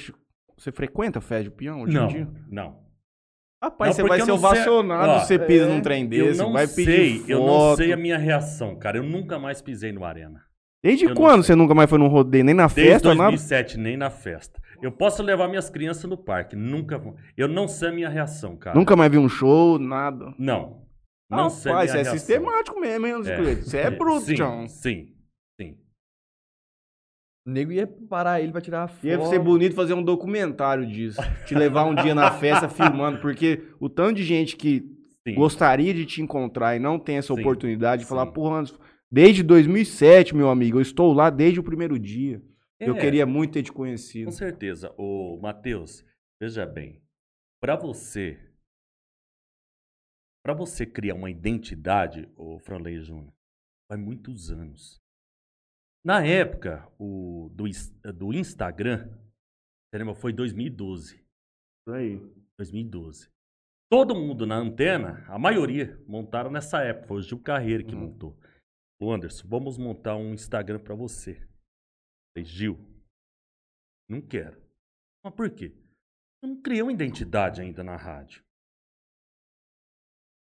você 0.56 0.72
frequenta 0.72 1.20
festa 1.20 1.44
de 1.44 1.50
peão 1.50 1.82
hoje 1.82 1.94
não, 1.94 2.04
em 2.04 2.08
dia? 2.08 2.28
não. 2.48 2.90
Rapaz, 3.62 3.90
Não, 3.90 3.94
você 3.96 4.08
vai 4.08 4.20
eu 4.20 4.24
ser 4.24 4.30
sei- 4.30 4.34
ovacionado 4.38 5.20
se 5.20 5.26
você 5.26 5.38
pisa 5.38 5.64
é, 5.66 5.68
num 5.68 5.82
trem 5.82 6.04
Eu 6.04 6.08
desse, 6.08 6.38
não 6.38 6.52
vai 6.52 6.66
pedir 6.66 6.84
sei, 6.84 7.18
foto. 7.18 7.30
eu 7.30 7.38
não 7.46 7.76
sei 7.76 7.92
a 7.92 7.96
minha 7.96 8.16
reação, 8.16 8.74
cara. 8.78 8.96
Eu 8.96 9.02
nunca 9.02 9.38
mais 9.38 9.60
pisei 9.60 9.92
no 9.92 10.02
Arena. 10.04 10.42
Desde 10.82 11.04
eu 11.04 11.14
quando 11.14 11.42
sei. 11.42 11.52
você 11.52 11.54
nunca 11.54 11.74
mais 11.74 11.90
foi 11.90 11.98
num 11.98 12.06
rodeio, 12.08 12.42
nem 12.42 12.54
na 12.54 12.66
Desde 12.68 12.82
festa, 12.92 13.08
nada? 13.14 13.30
2007, 13.32 13.76
nem 13.78 13.98
na 13.98 14.08
festa. 14.08 14.58
Eu 14.80 14.90
posso 14.90 15.22
levar 15.22 15.46
minhas 15.46 15.68
crianças 15.68 16.08
no 16.08 16.16
parque, 16.16 16.56
nunca 16.56 16.96
vou. 16.96 17.16
Eu 17.36 17.48
não 17.48 17.68
sei 17.68 17.90
a 17.90 17.92
minha 17.92 18.08
reação, 18.08 18.56
cara. 18.56 18.78
Nunca 18.78 18.96
mais 18.96 19.10
vi 19.12 19.18
um 19.18 19.28
show, 19.28 19.78
nada. 19.78 20.34
Não. 20.38 20.86
Não 21.30 21.50
sei 21.50 21.70
a 21.70 21.74
Rapaz, 21.74 21.92
minha 21.92 22.02
você 22.04 22.08
é 22.08 22.12
reação. 22.12 22.18
sistemático 22.18 22.80
mesmo, 22.80 23.06
hein, 23.06 23.22
Cleito? 23.22 23.64
Você 23.68 23.76
é 23.76 23.90
bruto, 23.92 24.24
sim, 24.24 24.34
Tchão. 24.36 24.66
Sim, 24.68 25.14
sim. 25.60 25.76
O 27.46 27.50
nego 27.50 27.72
ia 27.72 27.86
parar 27.86 28.40
ele 28.40 28.52
pra 28.52 28.60
tirar 28.60 28.84
a 28.84 28.88
foto. 28.88 29.06
Ia 29.06 29.20
ser 29.26 29.38
bonito 29.38 29.74
fazer 29.74 29.94
um 29.94 30.02
documentário 30.02 30.86
disso. 30.86 31.20
Te 31.46 31.54
levar 31.54 31.84
um 31.84 31.94
dia 31.94 32.14
na 32.14 32.30
festa 32.32 32.68
filmando, 32.70 33.20
porque 33.20 33.62
o 33.80 33.88
tanto 33.88 34.16
de 34.16 34.24
gente 34.24 34.56
que 34.56 34.84
sim. 35.26 35.34
gostaria 35.34 35.94
de 35.94 36.04
te 36.04 36.20
encontrar 36.20 36.76
e 36.76 36.78
não 36.78 36.98
tem 36.98 37.16
essa 37.16 37.34
Sim, 37.34 37.40
oportunidade 37.40 38.02
de 38.02 38.08
falar, 38.08 38.26
porra, 38.26 38.58
Anderson, 38.58 38.78
desde 39.10 39.42
2007, 39.42 40.34
meu 40.34 40.50
amigo, 40.50 40.78
eu 40.78 40.82
estou 40.82 41.12
lá 41.14 41.30
desde 41.30 41.58
o 41.60 41.64
primeiro 41.64 41.98
dia. 41.98 42.42
Eu 42.78 42.94
É, 42.96 43.00
queria 43.00 43.26
muito 43.26 43.52
ter 43.52 43.62
te 43.62 43.72
conhecido. 43.72 44.26
Com 44.26 44.32
certeza. 44.32 44.94
Ô, 44.98 45.38
Matheus, 45.40 46.04
veja 46.40 46.64
bem. 46.66 47.02
Pra 47.60 47.76
você. 47.76 48.38
Pra 50.42 50.54
você 50.54 50.86
criar 50.86 51.14
uma 51.14 51.30
identidade, 51.30 52.28
ô 52.36 52.58
Franley 52.58 52.98
Júnior, 53.00 53.32
vai 53.90 53.98
muitos 53.98 54.50
anos. 54.50 54.98
Na 56.04 56.24
época 56.24 56.86
o, 56.98 57.50
do, 57.52 57.64
do 58.14 58.32
Instagram, 58.32 59.08
você 59.08 59.98
lembra? 59.98 60.14
Foi 60.14 60.32
2012. 60.32 61.16
Isso 61.16 61.94
aí. 61.94 62.16
2012. 62.58 63.30
Todo 63.90 64.14
mundo 64.14 64.46
na 64.46 64.56
antena, 64.56 65.24
a 65.28 65.38
maioria, 65.38 66.00
montaram 66.06 66.50
nessa 66.50 66.80
época. 66.82 67.08
Foi 67.08 67.16
o 67.18 67.22
Gil 67.22 67.40
Carreira 67.42 67.82
que 67.82 67.94
Uhum. 67.94 68.02
montou. 68.08 68.38
Ô 69.02 69.12
Anderson, 69.12 69.48
vamos 69.48 69.76
montar 69.78 70.16
um 70.16 70.32
Instagram 70.32 70.78
pra 70.78 70.94
você. 70.94 71.34
Falei, 72.32 72.44
Gil, 72.44 72.78
não 74.08 74.20
quero. 74.20 74.60
Mas 75.24 75.34
por 75.34 75.50
quê? 75.50 75.74
Eu 76.42 76.50
não 76.50 76.62
criei 76.62 76.82
uma 76.82 76.92
identidade 76.92 77.60
ainda 77.60 77.82
na 77.82 77.96
rádio. 77.96 78.42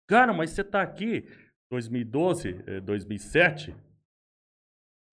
Cara, 0.09 0.33
mas 0.33 0.49
você 0.51 0.63
tá 0.63 0.81
aqui 0.81 1.21
2012, 1.71 2.49
eh, 2.67 2.81
2007, 2.81 3.71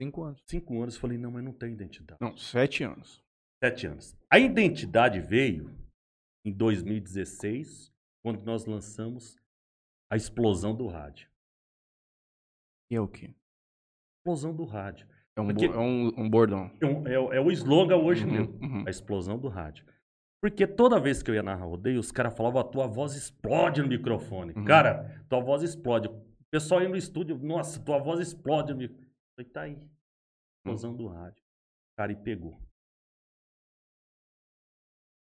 Cinco 0.01 0.23
anos. 0.23 0.43
cinco 0.47 0.81
anos. 0.83 0.95
Eu 0.95 1.01
falei, 1.01 1.19
não, 1.19 1.31
mas 1.31 1.45
não 1.45 1.53
tem 1.53 1.73
identidade. 1.73 2.19
Não, 2.21 2.37
sete 2.37 2.85
anos. 2.85 3.23
Sete 3.63 3.87
anos. 3.87 4.15
A 4.31 4.39
identidade 4.39 5.21
veio 5.21 5.71
em 6.45 6.53
2016, 6.53 7.93
quando 8.23 8.43
nós 8.45 8.67
lançamos 8.67 9.37
a 10.13 10.17
explosão 10.17 10.75
do 10.75 10.87
rádio. 10.87 11.29
E 12.91 12.97
é 12.97 13.01
o 13.01 13.09
quê? 13.09 13.35
Explosão 14.21 14.55
do 14.55 14.65
rádio. 14.65 15.07
É 15.37 15.41
um, 15.41 15.47
Porque- 15.47 15.69
bo- 15.69 15.75
é 15.75 15.79
um, 15.79 16.07
um 16.21 16.31
bordão. 16.31 16.71
É, 16.81 16.87
um- 16.87 17.07
é 17.09 17.19
o- 17.19 17.33
é 17.33 17.41
o 17.41 17.51
slogan 17.51 17.97
hoje 17.97 18.25
Uhum, 18.25 18.33
meu. 18.33 18.45
uhum. 18.61 18.85
A 18.87 18.91
explosão 18.91 19.39
do 19.39 19.49
rádio. 19.49 19.85
Porque 20.43 20.67
toda 20.67 21.01
vez 21.01 21.23
que 21.23 21.31
eu 21.31 21.35
ia 21.35 21.43
narrar 21.43 21.65
rodeio, 21.65 21.99
os 21.99 22.13
caras 22.13 22.37
falavam, 22.37 22.61
a 22.61 22.65
tua 22.65 22.87
voz 22.87 23.15
explode 23.15 23.81
no 23.83 23.89
microfone. 23.89 24.53
Uhum. 24.53 24.65
Cara, 24.65 25.25
tua 25.29 25.41
voz 25.41 25.63
explode. 25.63 26.09
O 26.09 26.23
pessoal 26.51 26.83
ia 26.83 26.89
no 26.89 26.97
estúdio, 26.97 27.37
nossa, 27.39 27.81
tua 27.81 27.99
voz 27.99 28.21
explode 28.21 28.73
no 28.73 28.79
microfone. 28.79 29.06
Eu 29.39 29.45
falei, 29.45 29.53
tá 29.53 29.61
aí. 29.63 29.79
Explosão 30.59 30.95
do 30.95 31.07
rádio. 31.09 31.43
O 31.43 31.97
cara 31.97 32.13
e 32.13 32.17
pegou. 32.17 32.59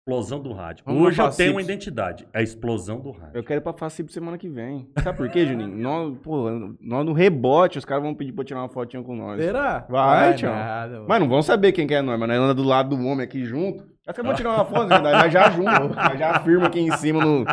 Explosão 0.07 0.39
do 0.43 0.53
rádio. 0.53 0.85
Vamos 0.85 1.03
Hoje 1.03 1.23
eu 1.23 1.31
tenho 1.31 1.53
uma 1.53 1.63
identidade. 1.63 2.29
É 2.35 2.41
a 2.41 2.43
explosão 2.43 3.01
do 3.01 3.11
rádio. 3.11 3.39
Eu 3.39 3.43
quero 3.43 3.61
ir 3.61 3.63
pra 3.63 3.73
Facip 3.73 4.13
semana 4.13 4.37
que 4.37 4.51
vem. 4.51 4.93
Sabe 5.03 5.17
por 5.17 5.31
quê, 5.31 5.47
Juninho? 5.47 5.75
nós, 5.81 6.19
pô, 6.19 6.51
nós 6.79 7.07
no 7.07 7.15
rebote, 7.15 7.79
os 7.79 7.87
caras 7.87 8.05
vão 8.05 8.15
pedir 8.15 8.33
pra 8.33 8.45
tirar 8.45 8.61
uma 8.61 8.69
fotinha 8.69 9.03
com 9.03 9.17
nós. 9.17 9.43
Será? 9.43 9.87
Vai, 9.89 10.35
tchau. 10.35 10.53
nada, 10.53 10.95
mano. 10.97 11.07
Mas 11.09 11.21
não 11.21 11.29
vão 11.29 11.41
saber 11.41 11.73
quem 11.73 11.87
que 11.87 11.95
é 11.95 12.03
nós, 12.03 12.21
mas 12.21 12.29
nós 12.29 12.39
anda 12.39 12.55
do 12.55 12.63
lado 12.63 12.95
do 12.95 13.03
homem 13.07 13.25
aqui 13.25 13.47
junto. 13.47 13.83
Acho 14.07 14.17
que 14.17 14.23
vamos 14.23 14.37
tirar 14.37 14.51
uma 14.51 14.67
foto, 14.67 14.89
nós 15.03 15.33
já 15.33 15.49
junto. 15.49 15.71
Nós 15.71 16.19
já 16.19 16.37
afirma 16.37 16.67
aqui 16.67 16.81
em 16.81 16.95
cima 16.99 17.25
no, 17.25 17.47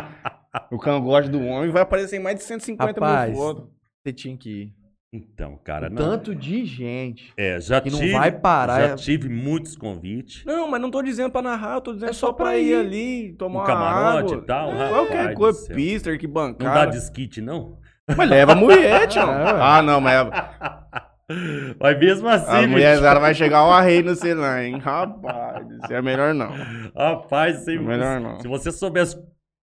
no 0.70 0.78
cangote 0.78 1.30
do 1.30 1.40
homem 1.40 1.70
vai 1.70 1.80
aparecer 1.80 2.16
em 2.16 2.22
mais 2.22 2.36
de 2.36 2.42
150 2.42 3.00
Rapaz, 3.00 3.30
mil 3.30 3.40
fotos. 3.40 3.70
Você 4.04 4.12
tinha 4.12 4.36
que 4.36 4.50
ir. 4.50 4.81
Então, 5.14 5.58
cara, 5.62 5.90
não. 5.90 5.96
tanto 5.96 6.34
de 6.34 6.64
gente. 6.64 7.34
É, 7.36 7.60
já 7.60 7.82
que 7.82 7.90
não 7.90 7.98
tive, 7.98 8.12
vai 8.12 8.32
parar, 8.32 8.80
Já 8.80 8.86
é- 8.92 8.94
tive 8.94 9.28
muitos 9.28 9.76
convites. 9.76 10.42
Não, 10.46 10.66
mas 10.70 10.80
não 10.80 10.90
tô 10.90 11.02
dizendo 11.02 11.30
pra 11.30 11.42
narrar, 11.42 11.74
eu 11.74 11.80
tô 11.82 11.92
dizendo 11.92 12.08
É 12.08 12.12
só, 12.14 12.28
só 12.28 12.32
pra 12.32 12.56
ir 12.56 12.68
ir. 12.68 12.74
ali, 12.76 13.32
tomar 13.34 13.58
Um 13.58 13.58
uma 13.60 13.66
camarote 13.66 14.32
água. 14.32 14.42
e 14.42 14.46
tal, 14.46 14.70
É, 14.72 14.88
Qualquer 14.88 15.34
coisa, 15.34 15.74
pister, 15.74 16.18
que 16.18 16.26
Não 16.26 16.32
dá 16.32 16.40
bancada. 16.48 16.90
desquite, 16.92 17.42
não? 17.42 17.76
Mas 18.16 18.28
leva 18.30 18.52
a 18.52 18.54
mulher, 18.56 19.06
tio. 19.06 19.20
É, 19.28 19.50
ah, 19.60 19.82
não, 19.82 20.00
mas 20.00 20.16
Mas 21.78 21.98
mesmo 21.98 22.28
assim, 22.28 22.64
a 22.64 22.66
mulher 22.66 22.96
ela 22.98 23.18
vai 23.20 23.34
chegar 23.34 23.64
o 23.66 23.70
arreio 23.70 24.04
no 24.04 24.14
celular, 24.14 24.62
hein? 24.64 24.78
Rapaz, 24.78 25.66
isso 25.82 25.92
é 25.92 26.02
melhor 26.02 26.34
não. 26.34 26.52
rapaz, 26.96 27.64
se, 27.64 27.78
Melhor 27.78 28.18
não. 28.20 28.40
se 28.40 28.48
você 28.48 28.70
soubesse 28.72 29.16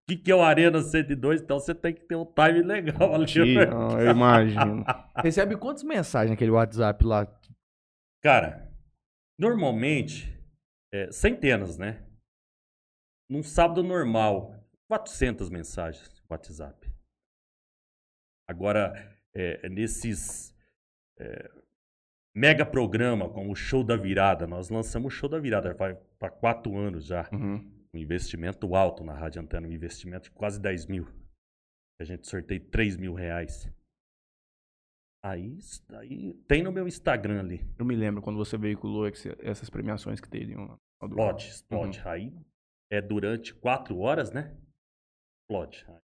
que, 0.10 0.23
que 0.23 0.31
é 0.31 0.36
o 0.36 0.41
Arena 0.41 0.81
102, 0.81 1.41
então 1.41 1.60
você 1.60 1.76
tem 1.76 1.94
que 1.94 2.02
ter 2.02 2.15
um 2.15 2.26
time 2.26 2.64
legal 2.64 3.14
ali. 3.14 3.26
Tio, 3.26 3.45
eu 3.45 4.11
imagino. 4.11 4.84
Recebe 5.18 5.56
quantas 5.56 5.84
mensagens 5.84 6.31
naquele 6.31 6.52
WhatsApp 6.52 7.06
lá? 7.06 7.27
Cara, 8.22 8.72
normalmente, 9.38 10.36
é, 10.91 11.11
centenas, 11.11 11.77
né? 11.77 12.06
Num 13.30 13.44
sábado 13.44 13.84
normal, 13.84 14.56
400 14.88 15.49
mensagens 15.49 16.10
no 16.22 16.26
WhatsApp. 16.31 16.91
Agora, 18.48 18.94
é, 19.36 19.69
nesses 19.69 20.56
é, 21.19 21.52
mega 22.36 22.65
programa 22.65 23.30
como 23.30 23.52
o 23.52 23.56
Show 23.56 23.84
da 23.84 23.95
Virada, 23.95 24.48
nós 24.48 24.69
lançamos 24.69 25.14
o 25.14 25.15
Show 25.15 25.30
da 25.30 25.40
Virada 25.40 25.73
vai 25.76 25.95
para 26.18 26.31
quatro 26.31 26.76
anos 26.76 27.06
já. 27.06 27.30
Uhum. 27.31 27.78
Um 27.94 27.98
investimento 27.98 28.76
alto 28.76 29.03
na 29.03 29.14
Rádio 29.14 29.41
Antena, 29.41 29.68
um 29.68 29.72
investimento 29.72 30.26
de 30.26 30.32
quase 30.32 30.60
10 30.61 30.86
mil. 30.86 31.07
A 31.99 32.03
gente 32.03 32.28
sorteia 32.28 32.60
3 32.70 32.95
mil 32.98 33.14
reais. 33.14 33.68
Aí, 35.24 35.57
aí 35.90 36.34
tem 36.48 36.64
no 36.64 36.72
meu 36.72 36.88
Instagram 36.88 37.40
ali. 37.41 37.68
Eu 37.78 37.86
me 37.86 37.95
lembro 37.95 38.22
quando 38.22 38.38
você 38.38 38.57
veiculou 38.57 39.07
esse- 39.07 39.36
essas 39.40 39.70
premiações 39.70 40.22
que 40.22 40.30
teriam 40.30 40.66
lá. 40.66 40.78
Explode, 41.03 41.48
explode. 41.49 42.02
Aí 42.07 42.34
é 42.91 43.02
durante 43.02 43.53
quatro 43.53 43.98
horas, 43.99 44.32
né? 44.32 44.56
Explode. 45.44 45.86
Aí 45.90 45.99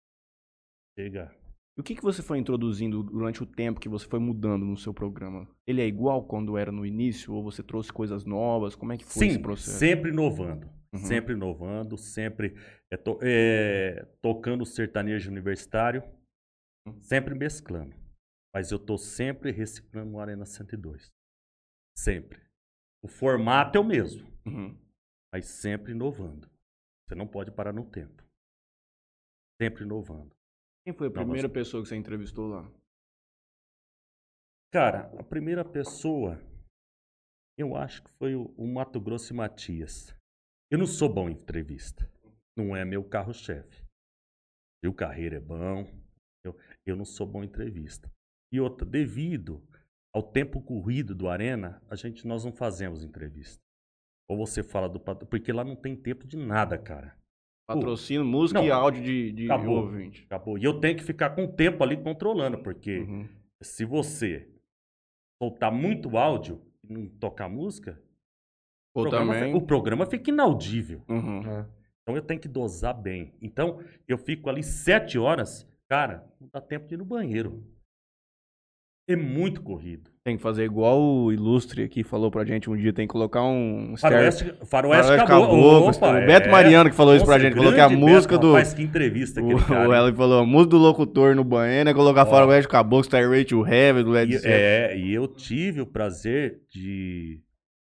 chega. 0.98 1.36
O 1.78 1.84
que, 1.84 1.96
que 1.96 2.02
você 2.04 2.22
foi 2.22 2.38
introduzindo 2.38 3.02
durante 3.02 3.42
o 3.42 3.46
tempo 3.46 3.80
que 3.80 3.90
você 3.90 4.08
foi 4.08 4.20
mudando 4.20 4.66
no 4.66 4.78
seu 4.78 4.94
programa? 4.94 5.48
Ele 5.66 5.82
é 5.82 5.88
igual 5.88 6.26
quando 6.26 6.58
era 6.58 6.72
no 6.72 6.86
início? 6.86 7.34
Ou 7.34 7.44
você 7.44 7.64
trouxe 7.64 7.92
coisas 7.92 8.24
novas? 8.24 8.76
Como 8.76 8.94
é 8.94 8.98
que 8.98 9.04
foi 9.06 9.26
esse 9.28 9.36
Sim, 9.36 9.42
processo? 9.42 9.78
sempre 9.80 10.12
inovando. 10.12 10.70
Uhum. 10.94 11.00
Sempre 11.00 11.34
inovando, 11.34 11.98
sempre 11.98 12.56
é, 12.92 12.98
to- 12.98 13.20
é, 13.22 14.04
tocando 14.22 14.66
sertanejo 14.66 15.32
universitário, 15.32 16.04
Uhum. 16.86 17.02
sempre 17.02 17.34
mesclando. 17.34 17.96
Mas 18.54 18.72
eu 18.72 18.80
tô 18.80 18.98
sempre 18.98 19.52
reciclando 19.52 20.14
o 20.16 20.20
Arena 20.20 20.46
102. 20.46 21.10
Sempre. 21.98 22.42
O 23.02 23.08
formato 23.08 23.78
é 23.78 23.82
o 23.82 23.84
mesmo, 23.86 24.28
Uhum. 24.46 24.78
mas 25.34 25.46
sempre 25.48 25.94
inovando. 25.94 26.50
Você 27.08 27.16
não 27.16 27.28
pode 27.28 27.52
parar 27.52 27.72
no 27.72 27.86
tempo. 27.90 28.22
Sempre 29.62 29.84
inovando. 29.84 30.36
Quem 30.84 30.94
foi 30.94 31.08
a 31.08 31.12
primeira 31.12 31.48
pessoa 31.48 31.82
que 31.84 31.90
você 31.90 31.96
entrevistou 31.96 32.48
lá? 32.48 32.70
Cara, 34.74 35.12
a 35.20 35.24
primeira 35.24 35.64
pessoa, 35.66 36.40
eu 37.58 37.76
acho 37.76 38.04
que 38.04 38.10
foi 38.18 38.36
o, 38.36 38.46
o 38.58 38.66
Mato 38.68 39.00
Grosso 39.00 39.34
e 39.34 39.36
Matias. 39.36 40.16
Eu 40.72 40.78
não 40.78 40.88
sou 40.88 41.10
bom 41.14 41.30
em 41.30 41.34
entrevista. 41.34 42.10
Não 42.58 42.76
é 42.76 42.84
meu 42.86 43.04
carro-chefe. 43.04 43.84
Meu 44.84 44.94
carreira 44.94 45.38
é 45.38 45.40
bom. 45.40 45.86
Eu, 46.46 46.58
eu 46.86 46.96
não 46.96 47.06
sou 47.06 47.28
bom 47.28 47.44
em 47.44 47.48
entrevista. 47.48 48.12
E 48.54 48.60
outra, 48.60 48.86
devido 48.86 49.62
ao 50.14 50.24
tempo 50.24 50.62
corrido 50.62 51.14
do 51.16 51.28
Arena, 51.30 51.82
a 51.90 51.96
gente 51.96 52.26
nós 52.28 52.44
não 52.44 52.52
fazemos 52.52 53.04
entrevista. 53.04 53.60
Ou 54.30 54.38
você 54.38 54.64
fala 54.64 54.90
do 54.90 55.00
patro- 55.00 55.28
porque 55.28 55.52
lá 55.52 55.64
não 55.64 55.76
tem 55.76 55.96
tempo 55.96 56.26
de 56.26 56.38
nada, 56.38 56.78
cara. 56.78 57.18
Patrocínio, 57.68 58.26
música 58.26 58.60
Não. 58.60 58.68
e 58.68 58.72
áudio 58.72 59.04
de, 59.04 59.32
de 59.32 59.46
Acabou. 59.46 59.78
ouvinte. 59.86 60.24
Acabou. 60.26 60.58
E 60.58 60.64
eu 60.64 60.80
tenho 60.80 60.98
que 60.98 61.04
ficar 61.04 61.30
com 61.36 61.46
o 61.46 61.54
tempo 61.54 61.84
ali 61.84 61.96
controlando, 62.02 62.62
porque 62.62 63.00
Uhum. 63.00 63.30
se 63.62 63.86
você 63.86 64.50
soltar 65.42 65.72
muito 65.72 66.18
áudio 66.18 66.62
e 66.84 66.92
não 66.92 67.08
tocar 67.08 67.48
música, 67.48 68.02
Ou 68.94 69.04
programa, 69.04 69.34
também. 69.34 69.56
o 69.56 69.62
programa 69.62 70.06
fica 70.06 70.30
inaudível. 70.32 71.02
Uhum. 71.08 71.40
Então 72.04 72.16
eu 72.16 72.22
tenho 72.22 72.40
que 72.40 72.48
dosar 72.48 72.94
bem. 73.00 73.34
Então 73.42 73.80
eu 74.08 74.18
fico 74.18 74.50
ali 74.50 74.64
sete 74.64 75.18
horas, 75.18 75.68
cara, 75.90 76.26
não 76.40 76.50
dá 76.52 76.60
tempo 76.60 76.88
de 76.88 76.96
ir 76.96 76.98
no 76.98 77.06
banheiro. 77.06 77.64
É 79.10 79.16
muito 79.16 79.62
corrido. 79.62 80.10
Tem 80.24 80.38
que 80.38 80.44
fazer 80.44 80.64
igual 80.64 81.02
o 81.02 81.34
Ilustre 81.34 81.84
aqui 81.84 82.04
falou 82.04 82.30
pra 82.30 82.46
gente 82.46 82.70
um 82.70 82.78
dia. 82.78 82.94
Tem 82.94 83.08
que 83.08 83.12
colocar 83.12 83.42
um. 83.44 83.96
Faroeste, 83.98 84.44
faroeste, 84.66 84.66
Faroeste 85.08 85.18
Caboclo. 85.28 85.92
Caboclo, 85.92 86.24
o 86.24 86.26
Beto 86.28 86.50
Mariano 86.50 86.90
que 86.90 86.96
falou 86.96 87.16
isso 87.16 87.26
pra 87.26 87.40
gente, 87.40 87.56
falou 87.56 87.74
que 87.74 87.80
a 87.80 87.90
música 87.90 88.36
Beto, 88.36 88.48
do- 88.48 88.54
Rapaz, 88.54 88.74
que 88.74 88.84
entrevista 88.84 89.40
aquele 89.42 89.56
O, 89.60 89.66
cara. 89.66 89.90
o? 89.90 89.94
Ellen 89.94 90.14
falou, 90.14 90.40
a 90.42 90.46
música 90.46 90.70
do 90.70 90.78
locutor 90.78 91.36
no 91.36 91.44
banheiro 91.44 91.90
é 91.90 91.94
colocar 91.94 92.22
Ó. 92.22 92.30
Faroeste 92.30 92.70
Caboclo, 92.70 93.02
Starry 93.02 93.44
to 93.44 93.66
Heaven, 93.68 94.04
do 94.04 94.12
Led 94.12 94.32
Zeppelin. 94.38 94.54
é, 94.54 94.98
e 94.98 95.12
eu 95.14 95.28
tive 95.28 95.82
o 95.82 95.86
prazer 95.88 96.62
de, 96.70 97.42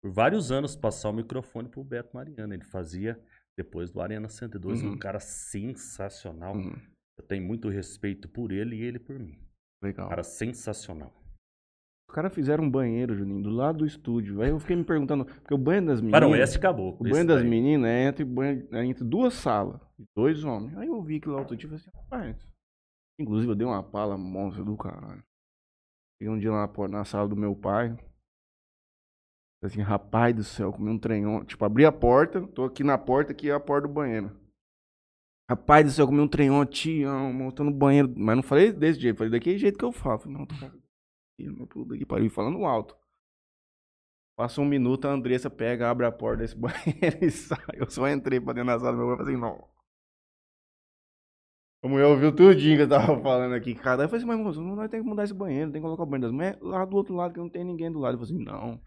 por 0.09 0.12
vários 0.14 0.51
anos, 0.51 0.74
passar 0.74 1.10
o 1.10 1.12
microfone 1.12 1.68
pro 1.68 1.85
Beto 1.85 2.14
Mariano. 2.16 2.55
Ele 2.55 2.64
fazia, 2.64 3.20
depois 3.56 3.90
do 3.90 4.01
Arena 4.01 4.28
102, 4.28 4.82
Uhum. 4.82 4.93
um 4.93 4.98
cara 4.98 5.20
sensacional. 5.20 6.55
Uhum. 6.56 6.74
Eu 7.18 7.24
tenho 7.26 7.44
muito 7.47 7.68
respeito 7.68 8.28
por 8.28 8.51
ele 8.52 8.76
e 8.76 8.82
ele 8.82 8.98
por 8.98 9.18
mim. 9.18 9.39
Legal. 9.82 10.06
Um 10.06 10.09
cara 10.09 10.22
sensacional. 10.22 11.12
Os 12.09 12.14
caras 12.14 12.32
fizeram 12.35 12.64
um 12.64 12.70
banheiro, 12.70 13.14
Juninho, 13.14 13.43
do 13.43 13.51
lado 13.51 13.78
do 13.78 13.86
estúdio. 13.86 14.40
Aí 14.40 14.48
eu 14.48 14.59
fiquei 14.59 14.74
me 14.76 14.85
perguntando, 14.85 15.26
porque 15.26 15.52
o 15.52 15.59
banheiro 15.59 15.86
das 15.89 16.01
meninas... 16.01 16.56
Caboclo. 16.56 17.05
O 17.05 17.06
esse 17.06 17.12
banho 17.14 17.26
das 17.26 17.40
daí. 17.43 17.51
meninas 17.51 17.90
é 17.90 18.05
entre, 18.09 18.24
banho- 18.24 18.66
é 18.72 18.85
entre 18.85 19.05
duas 19.05 19.35
salas, 19.35 19.78
dois 20.16 20.43
homens. 20.43 20.74
Aí 20.78 20.86
eu 20.89 21.02
vi 21.02 21.16
aquilo 21.16 21.35
lá 21.35 21.40
outro 21.40 21.55
dia 21.56 21.68
falei 21.68 21.82
assim, 21.85 21.90
rapaz. 21.94 22.48
Inclusive 23.20 23.52
eu 23.52 23.56
dei 23.56 23.66
uma 23.66 23.82
pala 23.82 24.16
monstra 24.16 24.64
do 24.64 24.74
caralho. 24.76 25.22
Cheguei 26.18 26.35
um 26.35 26.39
dia 26.39 26.51
lá 26.51 26.66
na 26.89 27.05
sala 27.05 27.28
do 27.28 27.36
meu 27.36 27.55
pai. 27.55 27.94
Assim, 29.62 29.80
rapaz 29.80 30.35
do 30.35 30.44
céu, 30.44 30.72
comi 30.72 30.90
um 30.90 30.94
ontem. 30.94 31.47
Tipo, 31.47 31.64
abri 31.64 31.85
a 31.85 31.93
porta, 31.93 32.47
tô 32.48 32.64
aqui 32.64 32.85
na 32.85 32.97
porta, 32.97 33.32
aqui 33.32 33.51
é 33.51 33.55
a 33.55 33.60
porta 33.60 33.89
do 33.89 33.94
banheiro. 33.94 34.30
Rapaz 35.51 35.85
do 35.85 35.90
céu, 35.90 36.06
comi 36.06 36.20
um 36.20 37.09
amo, 37.09 37.52
tô 37.52 37.64
no 37.64 37.72
banheiro. 37.72 38.12
Mas 38.16 38.36
não 38.36 38.43
falei 38.43 38.72
desse 38.72 39.01
jeito, 39.01 39.16
falei 39.16 39.32
daquele 39.32 39.59
jeito 39.59 39.78
que 39.78 39.85
eu 39.85 39.93
falo. 39.93 40.18
Falei, 40.20 40.39
não, 40.39 40.47
tô 41.66 41.85
daqui 41.85 42.06
para 42.06 42.30
falando 42.30 42.64
alto. 42.64 42.97
Passa 44.36 44.60
um 44.60 44.64
minuto, 44.64 45.06
a 45.09 45.10
Andressa 45.10 45.51
pega, 45.51 45.90
abre 45.90 46.06
a 46.06 46.12
porta 46.12 46.43
desse 46.43 46.55
banheiro 46.56 47.24
e 47.24 47.30
sai. 47.30 47.59
Eu 47.74 47.90
só 47.90 48.09
entrei 48.09 48.40
pra 48.40 48.52
dentro 48.52 48.68
da 48.68 48.78
sala 48.78 48.97
meu 48.97 49.09
pai 49.09 49.16
falei 49.16 49.35
assim, 49.35 49.43
não. 49.43 49.68
A 51.82 51.89
mulher 51.89 52.06
ouviu 52.06 52.35
tudinho 52.35 52.76
que 52.76 52.82
eu 52.82 52.89
tava 52.89 53.18
falando 53.22 53.55
aqui, 53.55 53.74
cara. 53.74 54.05
Eu 54.05 54.09
falei 54.09 54.18
assim, 54.18 54.26
mas 54.26 54.39
moço, 54.39 54.60
nós 54.60 54.89
temos 54.89 55.05
que 55.05 55.10
mudar 55.10 55.24
esse 55.24 55.35
banheiro, 55.35 55.72
tem 55.72 55.80
que 55.80 55.85
colocar 55.85 56.05
o 56.05 56.06
banheiro 56.06 56.28
das 56.28 56.32
mulheres 56.32 56.60
lá 56.60 56.85
do 56.85 56.97
outro 56.97 57.14
lado 57.14 57.32
que 57.35 57.40
não 57.40 57.48
tem 57.48 57.64
ninguém 57.64 57.90
do 57.90 57.98
lado. 57.98 58.14
Eu 58.14 58.20
falei 58.20 58.35
assim, 58.35 58.44
não. 58.44 58.80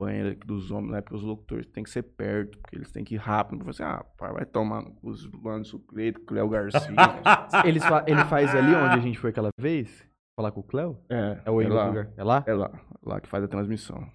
Banheiro 0.00 0.28
aqui 0.30 0.46
dos 0.46 0.70
homens, 0.70 0.92
lá 0.92 0.98
é 0.98 1.00
pros 1.02 1.22
locutores, 1.22 1.66
tem 1.66 1.82
que 1.82 1.90
ser 1.90 2.02
perto, 2.04 2.56
porque 2.58 2.76
eles 2.76 2.92
têm 2.92 3.02
que 3.04 3.14
ir 3.16 3.18
rápido. 3.18 3.68
Assim, 3.68 3.82
ah, 3.82 4.04
pai, 4.16 4.32
vai 4.32 4.46
tomar 4.46 4.84
os 5.02 5.28
Lando 5.42 5.66
Sucreto, 5.66 6.20
Cléo 6.20 6.48
Garcia. 6.48 6.80
Ele, 7.66 7.80
fa- 7.80 8.04
ele 8.06 8.24
faz 8.26 8.54
ali 8.54 8.72
onde 8.74 8.94
a 8.94 9.00
gente 9.00 9.18
foi 9.18 9.30
aquela 9.30 9.48
vez? 9.58 10.06
Falar 10.36 10.52
com 10.52 10.60
o 10.60 10.62
Cléo? 10.62 11.02
é, 11.10 11.42
É 11.44 11.50
o 11.50 11.60
é 11.60 11.68
lá, 11.68 11.88
lugar? 11.88 12.12
É 12.16 12.22
lá? 12.22 12.44
é 12.46 12.54
lá, 12.54 12.80
lá 13.02 13.20
que 13.20 13.28
faz 13.28 13.42
a 13.42 13.48
transmissão. 13.48 14.08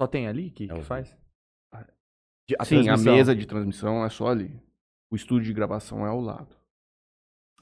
Só 0.00 0.06
tem 0.06 0.28
ali 0.28 0.50
que, 0.50 0.64
É 0.70 0.74
que 0.74 0.82
faz? 0.82 1.08
De- 2.46 2.54
Sim, 2.66 2.80
a 2.80 2.84
transmissão. 2.84 3.14
mesa 3.14 3.34
de 3.34 3.46
transmissão 3.46 4.04
é 4.04 4.10
só 4.10 4.28
ali. 4.28 4.60
O 5.10 5.16
estúdio 5.16 5.46
de 5.46 5.54
gravação 5.54 6.04
é 6.04 6.10
ao 6.10 6.20
lado. 6.20 6.54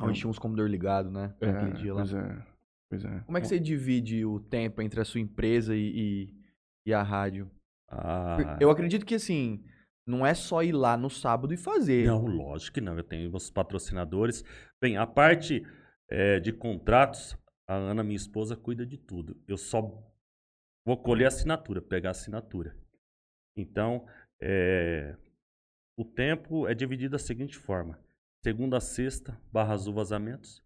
Onde 0.01 0.19
tinha 0.19 0.29
uns 0.29 0.39
computador 0.41 0.69
ligado, 0.69 1.13
né? 1.13 1.33
É, 1.41 1.71
dia 1.75 1.95
lá. 1.95 2.01
pois 2.01 2.13
é. 2.15 2.47
Pois 2.91 3.05
é. 3.05 3.21
Como 3.21 3.39
é 3.39 3.41
que 3.41 3.47
você 3.47 3.61
divide 3.61 4.25
o 4.25 4.41
tempo 4.41 4.83
entre 4.83 5.01
a 5.01 5.05
sua 5.05 5.21
empresa 5.21 5.77
e, 5.77 5.81
e, 5.95 6.42
e 6.87 6.93
a 6.93 7.03
rádio? 7.03 7.51
Ah, 7.89 8.59
Eu 8.61 8.71
acredito 8.71 9.05
que 9.05 9.15
assim, 9.15 9.65
não 10.07 10.25
é 10.25 10.35
só 10.35 10.63
ir 10.63 10.73
lá 10.73 10.97
no 10.97 11.11
sábado 11.11 11.53
e 11.53 11.57
fazer. 11.57 12.07
Não, 12.07 12.25
lógico 12.27 12.75
que 12.75 12.81
não. 12.81 12.97
Eu 12.97 13.05
tenho 13.05 13.35
os 13.35 13.51
patrocinadores. 13.51 14.43
Bem, 14.81 14.97
a 14.97 15.07
parte 15.07 15.63
eh, 16.11 16.41
de 16.41 16.53
contratos, 16.53 17.37
a 17.69 17.75
Ana, 17.75 18.03
minha 18.03 18.17
esposa, 18.17 18.57
cuida 18.57 18.85
de 18.87 18.97
tudo. 18.99 19.41
Eu 19.47 19.57
só 19.57 19.81
vou 20.85 20.97
colher 20.97 21.27
a 21.27 21.29
assinatura, 21.29 21.81
pegar 21.83 22.11
a 22.11 22.13
assinatura. 22.13 22.77
Então, 23.57 24.07
eh, 24.41 25.17
O 25.99 26.05
tempo 26.07 26.67
é 26.67 26.75
dividido 26.75 27.13
da 27.13 27.19
seguinte 27.19 27.57
forma: 27.59 27.99
segunda 28.43 28.79
a 28.79 28.81
sexta, 28.81 29.39
barra 29.53 29.75
azul 29.75 29.93
vazamentos. 29.95 30.63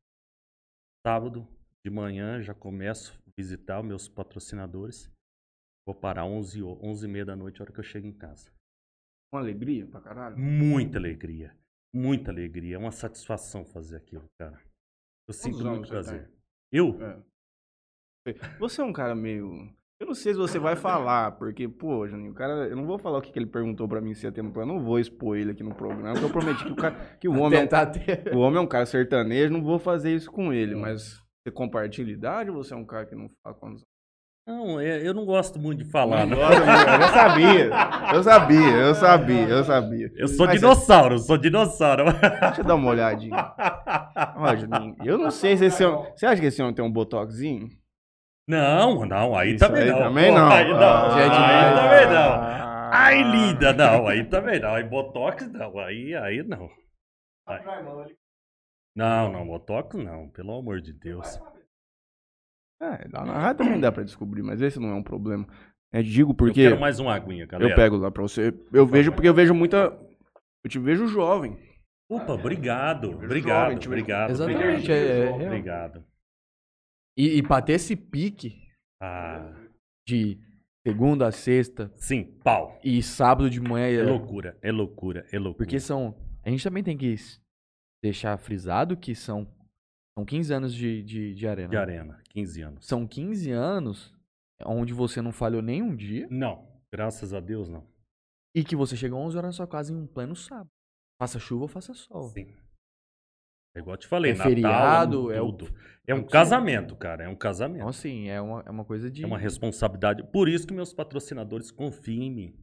Sábado 1.07 1.47
de 1.85 1.91
manhã 1.91 2.41
já 2.41 2.55
começo 2.55 3.21
a 3.27 3.31
visitar 3.37 3.81
os 3.81 3.87
meus 3.87 4.09
patrocinadores. 4.09 5.11
Vou 5.87 5.95
parar 5.95 6.25
11, 6.25 6.63
ho- 6.63 6.79
11 6.83 7.07
e 7.07 7.09
meia 7.09 7.25
da 7.25 7.37
noite, 7.37 7.61
a 7.61 7.65
hora 7.65 7.73
que 7.73 7.79
eu 7.79 7.85
chego 7.85 8.07
em 8.07 8.13
casa. 8.13 8.51
Uma 9.33 9.41
alegria 9.41 9.87
pra 9.87 10.01
caralho. 10.01 10.37
Muita 10.39 10.99
alegria. 10.99 11.57
Muita 11.95 12.31
alegria. 12.31 12.75
É 12.77 12.79
uma 12.79 12.91
satisfação 12.91 13.65
fazer 13.65 13.97
aquilo, 13.97 14.25
cara. 14.39 14.61
Eu 15.29 15.35
sinto 15.35 15.59
anos 15.61 15.71
muito 15.79 15.89
prazer. 15.89 16.25
tem? 16.25 16.37
Eu? 16.73 16.99
É. 17.03 17.23
Você 18.59 18.81
é 18.81 18.85
um 18.85 18.93
cara 18.93 19.15
meio. 19.15 19.73
Eu 20.01 20.09
não 20.09 20.15
sei 20.15 20.33
se 20.35 20.39
você 20.39 20.59
vai 20.59 20.77
falar, 20.77 21.33
porque, 21.39 21.67
pô, 21.69 22.07
Juninho, 22.07 22.33
o 22.33 22.35
cara. 22.35 22.69
Eu 22.69 22.77
não 22.77 22.85
vou 22.85 22.99
falar 22.99 23.19
o 23.19 23.23
que, 23.23 23.33
que 23.33 23.39
ele 23.39 23.47
perguntou 23.47 23.89
pra 23.89 24.01
mim 24.01 24.13
se 24.15 24.27
ia 24.27 24.33
ter 24.33 24.43
no 24.43 24.51
programa. 24.53 24.75
Eu 24.75 24.79
não 24.81 24.85
vou 24.85 24.99
expor 24.99 25.37
ele 25.39 25.53
aqui 25.53 25.63
no 25.63 25.75
programa, 25.75 26.13
porque 26.13 26.25
eu 26.27 26.31
prometi 26.33 26.65
que 26.65 26.73
o, 26.73 26.77
cara, 26.77 27.17
que 27.17 27.29
o 27.29 27.33
homem. 27.39 27.59
É 27.59 27.63
um, 27.63 27.65
Tentar 27.65 27.87
ter. 27.87 28.35
o 28.35 28.39
homem 28.41 28.59
é 28.59 28.61
um 28.63 28.67
cara 28.67 28.85
sertanejo, 28.85 29.53
não 29.53 29.63
vou 29.63 29.79
fazer 29.79 30.15
isso 30.15 30.31
com 30.31 30.53
ele, 30.53 30.75
mas 30.75 31.15
você 31.43 31.53
compartilha 31.53 32.11
idade 32.13 32.51
ou 32.51 32.57
você 32.57 32.75
é 32.75 32.77
um 32.77 32.85
cara 32.85 33.07
que 33.07 33.15
não 33.15 33.31
fala 33.43 33.55
quando. 33.55 33.81
Não, 34.47 34.79
é- 34.79 35.05
eu 35.07 35.13
não 35.13 35.25
gosto 35.25 35.59
muito 35.59 35.83
de 35.83 35.91
falar, 35.91 36.25
não. 36.25 36.39
Eu 36.39 37.09
sabia. 37.09 37.71
Eu 38.15 38.23
sabia, 38.23 38.77
eu 38.77 38.95
sabia, 38.95 39.49
eu 39.49 39.65
sabia. 39.65 40.13
Eu 40.15 40.29
sou 40.29 40.47
Mas 40.47 40.61
dinossauro, 40.61 41.15
eu 41.17 41.19
sou 41.19 41.37
dinossauro. 41.37 42.05
Deixa 42.41 42.61
eu 42.61 42.65
dar 42.65 42.77
uma 42.77 42.91
olhadinha. 42.91 43.53
Juninho, 44.57 44.97
eu 45.05 45.19
não 45.19 45.33
sei 45.33 45.57
se 45.57 45.65
esse 45.65 45.85
homem. 45.85 46.13
Você 46.15 46.27
acha 46.27 46.41
que 46.41 46.47
esse 46.47 46.63
homem 46.63 46.75
tem 46.75 46.85
um 46.85 46.93
botoxinho? 46.93 47.69
Não, 48.49 49.05
não, 49.05 49.37
aí 49.37 49.57
Isso 49.57 49.67
também 49.67 49.83
aí 49.83 49.91
não. 49.91 49.99
também 49.99 50.31
Pô, 50.33 50.39
não. 50.39 50.49
Aí 50.53 50.69
não, 50.73 50.79
Ah, 50.79 51.19
é 51.19 51.25
aí 51.25 51.75
também 51.75 52.15
não. 52.15 52.57
Ai, 52.93 53.23
linda, 53.25 53.73
não, 53.73 54.07
aí 54.07 54.25
também 54.25 54.61
não. 54.61 54.75
Aí 54.75 54.85
Botox 54.85 55.49
não, 55.51 55.77
aí, 55.81 56.15
aí 56.15 56.43
não. 56.45 56.71
Aí. 57.49 57.61
Não, 58.95 59.33
não, 59.33 59.45
Botox 59.45 59.97
não, 59.97 60.29
pelo 60.29 60.57
amor 60.57 60.81
de 60.81 60.93
Deus. 60.93 61.41
É, 62.81 63.09
lá 63.13 63.25
na 63.25 63.39
rádio 63.39 63.65
também 63.65 63.81
dá 63.81 63.91
pra 63.91 64.03
descobrir, 64.03 64.43
mas 64.43 64.61
esse 64.61 64.79
não 64.79 64.89
é 64.91 64.95
um 64.95 65.03
problema. 65.03 65.47
É, 65.93 66.03
digo 66.03 66.33
Eu 66.33 66.35
porque 66.35 66.63
quero 66.63 66.77
eu, 66.77 66.81
mais 66.81 66.99
uma 67.01 67.15
aguinha, 67.15 67.47
galera. 67.47 67.75
pego 67.75 67.97
lá 67.97 68.11
pra 68.11 68.23
você. 68.23 68.53
Eu 68.73 68.87
vejo 68.87 69.13
porque 69.13 69.29
eu 69.29 69.35
vejo 69.35 69.55
muita. 69.55 69.99
Eu 70.65 70.71
te 70.71 70.79
vejo 70.79 71.07
jovem. 71.07 71.57
Opa, 72.11 72.35
obrigado, 72.35 73.13
jovem, 73.13 73.25
obrigado, 73.25 73.75
vejo- 73.77 73.89
obrigado. 73.89 74.31
Exatamente, 74.31 74.63
obrigado. 74.65 74.91
é- 74.91 75.09
é 75.09 75.25
real. 75.25 75.47
Obrigado. 75.47 76.05
E, 77.19 77.39
e 77.39 77.43
pra 77.43 77.63
ter 77.63 77.73
esse 77.75 77.97
pique 77.97 78.63
Ah, 79.03 79.55
de 80.07 80.39
segunda 80.87 81.27
a 81.29 81.33
sexta 81.33 81.91
sim, 81.97 82.25
pau. 82.45 82.79
e 82.85 83.03
sábado 83.03 83.49
de 83.49 83.61
manhã. 83.61 83.87
É 83.89 84.03
loucura, 84.03 84.57
é 84.63 84.71
loucura, 84.71 85.27
é 85.33 85.39
loucura. 85.39 85.65
Porque 85.65 85.81
são. 85.81 86.15
A 86.45 86.51
gente 86.51 86.63
também 86.63 86.85
tem 86.85 86.97
que 86.97 87.15
deixar 88.05 88.37
frisado 88.39 88.97
que 88.97 89.15
são, 89.15 89.47
são 90.17 90.25
15 90.25 90.53
anos 90.55 90.75
de, 90.75 91.03
de, 91.03 91.35
de 91.35 91.47
arena. 91.47 91.69
De 91.69 91.77
arena, 91.77 92.23
15 92.31 92.63
anos. 92.63 92.87
São 92.87 93.07
15 93.07 93.51
anos 93.51 94.15
onde 94.65 94.93
você 94.95 95.21
não 95.21 95.33
falhou 95.33 95.61
nem 95.61 95.83
um 95.83 95.95
dia 95.95 96.27
Não, 96.31 96.67
graças 96.93 97.35
a 97.35 97.41
Deus 97.41 97.69
não. 97.69 97.87
e 98.55 98.65
que 98.65 98.75
você 98.75 98.97
chegou 98.97 99.19
11 99.21 99.37
horas 99.37 99.49
na 99.49 99.53
sua 99.53 99.67
casa 99.67 99.93
em 99.93 99.97
um 99.97 100.07
pleno 100.07 100.35
sábado. 100.35 100.71
Faça 101.21 101.39
chuva 101.39 101.63
ou 101.65 101.69
faça 101.69 101.93
sol. 101.95 102.29
Sim. 102.31 102.55
É 103.75 103.81
igual 103.81 103.95
eu 103.95 103.99
te 104.01 104.07
falei, 104.07 104.33
É 104.33 104.35
Natal, 104.35 104.49
feriado, 104.51 105.19
ano 105.29 105.31
é 105.33 105.41
o- 105.43 105.53
tudo. 105.53 105.75
É 106.07 106.15
um 106.15 106.21
o 106.21 106.25
que- 106.25 106.31
casamento, 106.33 106.97
cara, 106.97 107.25
é 107.25 107.29
um 107.29 107.37
casamento. 107.37 107.79
Então, 107.79 107.89
assim, 107.89 108.29
é 108.29 108.41
uma, 108.41 108.63
é 108.67 108.71
uma 108.71 108.85
coisa 108.85 109.11
de. 109.11 109.23
É 109.23 109.27
uma 109.27 109.37
responsabilidade. 109.39 110.23
Por 110.33 110.49
isso 110.49 110.67
que 110.67 110.73
meus 110.73 110.95
patrocinadores 110.95 111.71
confiam 111.71 112.23
em 112.23 112.31
mim. 112.31 112.59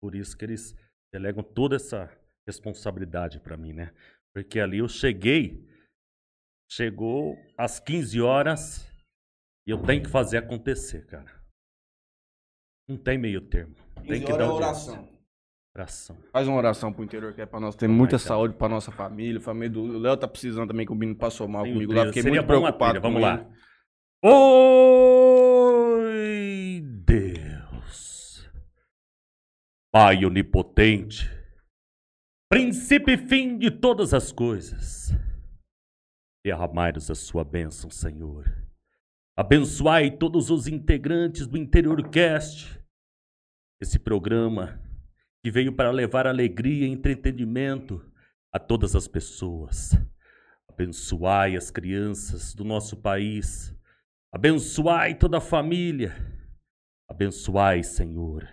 Por 0.00 0.14
isso 0.14 0.36
que 0.36 0.44
eles 0.44 0.76
delegam 1.12 1.42
toda 1.42 1.74
essa 1.76 2.08
responsabilidade 2.46 3.40
pra 3.40 3.56
mim, 3.56 3.72
né? 3.72 3.92
Porque 4.34 4.60
ali 4.60 4.78
eu 4.78 4.88
cheguei, 4.88 5.66
chegou 6.68 7.36
às 7.56 7.80
15 7.80 8.20
horas 8.20 8.86
e 9.66 9.70
eu 9.70 9.82
tenho 9.82 10.02
que 10.02 10.10
fazer 10.10 10.36
acontecer, 10.38 11.06
cara. 11.06 11.32
Não 12.88 12.96
tem 12.96 13.18
meio 13.18 13.40
termo. 13.40 13.74
Tem 14.06 14.22
que 14.24 14.32
dar 14.32 14.50
o 14.50 14.54
oração. 14.54 15.08
Oração. 15.74 16.16
Faz 16.32 16.48
uma 16.48 16.56
oração 16.56 16.92
pro 16.92 17.04
interior 17.04 17.32
que 17.34 17.40
é 17.40 17.46
pra 17.46 17.60
nós 17.60 17.76
ter 17.76 17.86
muita 17.86 18.18
saúde 18.18 18.54
pra 18.54 18.68
nossa 18.68 18.90
família. 18.90 19.40
Família 19.40 19.70
do 19.70 19.82
o 19.82 19.98
Léo 19.98 20.16
tá 20.16 20.26
precisando 20.26 20.68
também 20.68 20.86
que 20.86 20.92
o 20.92 20.94
menino 20.94 21.18
passou 21.18 21.46
mal 21.46 21.64
Tem 21.64 21.72
comigo 21.72 21.92
lá. 21.92 22.06
Fiquei 22.06 22.22
Seria 22.22 22.40
muito 22.40 22.48
preocupado. 22.48 23.00
Vamos 23.00 23.22
ele. 23.22 23.26
lá. 23.26 23.46
Oi, 25.90 26.80
Deus. 27.04 28.50
Pai 29.92 30.24
onipotente, 30.24 31.30
princípio 32.50 33.14
e 33.14 33.18
fim 33.18 33.56
de 33.58 33.70
todas 33.70 34.12
as 34.12 34.32
coisas. 34.32 35.12
Derramai-nos 36.48 37.10
a 37.10 37.14
sua 37.14 37.44
bênção, 37.44 37.90
Senhor. 37.90 38.50
Abençoai 39.36 40.10
todos 40.10 40.48
os 40.48 40.66
integrantes 40.66 41.46
do 41.46 41.58
Interior 41.58 42.02
Cast. 42.08 42.82
Esse 43.78 43.98
programa 43.98 44.82
que 45.42 45.50
veio 45.50 45.70
para 45.76 45.90
levar 45.90 46.26
alegria 46.26 46.86
e 46.86 46.90
entretenimento 46.90 48.02
a 48.50 48.58
todas 48.58 48.96
as 48.96 49.06
pessoas. 49.06 49.90
Abençoai 50.66 51.54
as 51.54 51.70
crianças 51.70 52.54
do 52.54 52.64
nosso 52.64 52.96
país. 52.96 53.76
Abençoai 54.32 55.14
toda 55.14 55.36
a 55.36 55.42
família. 55.42 56.16
Abençoai, 57.10 57.82
Senhor, 57.82 58.48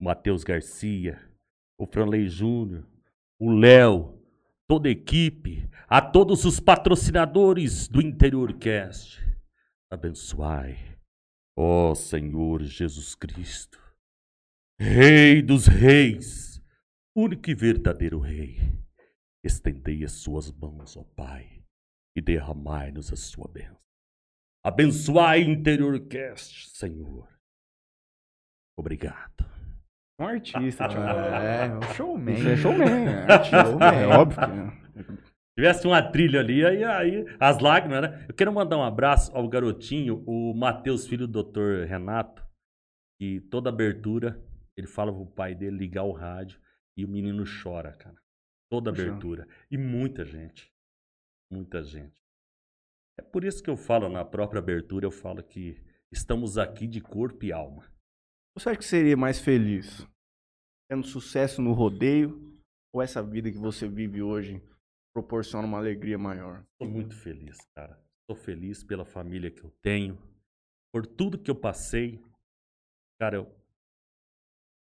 o 0.00 0.04
Matheus 0.04 0.44
Garcia, 0.44 1.20
o 1.76 1.84
Franley 1.84 2.28
Júnior, 2.28 2.86
o 3.40 3.50
Léo, 3.50 4.17
toda 4.68 4.86
a 4.88 4.92
equipe, 4.92 5.66
a 5.88 6.02
todos 6.02 6.44
os 6.44 6.60
patrocinadores 6.60 7.88
do 7.88 8.02
Interior 8.02 8.52
Cast. 8.58 9.18
Abençoai, 9.90 10.98
ó 11.56 11.94
Senhor 11.94 12.62
Jesus 12.62 13.14
Cristo, 13.14 13.80
Rei 14.78 15.40
dos 15.40 15.66
Reis, 15.66 16.62
único 17.16 17.48
e 17.50 17.54
verdadeiro 17.54 18.20
Rei. 18.20 18.58
Estendei 19.42 20.04
as 20.04 20.12
suas 20.12 20.52
mãos, 20.52 20.98
ó 20.98 21.02
Pai, 21.02 21.64
e 22.14 22.20
derramai-nos 22.20 23.10
a 23.10 23.16
sua 23.16 23.48
bênção. 23.48 23.78
Abençoai 24.62 25.40
Interior 25.40 25.98
Cast, 26.08 26.76
Senhor. 26.76 27.26
Obrigado. 28.76 29.57
Um 30.18 30.26
artista, 30.26 30.88
tio. 30.88 31.00
É, 31.00 31.66
é 31.66 31.74
um 31.74 31.82
showman. 31.94 32.34
Isso 32.34 32.48
é 32.48 32.56
showman. 32.56 33.06
É, 33.06 33.32
artista, 33.32 33.64
Showman. 33.64 33.94
é 33.94 34.06
óbvio 34.06 34.38
que 34.38 35.00
é. 35.00 35.28
Se 35.28 35.60
tivesse 35.62 35.86
uma 35.86 36.02
trilha 36.02 36.40
ali, 36.40 36.64
aí, 36.64 36.84
aí 36.84 37.24
as 37.38 37.58
lágrimas, 37.60 38.02
né? 38.02 38.26
Eu 38.28 38.34
quero 38.34 38.52
mandar 38.52 38.76
um 38.76 38.82
abraço 38.82 39.34
ao 39.36 39.48
garotinho, 39.48 40.22
o 40.26 40.54
Matheus, 40.54 41.06
filho 41.06 41.26
do 41.26 41.42
Dr. 41.42 41.84
Renato, 41.86 42.44
que 43.18 43.40
toda 43.42 43.68
abertura 43.68 44.40
ele 44.76 44.86
fala 44.86 45.12
pro 45.12 45.26
pai 45.26 45.54
dele 45.54 45.76
ligar 45.76 46.04
o 46.04 46.12
rádio 46.12 46.60
e 46.96 47.04
o 47.04 47.08
menino 47.08 47.44
chora, 47.62 47.92
cara. 47.92 48.16
Toda 48.70 48.90
abertura. 48.90 49.48
E 49.70 49.76
muita 49.76 50.24
gente. 50.24 50.72
Muita 51.50 51.82
gente. 51.82 52.22
É 53.18 53.22
por 53.22 53.42
isso 53.42 53.62
que 53.62 53.70
eu 53.70 53.76
falo 53.76 54.08
na 54.08 54.24
própria 54.24 54.60
abertura, 54.60 55.06
eu 55.06 55.10
falo 55.10 55.42
que 55.42 55.82
estamos 56.12 56.56
aqui 56.56 56.86
de 56.86 57.00
corpo 57.00 57.44
e 57.44 57.52
alma. 57.52 57.84
Você 58.58 58.70
acha 58.70 58.78
que 58.78 58.84
seria 58.84 59.16
mais 59.16 59.38
feliz 59.38 60.04
tendo 60.90 61.06
sucesso 61.06 61.62
no 61.62 61.72
rodeio 61.72 62.60
ou 62.92 63.00
essa 63.00 63.22
vida 63.22 63.52
que 63.52 63.56
você 63.56 63.86
vive 63.86 64.20
hoje 64.20 64.60
proporciona 65.14 65.64
uma 65.64 65.78
alegria 65.78 66.18
maior? 66.18 66.66
Tô 66.76 66.84
muito 66.84 67.14
feliz, 67.14 67.56
cara. 67.72 68.02
Tô 68.28 68.34
feliz 68.34 68.82
pela 68.82 69.04
família 69.04 69.48
que 69.48 69.62
eu 69.62 69.70
tenho, 69.80 70.18
por 70.92 71.06
tudo 71.06 71.38
que 71.38 71.48
eu 71.48 71.54
passei. 71.54 72.20
Cara, 73.20 73.36
eu 73.36 73.44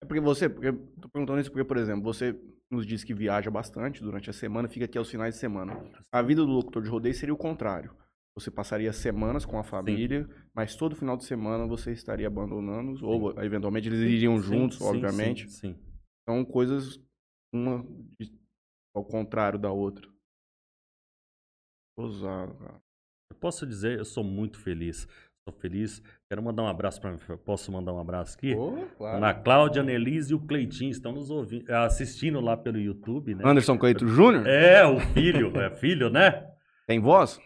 É 0.03 0.07
porque 0.07 0.21
você, 0.21 0.47
porque, 0.47 0.71
tô 1.01 1.09
perguntando 1.09 1.41
isso 1.41 1.51
porque, 1.51 1.65
por 1.65 1.79
exemplo, 1.79 2.03
você 2.03 2.39
nos 2.71 2.87
diz 2.87 3.03
que 3.03 3.15
viaja 3.15 3.51
bastante 3.51 4.03
durante 4.03 4.29
a 4.29 4.35
semana, 4.35 4.69
fica 4.69 4.85
aqui 4.85 4.99
aos 4.99 5.11
finais 5.11 5.37
de 5.37 5.41
semana. 5.41 5.73
A 6.13 6.21
vida 6.21 6.43
do 6.43 6.53
locutor 6.53 6.83
de 6.83 6.91
rodeio 6.91 7.15
seria 7.15 7.33
o 7.33 7.39
contrário. 7.39 7.97
Você 8.37 8.51
passaria 8.51 8.93
semanas 8.93 9.45
com 9.45 9.59
a 9.59 9.63
família, 9.63 10.29
mas 10.53 10.75
todo 10.75 10.97
final 10.97 11.17
de 11.17 11.25
semana 11.25 11.67
você 11.67 11.93
estaria 11.93 12.27
abandonando, 12.27 13.07
ou 13.07 13.31
eventualmente 13.41 13.89
eles 13.89 14.01
iriam 14.01 14.37
Sim, 14.39 14.43
juntos, 14.43 14.79
sim, 14.79 14.85
obviamente. 14.85 15.49
Sim, 15.49 15.75
sim. 15.75 15.79
São 16.29 16.45
coisas 16.45 17.01
uma 17.53 17.87
ao 18.95 19.05
contrário 19.05 19.59
da 19.59 19.71
outra. 19.71 20.09
Ousado, 21.97 22.55
cara. 22.55 22.83
Eu 23.31 23.37
posso 23.39 23.65
dizer, 23.65 23.99
eu 23.99 24.05
sou 24.05 24.25
muito 24.25 24.59
feliz. 24.59 25.07
Sou 25.49 25.55
feliz. 25.61 26.03
Quero 26.29 26.43
mandar 26.43 26.63
um 26.63 26.67
abraço 26.67 27.01
para 27.01 27.17
Posso 27.39 27.71
mandar 27.71 27.93
um 27.93 28.01
abraço 28.01 28.37
aqui? 28.37 28.55
Ô, 28.55 28.87
claro. 28.97 29.21
Na 29.21 29.35
Cláudia, 29.35 29.83
Nelise 29.83 30.33
e 30.33 30.35
o 30.35 30.41
Cleitinho 30.41 30.91
estão 30.91 31.13
nos 31.13 31.31
ouvindo, 31.31 31.71
assistindo 31.73 32.41
lá 32.41 32.57
pelo 32.57 32.79
YouTube, 32.79 33.35
né? 33.35 33.45
Anderson 33.47 33.79
Cleito 33.79 34.09
Júnior? 34.09 34.47
É, 34.47 34.85
o 34.87 34.99
filho, 34.99 35.57
é 35.61 35.71
filho, 35.71 36.11
né? 36.11 36.51
Tem 36.87 36.99
voz? 36.99 37.39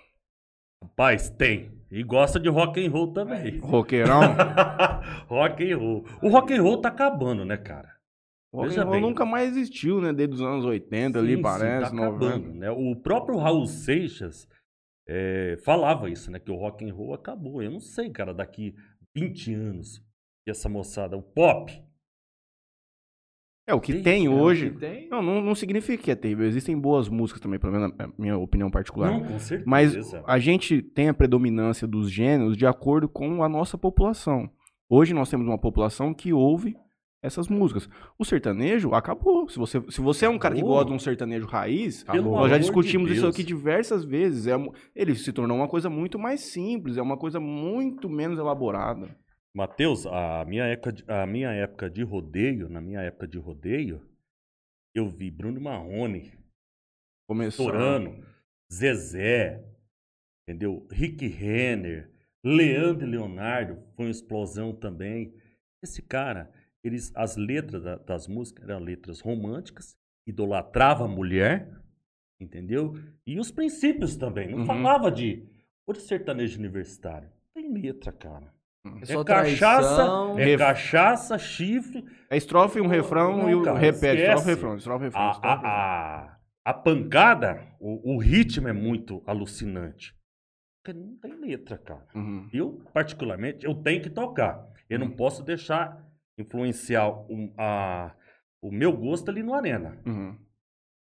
Rapaz, 0.82 1.30
tem. 1.30 1.70
E 1.90 2.02
gosta 2.02 2.38
de 2.38 2.48
rock 2.48 2.84
and 2.84 2.90
roll 2.90 3.12
também. 3.12 3.58
Roqueirão? 3.58 4.20
rock 5.26 5.72
and 5.72 5.78
roll. 5.78 6.04
O 6.22 6.28
rock 6.28 6.52
and 6.52 6.62
roll 6.62 6.80
tá 6.80 6.88
acabando, 6.88 7.44
né, 7.44 7.56
cara? 7.56 7.96
O 8.52 8.62
rock 8.62 8.78
and 8.78 8.82
roll 8.82 8.92
bem. 8.92 9.00
nunca 9.00 9.24
mais 9.24 9.50
existiu, 9.50 10.00
né? 10.00 10.12
Desde 10.12 10.34
os 10.34 10.42
anos 10.42 10.64
80 10.64 11.18
Sim, 11.18 11.24
ali, 11.24 11.36
sim, 11.36 11.42
parece. 11.42 11.90
tá 11.90 11.96
90. 11.96 12.26
acabando, 12.26 12.54
né? 12.54 12.70
O 12.70 12.94
próprio 12.96 13.38
Raul 13.38 13.66
Seixas 13.66 14.46
é, 15.06 15.56
falava 15.64 16.10
isso, 16.10 16.30
né? 16.30 16.38
Que 16.38 16.50
o 16.50 16.56
rock 16.56 16.88
and 16.88 16.92
roll 16.92 17.14
acabou. 17.14 17.62
Eu 17.62 17.70
não 17.70 17.80
sei, 17.80 18.10
cara, 18.10 18.34
daqui 18.34 18.74
20 19.16 19.54
anos, 19.54 20.02
que 20.44 20.50
essa 20.50 20.68
moçada, 20.68 21.16
o 21.16 21.22
pop, 21.22 21.72
É, 23.68 23.74
o 23.74 23.80
que 23.80 23.92
Tem, 23.92 24.02
tem 24.02 24.26
É, 24.26 24.30
hoje. 24.30 24.70
que 24.70 24.78
tem. 24.78 25.08
Não, 25.10 25.20
não, 25.22 25.42
não 25.42 25.54
significa 25.54 26.02
que 26.02 26.10
é 26.10 26.14
terrível. 26.14 26.46
Existem 26.46 26.76
boas 26.78 27.08
músicas 27.08 27.40
também, 27.42 27.58
pelo 27.58 27.72
menos 27.74 27.94
na 27.96 28.08
minha 28.18 28.38
opinião 28.38 28.70
particular. 28.70 29.10
não, 29.12 29.20
com 29.20 29.38
certeza. 29.38 29.64
Mas 29.68 29.94
a 30.26 30.38
gente 30.38 30.80
tem 30.80 31.10
a 31.10 31.14
predominância 31.14 31.86
dos 31.86 32.10
gêneros 32.10 32.56
de 32.56 32.66
acordo 32.66 33.08
com 33.08 33.42
a 33.44 33.48
nossa 33.48 33.76
população. 33.76 34.48
Hoje 34.88 35.12
nós 35.12 35.28
temos 35.28 35.46
uma 35.46 35.58
população 35.58 36.14
que 36.14 36.32
ouve 36.32 36.74
essas 37.22 37.48
músicas. 37.48 37.88
O 38.18 38.24
sertanejo 38.24 38.94
acabou. 38.94 39.46
Se 39.50 39.58
você, 39.58 39.82
se 39.90 40.00
você 40.00 40.24
é 40.24 40.28
um 40.30 40.38
cara 40.38 40.54
que 40.54 40.60
Acabou. 40.60 40.76
gosta 40.76 40.88
de 40.90 40.96
um 40.96 40.98
sertanejo 40.98 41.46
raiz, 41.46 42.04
Pelo 42.04 42.30
nós 42.30 42.42
já 42.42 42.46
amor 42.46 42.50
de 42.54 42.58
discutimos 42.60 43.10
isso 43.10 43.26
aqui 43.26 43.42
diversas 43.44 44.04
vezes. 44.04 44.46
É, 44.46 44.54
ele 44.96 45.14
se 45.14 45.32
tornou 45.32 45.56
uma 45.58 45.68
coisa 45.68 45.90
muito 45.90 46.18
mais 46.18 46.40
simples, 46.40 46.96
é 46.96 47.02
uma 47.02 47.16
coisa 47.18 47.38
muito 47.38 48.08
menos 48.08 48.38
elaborada. 48.38 49.14
Matheus, 49.62 50.06
a 50.06 50.44
minha, 50.44 50.64
época 50.66 50.92
de, 50.92 51.04
a 51.10 51.26
minha 51.26 51.50
época 51.50 51.90
de 51.90 52.04
rodeio, 52.04 52.68
na 52.68 52.80
minha 52.80 53.00
época 53.00 53.26
de 53.26 53.38
rodeio, 53.38 54.00
eu 54.94 55.08
vi 55.08 55.32
Bruno 55.32 55.60
Marrone. 55.60 56.32
Torano, 57.56 58.24
Zezé, 58.72 59.64
entendeu? 60.42 60.86
Rick 60.92 61.26
Renner, 61.26 62.08
Leandro 62.44 63.04
e 63.04 63.10
Leonardo, 63.10 63.82
foi 63.96 64.04
uma 64.06 64.10
explosão 64.12 64.72
também. 64.72 65.34
Esse 65.82 66.02
cara, 66.02 66.52
eles, 66.84 67.10
as 67.16 67.36
letras 67.36 67.82
da- 67.82 67.96
das 67.96 68.28
músicas 68.28 68.68
eram 68.68 68.78
letras 68.78 69.18
românticas, 69.20 69.98
idolatrava 70.24 71.04
a 71.04 71.08
mulher, 71.08 71.68
entendeu? 72.40 72.94
E 73.26 73.40
os 73.40 73.50
princípios 73.50 74.16
também, 74.16 74.48
não 74.48 74.58
Uhum. 74.60 74.66
falava 74.66 75.10
de 75.10 75.44
o 75.84 75.92
sertanejo 75.94 76.58
universitário. 76.60 77.28
Tem 77.52 77.72
letra, 77.72 78.12
cara. 78.12 78.56
É 78.86 79.02
É 79.02 79.04
só 79.06 79.24
cachaça, 79.24 79.94
traição. 79.94 80.38
é 80.38 80.44
Ref- 80.44 80.58
cachaça, 80.58 81.38
chifre. 81.38 82.04
É 82.30 82.36
estrofe, 82.36 82.80
um 82.80 82.86
refrão 82.86 83.38
Não, 83.38 83.50
e 83.50 83.54
o 83.54 83.62
cara, 83.62 83.78
repete. 83.78 84.06
esquece. 84.22 84.22
Estrofe, 84.30 84.48
refrão, 84.50 84.76
estrofe, 84.76 85.04
refrão. 85.06 85.22
A, 85.28 85.30
estrofe, 85.32 85.66
a, 85.66 85.70
a, 85.70 86.38
a 86.64 86.74
pancada, 86.74 87.66
o, 87.80 88.14
o 88.14 88.18
ritmo 88.18 88.68
é 88.68 88.72
muito 88.72 89.22
alucinante. 89.26 90.16
Porque 90.84 90.98
não 90.98 91.16
tem 91.18 91.34
letra, 91.34 91.76
cara. 91.78 92.06
Uhum. 92.14 92.48
Eu, 92.52 92.82
particularmente, 92.94 93.66
eu 93.66 93.74
tenho 93.74 94.02
que 94.02 94.10
tocar. 94.10 94.66
Eu 94.88 94.98
não 94.98 95.10
posso 95.10 95.42
deixar 95.42 96.02
influenciar 96.38 97.08
o, 97.10 97.52
a, 97.58 98.14
o 98.62 98.70
meu 98.70 98.96
gosto 98.96 99.28
ali 99.30 99.42
no 99.42 99.54
Arena. 99.54 100.00
Uhum. 100.06 100.30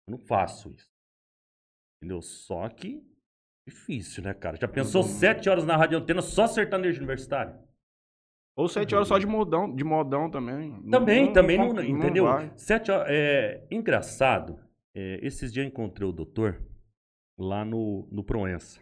Eu 0.06 0.12
não 0.12 0.18
faço 0.18 0.70
isso. 0.72 0.86
Entendeu? 1.98 2.20
Só 2.22 2.68
que 2.68 3.02
difícil, 3.66 4.22
né, 4.22 4.34
cara? 4.34 4.56
Já 4.56 4.68
pensou 4.68 5.02
sete 5.02 5.48
horas 5.48 5.64
na 5.64 5.76
rádio 5.76 5.98
antena 5.98 6.20
só 6.22 6.46
sertanejo 6.46 6.98
universitário? 6.98 7.58
Ou 8.56 8.68
sete 8.68 8.94
horas 8.94 9.08
só 9.08 9.18
de 9.18 9.26
modão, 9.26 9.74
de 9.74 9.82
modão 9.84 10.30
também. 10.30 10.70
Também, 10.90 11.26
Não- 11.26 11.32
também, 11.32 11.58
não- 11.58 11.66
não, 11.68 11.74
não 11.74 11.82
entendeu? 11.84 12.24
vai. 12.24 12.52
Sete 12.58 12.90
horas, 12.90 13.06
é 13.10 13.66
engraçado. 13.70 14.58
é, 14.94 15.18
esses 15.26 15.50
dias 15.50 15.64
eu 15.64 15.70
encontrei 15.70 16.06
o 16.06 16.12
doutor 16.12 16.62
lá 17.38 17.64
no, 17.64 18.06
no 18.12 18.22
Proença. 18.22 18.78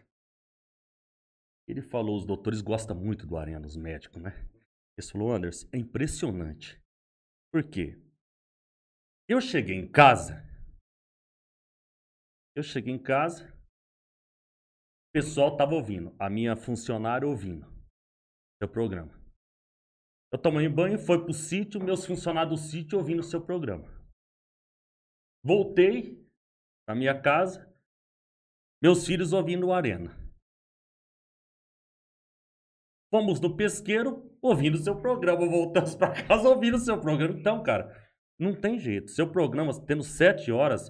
Ele 1.69 1.81
falou, 1.83 2.17
os 2.17 2.25
doutores 2.27 2.61
gostam 2.61 2.97
muito 2.97 3.25
do 3.29 3.37
Arena, 3.37 3.65
os 3.65 3.77
médicos, 3.77 4.21
né? 4.21 4.35
Ele 4.99 5.07
falou, 5.07 5.33
Anderson, 5.33 5.69
é 5.73 5.79
impressionante. 5.79 6.83
Por 7.53 7.63
quê? 7.63 7.97
Eu 9.29 9.41
cheguei 9.41 9.77
em 9.77 9.87
casa. 9.87 10.45
Eu 12.57 12.63
cheguei 12.65 12.93
em 12.93 12.99
casa. 12.99 13.53
O 15.11 15.13
pessoal 15.13 15.57
tava 15.57 15.75
ouvindo. 15.75 16.15
A 16.21 16.31
minha 16.31 16.57
funcionária 16.57 17.27
ouvindo. 17.27 17.67
Seu 18.63 18.69
programa. 18.69 19.13
Eu 20.33 20.39
tomei 20.39 20.69
banho, 20.69 20.97
foi 20.99 21.25
pro 21.25 21.35
sítio, 21.35 21.83
meus 21.83 22.07
funcionários 22.07 22.61
do 22.61 22.69
sítio 22.69 22.97
ouvindo 22.97 23.21
seu 23.21 23.45
programa. 23.45 23.85
Voltei 25.45 26.25
pra 26.87 26.95
minha 26.95 27.21
casa, 27.21 27.69
meus 28.81 29.05
filhos 29.05 29.33
ouvindo 29.33 29.67
o 29.67 29.73
Arena. 29.73 30.17
Fomos 33.13 33.41
no 33.41 33.57
pesqueiro, 33.57 34.39
ouvindo 34.41 34.79
seu 34.79 35.01
programa. 35.01 35.45
Voltamos 35.49 35.97
pra 35.97 36.13
casa 36.25 36.49
ouvindo 36.49 36.79
seu 36.79 37.01
programa. 37.01 37.37
Então, 37.37 37.65
cara, 37.65 37.91
não 38.39 38.55
tem 38.55 38.79
jeito. 38.79 39.11
Seu 39.11 39.33
programa, 39.33 39.73
tendo 39.85 40.05
sete 40.05 40.53
horas, 40.53 40.89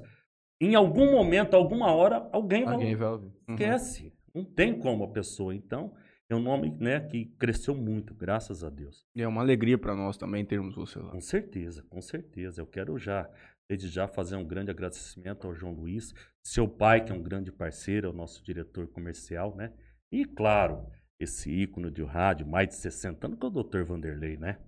em 0.61 0.74
algum 0.74 1.11
momento, 1.11 1.55
alguma 1.55 1.93
hora, 1.93 2.28
alguém 2.32 2.65
vai. 2.65 2.74
Alguém 2.74 2.95
vai 2.95 3.09
ouvir. 3.09 3.32
Uhum. 3.49 3.55
Esquece. 3.55 4.12
Não 4.35 4.45
tem 4.45 4.78
como 4.78 5.05
a 5.05 5.09
pessoa. 5.09 5.55
Então, 5.55 5.95
é 6.28 6.37
um 6.37 6.41
nome 6.41 6.70
né, 6.78 7.01
que 7.01 7.24
cresceu 7.39 7.74
muito, 7.74 8.15
graças 8.15 8.62
a 8.62 8.70
Deus. 8.70 9.05
E 9.16 9.23
é 9.23 9.27
uma 9.27 9.41
alegria 9.41 9.78
pra 9.78 9.97
nós 9.97 10.16
também 10.16 10.45
termos 10.45 10.74
você 10.74 10.99
lá. 10.99 11.11
Com 11.11 11.20
certeza, 11.20 11.82
com 11.89 12.01
certeza. 12.01 12.61
Eu 12.61 12.66
quero 12.66 12.99
já, 12.99 13.28
desde 13.69 13.89
já, 13.89 14.07
fazer 14.07 14.37
um 14.37 14.45
grande 14.45 14.70
agradecimento 14.70 15.47
ao 15.47 15.55
João 15.55 15.73
Luiz, 15.73 16.15
seu 16.45 16.69
pai, 16.69 17.05
que 17.05 17.11
é 17.11 17.15
um 17.15 17.23
grande 17.23 17.51
parceiro, 17.51 18.09
é 18.09 18.11
o 18.11 18.15
nosso 18.15 18.45
diretor 18.45 18.87
comercial, 18.89 19.57
né? 19.57 19.73
E, 20.12 20.24
claro, 20.24 20.87
esse 21.19 21.51
ícone 21.51 21.91
de 21.91 22.05
rádio, 22.05 22.47
mais 22.47 22.69
de 22.69 22.74
60 22.74 23.27
anos, 23.27 23.39
que 23.39 23.45
é 23.45 23.49
o 23.49 23.62
Dr. 23.62 23.82
Vanderlei, 23.82 24.37
né? 24.37 24.59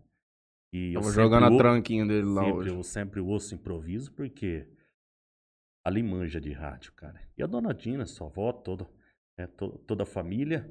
E 0.74 0.94
eu 0.94 1.00
Tava 1.00 1.12
jogando 1.12 1.44
a 1.44 1.58
tranquinha 1.58 2.06
dele 2.06 2.26
lá 2.26 2.44
sempre, 2.44 2.58
hoje. 2.58 2.70
Eu 2.70 2.82
sempre 2.82 3.20
ouço 3.20 3.54
improviso, 3.54 4.10
porque 4.12 4.66
ali 5.84 6.02
manja 6.02 6.40
de 6.40 6.52
rádio, 6.52 6.92
cara. 6.94 7.20
E 7.36 7.42
a 7.42 7.46
dona 7.46 7.72
Dina, 7.74 8.06
sua 8.06 8.26
avó, 8.28 8.52
toda, 8.52 8.88
né, 9.38 9.46
to- 9.46 9.78
toda 9.86 10.02
a 10.04 10.06
família. 10.06 10.70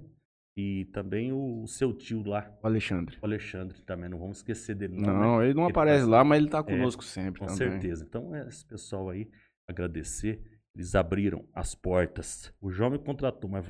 E 0.57 0.83
também 0.91 1.31
o, 1.31 1.65
seu 1.65 1.93
tio 1.93 2.21
lá, 2.27 2.53
O 2.61 2.67
Alexandre. 2.67 3.17
o 3.21 3.25
Alexandre, 3.25 3.81
também 3.83 4.09
não 4.09 4.19
vamos 4.19 4.37
esquecer 4.37 4.75
dele. 4.75 4.95
Não, 4.99 5.13
Não, 5.17 5.39
né? 5.39 5.45
ele 5.45 5.53
não 5.53 5.63
Ele 5.63 5.71
aparece 5.71 5.99
faz- 5.99 6.09
lá, 6.09 6.23
mas 6.25 6.41
ele 6.41 6.49
tá 6.49 6.61
conosco 6.61 7.03
sempre 7.05 7.39
Com 7.39 7.45
também. 7.45 7.57
certeza. 7.71 8.03
Então, 8.03 8.35
é, 8.35 8.45
esse 8.47 8.65
pessoal 8.65 9.09
aí, 9.09 9.31
agradecer. 9.69 10.43
Eles 10.75 10.93
abriram 10.93 11.47
as 11.53 11.73
portas. 11.73 12.53
O 12.59 12.69
João 12.69 12.89
me 12.91 12.99
contratou, 12.99 13.49
mas 13.49 13.65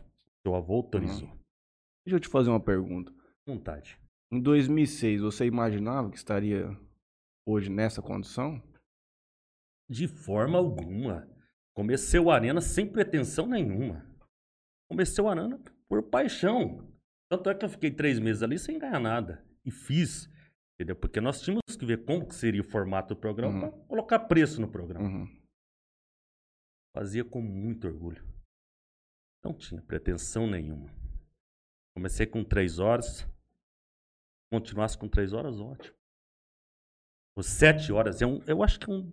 seu 0.46 0.56
avô 0.56 0.74
autorizou. 0.78 1.30
Uhum. 1.30 1.40
Deixa 2.04 2.16
eu 2.16 2.20
te 2.20 2.28
fazer 2.28 2.50
uma 2.50 2.60
pergunta. 2.60 3.14
Vontade. 3.46 4.00
Em 4.32 4.40
2006, 4.42 5.22
você 5.22 5.46
imaginava 5.46 6.10
que 6.10 6.18
estaria 6.18 6.76
hoje 7.48 7.70
nessa 7.70 8.02
condição? 8.02 8.60
De 9.90 10.08
forma 10.08 10.58
alguma. 10.58 11.28
Comecei 11.76 12.20
o 12.20 12.30
Arena 12.32 12.62
sem 12.62 12.86
pretensão 12.92 13.48
nenhuma. 13.48 14.06
Comecei 14.90 15.24
o 15.24 15.30
Arena 15.30 15.60
por 15.88 16.04
paixão. 16.04 16.88
Tanto 17.30 17.50
é 17.50 17.56
que 17.56 17.64
eu 17.64 17.70
fiquei 17.70 17.92
três 17.92 18.20
meses 18.20 18.44
ali 18.44 18.60
sem 18.60 18.78
ganhar 18.78 19.00
nada. 19.00 19.46
E 19.64 19.72
fiz. 19.72 20.30
Entendeu? 20.76 20.96
Porque 20.96 21.22
nós 21.22 21.42
tínhamos 21.42 21.76
que 21.78 21.86
ver 21.86 22.04
como 22.04 22.28
que 22.28 22.36
seria 22.36 22.62
o 22.62 22.66
formato 22.66 23.14
do 23.14 23.20
programa 23.20 23.54
Uhum. 23.54 23.72
para 23.72 23.80
colocar 23.88 24.20
preço 24.20 24.60
no 24.60 24.70
programa. 24.70 25.08
Uhum. 25.08 25.42
Fazia 26.96 27.24
com 27.24 27.42
muito 27.42 27.88
orgulho. 27.88 28.22
Não 29.44 29.54
tinha 29.54 29.82
pretensão 29.82 30.46
nenhuma. 30.48 30.90
Comecei 31.96 32.26
com 32.26 32.44
três 32.44 32.80
horas. 32.80 33.26
Continuasse 34.52 34.98
com 34.98 35.08
três 35.08 35.32
horas, 35.34 35.60
ótimo. 35.60 35.96
Os 37.38 37.46
sete 37.46 37.94
horas 37.94 38.22
é 38.22 38.26
um. 38.26 38.44
Eu 38.46 38.62
acho 38.62 38.78
que 38.80 38.90
é 38.90 38.94
um. 38.94 39.10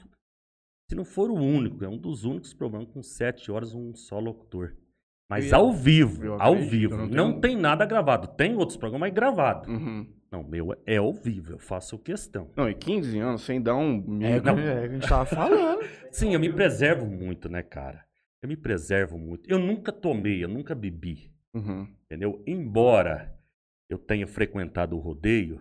Se 0.89 0.95
não 0.95 1.05
for 1.05 1.31
o 1.31 1.35
único, 1.35 1.85
é 1.85 1.89
um 1.89 1.99
dos 1.99 2.25
únicos 2.25 2.55
programas 2.55 2.89
com 2.89 3.03
sete 3.03 3.53
horas 3.53 3.75
um 3.75 3.95
só 3.95 4.19
locutor. 4.19 4.75
Mas 5.29 5.53
ao 5.53 5.71
vivo, 5.71 6.33
ao 6.41 6.57
vivo. 6.57 6.97
não 6.97 7.07
Não, 7.07 7.41
tem 7.41 7.55
nada 7.55 7.85
gravado. 7.85 8.29
Tem 8.29 8.57
outros 8.57 8.79
programas, 8.79 9.09
mas 9.11 9.15
gravado. 9.15 9.71
Uhum. 9.71 10.07
Não, 10.33 10.43
meu 10.43 10.75
é 10.87 10.97
ao 10.97 11.13
vivo. 11.13 11.53
Eu 11.53 11.59
faço 11.59 11.99
questão. 11.99 12.51
Não, 12.57 12.69
e 12.69 12.75
15 12.75 13.19
anos 13.19 13.43
sem 13.43 13.61
dar 13.61 13.77
um. 13.77 14.23
É, 14.23 14.41
Não. 14.41 14.59
é, 14.59 14.85
a 14.85 14.89
gente 14.89 15.07
tava 15.07 15.27
falando. 15.27 15.81
Sim, 16.11 16.33
eu 16.33 16.41
me 16.41 16.51
preservo 16.51 17.05
muito, 17.05 17.51
né, 17.51 17.63
cara? 17.63 18.03
Eu 18.43 18.49
me 18.49 18.57
preservo 18.57 19.19
muito. 19.19 19.49
Eu 19.51 19.59
nunca 19.59 19.93
tomei, 19.93 20.43
eu 20.43 20.49
nunca 20.49 20.75
bebi. 20.75 21.31
Uhum. 21.55 21.87
Entendeu? 22.05 22.43
Embora 22.47 23.39
eu 23.91 23.99
tenha 23.99 24.27
frequentado 24.27 24.97
o 24.97 25.01
rodeio, 25.01 25.61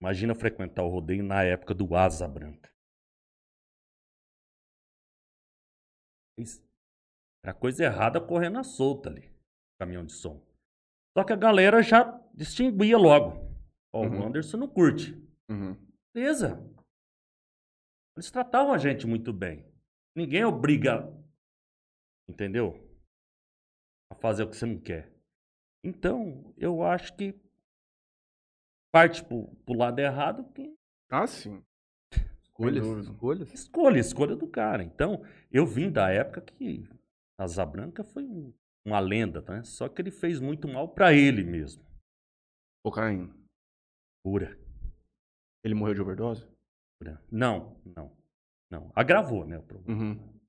imagina 0.00 0.34
frequentar 0.34 0.84
o 0.84 0.88
rodeio 0.88 1.24
na 1.24 1.42
época 1.42 1.74
do 1.74 1.96
Asa 1.96 2.28
Branca. 2.28 2.69
Era 7.44 7.54
coisa 7.54 7.84
errada 7.84 8.20
correndo 8.20 8.58
à 8.58 8.62
solta 8.64 9.08
ali, 9.08 9.30
caminhão 9.78 10.04
de 10.04 10.12
som. 10.12 10.44
Só 11.16 11.24
que 11.24 11.32
a 11.32 11.36
galera 11.36 11.82
já 11.82 12.04
distinguia 12.34 12.96
logo. 12.98 13.48
Ó, 13.92 14.04
Uhum. 14.06 14.20
o 14.20 14.26
Anderson 14.26 14.56
não 14.58 14.68
curte. 14.68 15.14
Uhum. 15.50 15.74
Beleza. 16.14 16.58
Eles 18.16 18.30
tratavam 18.30 18.72
a 18.72 18.78
gente 18.78 19.06
muito 19.06 19.32
bem. 19.32 19.64
Ninguém 20.14 20.44
obriga, 20.44 21.08
entendeu? 22.28 22.74
A 24.12 24.14
fazer 24.16 24.42
o 24.44 24.50
que 24.50 24.56
você 24.56 24.66
não 24.66 24.78
quer. 24.78 25.12
Então, 25.84 26.52
eu 26.58 26.82
acho 26.82 27.16
que 27.16 27.34
parte 28.92 29.24
pro, 29.24 29.48
pro 29.64 29.74
lado 29.74 29.98
errado 29.98 30.44
que 30.52 30.76
Ah, 31.10 31.26
sim. 31.26 31.64
Escolhas, 32.68 33.06
escolhas. 33.06 33.52
Escolha, 33.54 33.98
escolha 33.98 34.36
do 34.36 34.46
cara. 34.46 34.82
Então, 34.82 35.24
eu 35.50 35.66
vim 35.66 35.90
da 35.90 36.10
época 36.10 36.40
que 36.40 36.88
Asa 37.38 37.64
Branca 37.64 38.04
foi 38.04 38.24
um- 38.24 38.52
uma 38.86 39.00
lenda, 39.00 39.40
né? 39.42 39.62
Só 39.62 39.88
que 39.88 40.00
ele 40.02 40.10
fez 40.10 40.40
muito 40.40 40.66
mal 40.68 40.88
pra 40.88 41.12
ele 41.12 41.42
mesmo. 41.44 41.82
Cocaína. 42.84 43.34
Pura, 44.24 44.58
Ele 45.64 45.74
morreu 45.74 45.94
de 45.94 46.00
overdose? 46.02 46.46
pura. 46.98 47.22
Não, 47.30 47.76
não, 47.96 48.10
não. 48.70 48.92
Agravou, 48.94 49.46
né, 49.46 49.58
o 49.58 49.62
problema. 49.62 50.00
Uhum. 50.02 50.40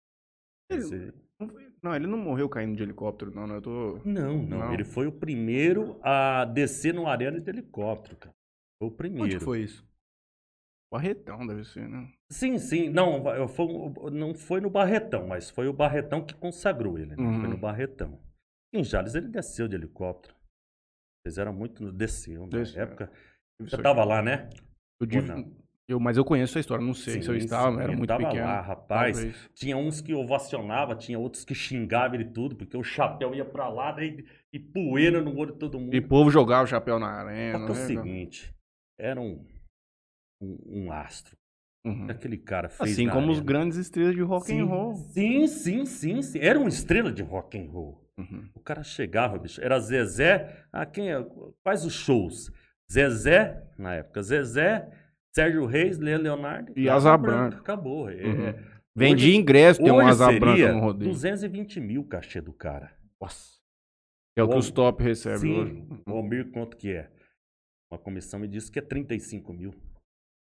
Esse- 0.69 1.13
Não, 1.39 1.47
foi- 1.49 1.71
não, 1.81 1.95
ele 1.95 2.07
não 2.07 2.17
morreu 2.17 2.47
caindo 2.49 2.75
de 2.75 2.83
helicóptero, 2.83 3.33
não, 3.33 3.47
não. 3.47 3.55
Eu 3.55 3.61
tô. 3.61 3.97
Não, 4.05 4.37
não, 4.43 4.59
Não. 4.59 4.73
Ele 4.73 4.83
foi 4.83 5.07
o 5.07 5.11
primeiro 5.11 5.99
a 6.03 6.45
descer 6.45 6.93
no 6.93 7.07
arena 7.07 7.39
de 7.39 7.49
helicóptero, 7.49 8.15
cara. 8.17 8.35
Foi 8.79 8.89
o 8.89 8.91
primeiro. 8.91 9.25
Onde 9.25 9.37
que 9.39 9.43
foi 9.43 9.61
isso? 9.63 9.85
Barretão 10.91 11.47
deve 11.47 11.63
ser, 11.63 11.87
né? 11.87 12.11
Sim, 12.29 12.57
sim. 12.57 12.89
Não, 12.89 13.23
vai- 13.23 13.47
foi, 13.47 13.67
não 14.11 14.33
foi 14.33 14.59
no 14.59 14.69
Barretão, 14.69 15.25
mas 15.27 15.49
foi 15.49 15.67
o 15.67 15.73
Barretão 15.73 16.25
que 16.25 16.33
consagrou 16.35 16.97
ele. 16.99 17.15
né? 17.15 17.23
Uhum. 17.23 17.39
Foi 17.39 17.49
no 17.49 17.57
Barretão. 17.57 18.19
Em 18.73 18.83
Jales 18.83 19.15
ele 19.15 19.27
desceu 19.27 19.67
de 19.67 19.75
helicóptero. 19.75 20.35
Eles 21.25 21.37
eram 21.37 21.53
muito. 21.53 21.83
no- 21.83 21.91
Desceu 21.91 22.45
na 22.47 22.59
época. 22.75 23.11
Isso 23.61 23.69
Você 23.69 23.75
aí. 23.77 23.83
tava 23.83 24.03
lá, 24.03 24.21
né? 24.21 24.49
Eu, 24.99 25.07
div- 25.07 25.53
eu- 25.87 25.99
mas 25.99 26.17
eu 26.17 26.25
conheço 26.25 26.57
a 26.57 26.61
história, 26.61 26.83
não 26.85 26.93
sei 26.93 27.21
se 27.21 27.29
eu 27.29 27.33
Sim, 27.39 27.45
estava, 27.45 27.75
sim, 27.75 27.81
era 27.83 27.91
muito 27.95 28.07
tava 28.07 28.25
pequeno. 28.25 28.45
lá, 28.45 28.61
rapaz. 28.61 29.17
Talvez. 29.17 29.49
Tinha 29.53 29.77
uns 29.77 30.01
que 30.01 30.13
ovacionavam, 30.13 30.95
tinha 30.97 31.17
outros 31.19 31.43
que 31.45 31.53
xingavam 31.55 32.15
ele 32.15 32.25
tudo, 32.25 32.55
porque 32.55 32.75
o 32.77 32.83
chapéu 32.83 33.33
ia 33.35 33.45
pra 33.45 33.67
lá 33.69 33.91
daí, 33.91 34.25
e 34.53 34.59
poeira 34.59 35.21
no 35.21 35.35
olho 35.37 35.53
de 35.53 35.59
todo 35.59 35.79
mundo. 35.79 35.93
E 35.95 36.01
povo 36.01 36.29
jogava 36.31 36.63
o 36.63 36.67
chapéu 36.67 36.97
na 36.99 37.07
Só 37.21 37.27
arena. 37.27 37.59
que 37.59 37.65
é 37.65 37.65
o 37.65 37.75
né, 37.77 37.85
seguinte, 37.87 38.53
era 38.99 39.19
um, 39.21 39.45
um, 40.41 40.57
um 40.85 40.91
astro. 40.91 41.37
Uhum. 41.85 42.05
que 42.05 42.11
Aquele 42.11 42.37
cara 42.37 42.69
fez 42.69 42.91
Assim 42.91 43.07
como 43.09 43.27
os 43.31 43.37
arena. 43.39 43.43
grandes 43.45 43.77
estrelas 43.77 44.13
de 44.15 44.21
rock 44.21 44.45
sim, 44.47 44.59
and 44.61 44.65
roll. 44.65 44.93
Sim, 44.95 45.47
sim, 45.47 45.85
sim, 45.85 46.21
sim. 46.21 46.39
Era 46.39 46.59
uma 46.59 46.69
estrela 46.69 47.11
de 47.11 47.23
rock 47.23 47.57
and 47.57 47.69
roll. 47.71 47.99
Uhum. 48.17 48.49
O 48.53 48.59
cara 48.59 48.83
chegava, 48.83 49.37
bicho. 49.39 49.59
Era 49.61 49.79
Zezé. 49.79 50.63
Ah, 50.71 50.85
quem 50.85 51.11
é? 51.11 51.25
Quais 51.63 51.83
os 51.85 51.93
shows? 51.93 52.51
Zezé, 52.91 53.63
na 53.79 53.95
época, 53.95 54.21
Zezé, 54.21 54.87
Sérgio 55.33 55.65
Reis, 55.65 55.97
Leonardo 55.97 56.73
E 56.75 56.87
Asa 56.89 57.17
Branca. 57.17 57.57
Acabou. 57.57 58.09
É, 58.09 58.25
Uhum. 58.25 58.53
Vendi 58.93 59.27
Hoje- 59.29 59.35
ingresso, 59.37 59.81
tem 59.81 59.89
um 59.91 59.99
asa 60.01 60.29
branca 60.37 60.73
no 60.73 60.81
rodeio. 60.81 61.09
220 61.11 61.79
mil 61.79 62.01
o 62.01 62.05
cachê 62.05 62.41
do 62.41 62.51
cara. 62.51 62.91
Nossa. 63.19 63.57
É 64.37 64.43
o 64.43 64.47
que 64.47 64.53
Bom, 64.53 64.59
os 64.59 64.69
top 64.69 65.01
recebem 65.01 65.39
Sim, 65.39 65.59
hoje. 65.61 65.87
o 66.05 66.11
Almir 66.11 66.51
quanto 66.51 66.75
que 66.75 66.91
é? 66.91 67.09
Uma 67.89 67.97
comissão 67.97 68.37
me 68.39 68.47
disse 68.49 68.69
que 68.69 68.79
é 68.79 68.81
35 68.81 69.53
mil. 69.53 69.73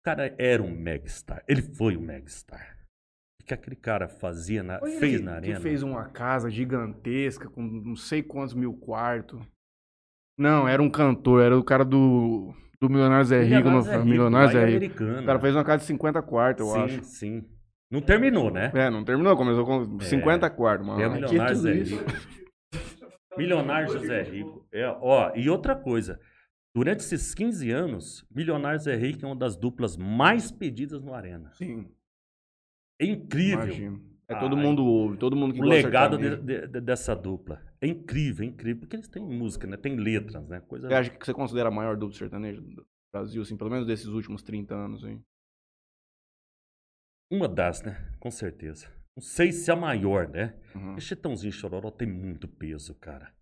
O 0.06 0.12
cara 0.16 0.36
era 0.38 0.62
um 0.62 0.70
megastar. 0.70 1.44
Ele 1.48 1.64
foi 1.64 1.98
um 1.98 2.02
megastar. 2.02 2.78
O 3.42 3.44
que 3.44 3.56
aquele 3.56 3.76
cara 3.76 4.08
fazia, 4.08 4.62
na, 4.62 4.78
Foi 4.78 4.92
ele 4.92 5.00
fez 5.00 5.18
que- 5.18 5.24
na 5.24 5.34
arena? 5.34 5.60
fez 5.60 5.82
uma 5.82 6.06
casa 6.10 6.48
gigantesca 6.48 7.50
com 7.50 7.64
não 7.64 7.96
sei 7.96 8.22
quantos 8.22 8.54
mil 8.54 8.72
quartos. 8.76 9.42
Não, 10.38 10.68
era 10.68 10.80
um 10.80 10.92
cantor, 10.92 11.42
era 11.42 11.58
o 11.58 11.64
cara 11.64 11.84
do, 11.84 12.54
do 12.80 12.88
Milionário 12.88 13.26
Zé 13.26 13.42
Rico. 13.42 13.56
Milionário 13.56 13.78
No, 13.78 13.82
Zé 13.82 13.96
Rico, 13.96 14.06
Milionário 14.08 14.46
lá 14.46 14.52
Zé 14.52 14.70
em 14.72 14.78
Rico. 14.78 15.04
O 15.04 15.26
cara 15.26 15.40
fez 15.40 15.56
uma 15.56 15.64
casa 15.64 15.78
de 15.80 15.86
50 15.86 16.22
quartos, 16.22 16.68
eu 16.68 16.74
sim, 16.74 16.80
acho. 16.84 17.04
sim. 17.06 17.44
Não 17.90 18.00
terminou, 18.02 18.52
né? 18.52 18.72
É, 18.76 18.92
não 18.92 19.04
terminou, 19.04 19.36
começou 19.36 19.66
com 19.66 20.00
50 20.02 20.48
quartos, 20.52 20.86
mano. 20.86 21.02
É 21.02 21.74
isso. 21.76 21.96
Rico. 21.96 22.12
Milionário 23.36 23.92
José 23.92 24.22
Rico. 24.22 24.68
É, 24.72 24.88
ó, 24.88 25.32
e 25.36 25.50
outra 25.50 25.76
coisa. 25.76 26.20
Durante 26.76 27.00
esses 27.00 27.34
15 27.34 27.72
anos, 27.72 28.26
Milionário 28.30 28.78
Zé 28.80 28.96
Rico 28.98 29.24
é 29.24 29.28
uma 29.30 29.36
das 29.36 29.56
duplas 29.56 29.96
mais 29.96 30.52
pedidas 30.52 31.02
no 31.02 31.14
Arena. 31.14 31.50
Sim, 31.54 31.90
É 33.00 33.06
incrível 33.06 33.64
imagino. 33.64 34.16
É, 34.28 34.34
Ah, 34.34 34.40
todo 34.40 34.58
mundo 34.58 34.84
ouve, 34.86 35.18
todo 35.18 35.36
mundo 35.36 35.54
que 35.54 35.60
o 35.62 35.64
gosta 35.64 35.76
legado 35.88 36.18
de- 36.18 36.36
de- 36.38 36.68
de- 36.68 36.82
dessa 36.82 37.16
dupla. 37.16 37.62
É 37.80 37.88
incrível, 37.88 38.44
é 38.44 38.50
incrível. 38.50 38.80
Porque 38.82 38.96
eles 38.96 39.08
têm 39.08 39.24
música, 39.24 39.68
né? 39.68 39.78
Tem 39.78 39.96
letras, 39.96 40.48
né? 40.48 40.60
Coisa... 40.62 40.88
Você 40.88 40.94
acha 40.94 41.10
que 41.12 41.24
você 41.26 41.34
considera 41.34 41.70
a 41.70 41.72
maior 41.72 41.96
dupla 41.96 42.18
sertaneja 42.18 42.60
do 42.60 42.86
Brasil, 43.14 43.42
assim, 43.44 43.56
pelo 43.56 43.70
menos 43.70 43.86
desses 43.86 44.08
últimos 44.08 44.42
30 44.42 44.74
anos, 44.74 45.04
hein? 45.04 45.24
Uma 47.32 47.48
das, 47.48 47.82
né? 47.84 48.12
Com 48.20 48.32
certeza. 48.32 48.88
Não 49.16 49.22
sei 49.22 49.52
se 49.52 49.70
a 49.70 49.76
maior, 49.76 50.28
né? 50.30 50.58
Uhum. 50.74 50.98
E 50.98 51.02
Chitãozinho 51.02 51.54
Chororó 51.54 51.92
tem 51.92 52.08
muito 52.08 52.48
peso, 52.48 52.96
cara. 52.96 53.35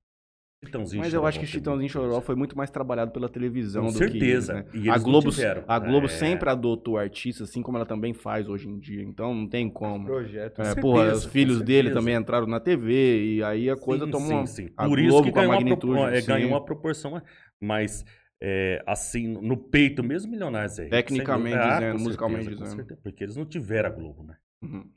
Chitãozinho 0.65 1.01
Mas 1.03 1.13
eu 1.13 1.25
acho 1.25 1.39
que 1.39 1.45
Chitãozinho 1.45 1.89
Chororó 1.89 2.21
foi 2.21 2.35
muito 2.35 2.57
mais 2.57 2.69
trabalhado 2.69 3.11
pela 3.11 3.27
televisão 3.29 3.83
Com 3.85 3.91
do 3.91 3.97
certeza. 3.97 4.63
que 4.63 4.77
né? 4.77 4.83
E 4.85 4.89
A 4.89 4.97
Globo, 4.97 5.29
tiveram. 5.29 5.63
a 5.67 5.79
Globo 5.79 6.05
É. 6.05 6.09
sempre 6.09 6.49
adotou 6.49 6.97
artistas, 6.97 7.49
assim 7.49 7.61
como 7.61 7.77
ela 7.77 7.85
também 7.85 8.13
faz 8.13 8.47
hoje 8.47 8.67
em 8.69 8.79
dia. 8.79 9.03
Então 9.03 9.33
não 9.33 9.47
tem 9.47 9.69
como. 9.69 10.05
Projeto. 10.05 10.61
É, 10.61 10.65
certeza, 10.65 10.81
porra, 10.81 11.09
com 11.09 11.15
os 11.17 11.25
filhos 11.25 11.61
dele 11.61 11.89
certeza. 11.89 11.99
também 11.99 12.15
entraram 12.15 12.47
na 12.47 12.59
TV 12.59 13.35
e 13.35 13.43
aí 13.43 13.69
a 13.69 13.75
coisa 13.75 14.05
Sim, 14.05 14.11
toma 14.11 14.45
sim, 14.47 14.67
sim. 14.67 14.73
a 14.77 14.87
Por 14.87 14.99
isso 14.99 15.09
Globo 15.09 15.25
que 15.27 15.31
com 15.33 15.39
a 15.39 15.41
ganhou 15.41 15.53
uma, 15.53 15.59
magnitude. 15.59 15.93
propor- 15.93 16.13
é, 16.13 16.21
ganhou 16.21 16.49
uma 16.49 16.63
proporção. 16.65 17.21
Mas, 17.61 18.03
é, 18.41 18.83
assim, 18.85 19.27
no 19.27 19.55
peito 19.55 20.03
mesmo, 20.03 20.31
milionários 20.31 20.77
é 20.79 20.87
Tecnicamente 20.89 21.55
sem 21.55 21.61
dúvida. 21.67 21.79
dizendo, 21.79 21.99
musicalmente 22.03 22.43
certeza, 22.43 22.57
com 22.59 22.63
dizendo. 22.65 22.79
certeza, 22.79 23.01
porque 23.03 23.23
eles 23.23 23.35
não 23.35 23.45
tiveram 23.45 23.89
a 23.89 23.91
Globo, 23.91 24.23
né? 24.23 24.37
Uhum. 24.61 24.89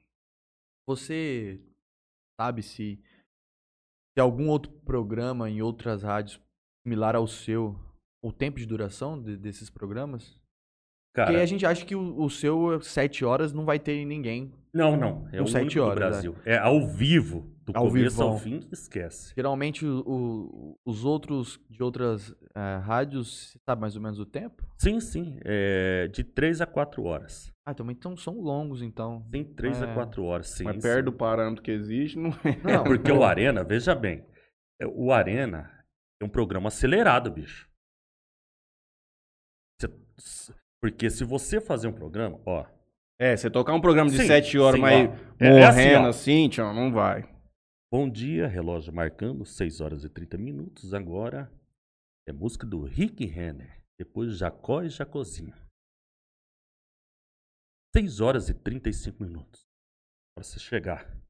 Você 0.89 1.61
sabe 2.41 2.63
se, 2.63 3.01
se 4.17 4.21
algum 4.21 4.49
outro 4.49 4.73
programa 4.87 5.51
em 5.51 5.61
outras 5.61 6.03
rádios 6.03 6.41
similar 6.83 7.15
ao 7.15 7.27
seu, 7.27 7.79
o 8.25 8.33
tempo 8.33 8.59
de 8.59 8.65
duração 8.65 9.21
de- 9.23 9.37
desses 9.37 9.69
programas? 9.69 10.41
Cara, 11.15 11.29
Porque 11.31 11.43
a 11.43 11.47
gente 11.47 11.67
acha 11.67 11.85
que 11.85 11.95
o, 11.95 12.19
o 12.23 12.31
seu, 12.31 12.81
sete 12.81 13.25
horas, 13.27 13.53
não 13.53 13.67
vai 13.67 13.79
ter 13.79 14.03
ninguém. 14.07 14.53
não, 14.73 14.97
não. 14.97 15.29
É 15.33 15.43
o 15.43 15.47
sete 15.47 15.65
único 15.65 15.81
do 15.81 15.83
horas, 15.85 15.99
Brasil. 15.99 16.35
É 16.47 16.57
ao 16.57 16.87
vivo, 16.87 17.55
do 17.67 17.73
Ao 17.77 17.89
começo 17.89 18.23
ao 18.23 18.37
vivão. 18.37 18.61
fim, 18.61 18.69
esquece. 18.71 19.33
Geralmente, 19.37 19.85
o- 19.85 20.05
o- 20.07 20.79
os 20.87 21.05
outros 21.05 21.59
de 21.69 21.83
outras 21.83 22.33
eh, 22.55 22.77
rádios, 22.79 23.51
você 23.51 23.59
sabe 23.69 23.81
mais 23.81 23.97
ou 23.97 24.03
menos 24.03 24.21
o 24.21 24.25
tempo? 24.25 24.65
Sim, 24.79 25.01
sim. 25.01 25.39
É 25.45 26.07
de 26.09 26.23
3 26.23 26.61
a 26.61 26.67
4 26.67 27.03
horas. 27.03 27.53
Ah, 27.67 27.75
também 27.75 27.97
então 27.99 28.17
são 28.17 28.41
longos, 28.41 28.83
então. 28.83 29.27
Tem 29.33 29.43
3 29.45 29.83
É. 29.83 29.85
a 29.91 29.95
4 29.95 30.23
horas, 30.25 30.49
sim. 30.51 30.63
Mas 30.63 30.81
perto 30.81 31.07
do 31.07 31.13
parâmetro 31.13 31.61
que 31.63 31.73
existe, 31.73 32.17
não 32.17 32.31
é. 32.31 32.35
É 32.35 32.79
porque 32.85 33.11
o 33.11 33.25
Arena, 33.25 33.65
veja 33.65 33.95
bem, 33.97 34.25
é, 34.81 34.87
o 34.87 35.13
Arena 35.13 35.69
é 36.23 36.25
um 36.25 36.29
programa 36.29 36.69
acelerado, 36.69 37.31
bicho. 37.33 37.69
Você- 39.81 40.55
Porque 40.81 41.11
se 41.11 41.25
você 41.25 41.61
fazer 41.61 41.89
um 41.89 41.93
programa, 41.93 42.39
ó, 42.47 42.65
É, 43.19 43.35
você 43.37 43.51
tocar 43.51 43.73
um 43.73 43.81
programa 43.81 44.11
de 44.11 44.19
Sim, 44.19 44.27
7 44.27 44.59
horas, 44.59 44.77
sim, 44.77 44.81
mas 44.83 45.09
ó. 45.09 45.13
É- 45.41 45.47
é 45.61 45.65
assim, 45.65 45.81
morrendo 45.81 46.07
ó. 46.07 46.09
assim, 46.11 46.49
tchau, 46.51 46.75
não 46.75 46.93
vai. 46.93 47.25
Bom 47.91 48.11
dia, 48.11 48.47
relógio 48.47 48.93
marcando, 48.93 49.45
6 49.45 49.81
horas 49.81 50.05
e 50.05 50.09
30 50.09 50.39
minutos, 50.39 50.93
agora 50.93 51.53
é 52.27 52.33
música 52.33 52.67
do 52.67 52.83
Rick 52.85 53.25
Renner, 53.25 53.83
depois 53.99 54.37
Jacó 54.37 54.83
e 54.83 54.89
Jacozinho. 54.89 55.55
6 57.95 58.21
horas 58.21 58.49
e 58.49 58.55
35 58.55 59.23
minutos. 59.23 59.67
Para 60.35 60.45
você 60.45 60.59
chegar. 60.59 61.26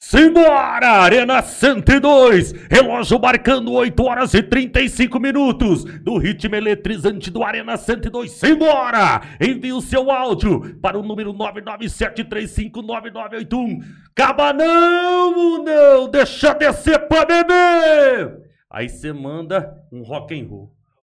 Simbora! 0.00 1.02
Arena 1.02 1.42
102! 1.42 2.52
Relógio 2.70 3.18
marcando 3.20 3.72
8 3.72 4.00
horas 4.04 4.32
e 4.32 4.40
35 4.42 5.18
minutos 5.18 5.82
do 5.84 6.16
ritmo 6.18 6.54
eletrizante 6.54 7.30
do 7.30 7.42
Arena 7.42 7.76
102. 7.76 8.30
Simbora! 8.30 9.20
Envie 9.40 9.72
o 9.72 9.80
seu 9.80 10.08
áudio 10.10 10.78
para 10.80 10.96
o 10.98 11.02
número 11.02 11.34
997359981. 11.34 13.80
Caba 14.14 14.52
não, 14.52 15.64
não! 15.64 16.08
Deixa 16.08 16.54
descer 16.54 17.08
pra 17.08 17.24
beber! 17.26 18.38
Aí 18.70 18.88
você 18.88 19.12
manda 19.12 19.76
um 19.92 20.02
rock 20.02 20.40
and 20.40 20.46
roll. 20.46 20.72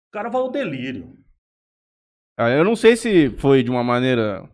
O 0.08 0.12
cara 0.12 0.28
vai 0.28 0.42
ao 0.42 0.50
delírio. 0.50 1.14
Ah, 2.36 2.50
eu 2.50 2.64
não 2.64 2.76
sei 2.76 2.96
se 2.96 3.30
foi 3.38 3.62
de 3.62 3.70
uma 3.70 3.82
maneira. 3.82 4.46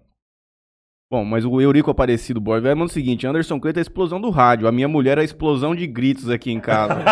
Bom, 1.11 1.25
mas 1.25 1.45
o 1.45 1.61
Eurico 1.61 1.91
Aparecido 1.91 2.41
Boy 2.41 2.61
vai 2.61 2.73
manda 2.75 2.89
o 2.91 2.93
seguinte: 2.95 3.27
Anderson 3.27 3.59
Cleito 3.59 3.79
é 3.79 3.81
a 3.81 3.83
explosão 3.83 4.21
do 4.21 4.31
rádio. 4.31 4.69
A 4.69 4.73
minha 4.73 4.87
mulher 4.87 5.19
é 5.19 5.23
a 5.23 5.25
explosão 5.25 5.75
de 5.75 5.85
gritos 5.87 6.31
aqui 6.31 6.53
em 6.53 6.61
casa. 6.61 7.03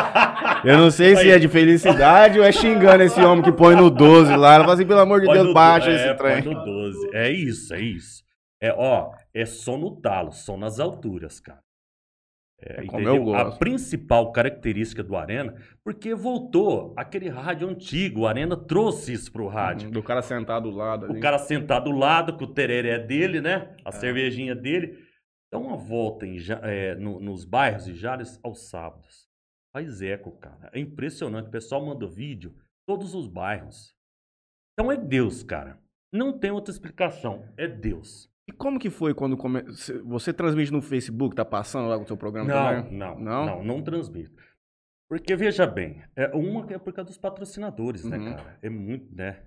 Eu 0.64 0.78
não 0.78 0.88
sei 0.90 1.16
se 1.16 1.28
é 1.28 1.38
de 1.38 1.48
felicidade 1.48 2.38
ou 2.38 2.44
é 2.44 2.52
xingando 2.52 3.02
esse 3.02 3.20
homem 3.20 3.42
que 3.42 3.50
põe 3.50 3.74
no 3.74 3.90
12 3.90 4.36
lá. 4.36 4.54
Ela 4.54 4.64
fala 4.64 4.74
assim, 4.74 4.86
pelo 4.86 5.00
amor 5.00 5.20
de 5.20 5.26
Põe 5.26 5.34
Deus, 5.42 5.52
baixa 5.54 5.90
do- 5.90 5.96
esse 5.96 6.04
é, 6.08 6.14
trem. 6.14 6.42
põe 6.44 6.54
no 6.54 6.64
12. 6.64 7.10
É 7.12 7.30
isso, 7.32 7.74
é 7.74 7.80
isso. 7.80 8.22
É, 8.62 8.72
ó, 8.76 9.10
é 9.34 9.44
som 9.44 9.76
no 9.76 10.00
talo, 10.00 10.30
som 10.32 10.56
nas 10.56 10.78
alturas, 10.78 11.40
cara. 11.40 11.58
É 12.60 12.84
entendeu? 12.84 13.34
A 13.34 13.56
principal 13.56 14.32
característica 14.32 15.02
do 15.02 15.14
Arena, 15.16 15.54
porque 15.84 16.12
voltou 16.12 16.92
aquele 16.96 17.28
rádio 17.28 17.68
antigo, 17.68 18.22
o 18.22 18.26
Arena 18.26 18.56
trouxe 18.56 19.12
isso 19.12 19.30
pro 19.30 19.46
rádio. 19.46 19.90
Do 19.92 20.02
cara 20.02 20.22
sentado 20.22 20.68
do 20.68 20.76
lado 20.76 21.06
ali. 21.06 21.18
O 21.18 21.22
cara 21.22 21.38
sentado 21.38 21.84
do 21.90 21.96
lado 21.96 22.36
com 22.36 22.44
o 22.44 22.52
tereré 22.52 22.98
dele, 22.98 23.40
né? 23.40 23.74
É. 23.78 23.82
A 23.84 23.92
cervejinha 23.92 24.56
dele. 24.56 25.06
Dá 25.52 25.58
uma 25.58 25.76
volta 25.76 26.26
em 26.26 26.36
é, 26.62 26.94
no- 26.96 27.20
nos 27.20 27.44
bairros 27.44 27.84
de 27.86 27.94
Jales 27.94 28.38
aos 28.42 28.68
sábados. 28.68 29.28
Faz 29.72 30.02
eco, 30.02 30.32
cara. 30.32 30.68
É 30.72 30.80
impressionante. 30.80 31.46
O 31.46 31.50
pessoal 31.52 31.86
manda 31.86 32.06
vídeo, 32.08 32.54
todos 32.86 33.14
os 33.14 33.28
bairros. 33.28 33.94
Então 34.72 34.90
é 34.90 34.96
Deus, 34.96 35.42
cara. 35.44 35.78
Não 36.12 36.36
tem 36.36 36.50
outra 36.50 36.72
explicação. 36.72 37.44
É 37.56 37.68
Deus. 37.68 38.28
E 38.48 38.52
como 38.52 38.78
que 38.78 38.88
foi 38.88 39.12
quando 39.14 39.36
come... 39.36 39.62
cê- 39.76 39.98
você 39.98 40.32
transmite 40.32 40.72
no 40.72 40.80
Facebook, 40.80 41.36
tá 41.36 41.44
passando 41.44 41.88
lá 41.88 41.98
com 41.98 42.04
o 42.04 42.06
seu 42.06 42.16
programa 42.16 42.48
Não, 42.48 42.82
também? 42.82 42.98
não, 42.98 43.18
Não? 43.20 43.46
não, 43.46 43.64
não, 43.64 43.82
transmito. 43.82 44.42
Porque, 45.10 45.36
veja 45.36 45.66
bem, 45.66 46.02
é, 46.16 46.28
uma 46.34 46.66
que 46.66 46.72
é 46.74 46.78
por 46.78 46.92
causa 46.92 47.08
dos 47.08 47.18
patrocinadores, 47.18 48.04
né, 48.04 48.16
Uhum. 48.18 48.34
cara? 48.36 48.58
É 48.62 48.68
muito, 48.70 49.14
né? 49.14 49.42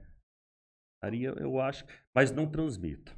Aí 1.03 1.23
eu, 1.23 1.33
eu 1.35 1.59
acho, 1.59 1.83
mas 2.15 2.31
não 2.31 2.45
transmito. 2.49 3.15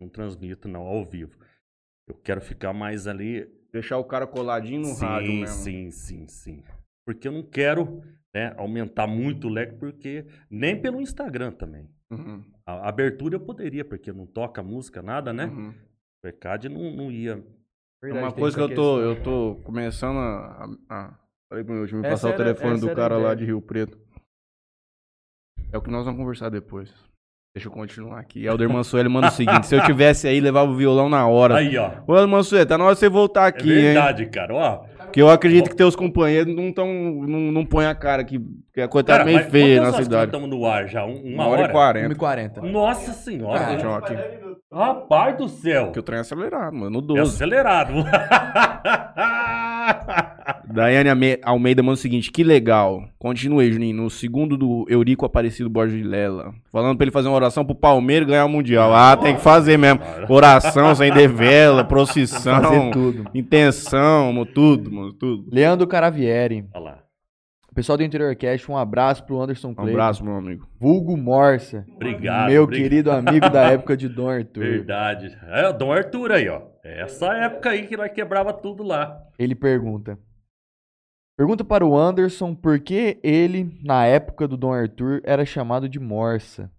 Não 0.00 0.08
transmito, 0.08 0.68
não, 0.68 0.82
ao 0.82 1.04
vivo. 1.04 1.36
Eu 2.08 2.14
quero 2.14 2.40
ficar 2.40 2.72
mais 2.72 3.06
ali. 3.08 3.44
Deixar 3.72 3.98
o 3.98 4.04
cara 4.04 4.26
coladinho 4.26 4.80
no 4.80 4.86
sim, 4.94 5.04
rádio 5.04 5.32
mesmo. 5.32 5.48
sim, 5.64 5.90
sim, 5.90 6.28
sim. 6.28 6.62
Porque 7.04 7.26
eu 7.28 7.32
não 7.32 7.42
quero 7.42 8.02
né, 8.34 8.54
aumentar 8.56 9.06
muito 9.06 9.48
o 9.48 9.50
leque, 9.50 9.74
porque 9.76 10.26
nem 10.50 10.80
pelo 10.80 11.00
Instagram 11.00 11.50
também. 11.52 11.88
Uhum, 12.10 12.42
A 12.64 12.88
abertura 12.88 13.34
eu 13.36 13.40
poderia, 13.40 13.84
porque 13.84 14.12
não 14.12 14.26
toca 14.26 14.62
música, 14.62 15.02
nada, 15.02 15.32
né? 15.32 15.46
uhum. 15.46 15.74
O 16.24 16.28
ECAD 16.28 16.68
não, 16.68 16.90
não 16.90 17.10
ia. 17.10 17.32
É 17.32 18.06
Verdade, 18.06 18.24
uma 18.26 18.32
coisa 18.32 18.56
que 18.56 18.62
eu 18.62 18.74
tô, 18.74 19.00
eu 19.00 19.22
tô 19.22 19.60
começando 19.64 20.18
a. 20.18 20.68
a, 20.88 20.96
a... 21.06 21.14
Falei 21.48 21.64
pro 21.64 21.74
meu 21.74 21.86
time 21.86 22.02
passar 22.02 22.28
o 22.28 22.32
era- 22.32 22.36
telefone 22.38 22.80
do 22.80 22.88
era 22.88 22.92
a 22.92 22.96
cara 23.08 23.16
lá 23.18 23.34
de 23.34 23.44
Rio 23.44 23.60
Preto. 23.60 23.98
É 25.72 25.78
o 25.78 25.82
que 25.82 25.90
nós 25.90 26.04
vamos 26.04 26.18
conversar 26.20 26.48
depois. 26.48 26.92
Deixa 27.54 27.68
eu 27.68 27.72
continuar 27.72 28.20
aqui. 28.20 28.44
Helder 28.44 28.68
Mansueli 28.68 29.08
manda 29.08 29.28
o 29.28 29.30
seguinte: 29.30 29.66
se 29.66 29.74
eu 29.74 29.82
tivesse 29.86 30.28
aí, 30.28 30.40
levava 30.40 30.70
o 30.70 30.76
violão 30.76 31.08
na 31.08 31.26
hora. 31.26 31.56
Aí, 31.56 31.76
ó. 31.76 31.90
Ô, 32.06 32.14
Helder 32.14 32.28
Mansueli, 32.28 32.66
tá 32.66 32.76
na 32.78 32.84
hora 32.84 32.94
de 32.94 33.00
você 33.00 33.08
voltar 33.08 33.44
É 33.46 33.48
aqui, 33.48 33.72
hein? 33.72 33.82
verdade, 33.82 34.26
cara. 34.26 34.54
Ó, 34.54 34.86
Porque 35.16 35.22
eu 35.22 35.30
acredito 35.30 35.70
que 35.70 35.76
teus 35.76 35.96
companheiros 35.96 36.54
não 36.54 36.70
tão. 36.70 36.86
não, 36.92 37.40
não 37.50 37.64
põem 37.64 37.86
a 37.86 37.94
cara 37.94 38.22
que, 38.22 38.38
que 38.74 38.82
a 38.82 38.86
coisa 38.86 39.06
tá 39.06 39.12
Cara, 39.14 39.24
meio 39.24 39.40
feia 39.48 39.80
na 39.80 39.90
cidade. 39.94 40.26
estamos 40.26 40.50
no 40.50 40.66
ar 40.66 40.86
já? 40.86 41.06
Um- 41.06 41.14
uma, 41.24 41.44
Uma 41.44 41.46
hora 41.46 41.62
e 41.62 41.68
quarenta. 41.70 42.14
1h40. 42.14 42.60
Nossa 42.70 43.12
senhora. 43.14 43.64
Deixa 43.64 43.86
eu 43.86 43.94
aqui. 43.94 44.14
Rapaz 44.70 45.38
do 45.38 45.48
céu. 45.48 45.84
Porque 45.86 46.00
o 46.00 46.02
trem 46.02 46.18
é 46.18 46.20
acelerado, 46.20 46.76
mano. 46.76 46.90
No 46.90 46.98
É 46.98 47.20
12. 47.20 47.34
acelerado. 47.34 47.94
Daiane 50.66 51.38
Almeida 51.42 51.82
manda 51.82 51.94
o 51.94 51.96
seguinte: 51.96 52.30
que 52.30 52.42
legal. 52.44 53.04
Continue, 53.18 53.72
Juninho. 53.72 53.96
No 53.96 54.10
segundo 54.10 54.56
do 54.56 54.84
Eurico 54.88 55.24
Aparecido 55.24 55.70
Borges 55.70 56.04
Lela. 56.04 56.52
Falando 56.72 56.96
pra 56.96 57.04
ele 57.04 57.10
fazer 57.12 57.28
uma 57.28 57.36
oração 57.36 57.64
pro 57.64 57.74
Palmeiras 57.74 58.28
ganhar 58.28 58.44
o 58.44 58.48
Mundial. 58.48 58.94
Ah, 58.94 59.16
tem 59.16 59.34
que 59.36 59.40
fazer 59.42 59.76
mesmo. 59.76 60.00
Oração, 60.28 60.94
sem 60.94 61.10
vela, 61.28 61.84
procissão, 61.84 62.62
Fazer 62.62 62.90
tudo. 62.90 63.30
intenção, 63.34 64.32
mano, 64.32 64.46
tudo, 64.46 64.90
mano, 64.92 65.12
tudo. 65.12 65.48
Leandro 65.52 65.86
Caravieri. 65.86 66.64
Olha 66.74 66.84
lá. 66.84 66.98
Pessoal 67.74 67.98
do 67.98 68.04
Interior 68.04 68.34
Cast, 68.36 68.70
um 68.72 68.76
abraço 68.78 69.22
pro 69.26 69.38
Anderson 69.38 69.68
Um 69.68 69.74
Cleiton. 69.74 69.92
abraço, 69.92 70.24
meu 70.24 70.34
amigo. 70.34 70.66
Vulgo 70.80 71.14
Morsa. 71.14 71.84
Obrigado. 71.94 72.48
meu 72.50 72.62
obrigado. 72.62 72.82
querido 72.82 73.10
amigo 73.10 73.50
da 73.50 73.70
época 73.70 73.94
de 73.94 74.08
Dom 74.08 74.30
Arthur. 74.30 74.60
Verdade. 74.62 75.36
É 75.48 75.68
o 75.68 75.74
Dom 75.74 75.92
Arthur 75.92 76.32
aí, 76.32 76.48
ó. 76.48 76.62
Essa 76.82 77.26
época 77.34 77.68
aí 77.68 77.86
que 77.86 77.94
nós 77.94 78.10
quebrava 78.12 78.50
tudo 78.54 78.82
lá. 78.82 79.18
Ele 79.38 79.54
pergunta. 79.54 80.18
Pergunta 81.36 81.62
para 81.62 81.84
o 81.86 81.94
Anderson 81.94 82.54
por 82.54 82.80
que 82.80 83.20
ele, 83.22 83.78
na 83.84 84.06
época 84.06 84.48
do 84.48 84.56
Dom 84.56 84.72
Arthur, 84.72 85.20
era 85.22 85.44
chamado 85.44 85.86
de 85.86 86.00
Morsa. 86.00 86.72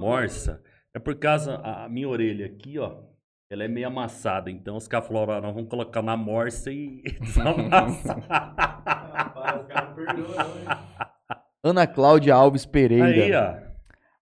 Morsa. 0.00 0.62
É 0.94 0.98
por 0.98 1.14
causa 1.16 1.56
a 1.56 1.86
minha 1.86 2.08
orelha 2.08 2.46
aqui, 2.46 2.78
ó. 2.78 3.02
Ela 3.50 3.64
é 3.64 3.68
meio 3.68 3.86
amassada. 3.86 4.50
Então 4.50 4.76
os 4.76 4.88
caras 4.88 5.06
falaram, 5.06 5.34
ó, 5.34 5.40
nós 5.42 5.54
vamos 5.54 5.68
colocar 5.68 6.00
na 6.00 6.16
morsa 6.16 6.72
e 6.72 7.02
desamassar. 7.20 8.16
Ana 11.62 11.86
Cláudia 11.86 12.34
Alves 12.34 12.64
Pereira. 12.64 13.04
aí, 13.06 13.34
ó. 13.34 13.56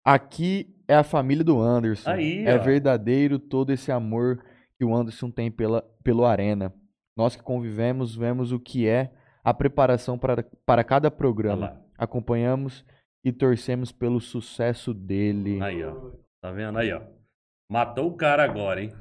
Aqui 0.03 0.74
é 0.89 0.97
a 0.97 1.05
família 1.05 1.45
do 1.45 1.61
Anderson. 1.61 2.11
Aí, 2.11 2.43
é 2.47 2.57
ó. 2.57 2.59
verdadeiro 2.59 3.39
todo 3.39 3.70
esse 3.70 3.93
amor 3.93 4.43
que 4.79 4.85
o 4.85 4.97
Anderson 4.97 5.31
tem 5.31 5.51
pela, 5.51 5.83
pelo 6.03 6.24
Arena. 6.24 6.73
Nós 7.15 7.37
que 7.37 7.43
convivemos, 7.43 8.16
vemos 8.16 8.51
o 8.51 8.59
que 8.59 8.89
é 8.89 9.12
a 9.44 9.52
preparação 9.55 10.19
para, 10.19 10.44
para 10.64 10.85
cada 10.85 11.10
programa. 11.10 11.66
lá. 11.66 11.81
Acompanhamos 11.98 12.85
e 13.24 13.32
torcemos 13.32 13.93
pelo 13.93 14.20
sucesso 14.20 14.93
dele. 14.93 15.60
Aí, 15.62 15.82
ó. 15.85 16.10
Tá 16.40 16.51
vendo 16.51 16.78
aí, 16.78 16.93
ó? 16.93 17.02
Matou 17.70 18.09
o 18.09 18.16
cara 18.16 18.43
agora, 18.44 18.82
hein? 18.82 18.93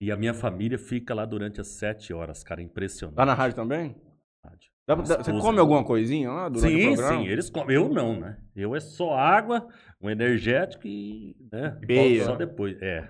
E 0.00 0.10
a 0.10 0.16
minha 0.16 0.34
família 0.34 0.78
fica 0.78 1.14
lá 1.14 1.24
durante 1.24 1.60
as 1.60 1.68
sete 1.68 2.12
horas, 2.12 2.42
cara. 2.42 2.60
Impressionante. 2.60 3.16
Tá 3.16 3.24
na 3.24 3.34
rádio 3.34 3.56
também? 3.56 3.96
Rádio. 4.44 4.70
Dá 4.86 4.94
dá- 4.96 5.02
você 5.22 5.32
come 5.40 5.58
alguma 5.58 5.82
coisinha 5.84 6.30
lá 6.30 6.48
durante 6.48 6.74
o 6.74 6.78
Sim, 6.78 6.94
programa? 6.94 7.22
sim, 7.22 7.28
eles 7.28 7.48
comem. 7.48 7.76
Eu 7.76 7.88
não, 7.88 8.20
né? 8.20 8.38
Eu 8.54 8.74
é 8.74 8.80
só 8.80 9.14
água, 9.14 9.66
um 10.00 10.10
energético 10.10 10.86
e. 10.86 11.34
Né? 11.50 11.70
Beia. 11.86 12.24
só 12.24 12.36
depois. 12.36 12.76
É. 12.82 13.08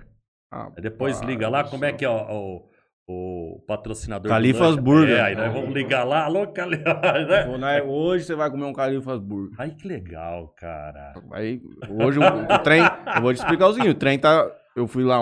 Ah, 0.53 0.71
Aí 0.77 0.83
depois 0.83 1.19
pá, 1.21 1.27
liga 1.27 1.49
lá, 1.49 1.65
como 1.65 1.85
é 1.85 1.93
que 1.93 2.05
é 2.05 2.09
o, 2.09 2.69
o, 3.07 3.57
o 3.57 3.61
patrocinador? 3.67 4.25
do 4.25 4.29
Califas 4.29 4.71
lanche? 4.71 4.81
Burger. 4.83 5.17
É, 5.17 5.21
aí 5.23 5.35
nós 5.37 5.53
vamos 5.53 5.75
ligar 5.75 6.05
lá, 6.05 6.25
alô, 6.25 6.47
Califas. 6.49 6.85
né? 7.61 7.83
Hoje 7.83 8.25
você 8.25 8.35
vai 8.35 8.51
comer 8.51 8.65
um 8.65 8.73
Califas 8.73 9.21
Burger. 9.21 9.55
Ai, 9.59 9.71
que 9.71 9.87
legal, 9.87 10.49
cara. 10.57 11.13
Aí, 11.33 11.61
hoje 11.89 12.19
o, 12.19 12.23
o 12.23 12.59
trem. 12.61 12.83
Eu 13.17 13.23
vou 13.23 13.33
te 13.33 13.39
explicar 13.39 13.69
o 13.69 13.73
seguinte: 13.75 13.91
o 13.91 13.95
trem 13.95 14.19
tá. 14.19 14.51
Eu 14.77 14.89
fui 14.89 15.05
lá, 15.05 15.19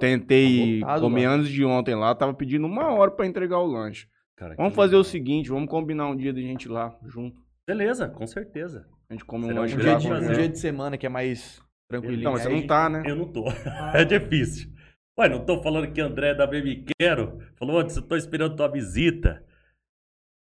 tentei 0.00 0.80
Tá 0.80 0.98
comer 0.98 1.26
antes 1.26 1.48
de 1.48 1.64
ontem 1.64 1.94
lá, 1.94 2.12
tava 2.14 2.34
pedindo 2.34 2.66
uma 2.66 2.90
hora 2.92 3.10
pra 3.10 3.26
entregar 3.26 3.58
o 3.58 3.66
lanche. 3.66 4.08
Cara, 4.36 4.54
Vamos 4.56 4.74
fazer 4.74 4.96
o 4.96 4.98
legal. 4.98 5.10
seguinte: 5.10 5.48
vamos 5.50 5.68
combinar 5.68 6.08
um 6.08 6.16
dia 6.16 6.32
de 6.32 6.42
gente 6.42 6.68
lá 6.68 6.96
junto. 7.06 7.40
Beleza, 7.66 8.08
com 8.08 8.26
certeza. 8.26 8.84
A 9.08 9.14
gente 9.14 9.24
come 9.24 9.44
um 9.44 9.48
Será 9.48 9.60
um 9.60 9.62
lanche 9.62 9.76
Um 9.76 9.78
dia, 9.78 9.96
de, 9.96 10.08
um 10.08 10.32
dia 10.32 10.48
de 10.48 10.58
semana 10.58 10.98
que 10.98 11.06
é 11.06 11.08
mais 11.08 11.62
tranquilinho. 11.88 12.24
Não, 12.24 12.32
mas 12.32 12.42
você 12.42 12.48
não 12.48 12.66
tá, 12.66 12.88
né? 12.88 13.02
Eu 13.06 13.16
não 13.16 13.26
tô. 13.26 13.44
É 13.94 14.04
difícil. 14.04 14.70
Ué, 15.18 15.28
não 15.28 15.44
tô 15.44 15.62
falando 15.62 15.92
que 15.92 16.00
André 16.00 16.30
é 16.30 16.34
da 16.34 16.46
Baby 16.46 16.84
Quero. 17.00 17.38
Falou, 17.56 17.78
antes, 17.78 17.96
eu 17.96 18.02
tô 18.02 18.16
esperando 18.16 18.56
tua 18.56 18.68
visita. 18.68 19.44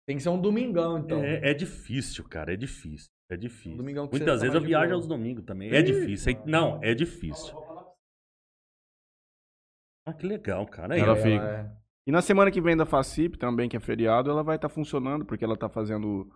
Tem 0.08 0.16
que 0.16 0.22
ser 0.22 0.28
um 0.28 0.40
domingão, 0.40 0.98
então. 0.98 1.22
É, 1.22 1.50
é 1.50 1.54
difícil, 1.54 2.24
cara, 2.28 2.52
é 2.52 2.56
difícil. 2.56 3.08
É 3.30 3.36
difícil. 3.36 3.76
Domingão 3.76 4.06
que 4.06 4.12
você 4.16 4.18
Muitas 4.20 4.38
tá 4.40 4.42
vezes 4.46 4.54
eu 4.54 4.60
viajo 4.66 4.86
boa. 4.86 4.96
aos 4.96 5.06
domingos 5.06 5.44
também. 5.44 5.70
É 5.72 5.82
difícil. 5.82 6.32
é- 6.32 6.42
Não, 6.50 6.80
é 6.82 6.94
difícil. 6.94 7.56
Ah, 10.06 10.12
que 10.14 10.26
legal, 10.26 10.66
cara. 10.66 10.94
Aí, 10.94 11.00
Ela 11.00 11.12
ó. 11.12 11.16
fica. 11.16 11.44
é- 11.44 11.76
E 12.06 12.12
na 12.12 12.22
semana 12.22 12.52
que 12.52 12.60
vem 12.60 12.76
da 12.76 12.86
FACIP 12.86 13.36
também, 13.36 13.68
que 13.68 13.76
é 13.76 13.80
feriado, 13.80 14.30
ela 14.30 14.44
vai 14.44 14.54
estar 14.56 14.68
funcionando, 14.68 15.24
porque 15.24 15.44
ela 15.44 15.56
tá 15.56 15.68
fazendo. 15.68 16.30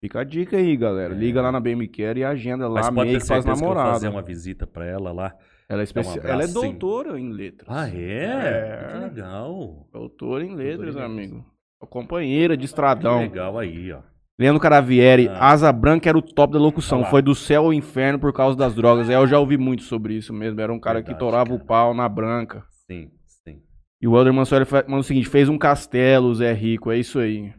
Fica 0.00 0.20
a 0.20 0.24
dica 0.24 0.56
aí, 0.56 0.76
galera. 0.76 1.14
É. 1.14 1.16
Liga 1.16 1.42
lá 1.42 1.52
na 1.52 1.60
BM 1.60 1.86
Care 1.88 2.20
e 2.20 2.24
agenda 2.24 2.66
lá, 2.66 2.80
Mas 2.80 2.86
pode 2.90 3.00
meio 3.08 3.18
ter 3.18 3.20
que 3.22 3.28
faz 3.28 3.44
que 3.44 3.50
namorada. 3.50 3.92
fazer 3.92 4.08
uma 4.08 4.22
visita 4.22 4.66
pra 4.66 4.86
ela 4.86 5.12
lá. 5.12 5.34
Ela, 5.68 5.82
é 5.82 5.84
especi... 5.84 6.18
abraço, 6.18 6.26
ela 6.32 6.42
é 6.44 6.46
doutora 6.48 7.20
em 7.20 7.30
letras. 7.30 7.68
Ah, 7.70 7.88
é? 7.88 8.24
É. 8.24 8.88
Que 8.92 8.98
legal. 9.04 9.86
Doutora 9.92 10.44
em 10.44 10.54
letras, 10.54 10.94
Doutora 10.94 11.06
em 11.06 11.12
amigo. 11.12 11.44
Companheira 11.88 12.56
de 12.56 12.60
Que 12.60 12.66
estradão. 12.66 13.20
legal 13.20 13.58
aí, 13.58 13.92
ó. 13.92 14.00
Leandro 14.38 14.60
Caravieri, 14.60 15.28
Ah. 15.28 15.50
Asa 15.50 15.70
Branca 15.70 16.08
era 16.08 16.16
o 16.16 16.22
top 16.22 16.52
da 16.54 16.58
locução. 16.58 17.04
Foi 17.04 17.20
do 17.20 17.34
céu 17.34 17.64
ao 17.66 17.72
inferno 17.74 18.18
por 18.18 18.32
causa 18.32 18.56
das 18.56 18.74
drogas. 18.74 19.10
É, 19.10 19.16
eu 19.16 19.26
já 19.26 19.38
ouvi 19.38 19.58
muito 19.58 19.82
sobre 19.82 20.14
isso 20.14 20.32
mesmo. 20.32 20.58
Era 20.60 20.72
um 20.72 20.80
cara 20.80 21.02
que 21.02 21.08
Verdade, 21.10 21.20
torava 21.30 21.52
o 21.52 21.58
cara. 21.58 21.66
pau 21.68 21.94
na 21.94 22.08
branca. 22.08 22.64
Sim, 22.90 23.10
sim. 23.44 23.60
E 24.00 24.08
o 24.08 24.16
Helder 24.16 24.32
Mansueli 24.32 24.64
manda 24.88 25.00
o 25.00 25.04
seguinte: 25.04 25.28
fez 25.28 25.46
um 25.48 25.58
castelo, 25.58 26.28
o 26.28 26.34
Zé 26.34 26.54
Rico. 26.54 26.90
É 26.90 26.96
isso 26.98 27.18
aí. 27.18 27.52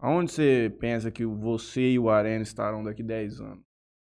Aonde 0.00 0.32
você 0.32 0.74
pensa 0.80 1.10
que 1.10 1.24
você 1.24 1.92
e 1.92 1.98
o 1.98 2.08
Arena 2.08 2.42
estarão 2.42 2.82
daqui 2.82 3.02
10 3.02 3.40
anos? 3.40 3.64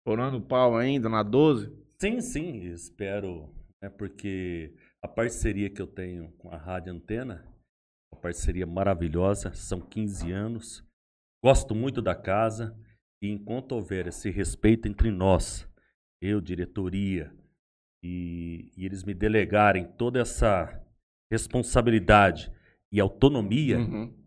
Torando 0.04 0.38
o 0.38 0.42
pau 0.42 0.76
ainda, 0.76 1.08
na 1.08 1.22
12? 1.22 1.72
Sim, 2.00 2.20
sim, 2.20 2.62
espero. 2.66 3.54
É 3.80 3.88
porque 3.88 4.74
a 5.02 5.08
parceria 5.08 5.70
que 5.70 5.80
eu 5.80 5.86
tenho 5.86 6.32
com 6.38 6.50
a 6.50 6.56
Rádio 6.56 6.92
Antena, 6.92 7.44
uma 8.12 8.20
parceria 8.20 8.66
maravilhosa, 8.66 9.52
são 9.54 9.80
15 9.80 10.32
anos. 10.32 10.84
Gosto 11.44 11.74
muito 11.74 12.02
da 12.02 12.14
casa 12.14 12.76
e 13.22 13.30
enquanto 13.30 13.72
houver 13.72 14.08
esse 14.08 14.30
respeito 14.30 14.88
entre 14.88 15.10
nós, 15.10 15.68
eu, 16.20 16.40
diretoria, 16.40 17.32
e, 18.02 18.72
e 18.76 18.84
eles 18.84 19.04
me 19.04 19.14
delegarem 19.14 19.86
toda 19.96 20.20
essa 20.20 20.82
responsabilidade 21.30 22.52
e 22.92 23.00
autonomia, 23.00 23.78
Uhum. 23.78 24.25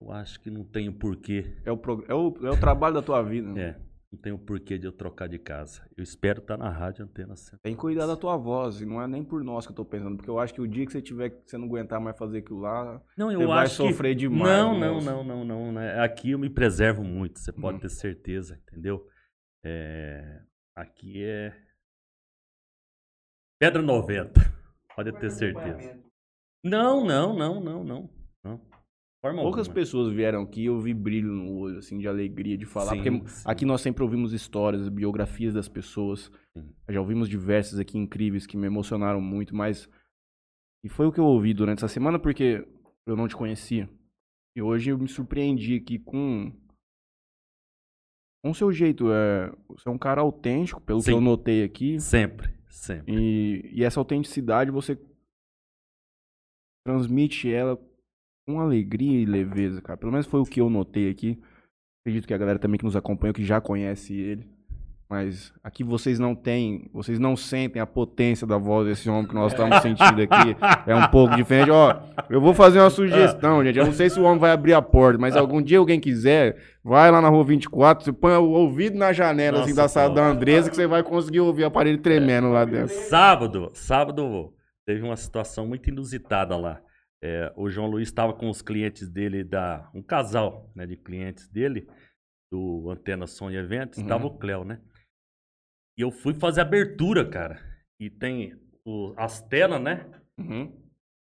Eu 0.00 0.12
acho 0.12 0.40
que 0.40 0.50
não 0.50 0.64
tenho 0.64 0.92
porquê 0.92 1.56
É, 1.64 1.70
o 1.72 1.76
prog- 1.76 2.04
é, 2.08 2.14
o, 2.14 2.34
é 2.46 2.50
o 2.50 2.60
trabalho 2.60 2.94
da 2.94 3.02
tua 3.02 3.22
vida. 3.22 3.52
né? 3.52 3.60
É, 3.62 3.80
não 4.12 4.18
tenho 4.20 4.38
porquê 4.38 4.78
de 4.78 4.86
eu 4.86 4.92
trocar 4.92 5.28
de 5.28 5.38
casa. 5.38 5.82
Eu 5.96 6.02
espero 6.04 6.40
estar 6.40 6.56
na 6.56 6.68
rádio 6.70 7.04
antena 7.04 7.34
sempre. 7.36 7.60
Tem 7.62 7.74
que 7.74 7.80
cuidar 7.80 8.06
da 8.06 8.16
tua 8.16 8.36
voz. 8.36 8.80
E 8.80 8.86
não 8.86 9.00
é 9.02 9.06
nem 9.06 9.24
por 9.24 9.42
nós 9.42 9.66
que 9.66 9.72
eu 9.72 9.76
tô 9.76 9.84
pensando. 9.84 10.16
Porque 10.16 10.30
eu 10.30 10.38
acho 10.38 10.54
que 10.54 10.60
o 10.60 10.66
dia 10.68 10.86
que 10.86 10.92
você 10.92 11.02
tiver 11.02 11.30
que 11.30 11.50
você 11.50 11.58
não 11.58 11.66
aguentar 11.66 12.00
mais 12.00 12.16
fazer 12.16 12.38
aquilo 12.38 12.60
lá, 12.60 13.02
Não, 13.16 13.30
eu 13.32 13.40
você 13.40 13.46
vai 13.46 13.64
acho 13.64 13.74
sofrer 13.74 14.14
que... 14.14 14.20
demais. 14.20 14.42
Não, 14.44 14.78
não, 14.78 14.94
moço. 14.94 15.06
não, 15.06 15.24
não, 15.24 15.44
não, 15.44 15.72
né? 15.72 15.98
Aqui 16.00 16.30
eu 16.30 16.38
me 16.38 16.48
preservo 16.50 17.02
muito, 17.02 17.38
você 17.40 17.52
pode 17.52 17.74
Uhum. 17.76 17.80
ter 17.80 17.90
certeza, 17.90 18.60
entendeu? 18.68 19.06
É, 19.64 20.40
Aqui 20.76 21.22
é 21.24 21.52
Pedra 23.58 23.80
90, 23.80 24.32
pode 24.94 25.12
ter 25.18 25.30
certeza. 25.30 25.98
Não, 26.62 27.04
não, 27.04 27.34
não, 27.34 27.60
não, 27.60 27.60
não, 27.60 27.84
não. 27.84 28.15
Forma 29.20 29.42
Poucas 29.42 29.66
alguma. 29.66 29.74
pessoas 29.74 30.12
vieram 30.12 30.42
aqui 30.42 30.62
e 30.62 30.66
eu 30.66 30.78
vi 30.78 30.92
brilho 30.92 31.32
no 31.32 31.58
olho, 31.58 31.78
assim, 31.78 31.98
de 31.98 32.06
alegria 32.06 32.56
de 32.56 32.66
falar. 32.66 32.92
Sim, 32.92 33.02
porque 33.02 33.28
sim. 33.28 33.42
aqui 33.44 33.64
nós 33.64 33.80
sempre 33.80 34.02
ouvimos 34.02 34.32
histórias, 34.32 34.88
biografias 34.88 35.54
das 35.54 35.68
pessoas. 35.68 36.30
Sim. 36.56 36.68
Já 36.88 37.00
ouvimos 37.00 37.28
diversas 37.28 37.78
aqui 37.78 37.98
incríveis 37.98 38.46
que 38.46 38.56
me 38.56 38.66
emocionaram 38.66 39.20
muito, 39.20 39.54
mas. 39.54 39.88
E 40.84 40.88
foi 40.88 41.06
o 41.06 41.12
que 41.12 41.18
eu 41.18 41.24
ouvi 41.24 41.54
durante 41.54 41.78
essa 41.78 41.88
semana 41.88 42.18
porque 42.18 42.66
eu 43.06 43.16
não 43.16 43.26
te 43.26 43.34
conhecia. 43.34 43.88
E 44.54 44.62
hoje 44.62 44.90
eu 44.90 44.98
me 44.98 45.08
surpreendi 45.08 45.76
aqui 45.76 45.98
com. 45.98 46.52
Com 48.44 48.50
o 48.50 48.54
seu 48.54 48.70
jeito. 48.70 49.10
É... 49.10 49.50
Você 49.68 49.88
é 49.88 49.92
um 49.92 49.98
cara 49.98 50.20
autêntico, 50.20 50.80
pelo 50.80 51.02
que 51.02 51.10
eu 51.10 51.20
notei 51.20 51.64
aqui. 51.64 51.98
Sempre, 51.98 52.54
sempre. 52.68 53.12
E, 53.12 53.70
e 53.72 53.82
essa 53.82 53.98
autenticidade 53.98 54.70
você 54.70 54.96
transmite 56.84 57.50
ela 57.50 57.76
com 58.46 58.60
alegria 58.60 59.20
e 59.20 59.26
leveza, 59.26 59.82
cara. 59.82 59.96
Pelo 59.96 60.12
menos 60.12 60.26
foi 60.26 60.40
o 60.40 60.44
que 60.44 60.60
eu 60.60 60.70
notei 60.70 61.10
aqui. 61.10 61.38
Acredito 62.02 62.28
que 62.28 62.34
a 62.34 62.38
galera 62.38 62.58
também 62.58 62.78
que 62.78 62.84
nos 62.84 62.94
acompanha, 62.94 63.32
que 63.32 63.44
já 63.44 63.60
conhece 63.60 64.14
ele. 64.14 64.48
Mas 65.08 65.52
aqui 65.62 65.84
vocês 65.84 66.18
não 66.18 66.34
têm, 66.34 66.88
vocês 66.92 67.18
não 67.18 67.36
sentem 67.36 67.80
a 67.80 67.86
potência 67.86 68.44
da 68.44 68.58
voz 68.58 68.88
desse 68.88 69.08
homem 69.08 69.26
que 69.26 69.34
nós 69.34 69.52
estamos 69.52 69.78
sentindo 69.82 70.20
aqui. 70.22 70.56
É 70.84 70.94
um 70.94 71.08
pouco 71.08 71.34
diferente. 71.36 71.70
Ó, 71.70 71.96
eu 72.28 72.40
vou 72.40 72.54
fazer 72.54 72.80
uma 72.80 72.90
sugestão, 72.90 73.64
gente. 73.64 73.78
Eu 73.78 73.86
não 73.86 73.92
sei 73.92 74.10
se 74.10 74.18
o 74.18 74.24
homem 74.24 74.38
vai 74.38 74.50
abrir 74.50 74.74
a 74.74 74.82
porta, 74.82 75.18
mas 75.18 75.36
algum 75.36 75.62
dia 75.62 75.78
alguém 75.78 76.00
quiser, 76.00 76.56
vai 76.82 77.10
lá 77.10 77.20
na 77.20 77.28
rua 77.28 77.44
24, 77.44 78.04
você 78.04 78.12
põe 78.12 78.32
o 78.32 78.50
ouvido 78.50 78.96
na 78.96 79.12
janela 79.12 79.60
assim, 79.60 79.70
Nossa, 79.70 79.82
da 79.82 79.88
sala 79.88 80.14
da 80.14 80.26
Andresa 80.26 80.70
que 80.70 80.76
você 80.76 80.88
vai 80.88 81.04
conseguir 81.04 81.40
ouvir 81.40 81.64
o 81.64 81.66
aparelho 81.66 81.98
tremendo 81.98 82.50
lá 82.50 82.64
dentro. 82.64 82.94
Sábado, 82.94 83.70
sábado 83.74 84.52
teve 84.84 85.02
uma 85.02 85.16
situação 85.16 85.68
muito 85.68 85.88
inusitada 85.88 86.56
lá. 86.56 86.80
É, 87.22 87.52
o 87.56 87.68
João 87.70 87.86
Luiz 87.88 88.08
estava 88.08 88.32
com 88.34 88.48
os 88.50 88.60
clientes 88.62 89.08
dele 89.08 89.42
da 89.42 89.90
um 89.94 90.02
casal, 90.02 90.70
né, 90.74 90.86
de 90.86 90.96
clientes 90.96 91.48
dele 91.48 91.88
do 92.52 92.90
Antena 92.90 93.26
Som 93.26 93.50
e 93.50 93.56
Eventos, 93.56 93.98
Uhum. 93.98 94.04
estava 94.04 94.26
o 94.26 94.38
Cléo, 94.38 94.64
né? 94.64 94.80
E 95.98 96.02
eu 96.02 96.10
fui 96.10 96.34
fazer 96.34 96.60
abertura, 96.60 97.28
cara. 97.28 97.60
E 97.98 98.10
tem 98.10 98.54
o- 98.84 99.14
as 99.16 99.40
telas, 99.42 99.80
né? 99.80 100.06
Uhum. 100.38 100.78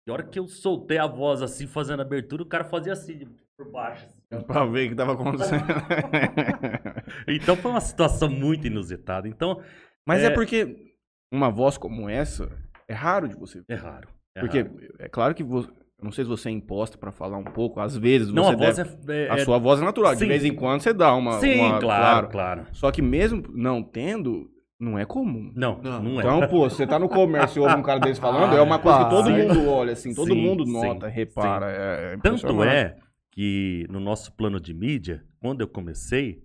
E 0.06 0.10
a 0.10 0.12
hora 0.14 0.24
que 0.24 0.38
eu 0.38 0.46
soltei 0.48 0.98
a 0.98 1.06
voz 1.06 1.40
assim, 1.42 1.66
fazendo 1.66 2.02
abertura, 2.02 2.42
o 2.42 2.46
cara 2.46 2.64
fazia 2.64 2.92
assim, 2.92 3.24
por 3.56 3.70
baixo. 3.70 4.04
assim. 4.06 4.20
Pra 4.46 4.66
ver 4.66 4.86
o 4.86 4.90
que 4.90 4.96
tava 4.96 5.12
acontecendo. 5.14 5.64
Então 7.28 7.56
foi 7.56 7.70
uma 7.70 7.80
situação 7.80 8.28
muito 8.28 8.66
inusitada. 8.66 9.28
Então, 9.28 9.62
Mas 10.06 10.22
é... 10.22 10.26
É. 10.26 10.30
porque 10.30 10.92
uma 11.32 11.50
voz 11.50 11.78
como 11.78 12.08
essa 12.08 12.50
é 12.88 12.92
raro 12.94 13.28
de 13.28 13.34
você 13.36 13.58
ver. 13.60 13.66
é 13.68 13.74
raro. 13.74 14.08
é 14.36 14.40
Porque 14.40 14.62
raro. 14.62 14.94
é 14.98 15.08
claro 15.08 15.34
que 15.34 15.42
você. 15.44 15.70
Eu 15.98 16.04
não 16.04 16.12
sei 16.12 16.24
se 16.24 16.28
você 16.30 16.48
é 16.48 16.52
imposta 16.52 16.98
pra 16.98 17.12
falar 17.12 17.38
um 17.38 17.44
pouco. 17.44 17.80
Às 17.80 17.96
vezes 17.96 18.28
você 18.28 18.34
Não, 18.34 18.48
a 18.48 18.56
voz 18.56 18.76
deve. 18.76 19.12
é, 19.12 19.26
é- 19.26 19.30
A 19.30 19.34
é- 19.36 19.44
sua 19.44 19.58
voz 19.58 19.80
é 19.80 19.84
natural. 19.84 20.12
De 20.12 20.18
Sim. 20.20 20.26
vez 20.28 20.44
em 20.44 20.54
quando 20.54 20.80
você 20.80 20.92
dá 20.92 21.14
uma. 21.14 21.40
Sim, 21.40 21.60
uma- 21.60 21.78
claro, 21.78 22.28
claro. 22.28 22.66
Só 22.72 22.90
que 22.90 23.00
mesmo 23.00 23.42
não 23.54 23.82
tendo, 23.82 24.50
não 24.78 24.98
é 24.98 25.04
comum. 25.06 25.52
Não, 25.54 25.80
Não. 25.82 26.02
não, 26.02 26.16
é. 26.16 26.24
Então, 26.24 26.48
pô, 26.48 26.68
você 26.68 26.86
tá 26.86 26.98
no 26.98 27.08
comércio 27.08 27.60
e 27.60 27.62
ouve 27.62 27.76
um 27.76 27.82
cara 27.82 28.00
desse 28.00 28.20
falando, 28.20 28.54
é 28.56 28.60
uma 28.60 28.78
coisa 28.78 29.04
que 29.04 29.10
todo 29.10 29.26
Sim. 29.28 29.42
mundo 29.48 29.68
olha, 29.70 29.92
assim, 29.92 30.12
todo 30.14 30.32
Sim, 30.34 30.40
mundo 30.42 30.66
sim, 30.66 30.72
nota, 30.72 31.08
repara. 31.08 31.70
É, 31.70 32.14
é 32.14 32.16
Tanto 32.18 32.62
é 32.64 32.96
que 33.32 33.86
no 33.88 33.98
nosso 34.00 34.32
plano 34.32 34.60
de 34.60 34.74
mídia, 34.74 35.24
quando 35.40 35.60
eu 35.60 35.68
comecei, 35.68 36.42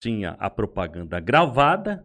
tinha 0.00 0.36
a 0.38 0.48
propaganda 0.50 1.18
gravada 1.18 2.04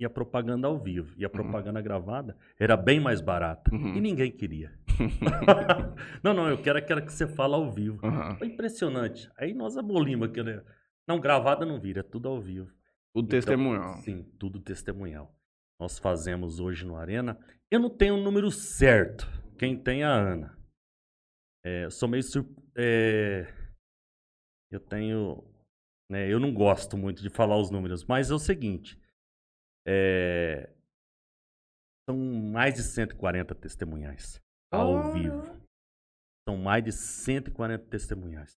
e 0.00 0.04
a 0.06 0.10
propaganda 0.10 0.66
ao 0.66 0.78
vivo. 0.78 1.14
E 1.18 1.24
a 1.26 1.30
propaganda 1.30 1.80
gravada 1.82 2.34
era 2.58 2.74
bem 2.76 2.98
mais 2.98 3.20
barata. 3.20 3.72
Uhum. 3.72 3.94
E 3.94 4.00
ninguém 4.00 4.32
queria. 4.32 4.72
não, 6.24 6.32
não, 6.32 6.48
eu 6.48 6.60
quero 6.60 6.78
aquela 6.78 7.02
que 7.02 7.12
você 7.12 7.26
fala 7.28 7.56
ao 7.56 7.70
vivo. 7.70 8.04
Aham. 8.04 8.34
Foi 8.36 8.46
impressionante. 8.46 9.30
Aí 9.36 9.52
nós 9.52 9.76
abolimos 9.76 10.28
aquele. 10.30 10.62
Não, 11.06 11.20
gravada 11.20 11.66
não 11.66 11.78
vira, 11.78 12.00
é 12.00 12.02
tudo 12.02 12.28
ao 12.28 12.40
vivo. 12.40 12.72
Tudo 13.14 13.26
Então, 13.26 13.38
testemunhal. 13.38 13.94
Sim, 13.98 14.24
tudo 14.38 14.58
testemunhal. 14.60 15.34
Nós 15.78 15.98
fazemos 15.98 16.60
hoje 16.60 16.86
no 16.86 16.96
Arena. 16.96 17.38
Eu 17.70 17.78
não 17.80 17.90
tenho 17.90 18.14
o 18.14 18.22
número 18.22 18.50
certo. 18.50 19.28
Quem 19.58 19.76
tem 19.76 20.02
é 20.02 20.06
a 20.06 20.14
Ana. 20.14 20.58
É, 21.62 21.90
sou 21.90 22.08
meio 22.08 22.22
sur... 22.22 22.46
é, 22.76 23.46
Eu 24.70 24.80
tenho. 24.80 25.44
né, 26.08 26.26
eu 26.32 26.38
não 26.40 26.54
gosto 26.54 26.96
muito 26.96 27.22
de 27.22 27.28
falar 27.28 27.58
os 27.58 27.70
números, 27.70 28.04
mas 28.04 28.30
é 28.30 28.34
o 28.34 28.38
seguinte. 28.38 28.98
É, 29.86 30.72
São 32.08 32.16
mais 32.18 32.74
de 32.74 32.82
140 32.82 33.54
testemunhais 33.54 34.40
ao 34.72 34.96
Ah. 34.96 35.12
vivo. 35.12 35.60
São 36.48 36.56
mais 36.56 36.82
de 36.82 36.90
140 36.92 37.84
testemunhais. 37.86 38.58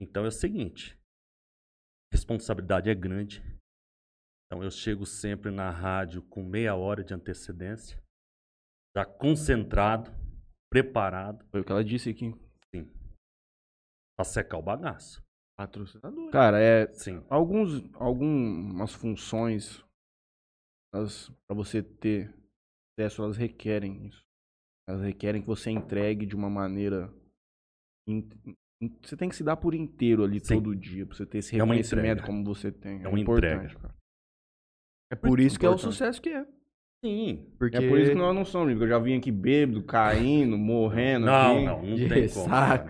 Então 0.00 0.24
é 0.24 0.28
o 0.28 0.32
seguinte. 0.32 0.98
Responsabilidade 2.12 2.90
é 2.90 2.94
grande. 2.94 3.40
Então 4.46 4.62
eu 4.62 4.70
chego 4.70 5.06
sempre 5.06 5.50
na 5.50 5.70
rádio 5.70 6.22
com 6.28 6.42
meia 6.42 6.74
hora 6.76 7.02
de 7.02 7.14
antecedência, 7.14 7.98
já 8.94 9.06
concentrado, 9.06 10.10
preparado, 10.70 11.46
Foi 11.50 11.60
o 11.62 11.64
que 11.64 11.72
ela 11.72 11.82
disse 11.84 12.10
aqui. 12.10 12.32
para 14.14 14.24
secar 14.26 14.58
o 14.58 14.62
bagaço. 14.62 15.22
Patrocinador. 15.58 16.30
Cara, 16.30 16.60
é. 16.60 16.92
Sim. 16.92 17.24
Alguns, 17.30 17.82
algumas 17.94 18.92
funções 18.92 19.82
para 20.92 21.56
você 21.56 21.82
ter 21.82 22.32
acesso, 22.98 23.22
elas 23.22 23.36
requerem 23.36 24.06
isso. 24.06 24.22
Elas 24.88 25.02
requerem 25.02 25.40
que 25.40 25.46
você 25.46 25.70
entregue 25.70 26.26
de 26.26 26.36
uma 26.36 26.50
maneira. 26.50 27.12
in- 28.08 28.28
in- 28.80 28.96
Você 29.00 29.16
tem 29.16 29.28
que 29.28 29.36
se 29.36 29.44
dar 29.44 29.56
por 29.56 29.74
inteiro 29.74 30.24
ali 30.24 30.40
Sim. 30.40 30.54
todo 30.56 30.74
dia, 30.74 31.06
pra 31.06 31.16
você 31.16 31.24
ter 31.24 31.38
esse 31.38 31.54
É 31.54 31.58
reconhecimento 31.60 32.04
entrega. 32.20 32.26
como 32.26 32.44
você 32.44 32.70
tem. 32.72 33.00
É, 33.00 33.04
É 33.04 33.08
uma 33.08 33.18
importante, 33.20 33.64
entrega. 33.66 33.80
cara. 33.80 33.94
É 35.12 35.14
por 35.14 35.38
isso 35.40 35.58
que 35.58 35.64
é 35.64 35.68
o 35.68 35.72
Importante. 35.72 35.92
sucesso 35.94 36.20
que 36.20 36.30
é. 36.30 36.44
Sim. 37.04 37.46
Porque 37.58 37.76
É 37.76 37.88
por 37.88 37.98
isso 37.98 38.10
que 38.12 38.16
nós 38.18 38.34
não 38.34 38.44
somos, 38.44 38.72
porque 38.72 38.84
eu 38.84 38.88
já 38.88 38.98
vim 38.98 39.16
aqui 39.16 39.30
bêbado, 39.30 39.82
caindo, 39.84 40.56
morrendo. 40.58 41.26
Não, 41.26 41.56
aqui. 41.56 41.64
não, 41.64 41.82
não 41.86 41.96
de 41.96 42.08
tem 42.08 42.28
como. 42.28 42.46
cara. 42.50 42.86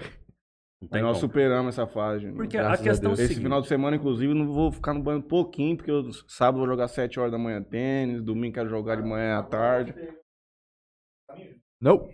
Tem 0.90 1.02
nós 1.02 1.16
como. 1.18 1.28
superamos 1.28 1.78
essa 1.78 1.86
fase. 1.86 2.26
né? 2.26 2.32
Porque 2.34 2.56
a 2.58 2.72
a 2.72 2.76
questão 2.78 3.10
é 3.10 3.14
o 3.14 3.16
Deus. 3.16 3.18
Esse 3.20 3.28
seguinte. 3.28 3.44
final 3.44 3.60
de 3.60 3.68
semana, 3.68 3.96
inclusive, 3.96 4.34
não 4.34 4.46
vou 4.52 4.72
ficar 4.72 4.94
no 4.94 5.02
banho 5.02 5.18
um 5.18 5.22
pouquinho, 5.22 5.76
porque 5.76 5.90
eu 5.90 6.10
sábado 6.26 6.58
vou 6.58 6.66
jogar 6.66 6.88
7 6.88 7.20
horas 7.20 7.30
da 7.32 7.38
manhã 7.38 7.62
tênis, 7.62 8.22
domingo 8.22 8.54
quero 8.54 8.68
jogar 8.68 8.96
de 8.96 9.02
manhã 9.02 9.38
à 9.38 9.42
tarde. 9.42 9.94
Não. 11.80 12.08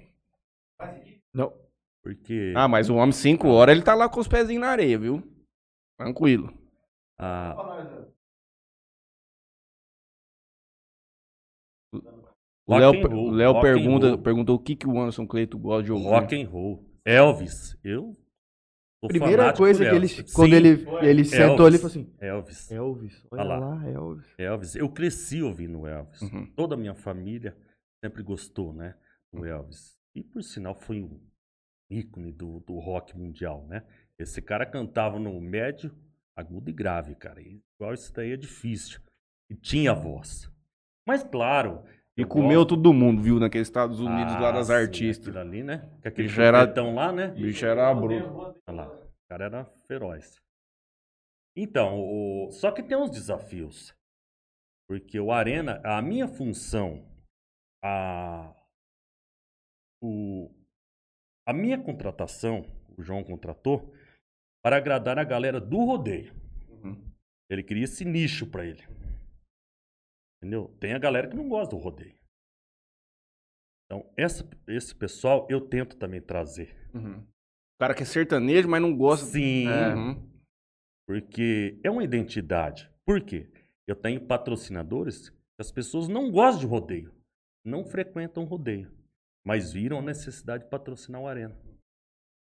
Não. 1.34 1.52
Porque 2.02 2.52
Ah, 2.56 2.68
mas 2.68 2.88
o 2.90 2.96
homem 2.96 3.12
5 3.12 3.48
horas, 3.48 3.74
ele 3.74 3.84
tá 3.84 3.94
lá 3.94 4.08
com 4.08 4.20
os 4.20 4.28
pezinhos 4.28 4.60
na 4.60 4.68
areia, 4.70 4.98
viu? 4.98 5.22
Tranquilo. 5.98 6.52
a, 7.18 7.54
O 12.66 12.74
Rock 12.74 13.08
Léo, 13.32 13.60
pergunta, 13.60 14.18
perguntou 14.18 14.56
o 14.56 14.58
que, 14.58 14.76
que 14.76 14.86
o 14.86 14.98
Anderson 15.00 15.26
Cleito 15.26 15.58
gosta 15.58 15.84
de 15.84 15.92
ouvir. 15.92 16.04
rock 16.06 16.42
and 16.42 16.48
roll. 16.48 16.84
Elvis. 17.04 17.78
Eu 17.82 18.12
sou 19.00 19.08
Primeira 19.08 19.52
coisa 19.52 19.88
que 19.88 19.94
ele, 19.94 20.08
quando 20.32 20.50
Sim, 20.50 20.56
ele, 20.56 20.86
ele 21.02 21.24
sentou 21.24 21.66
ali 21.66 21.78
falou 21.78 21.90
assim: 21.90 22.14
Elvis. 22.18 22.70
Elvis, 22.70 23.26
olha 23.30 23.42
Olha 23.42 23.56
lá. 23.56 23.74
lá, 23.74 23.88
Elvis. 23.88 24.26
Elvis. 24.38 24.74
Eu 24.74 24.88
cresci 24.88 25.42
ouvindo 25.42 25.86
Elvis. 25.86 26.22
Uhum. 26.22 26.46
Toda 26.56 26.74
a 26.74 26.78
minha 26.78 26.94
família 26.94 27.56
sempre 28.04 28.22
gostou, 28.22 28.72
né? 28.72 28.94
Do 29.32 29.44
Elvis. 29.44 29.96
E 30.14 30.22
por 30.22 30.42
sinal 30.42 30.74
foi 30.74 31.02
um 31.02 31.20
ícone 31.90 32.32
do, 32.32 32.60
do 32.60 32.78
rock 32.78 33.16
mundial, 33.16 33.66
né? 33.68 33.84
Esse 34.18 34.42
cara 34.42 34.66
cantava 34.66 35.18
no 35.18 35.40
médio, 35.40 35.94
agudo 36.36 36.70
e 36.70 36.72
grave, 36.72 37.14
cara. 37.14 37.40
E 37.40 37.62
igual 37.76 37.94
isso 37.94 38.12
daí 38.12 38.32
é 38.32 38.36
difícil. 38.36 39.00
E 39.48 39.54
tinha 39.54 39.94
voz. 39.94 40.50
Mas 41.06 41.22
claro. 41.22 41.84
E 42.18 42.22
eu 42.22 42.28
comeu 42.28 42.60
gosto- 42.60 42.70
todo 42.76 42.92
mundo, 42.92 43.22
viu? 43.22 43.38
Naqueles 43.38 43.68
Estados 43.68 44.00
Unidos 44.00 44.34
lá 44.34 44.48
Ah, 44.48 44.52
das 44.52 44.66
sim, 44.66 44.72
artistas. 44.72 45.36
ali, 45.36 45.62
né? 45.62 45.78
Com 46.02 46.08
aquele 46.08 46.26
Bicho 46.28 46.40
era- 46.40 46.82
lá, 46.92 47.12
né? 47.12 47.28
O 47.28 47.34
bicho 47.34 47.64
era 47.64 47.94
bruto. 47.94 48.28
Olha 48.68 48.76
lá, 48.76 48.88
o 48.88 49.08
cara 49.30 49.44
era 49.44 49.64
feroz. 49.86 50.36
Então, 51.56 52.00
o- 52.00 52.50
só 52.50 52.72
que 52.72 52.82
tem 52.82 52.96
uns 52.96 53.10
desafios. 53.10 53.94
Porque 54.88 55.20
o 55.20 55.30
Arena, 55.30 55.80
a 55.84 56.00
minha 56.02 56.26
função, 56.26 57.06
a, 57.84 58.52
o, 60.02 60.50
a 61.46 61.52
minha 61.52 61.78
contratação, 61.80 62.64
o 62.96 63.02
João 63.02 63.22
contratou, 63.22 63.92
para 64.64 64.76
agradar 64.76 65.18
a 65.18 65.24
galera 65.24 65.60
do 65.60 65.84
rodeio. 65.84 66.32
Uhum. 66.68 66.96
Ele 67.50 67.62
queria 67.62 67.84
esse 67.84 68.04
nicho 68.04 68.46
para 68.46 68.64
ele. 68.66 68.82
Entendeu? 70.38 70.68
Tem 70.80 70.94
a 70.94 70.98
galera 70.98 71.28
que 71.28 71.36
não 71.36 71.48
gosta 71.48 71.74
do 71.74 71.82
rodeio. 71.82 72.16
Então, 73.86 74.08
essa, 74.16 74.48
esse 74.68 74.94
pessoal 74.94 75.46
eu 75.50 75.60
tento 75.60 75.96
também 75.96 76.20
trazer. 76.20 76.76
Uhum. 76.94 77.20
O 77.20 77.80
cara 77.80 77.94
que 77.94 78.02
é 78.02 78.06
sertanejo, 78.06 78.68
mas 78.68 78.82
não 78.82 78.96
gosta. 78.96 79.26
Sim. 79.26 79.66
É. 79.68 79.94
Uhum. 79.94 80.28
Porque 81.06 81.80
é 81.82 81.90
uma 81.90 82.04
identidade. 82.04 82.90
Por 83.06 83.20
quê? 83.24 83.50
Eu 83.86 83.96
tenho 83.96 84.26
patrocinadores 84.26 85.30
que 85.30 85.36
as 85.58 85.72
pessoas 85.72 86.06
não 86.06 86.30
gostam 86.30 86.60
de 86.60 86.66
rodeio, 86.66 87.14
não 87.64 87.82
frequentam 87.82 88.44
rodeio, 88.44 88.92
mas 89.46 89.72
viram 89.72 89.98
a 89.98 90.02
necessidade 90.02 90.64
de 90.64 90.70
patrocinar 90.70 91.22
o 91.22 91.26
Arena. 91.26 91.58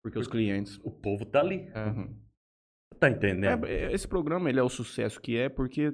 Porque 0.03 0.19
os 0.19 0.27
clientes. 0.27 0.77
O 0.83 0.91
povo 0.91 1.25
tá 1.25 1.39
ali. 1.39 1.71
Uhum. 1.73 2.13
Tá 2.99 3.09
entendendo? 3.09 3.65
É, 3.65 3.93
esse 3.93 4.07
programa 4.07 4.49
ele 4.49 4.59
é 4.59 4.63
o 4.63 4.69
sucesso 4.69 5.21
que 5.21 5.37
é 5.37 5.47
porque 5.47 5.93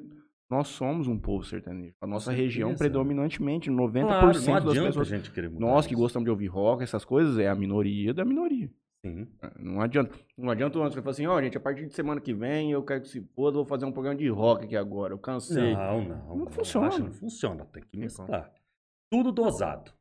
nós 0.53 0.67
somos 0.67 1.07
um 1.07 1.17
povo 1.17 1.43
sertanejo. 1.43 1.95
A 1.99 2.07
nossa 2.07 2.31
região, 2.31 2.75
predominantemente, 2.75 3.69
90% 3.71 4.45
Claro, 4.45 4.65
das 4.65 4.77
pessoas. 4.77 5.07
gente 5.07 5.31
querer 5.31 5.49
mudar 5.49 5.65
Nós 5.65 5.87
que 5.87 5.93
isso. 5.93 6.01
gostamos 6.01 6.25
de 6.25 6.29
ouvir 6.31 6.47
rock, 6.47 6.83
essas 6.83 7.03
coisas, 7.03 7.37
é 7.39 7.47
a 7.49 7.55
minoria 7.55 8.13
da 8.13 8.23
minoria. 8.23 8.69
Sim. 9.05 9.27
Não 9.59 9.81
adianta. 9.81 10.17
Não 10.37 10.49
adianta 10.49 10.79
antes 10.79 10.95
falar 10.95 11.09
assim, 11.11 11.25
ó, 11.27 11.41
gente, 11.41 11.57
a 11.57 11.59
partir 11.59 11.85
de 11.87 11.93
semana 11.93 12.21
que 12.21 12.33
vem 12.33 12.71
eu 12.71 12.81
quero 12.83 13.01
que 13.01 13.09
se 13.09 13.21
foda, 13.35 13.55
vou 13.57 13.65
fazer 13.65 13.85
um 13.85 13.91
programa 13.91 14.15
de 14.17 14.29
rock 14.29 14.63
aqui 14.65 14.77
agora. 14.77 15.13
Eu 15.13 15.17
cansei. 15.19 15.73
Não, 15.73 16.03
não. 16.05 16.35
Não 16.37 16.45
funciona. 16.47 16.97
Não 16.97 17.11
funciona. 17.11 17.65
Tem 17.65 17.83
que 17.83 17.97
mesclar. 17.97 18.49
Tudo 19.11 19.31
dosado. 19.31 19.91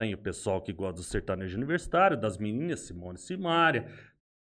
Tem 0.00 0.14
o 0.14 0.18
pessoal 0.18 0.62
que 0.62 0.72
gosta 0.72 0.94
do 0.94 1.02
sertanejo 1.02 1.58
universitário, 1.58 2.18
das 2.18 2.38
meninas, 2.38 2.80
Simone 2.80 3.18
e 3.18 3.20
Simária. 3.20 3.86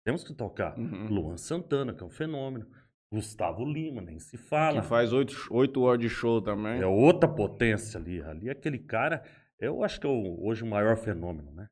Temos 0.05 0.23
que 0.23 0.33
tocar. 0.33 0.77
Uhum. 0.79 1.07
Luan 1.07 1.35
Santana, 1.37 1.93
que 1.93 2.01
é 2.01 2.05
um 2.05 2.09
fenômeno. 2.09 2.65
Gustavo 3.13 3.63
Lima, 3.63 4.01
nem 4.01 4.17
se 4.19 4.37
fala. 4.37 4.81
Que 4.81 4.87
faz 4.87 5.13
oito, 5.13 5.35
oito 5.51 5.81
horas 5.81 5.99
de 6.01 6.09
show 6.09 6.41
também. 6.41 6.81
É 6.81 6.85
outra 6.87 7.29
potência 7.29 7.99
ali. 7.99 8.21
Ali 8.23 8.49
aquele 8.49 8.79
cara, 8.79 9.23
eu 9.59 9.83
acho 9.83 9.99
que 10.01 10.07
é 10.07 10.09
o- 10.09 10.43
hoje 10.43 10.63
o 10.63 10.67
maior 10.67 10.97
fenômeno, 10.97 11.51
né? 11.51 11.67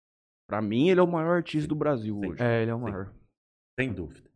Pra 0.47 0.61
mim, 0.61 0.89
ele 0.89 0.99
é 0.99 1.03
o 1.03 1.07
maior 1.07 1.37
artista 1.37 1.67
do 1.67 1.75
Brasil 1.75 2.19
Sim. 2.19 2.27
hoje. 2.29 2.43
É, 2.43 2.61
ele 2.61 2.69
é 2.71 2.75
o 2.75 2.77
Sim. 2.77 2.83
maior. 2.83 3.13
Sem 3.79 3.91
dúvida. 3.91 4.29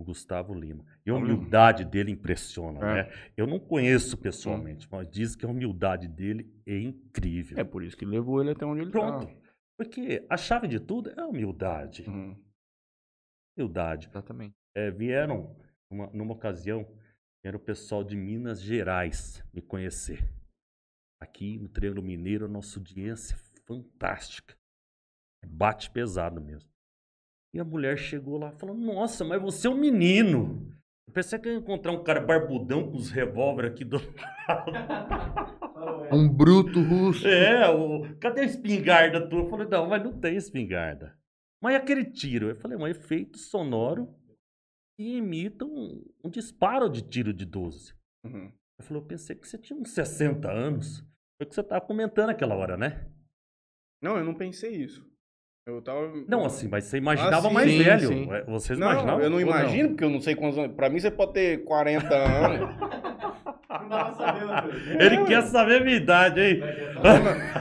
O 0.00 0.04
Gustavo 0.04 0.54
Lima. 0.54 0.84
E 1.04 1.10
a 1.10 1.14
humildade 1.14 1.84
dele 1.84 2.10
impressiona, 2.10 2.78
É. 2.80 2.94
né? 3.04 3.12
Eu 3.36 3.46
não 3.46 3.58
conheço 3.58 4.16
pessoalmente, 4.16 4.88
mas 4.90 5.08
diz 5.10 5.34
que 5.36 5.44
a 5.44 5.48
humildade 5.48 6.08
dele 6.08 6.52
é 6.66 6.78
incrível. 6.78 7.58
É 7.58 7.64
por 7.64 7.82
isso 7.84 7.96
que 7.96 8.04
levou 8.04 8.40
ele 8.40 8.50
até 8.50 8.64
onde 8.64 8.82
ele 8.82 8.90
Pronto. 8.90 9.26
tá. 9.26 9.32
Porque 9.76 10.24
a 10.28 10.36
chave 10.36 10.66
de 10.66 10.80
tudo 10.80 11.10
é 11.10 11.20
a 11.20 11.26
humildade. 11.26 12.04
Uhum. 12.08 12.36
Humildade. 13.56 14.08
Exatamente. 14.08 14.54
É, 14.76 14.90
vieram, 14.90 15.56
uma- 15.90 16.10
numa 16.12 16.34
ocasião, 16.34 16.86
era 17.44 17.56
o 17.56 17.60
pessoal 17.60 18.04
de 18.04 18.16
Minas 18.16 18.60
Gerais 18.60 19.42
me 19.52 19.62
conhecer. 19.62 20.22
Aqui 21.20 21.58
no 21.58 21.68
Triângulo 21.68 22.02
Mineiro, 22.02 22.44
a 22.44 22.48
nossa 22.48 22.78
audiência 22.78 23.34
é 23.34 23.60
fantástica. 23.66 24.54
Bate 25.46 25.90
pesado 25.90 26.40
mesmo. 26.40 26.70
E 27.54 27.60
a 27.60 27.64
mulher 27.64 27.96
chegou 27.96 28.38
lá 28.38 28.52
falando: 28.52 28.80
Nossa, 28.80 29.24
mas 29.24 29.40
você 29.40 29.66
é 29.66 29.70
um 29.70 29.78
menino. 29.78 30.72
Eu 31.06 31.12
pensei 31.14 31.38
que 31.38 31.48
ia 31.48 31.54
encontrar 31.54 31.92
um 31.92 32.04
cara 32.04 32.20
barbudão 32.20 32.90
com 32.90 32.96
os 32.96 33.10
revólver 33.10 33.66
aqui 33.66 33.84
do 33.84 33.96
Um 36.12 36.28
bruto 36.28 36.82
russo. 36.82 37.26
É, 37.26 37.68
o... 37.70 38.16
cadê 38.18 38.42
a 38.42 38.44
espingarda 38.44 39.28
tua? 39.28 39.40
Eu 39.40 39.48
falei, 39.48 39.66
não, 39.68 39.88
mas 39.88 40.02
não 40.02 40.12
tem 40.18 40.36
espingarda. 40.36 41.16
Mas 41.62 41.74
e 41.74 41.76
aquele 41.76 42.04
tiro? 42.04 42.48
Eu 42.50 42.56
falei, 42.56 42.76
um 42.76 42.86
efeito 42.86 43.38
sonoro 43.38 44.14
que 44.98 45.16
imita 45.16 45.64
um, 45.64 46.04
um 46.24 46.28
disparo 46.28 46.88
de 46.90 47.02
tiro 47.02 47.32
de 47.32 47.44
12. 47.46 47.94
Uhum. 48.26 48.50
Eu 48.80 48.84
falei, 48.84 49.00
eu 49.02 49.06
pensei 49.06 49.36
que 49.36 49.46
você 49.46 49.56
tinha 49.56 49.78
uns 49.78 49.90
60 49.90 50.50
anos. 50.50 50.98
Foi 51.40 51.46
o 51.46 51.48
que 51.48 51.54
você 51.54 51.62
tava 51.62 51.80
comentando 51.86 52.30
aquela 52.30 52.56
hora, 52.56 52.76
né? 52.76 53.06
Não, 54.02 54.16
eu 54.18 54.24
não 54.24 54.34
pensei 54.34 54.74
isso. 54.74 55.06
Eu 55.68 55.80
tava. 55.82 56.12
Não, 56.26 56.44
assim, 56.44 56.66
mas 56.66 56.84
você 56.84 56.96
imaginava 56.98 57.46
Ah, 57.46 57.48
sim, 57.48 57.54
mais 57.54 57.70
sim, 57.70 57.78
velho. 57.82 58.08
sim. 58.08 58.32
É, 58.32 58.44
Vocês 58.44 58.78
Não, 58.78 58.90
imaginavam? 58.90 59.22
eu 59.22 59.30
não 59.30 59.40
imagino, 59.40 59.88
porque 59.90 60.02
eu 60.04 60.10
não 60.10 60.20
sei 60.20 60.34
quantos 60.34 60.58
anos. 60.58 60.74
Pra 60.74 60.88
mim, 60.90 60.98
você 60.98 61.10
pode 61.10 61.32
ter 61.34 61.64
40 61.64 62.14
anos. 62.16 62.70
Ele 64.98 65.24
quer 65.24 65.42
saber 65.42 65.80
a 65.80 65.84
minha 65.84 65.96
idade, 65.96 66.40
hein? 66.40 66.60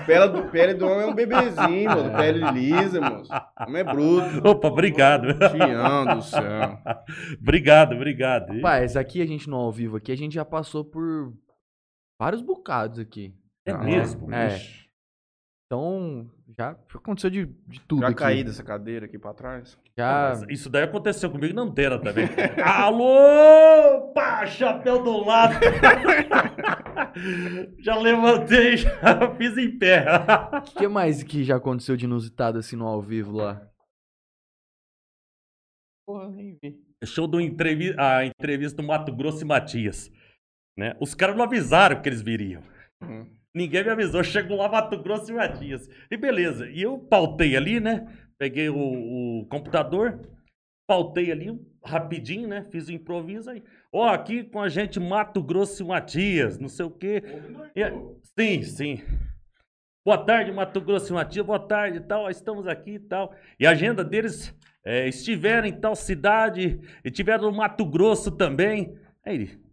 pele, 0.05 0.27
do, 0.27 0.43
pele 0.49 0.73
do 0.73 0.85
homem 0.85 1.01
é 1.01 1.05
um 1.05 1.13
bebezinho, 1.13 1.89
mano. 1.89 2.11
Pele 2.17 2.51
lisa, 2.51 3.01
moço. 3.01 3.31
O 3.33 3.63
homem 3.63 3.81
é 3.81 3.83
bruto. 3.83 4.47
Opa, 4.47 4.67
obrigado. 4.67 5.27
Tião 5.33 6.15
do 6.15 6.21
céu. 6.21 6.79
obrigado, 7.41 7.95
obrigado. 7.95 8.55
Rapaz, 8.55 8.95
aqui 8.95 9.21
a 9.21 9.25
gente 9.25 9.49
no 9.49 9.57
ao 9.57 9.71
vivo 9.71 9.97
aqui, 9.97 10.11
a 10.11 10.17
gente 10.17 10.33
já 10.33 10.45
passou 10.45 10.83
por 10.83 11.33
vários 12.19 12.41
bocados 12.41 12.99
aqui. 12.99 13.33
É 13.65 13.73
mesmo? 13.73 14.33
É. 14.33 14.59
Então, 15.65 16.29
já 16.59 16.71
aconteceu 16.95 17.29
de, 17.29 17.45
de 17.45 17.79
tudo 17.81 18.01
Já 18.01 18.07
aqui. 18.07 18.17
caí 18.17 18.43
dessa 18.43 18.63
cadeira 18.63 19.05
aqui 19.05 19.19
pra 19.19 19.31
trás. 19.31 19.77
Já... 19.95 20.33
Isso 20.49 20.71
daí 20.71 20.83
aconteceu 20.83 21.29
comigo 21.29 21.53
na 21.53 21.61
Antena 21.61 21.99
também. 21.99 22.25
Alô! 22.65 24.11
Pá, 24.11 24.43
chapéu 24.47 25.03
do 25.03 25.23
lado. 25.23 25.53
já 27.79 27.95
levantei, 27.95 28.77
já 28.77 29.35
fiz 29.35 29.55
em 29.55 29.77
pé. 29.77 30.03
O 30.57 30.79
que 30.79 30.87
mais 30.87 31.21
que 31.21 31.43
já 31.43 31.57
aconteceu 31.57 31.95
de 31.95 32.05
inusitado 32.05 32.57
assim 32.57 32.75
no 32.75 32.87
ao 32.87 33.03
vivo 33.03 33.33
lá? 33.33 33.61
Porra, 36.07 36.31
nem 36.31 36.57
vi. 36.59 36.83
Show 37.05 37.27
do 37.27 37.39
entrevi 37.39 37.93
a 37.99 38.25
entrevista 38.25 38.81
do 38.81 38.87
Mato 38.87 39.15
Grosso 39.15 39.43
e 39.43 39.45
Matias. 39.45 40.11
Né? 40.75 40.97
Os 40.99 41.13
caras 41.13 41.35
não 41.35 41.43
avisaram 41.43 42.01
que 42.01 42.09
eles 42.09 42.23
viriam. 42.23 42.63
Uhum. 43.03 43.36
Ninguém 43.57 43.83
me 43.83 43.89
avisou. 43.89 44.23
Chegou 44.23 44.55
lá 44.57 44.69
Mato 44.69 45.01
Grosso 45.01 45.31
e 45.31 45.33
Matias. 45.33 45.89
E 46.11 46.15
beleza. 46.15 46.69
E 46.69 46.81
eu 46.83 46.99
pautei 46.99 47.57
ali, 47.57 47.79
né? 47.79 48.07
Peguei 48.37 48.69
o, 48.69 48.77
o 48.77 49.45
computador, 49.47 50.19
pautei 50.87 51.31
ali 51.31 51.59
rapidinho, 51.83 52.47
né? 52.47 52.67
Fiz 52.69 52.87
o 52.87 52.91
improviso 52.91 53.49
aí. 53.49 53.63
Ó, 53.91 54.07
aqui 54.07 54.43
com 54.43 54.61
a 54.61 54.69
gente 54.69 54.99
Mato 54.99 55.41
Grosso 55.41 55.81
e 55.81 55.87
Matias, 55.87 56.59
não 56.59 56.69
sei 56.69 56.85
o 56.85 56.91
quê. 56.91 57.23
E 57.75 57.81
sim, 58.39 58.61
sim. 58.61 59.01
Boa 60.05 60.19
tarde, 60.23 60.51
Mato 60.51 60.79
Grosso 60.79 61.11
e 61.11 61.15
Matias. 61.15 61.45
Boa 61.45 61.59
tarde 61.59 61.97
e 61.97 62.01
tal. 62.01 62.29
Estamos 62.29 62.67
aqui 62.67 62.91
e 62.91 62.99
tal. 62.99 63.33
E 63.59 63.65
a 63.65 63.71
agenda 63.71 64.03
deles 64.03 64.55
é, 64.85 65.07
estiveram 65.07 65.67
em 65.67 65.73
tal 65.73 65.95
cidade 65.95 66.79
e 67.03 67.09
tiveram 67.09 67.49
no 67.49 67.57
Mato 67.57 67.83
Grosso 67.85 68.29
também. 68.29 68.95
Aí 69.25 69.33
ele. 69.33 69.45
"E 69.45 69.66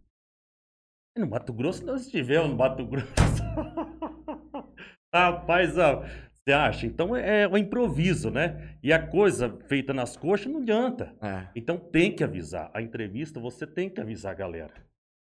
No 1.17 1.27
Mato 1.27 1.53
Grosso 1.53 1.85
nós 1.85 2.01
estivemos 2.01 2.49
no 2.49 2.57
Mato 2.57 2.85
Grosso. 2.85 3.07
Rapaz, 5.13 5.77
ó, 5.77 6.01
você 6.01 6.53
acha? 6.53 6.85
Então 6.85 7.15
é 7.15 7.47
o 7.47 7.57
improviso, 7.57 8.29
né? 8.29 8.77
E 8.83 8.91
a 8.91 9.07
coisa 9.07 9.57
feita 9.67 9.93
nas 9.93 10.17
coxas 10.17 10.51
não 10.51 10.61
adianta. 10.61 11.15
É. 11.21 11.47
Então 11.55 11.77
tem 11.77 12.13
que 12.13 12.23
avisar. 12.23 12.69
A 12.73 12.81
entrevista 12.81 13.39
você 13.39 13.65
tem 13.65 13.89
que 13.89 14.01
avisar 14.01 14.33
a 14.33 14.35
galera. 14.35 14.73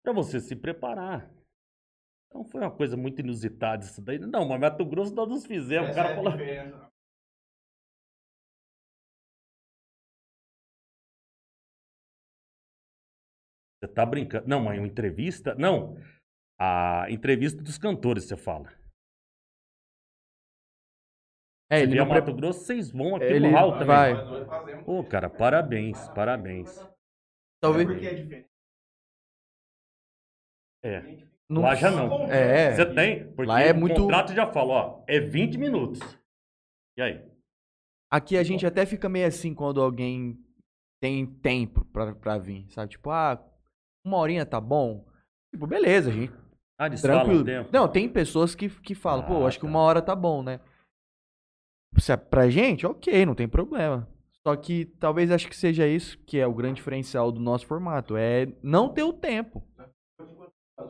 Pra 0.01 0.13
você 0.13 0.39
se 0.39 0.55
preparar. 0.55 1.30
Então 2.27 2.45
foi 2.45 2.61
uma 2.61 2.72
coisa 2.72 2.95
muito 2.95 3.19
inusitada 3.19 3.84
isso 3.84 4.01
daí. 4.01 4.18
Não, 4.18 4.47
mas 4.47 4.61
Mato 4.61 4.85
Grosso 4.85 5.13
nós 5.13 5.27
nos 5.27 5.45
fizemos. 5.45 5.91
O 5.91 5.93
cara 5.93 6.15
falou. 6.15 6.34
Você 13.81 13.91
tá 13.91 14.05
brincando? 14.05 14.47
Não, 14.47 14.61
mas 14.63 14.77
uma 14.77 14.87
entrevista? 14.87 15.55
Não. 15.55 15.95
A 16.59 17.09
entrevista 17.09 17.61
dos 17.63 17.77
cantores, 17.77 18.25
você 18.25 18.37
fala. 18.37 18.69
É, 21.71 21.77
Você 21.77 21.83
ele 21.83 21.91
vier 21.93 22.05
não 22.05 22.13
Mato 22.13 22.25
pre... 22.25 22.33
Grosso, 22.35 22.59
vocês 22.59 22.91
vão 22.91 23.15
aqui 23.15 23.25
Ele 23.25 23.49
no 23.49 23.55
Hall 23.55 23.71
também. 23.71 23.87
vai. 23.87 24.13
Ô, 24.85 25.03
cara, 25.03 25.29
parabéns, 25.29 26.07
parabéns. 26.09 26.77
Talvez... 27.61 27.87
É. 30.83 31.01
Não... 31.49 31.61
Lá 31.61 31.75
já 31.75 31.89
não. 31.89 32.23
É. 32.31 32.75
Você 32.75 32.93
tem, 32.93 33.33
porque 33.33 33.45
Lá 33.49 33.61
é 33.61 33.71
o 33.71 33.75
muito- 33.75 34.01
contrato 34.01 34.33
já 34.33 34.51
fala, 34.51 34.73
ó, 34.73 35.05
é 35.07 35.19
20 35.19 35.57
minutos. 35.57 35.99
E 36.97 37.01
aí? 37.01 37.31
Aqui 38.11 38.37
a 38.37 38.43
gente 38.43 38.65
até 38.65 38.85
fica 38.85 39.07
meio 39.07 39.27
assim 39.27 39.55
quando 39.55 39.81
alguém 39.81 40.37
tem 41.01 41.25
tempo 41.25 41.85
pra, 41.85 42.13
pra 42.13 42.37
vir, 42.37 42.69
sabe? 42.71 42.91
Tipo, 42.91 43.09
ah, 43.09 43.37
uma 44.03 44.17
horinha 44.17 44.45
tá 44.45 44.59
bom. 44.59 45.05
Tipo, 45.53 45.67
beleza, 45.67 46.09
a 46.09 46.13
gente. 46.13 46.33
Ah, 46.79 46.87
eles 46.87 47.01
Tranquilo. 47.01 47.45
falam. 47.45 47.67
Não, 47.71 47.87
tem 47.87 48.07
pessoas 48.09 48.55
que, 48.55 48.69
que 48.69 48.95
falam, 48.95 49.25
pô, 49.25 49.43
Ah, 49.43 49.47
acho 49.47 49.59
que 49.59 49.65
tá. 49.65 49.69
uma 49.69 49.79
hora 49.79 50.01
tá 50.01 50.15
bom, 50.15 50.41
né? 50.41 50.59
Se 51.97 52.11
é 52.11 52.17
pra 52.17 52.49
gente, 52.49 52.85
ok, 52.87 53.25
não 53.25 53.35
tem 53.35 53.47
problema. 53.47 54.07
Só 54.47 54.55
que 54.55 54.85
talvez 54.99 55.29
acho 55.29 55.47
que 55.47 55.55
seja 55.55 55.85
isso 55.85 56.17
que 56.25 56.39
é 56.39 56.47
o 56.47 56.53
grande 56.53 56.75
diferencial 56.75 57.31
do 57.31 57.39
nosso 57.39 57.67
formato. 57.67 58.15
É 58.17 58.47
não 58.63 58.89
ter 58.89 59.03
o 59.03 59.13
tempo. 59.13 59.63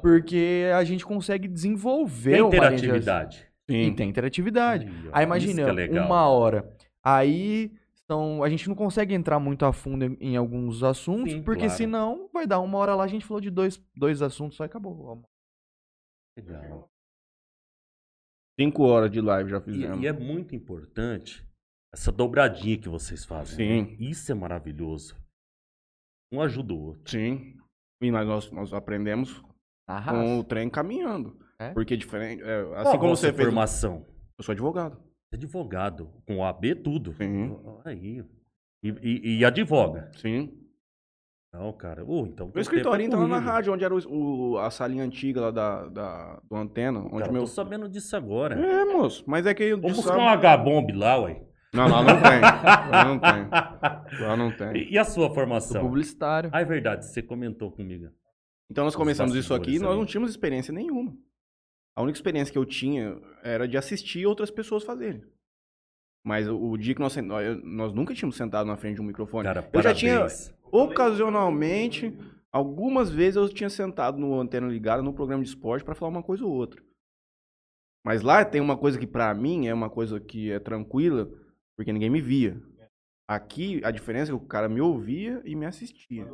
Porque 0.01 0.65
a 0.73 0.83
gente 0.85 1.05
consegue 1.05 1.47
desenvolver 1.47 2.31
Tem 2.33 2.41
uma 2.41 2.49
linha 2.51 2.69
de- 2.69 2.75
interatividade. 2.85 3.47
E 3.67 3.91
tem 3.91 4.09
interatividade. 4.09 4.85
Aí, 5.11 5.23
isso 5.23 5.23
imagina, 5.23 5.73
que 5.87 5.97
é 5.97 6.01
uma 6.01 6.27
hora. 6.29 6.69
Aí 7.03 7.71
são, 8.11 8.43
a 8.43 8.49
gente 8.49 8.67
não 8.67 8.75
consegue 8.75 9.13
entrar 9.13 9.39
muito 9.39 9.63
a 9.65 9.71
fundo 9.71 10.03
em, 10.03 10.17
em 10.19 10.35
alguns 10.35 10.83
assuntos, 10.83 11.31
Sim, 11.31 11.43
porque 11.43 11.61
claro. 11.61 11.77
senão 11.77 12.29
vai 12.33 12.45
dar 12.45 12.59
uma 12.59 12.77
hora 12.77 12.93
lá, 12.93 13.05
a 13.05 13.07
gente 13.07 13.25
falou 13.25 13.39
de 13.39 13.49
dois, 13.49 13.77
dois 13.95 14.21
assuntos 14.21 14.57
só 14.57 14.63
e 14.63 14.67
acabou. 14.67 15.23
Legal. 16.37 16.89
Cinco 18.59 18.83
horas 18.83 19.09
de 19.11 19.21
live 19.21 19.49
já 19.49 19.57
E, 19.57 19.61
fizemos. 19.61 20.03
e 20.03 20.07
é 20.07 20.13
muito 20.13 20.53
importante 20.55 21.45
essa 21.93 22.11
dobradinha 22.11 22.77
que 22.77 22.89
vocês 22.89 23.23
fazem. 23.25 23.85
Sim. 23.85 23.97
Isso 23.99 24.31
é 24.31 24.35
maravilhoso. 24.35 25.15
Um 26.33 26.41
ajuda 26.41 26.73
o 26.73 26.81
outro. 26.81 27.09
Sim. 27.09 27.57
E 28.01 28.11
nós, 28.11 28.27
nós, 28.27 28.51
nós 28.51 28.73
aprendemos 28.73 29.41
Na 29.87 30.03
com 30.03 30.39
o 30.39 30.43
trem 30.43 30.69
caminhando. 30.69 31.37
É? 31.59 31.73
Porque 31.73 31.95
diferente. 31.95 32.41
é, 32.43 32.63
Qual 32.63 32.75
assim 32.75 32.97
a 32.97 32.99
como 32.99 33.15
você 33.15 33.31
fez. 33.33 33.45
formação? 33.45 34.05
Eu 34.37 34.43
sou 34.43 34.51
advogado. 34.53 35.01
Advogado, 35.33 36.09
com 36.27 36.37
OAB 36.39 36.75
tudo. 36.83 37.13
Sim. 37.13 37.57
Aí, 37.85 38.23
E, 38.83 38.89
e, 39.01 39.37
e 39.39 39.45
advoga. 39.45 40.11
Sim. 40.17 40.51
Não, 41.53 41.71
cara. 41.73 42.03
Uh, 42.05 42.25
então 42.27 42.47
Meu 42.47 42.53
teu 42.53 42.61
escritório 42.61 43.03
é 43.03 43.05
então 43.05 43.27
na 43.27 43.37
rádio, 43.39 43.73
onde 43.73 43.83
era 43.83 43.93
o, 43.93 44.53
o- 44.53 44.57
a 44.57 44.71
salinha 44.71 45.03
antiga 45.03 45.41
lá 45.41 45.51
da, 45.51 45.87
da, 45.89 46.41
do 46.49 46.55
antena. 46.55 46.99
Onde 46.99 47.19
Cara, 47.19 47.31
meu... 47.31 47.41
tô 47.41 47.47
sabendo 47.47 47.89
disso 47.89 48.15
agora. 48.15 48.55
É, 48.59 48.85
moço. 48.85 49.23
Mas 49.27 49.45
é 49.45 49.53
que 49.53 49.63
eu 49.63 49.79
Vamos 49.79 49.97
buscar 49.97 50.13
sábado- 50.13 50.25
um 50.25 50.29
H-bomb 50.29 50.91
lá, 50.93 51.17
ué. 51.19 51.43
Não, 51.73 51.87
lá 51.87 52.03
não 52.03 52.21
tem. 52.21 52.41
Lá 52.41 53.05
não 53.05 53.19
tem. 53.19 54.19
Lá 54.27 54.37
não 54.37 54.51
tem. 54.51 54.77
E, 54.83 54.93
e 54.93 54.97
a 54.97 55.03
sua 55.05 55.27
Sou 55.27 55.33
formação? 55.35 55.81
publicitário. 55.81 56.49
Ah, 56.53 56.61
é 56.61 56.65
verdade, 56.65 57.05
você 57.05 57.21
comentou 57.21 57.71
comigo. 57.71 58.09
Então 58.69 58.83
nós 58.85 58.95
começamos 58.95 59.35
isso 59.35 59.53
aqui 59.53 59.75
e 59.75 59.79
nós 59.79 59.95
não 59.97 60.05
tínhamos 60.05 60.29
experiência 60.31 60.73
nenhuma. 60.73 61.13
A 61.95 62.01
única 62.01 62.17
experiência 62.17 62.51
que 62.51 62.57
eu 62.57 62.65
tinha 62.65 63.19
era 63.43 63.67
de 63.67 63.77
assistir 63.77 64.25
outras 64.25 64.49
pessoas 64.49 64.83
fazerem. 64.83 65.23
Mas 66.23 66.47
o, 66.47 66.57
o 66.57 66.77
dia 66.77 66.93
que 66.93 67.01
nós, 67.01 67.15
nós, 67.63 67.93
nunca 67.93 68.13
tínhamos 68.13 68.35
sentado 68.35 68.67
na 68.67 68.77
frente 68.77 68.95
de 68.95 69.01
um 69.01 69.05
microfone. 69.05 69.43
Cara, 69.43 69.67
eu 69.73 69.81
já 69.81 69.93
tinha, 69.93 70.27
ocasionalmente, 70.71 72.15
algumas 72.51 73.09
vezes 73.09 73.35
eu 73.35 73.49
tinha 73.49 73.69
sentado 73.69 74.17
no 74.17 74.39
antena 74.39 74.67
ligada 74.67 75.01
no 75.01 75.13
programa 75.13 75.43
de 75.43 75.49
esporte 75.49 75.83
para 75.83 75.95
falar 75.95 76.11
uma 76.11 76.23
coisa 76.23 76.45
ou 76.45 76.51
outra. 76.51 76.81
Mas 78.05 78.21
lá 78.21 78.43
tem 78.45 78.61
uma 78.61 78.77
coisa 78.77 78.97
que 78.97 79.07
pra 79.07 79.33
mim 79.33 79.67
é 79.67 79.73
uma 79.73 79.89
coisa 79.89 80.19
que 80.19 80.51
é 80.51 80.59
tranquila, 80.59 81.29
porque 81.75 81.91
ninguém 81.91 82.09
me 82.09 82.21
via. 82.21 82.61
Aqui 83.27 83.83
a 83.83 83.91
diferença 83.91 84.31
é 84.31 84.37
que 84.37 84.43
o 84.43 84.47
cara 84.47 84.67
me 84.67 84.81
ouvia 84.81 85.41
e 85.45 85.55
me 85.55 85.65
assistia. 85.65 86.27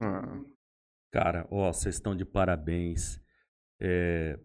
Ah, 0.00 0.42
Cara, 1.12 1.46
ó, 1.50 1.70
vocês 1.70 1.96
estão 1.96 2.16
de 2.16 2.24
parabéns. 2.24 3.21
É 3.84 4.38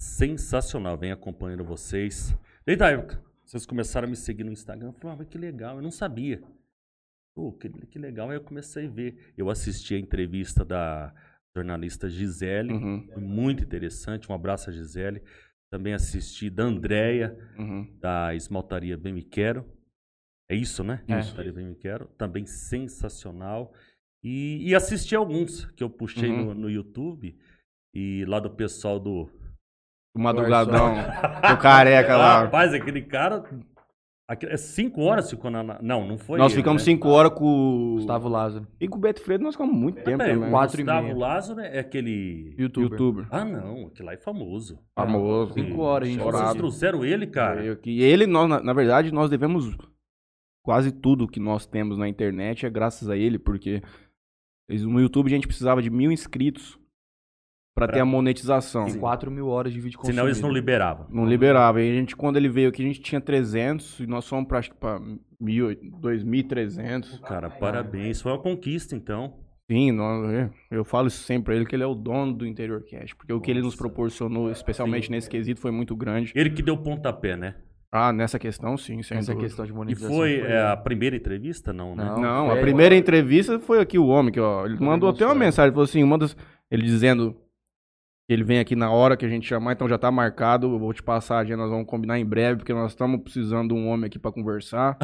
sensacional. 0.00 0.96
Venho 0.96 1.14
acompanhando 1.14 1.64
vocês. 1.64 2.36
Desde 2.64 2.84
a 2.84 2.90
época, 2.90 3.20
vocês 3.44 3.66
começaram 3.66 4.06
a 4.06 4.10
me 4.10 4.16
seguir 4.16 4.44
no 4.44 4.52
Instagram. 4.52 4.88
Eu 4.88 4.92
falei, 4.92 5.16
ah, 5.20 5.24
que 5.24 5.38
legal, 5.38 5.76
eu 5.76 5.82
não 5.82 5.90
sabia. 5.90 6.42
Pô, 7.34 7.52
que, 7.52 7.68
que 7.68 7.98
legal. 7.98 8.30
Aí 8.30 8.36
eu 8.36 8.42
comecei 8.44 8.86
a 8.86 8.90
ver. 8.90 9.32
Eu 9.36 9.50
assisti 9.50 9.94
a 9.94 9.98
entrevista 9.98 10.64
da 10.64 11.12
jornalista 11.54 12.08
Gisele. 12.08 12.72
uhum, 12.72 13.08
muito 13.18 13.62
interessante. 13.64 14.30
Um 14.30 14.34
abraço 14.34 14.70
a 14.70 14.72
Gisele. 14.72 15.22
Também 15.70 15.94
assisti 15.94 16.48
da 16.48 16.62
Andréia, 16.64 17.36
uhum. 17.58 17.92
da 17.98 18.34
Esmaltaria 18.34 18.96
Bem 18.96 19.12
Me 19.12 19.22
Quero. 19.22 19.64
É 20.48 20.54
isso, 20.54 20.84
né? 20.84 21.02
É. 21.08 21.18
Esmaltaria 21.18 21.52
Bem 21.52 21.66
Me 21.66 21.74
Quero. 21.74 22.06
Também 22.16 22.46
sensacional. 22.46 23.72
E, 24.22 24.68
e 24.68 24.74
assisti 24.74 25.14
alguns 25.16 25.64
que 25.72 25.82
eu 25.82 25.90
puxei 25.90 26.30
Uhum. 26.30 26.46
no, 26.46 26.54
no 26.54 26.70
YouTube. 26.70 27.36
E 27.98 28.24
lá 28.26 28.38
do 28.38 28.50
pessoal 28.50 28.98
do. 29.00 29.26
O 30.14 30.20
madrugadão, 30.20 30.92
o 31.54 31.56
careca 31.58 32.14
lá. 32.16 32.42
Rapaz, 32.42 32.74
aquele 32.74 33.00
cara. 33.02 33.42
aquele- 34.28 34.52
é 34.52 34.56
cinco 34.58 35.00
horas 35.00 35.30
ficou 35.30 35.50
na. 35.50 35.62
na- 35.62 35.78
Não, 35.80 36.06
não 36.06 36.18
foi. 36.18 36.38
nós 36.38 36.52
ele, 36.52 36.60
ficamos 36.60 36.82
né? 36.82 36.92
cinco 36.92 37.08
horas 37.08 37.32
com 37.32 37.44
o... 37.44 37.94
Gustavo 37.94 38.28
Lázaro. 38.28 38.66
E 38.78 38.86
com 38.86 38.98
o 38.98 39.00
Beto 39.00 39.22
Freire 39.22 39.42
nós 39.42 39.54
ficamos 39.54 39.74
muito 39.74 39.96
tempo 40.02 40.18
Peraí, 40.18 40.34
também. 40.34 40.48
o 40.48 40.52
Quatro 40.52 40.80
e 40.80 40.84
Gustavo 40.84 41.06
meia. 41.06 41.16
Lázaro 41.18 41.60
é 41.60 41.78
aquele. 41.78 42.54
Youtuber. 42.58 42.90
Youtuber. 42.90 43.26
Ah, 43.30 43.44
não, 43.46 43.86
aquele 43.86 44.06
lá 44.06 44.12
é 44.14 44.18
famoso. 44.18 44.78
Famoso. 44.94 45.54
Cinco 45.54 45.80
horas 45.80 46.08
a 46.08 46.10
gente 46.10 46.20
Vocês 46.22 46.34
Chorado. 46.36 46.58
trouxeram 46.58 47.04
ele, 47.04 47.26
cara. 47.26 47.64
Eu 47.64 47.76
que- 47.78 47.90
E 47.90 48.02
ele, 48.02 48.26
nós, 48.26 48.46
na, 48.48 48.62
na 48.62 48.72
verdade, 48.74 49.10
nós 49.12 49.30
devemos 49.30 49.74
quase 50.62 50.92
tudo 50.92 51.28
que 51.28 51.40
nós 51.40 51.66
temos 51.66 51.96
na 51.96 52.08
internet 52.08 52.66
é 52.66 52.70
graças 52.70 53.08
a 53.08 53.16
ele, 53.16 53.38
porque 53.38 53.82
no 54.68 55.00
YouTube 55.00 55.28
a 55.28 55.30
gente 55.30 55.46
precisava 55.46 55.80
de 55.80 55.88
mil 55.90 56.10
inscritos 56.10 56.78
pra 57.76 57.86
ter 57.86 58.00
a 58.00 58.04
monetização. 58.06 58.86
Tem 58.86 58.98
4 58.98 59.30
mil 59.30 59.46
horas 59.48 59.72
de 59.72 59.78
vídeo 59.78 60.00
Senão 60.02 60.24
eles 60.24 60.38
não 60.38 60.48
consumido. 60.48 60.54
liberavam. 60.54 61.06
Não 61.10 61.26
liberava. 61.26 61.80
E 61.82 61.90
a 61.90 61.94
gente, 61.94 62.16
quando 62.16 62.38
ele 62.38 62.48
veio 62.48 62.70
aqui, 62.70 62.82
a 62.82 62.86
gente 62.86 63.00
tinha 63.02 63.20
300 63.20 64.00
e 64.00 64.06
nós 64.06 64.26
fomos 64.26 64.48
pra, 64.48 64.58
acho 64.58 64.70
que 64.70 64.76
pra 64.76 64.98
mil, 65.38 65.68
2.300. 66.02 67.20
Cara, 67.20 67.50
parabéns. 67.50 68.20
Foi 68.20 68.32
uma 68.32 68.38
conquista, 68.40 68.96
então. 68.96 69.34
Sim, 69.70 69.90
nós, 69.92 70.30
é, 70.32 70.50
eu 70.70 70.84
falo 70.84 71.08
isso 71.08 71.22
sempre 71.24 71.44
pra 71.46 71.56
ele, 71.56 71.66
que 71.66 71.74
ele 71.74 71.82
é 71.82 71.86
o 71.86 71.94
dono 71.94 72.32
do 72.32 72.46
Interior 72.46 72.82
Cash. 72.88 73.12
Porque 73.14 73.32
o 73.32 73.40
que 73.40 73.50
ele 73.50 73.60
nos 73.60 73.74
Nossa. 73.74 73.78
proporcionou, 73.78 74.50
especialmente 74.50 75.10
nesse 75.10 75.28
quesito, 75.28 75.60
foi 75.60 75.70
muito 75.72 75.94
grande. 75.94 76.32
Ele 76.34 76.50
que 76.50 76.62
deu 76.62 76.76
pontapé, 76.78 77.36
né? 77.36 77.56
Ah, 77.92 78.12
nessa 78.12 78.38
questão, 78.38 78.76
sim, 78.76 79.02
sem 79.02 79.18
Essa 79.18 79.32
dúvida. 79.32 79.48
questão 79.48 79.64
de 79.64 79.72
E 79.72 79.74
monetização. 79.74 80.14
foi 80.16 80.32
ele. 80.34 80.46
é, 80.46 80.66
a 80.68 80.76
primeira 80.76 81.16
entrevista? 81.16 81.72
Não, 81.72 81.94
né? 81.96 82.04
Não. 82.04 82.20
Não, 82.20 82.46
foi 82.48 82.58
a 82.58 82.60
primeira 82.60 82.94
entrevista 82.96 83.58
foi 83.58 83.80
aqui 83.80 83.98
o 83.98 84.06
homem, 84.06 84.32
que 84.32 84.40
ó, 84.40 84.66
ele 84.66 84.78
mandou 84.78 85.08
até 85.08 85.24
uma 85.24 85.34
mensagem, 85.34 85.70
falou 85.72 85.84
assim, 85.84 86.02
uma 86.02 86.18
das, 86.18 86.36
ele 86.70 86.82
dizendo 86.82 87.36
ele 88.28 88.42
vem 88.42 88.58
aqui 88.58 88.74
na 88.74 88.90
hora 88.90 89.16
que 89.16 89.24
a 89.24 89.28
gente 89.28 89.46
chamar, 89.46 89.72
então 89.72 89.88
já 89.88 89.96
tá 89.96 90.10
marcado, 90.10 90.66
eu 90.66 90.78
vou 90.78 90.92
te 90.92 91.02
passar 91.02 91.36
a 91.36 91.40
agenda, 91.40 91.58
nós 91.58 91.70
vamos 91.70 91.86
combinar 91.86 92.18
em 92.18 92.24
breve, 92.24 92.58
porque 92.58 92.74
nós 92.74 92.92
estamos 92.92 93.20
precisando 93.20 93.68
de 93.68 93.74
um 93.74 93.88
homem 93.88 94.06
aqui 94.06 94.18
pra 94.18 94.32
conversar. 94.32 94.96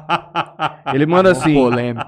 Ele 0.94 1.04
manda 1.04 1.30
assim, 1.30 1.54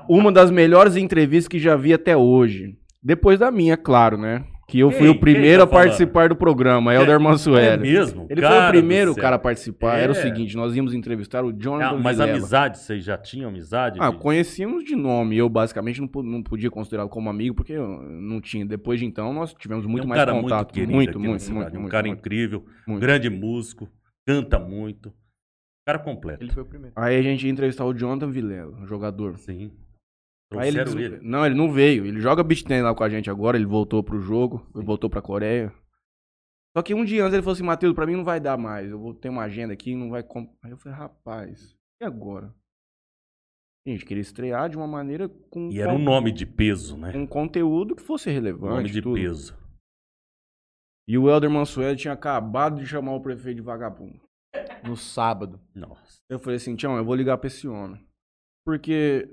uma 0.09 0.33
das 0.33 0.51
melhores 0.51 0.97
entrevistas 0.97 1.49
que 1.49 1.59
já 1.59 1.77
vi 1.77 1.93
até 1.93 2.17
hoje. 2.17 2.79
Depois 3.03 3.39
da 3.39 3.51
minha, 3.51 3.77
claro, 3.77 4.17
né? 4.17 4.45
Que 4.71 4.79
eu 4.79 4.91
fui 4.93 5.01
Quem? 5.01 5.09
o 5.09 5.19
primeiro 5.19 5.63
a 5.63 5.67
tá 5.67 5.71
falando? 5.73 5.85
participar 5.87 6.29
do 6.29 6.37
programa, 6.37 6.95
Helder 6.95 7.17
É 7.17 7.19
Mansueli. 7.19 7.83
mesmo? 7.83 8.27
Ele 8.31 8.41
Cara 8.41 8.55
foi 8.55 8.65
o 8.67 8.71
primeiro 8.71 9.15
cara 9.17 9.35
a 9.35 9.39
participar. 9.39 9.97
Era 9.99 10.13
o 10.13 10.17
É. 10.17 10.23
seguinte, 10.23 10.57
nós 10.57 10.77
íamos 10.77 10.95
entrevistar 10.95 11.45
o 11.45 11.53
Jonathan 11.53 11.97
Ah, 11.97 12.01
mas 12.01 12.19
Vilela. 12.19 12.37
amizade, 12.39 12.79
vocês 12.79 13.03
já 13.03 13.19
tinham 13.19 13.49
amizade? 13.51 13.99
Ah, 14.01 14.11
de- 14.11 14.19
conhecíamos 14.19 14.85
de 14.85 14.95
nome. 14.95 15.37
Eu, 15.37 15.49
basicamente, 15.49 16.01
não, 16.01 16.09
não 16.23 16.41
podia 16.41 16.71
considerá-lo 16.71 17.09
como 17.09 17.29
amigo, 17.29 17.57
porque 17.57 17.73
eu 17.73 17.85
não 18.01 18.41
tinha. 18.41 18.65
Depois 18.65 19.01
de 19.01 19.07
então, 19.07 19.33
nós 19.35 19.53
tivemos 19.55 19.85
muito 19.87 20.05
é 20.05 20.07
um 20.07 20.09
mais 20.09 20.21
cara 20.21 20.33
contato. 20.33 20.59
muito 20.67 20.73
querido 20.73 20.93
muito, 20.93 21.19
muito, 21.19 21.53
muito, 21.53 21.77
Um 21.77 21.81
muito, 21.81 21.91
cara 21.91 22.07
muito, 22.07 22.19
incrível, 22.21 22.65
muito. 22.87 23.01
grande 23.01 23.29
músico, 23.29 23.89
canta 24.25 24.57
muito. 24.61 25.13
Cara 25.85 25.99
completo. 25.99 26.45
Ele 26.45 26.53
foi 26.53 26.63
o 26.63 26.67
primeiro. 26.67 26.93
Aí 26.95 27.17
a 27.19 27.23
gente 27.23 27.45
ia 27.45 27.51
entrevistar 27.51 27.85
o 27.85 27.93
Jonathan 27.93 28.31
Vilela, 28.31 28.87
jogador. 28.87 29.37
Sim. 29.37 29.73
Aí 30.53 30.69
ele, 30.69 30.85
des- 30.85 30.95
ele. 30.95 31.19
Não, 31.23 31.47
ele 31.47 31.55
não 31.55 31.71
veio. 31.73 32.05
Ele 32.07 32.21
joga 32.21 32.43
beat 32.43 32.65
tennis 32.65 32.83
lá 32.85 32.95
com 32.95 33.05
a 33.05 33.09
gente 33.09 33.31
agora. 33.31 33.57
Ele 33.57 33.67
voltou 33.67 34.03
pro 34.03 34.21
jogo. 34.21 34.67
Ele 34.75 34.85
voltou 34.85 35.09
pra 35.09 35.23
Coreia. 35.23 35.73
Só 36.77 36.83
que 36.83 36.95
um 36.95 37.05
dia 37.05 37.23
antes 37.23 37.35
ele 37.35 37.43
falou 37.43 37.55
assim: 37.55 37.63
Matheus, 37.63 37.95
pra 37.95 38.07
mim 38.07 38.17
não 38.17 38.25
vai 38.25 38.41
dar 38.41 38.57
mais. 38.59 38.91
Eu 38.91 38.99
vou 38.99 39.15
ter 39.15 39.29
uma 39.29 39.43
agenda 39.43 39.73
aqui 39.73 39.95
não 39.95 40.11
vai. 40.11 40.23
com-" 40.23 40.53
Aí 40.63 40.71
eu 40.71 40.77
falei: 40.79 40.99
rapaz, 40.99 41.77
e 42.01 42.05
agora? 42.05 42.55
Gente, 43.87 44.05
queria 44.05 44.21
estrear 44.21 44.69
de 44.69 44.77
uma 44.77 44.87
maneira 44.87 45.29
com. 45.29 45.71
E 45.71 45.81
era 45.81 45.93
um 45.93 45.99
nome 45.99 46.31
de 46.33 46.45
peso, 46.47 46.97
né? 46.97 47.13
um 47.17 47.27
conteúdo 47.27 47.95
que 47.97 48.03
fosse 48.03 48.31
relevante. 48.31 48.75
nome 48.75 48.91
de 48.91 49.01
tudo. 49.01 49.15
peso. 49.15 49.59
E 51.09 51.17
o 51.19 51.29
Helder 51.29 51.51
Mansueli 51.51 51.97
tinha 51.97 52.13
acabado 52.15 52.79
de 52.81 52.87
chamar 52.87 53.15
o 53.15 53.21
prefeito 53.21 53.57
de 53.57 53.63
vagabundo. 53.63 54.21
No 54.85 54.97
sábado. 54.97 55.61
Nossa. 55.75 56.21
Eu 56.29 56.39
falei 56.39 56.57
assim, 56.57 56.77
Tião, 56.77 56.97
eu 56.97 57.05
vou 57.05 57.15
ligar 57.17 57.37
pra 57.39 57.49
esse 57.49 57.67
homem. 57.67 58.01
Porque 58.65 59.29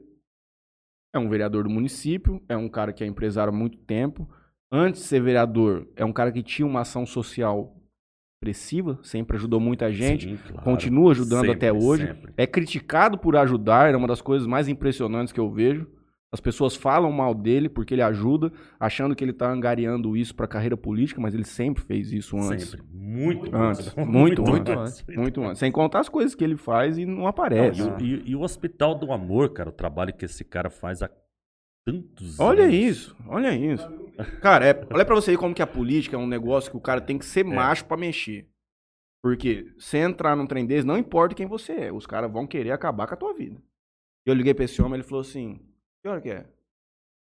é 1.13 1.19
um 1.19 1.29
vereador 1.29 1.63
do 1.63 1.69
município, 1.69 2.41
é 2.47 2.55
um 2.55 2.69
cara 2.69 2.93
que 2.93 3.03
é 3.03 3.07
empresário 3.07 3.53
há 3.53 3.55
muito 3.55 3.77
tempo. 3.77 4.29
Antes 4.71 5.01
de 5.01 5.07
ser 5.07 5.21
vereador, 5.21 5.87
é 5.95 6.03
um 6.03 6.11
cara 6.11 6.31
que 6.31 6.43
tinha 6.43 6.65
uma 6.65 6.81
ação 6.81 7.05
social 7.05 7.77
expressiva, 8.37 8.99
sempre 9.01 9.37
ajudou 9.37 9.59
muita 9.59 9.91
gente. 9.91 10.29
Sim, 10.29 10.37
claro. 10.37 10.63
continua 10.63 11.11
ajudando 11.11 11.47
Sempre, 11.47 11.55
até 11.55 11.73
hoje. 11.73 12.07
sempre. 12.07 12.33
É 12.37 12.45
criticado 12.45 13.17
por 13.17 13.35
ajudar, 13.35 13.91
é 13.91 13.97
uma 13.97 14.07
das 14.07 14.21
coisas 14.21 14.47
mais 14.47 14.67
impressionantes 14.67 15.33
que 15.33 15.39
eu 15.39 15.49
vejo. 15.49 15.87
As 16.33 16.41
pessoas 16.41 16.75
falam 16.75 17.09
mal 17.11 17.33
dele 17.33 17.69
porque 17.69 17.93
ele 17.93 18.01
ajuda, 18.01 18.51
achando 18.77 19.15
que 19.15 19.23
ele 19.23 19.31
tá 19.31 19.49
angariando 19.49 20.15
isso 20.17 20.35
pra 20.35 20.45
carreira 20.45 20.75
política, 20.75 21.21
mas 21.21 21.33
ele 21.33 21.45
sempre 21.45 21.81
fez 21.83 22.11
isso 22.11 22.37
antes. 22.37 22.69
Sempre. 22.71 22.85
Muito 22.91 23.55
Antes. 23.55 23.87
antes. 23.87 23.95
Muito, 24.05 24.41
muito 24.43 24.71
antes. 24.73 25.05
Muito 25.07 25.41
antes. 25.41 25.59
Sem 25.59 25.71
contar 25.71 26.01
as 26.01 26.09
coisas 26.09 26.35
que 26.35 26.43
ele 26.43 26.57
faz 26.57 26.97
e 26.97 27.05
não 27.05 27.19
Não, 27.19 27.27
aparece. 27.27 27.79
e, 27.79 27.83
o- 27.83 28.01
e- 28.01 28.23
e 28.31 28.35
o 28.35 28.41
Hospital 28.41 28.93
do 28.95 29.11
Amor, 29.13 29.53
cara, 29.53 29.69
o 29.69 29.71
trabalho 29.71 30.13
que 30.13 30.25
esse 30.25 30.43
cara 30.43 30.69
faz 30.69 31.01
há 31.01 31.09
tantos 31.85 32.37
Olha 32.37 32.63
anos. 32.63 32.75
isso, 32.75 33.15
olha 33.27 33.55
isso. 33.55 33.87
Cara, 34.41 34.65
é, 34.67 34.87
olha 34.93 35.05
pra 35.05 35.15
você 35.15 35.31
ver 35.31 35.37
como 35.37 35.55
que 35.55 35.61
a 35.61 35.67
política 35.67 36.17
é 36.17 36.19
um 36.19 36.27
negócio 36.27 36.69
que 36.69 36.75
o 36.77 36.81
cara 36.81 36.99
tem 36.99 37.17
que 37.17 37.25
ser 37.25 37.45
macho 37.45 37.85
pra 37.85 37.95
mexer. 37.95 38.49
Porque 39.23 39.73
se 39.79 39.97
entrar 39.97 40.35
num 40.35 40.45
trem 40.45 40.65
desse, 40.65 40.85
não 40.85 40.97
importa 40.97 41.33
quem 41.33 41.45
você 41.47 41.71
é, 41.73 41.91
os 41.93 42.05
caras 42.05 42.29
vão 42.31 42.45
querer 42.45 42.71
acabar 42.71 43.07
com 43.07 43.13
a 43.13 43.17
tua 43.17 43.33
vida. 43.33 43.61
Eu 44.25 44.33
liguei 44.33 44.53
pra 44.53 44.65
esse 44.65 44.81
homem, 44.81 44.95
ele 44.95 45.03
falou 45.03 45.21
assim, 45.21 45.59
que 46.01 46.07
hora 46.09 46.21
que 46.21 46.29
é? 46.29 46.45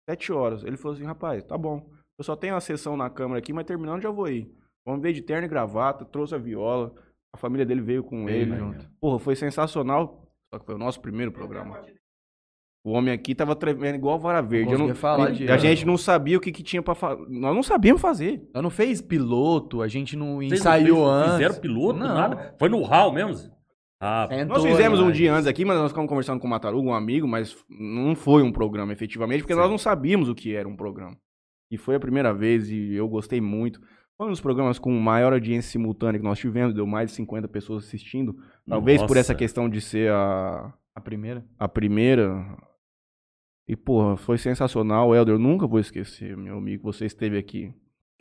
Sete 0.08 0.32
horas. 0.32 0.64
Ele 0.64 0.76
falou 0.76 0.94
assim, 0.96 1.04
rapaz, 1.04 1.42
tá 1.44 1.56
bom. 1.56 1.88
Eu 2.18 2.24
só 2.24 2.36
tenho 2.36 2.54
uma 2.54 2.60
sessão 2.60 2.96
na 2.96 3.08
câmara 3.10 3.38
aqui, 3.38 3.52
mas 3.52 3.64
terminando 3.66 4.02
já 4.02 4.10
vou 4.10 4.28
ir. 4.28 4.50
Vamos 4.86 5.02
ver 5.02 5.12
de 5.12 5.22
terno 5.22 5.46
e 5.46 5.48
gravata, 5.48 6.04
trouxe 6.04 6.34
a 6.34 6.38
viola, 6.38 6.94
a 7.34 7.38
família 7.38 7.64
dele 7.64 7.80
veio 7.80 8.04
com 8.04 8.28
ele. 8.28 8.50
Veio 8.50 8.58
junto. 8.58 8.88
Porra, 9.00 9.18
foi 9.18 9.34
sensacional. 9.34 10.22
Só 10.52 10.58
que 10.60 10.66
foi 10.66 10.74
o 10.74 10.78
nosso 10.78 11.00
primeiro 11.00 11.32
programa. 11.32 11.82
O 12.86 12.90
homem 12.92 13.14
aqui 13.14 13.34
tava 13.34 13.56
tremendo 13.56 13.94
igual 13.96 14.18
vara 14.18 14.42
verde. 14.42 14.70
Eu 14.72 14.78
não, 14.78 14.88
conseguia 14.88 15.00
falar 15.00 15.30
de- 15.32 15.50
a 15.50 15.56
gente 15.56 15.86
não 15.86 15.96
sabia 15.96 16.36
o 16.36 16.40
que, 16.40 16.52
que 16.52 16.62
tinha 16.62 16.82
pra 16.82 16.94
fazer. 16.94 17.24
Nós 17.30 17.54
não 17.54 17.62
sabíamos 17.62 18.02
fazer. 18.02 18.46
Ela 18.52 18.62
não 18.62 18.68
fez 18.70 19.00
piloto, 19.00 19.80
a 19.80 19.88
gente 19.88 20.14
não 20.16 20.36
Vocês 20.36 20.50
não 20.50 20.56
ensaiou 20.58 20.96
fez- 20.98 21.08
antes. 21.08 21.32
Fizeram 21.32 21.60
piloto, 21.60 21.98
Não. 21.98 22.14
nada. 22.14 22.54
Foi 22.58 22.68
no 22.68 22.82
hall 22.82 23.10
mesmo? 23.10 23.53
Ah, 24.06 24.28
Nós 24.46 24.62
fizemos 24.62 25.00
um 25.00 25.06
né? 25.06 25.12
dia 25.12 25.32
antes 25.32 25.46
aqui, 25.46 25.64
mas 25.64 25.78
nós 25.78 25.90
ficamos 25.90 26.10
conversando 26.10 26.38
com 26.38 26.46
o 26.46 26.50
Mataruga, 26.50 26.86
um 26.86 26.92
amigo, 26.92 27.26
mas 27.26 27.56
não 27.70 28.14
foi 28.14 28.42
um 28.42 28.52
programa 28.52 28.92
efetivamente, 28.92 29.40
porque 29.40 29.54
Sim. 29.54 29.60
nós 29.60 29.70
não 29.70 29.78
sabíamos 29.78 30.28
o 30.28 30.34
que 30.34 30.54
era 30.54 30.68
um 30.68 30.76
programa. 30.76 31.16
E 31.70 31.78
foi 31.78 31.94
a 31.94 32.00
primeira 32.00 32.34
vez 32.34 32.70
e 32.70 32.92
eu 32.92 33.08
gostei 33.08 33.40
muito. 33.40 33.80
Foi 34.18 34.26
um 34.26 34.30
dos 34.30 34.42
programas 34.42 34.78
com 34.78 34.92
maior 34.92 35.32
audiência 35.32 35.72
simultânea 35.72 36.18
que 36.18 36.24
nós 36.24 36.38
tivemos, 36.38 36.74
deu 36.74 36.86
mais 36.86 37.08
de 37.08 37.16
50 37.16 37.48
pessoas 37.48 37.84
assistindo. 37.84 38.36
Talvez 38.68 39.00
por 39.00 39.08
Nossa. 39.08 39.20
essa 39.20 39.34
questão 39.34 39.70
de 39.70 39.80
ser 39.80 40.12
a, 40.12 40.70
A 40.94 41.00
primeira? 41.00 41.42
A 41.58 41.66
primeira. 41.66 42.44
E, 43.66 43.74
porra, 43.74 44.18
foi 44.18 44.36
sensacional, 44.36 45.14
Helder. 45.14 45.36
Eu 45.36 45.38
nunca 45.38 45.66
vou 45.66 45.80
esquecer, 45.80 46.36
meu 46.36 46.58
amigo, 46.58 46.82
você 46.82 47.06
esteve 47.06 47.38
aqui. 47.38 47.72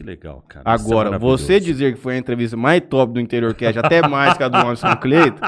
Que 0.04 0.08
legal, 0.08 0.44
cara. 0.50 0.70
É 0.70 0.74
Agora, 0.74 1.10
maravilhoso. 1.12 1.46
você 1.46 1.60
dizer 1.62 1.96
que 1.96 2.00
foi 2.00 2.16
a 2.16 2.18
entrevista 2.18 2.58
mais 2.58 2.82
top 2.90 3.14
do 3.14 3.22
Interior 3.22 3.54
Cast, 3.56 3.80
até 3.80 4.06
mais 4.06 4.38
que 4.38 4.44
a 4.44 4.50
do 4.50 4.58
Anderson 4.58 4.96
Cleiton, 4.98 5.40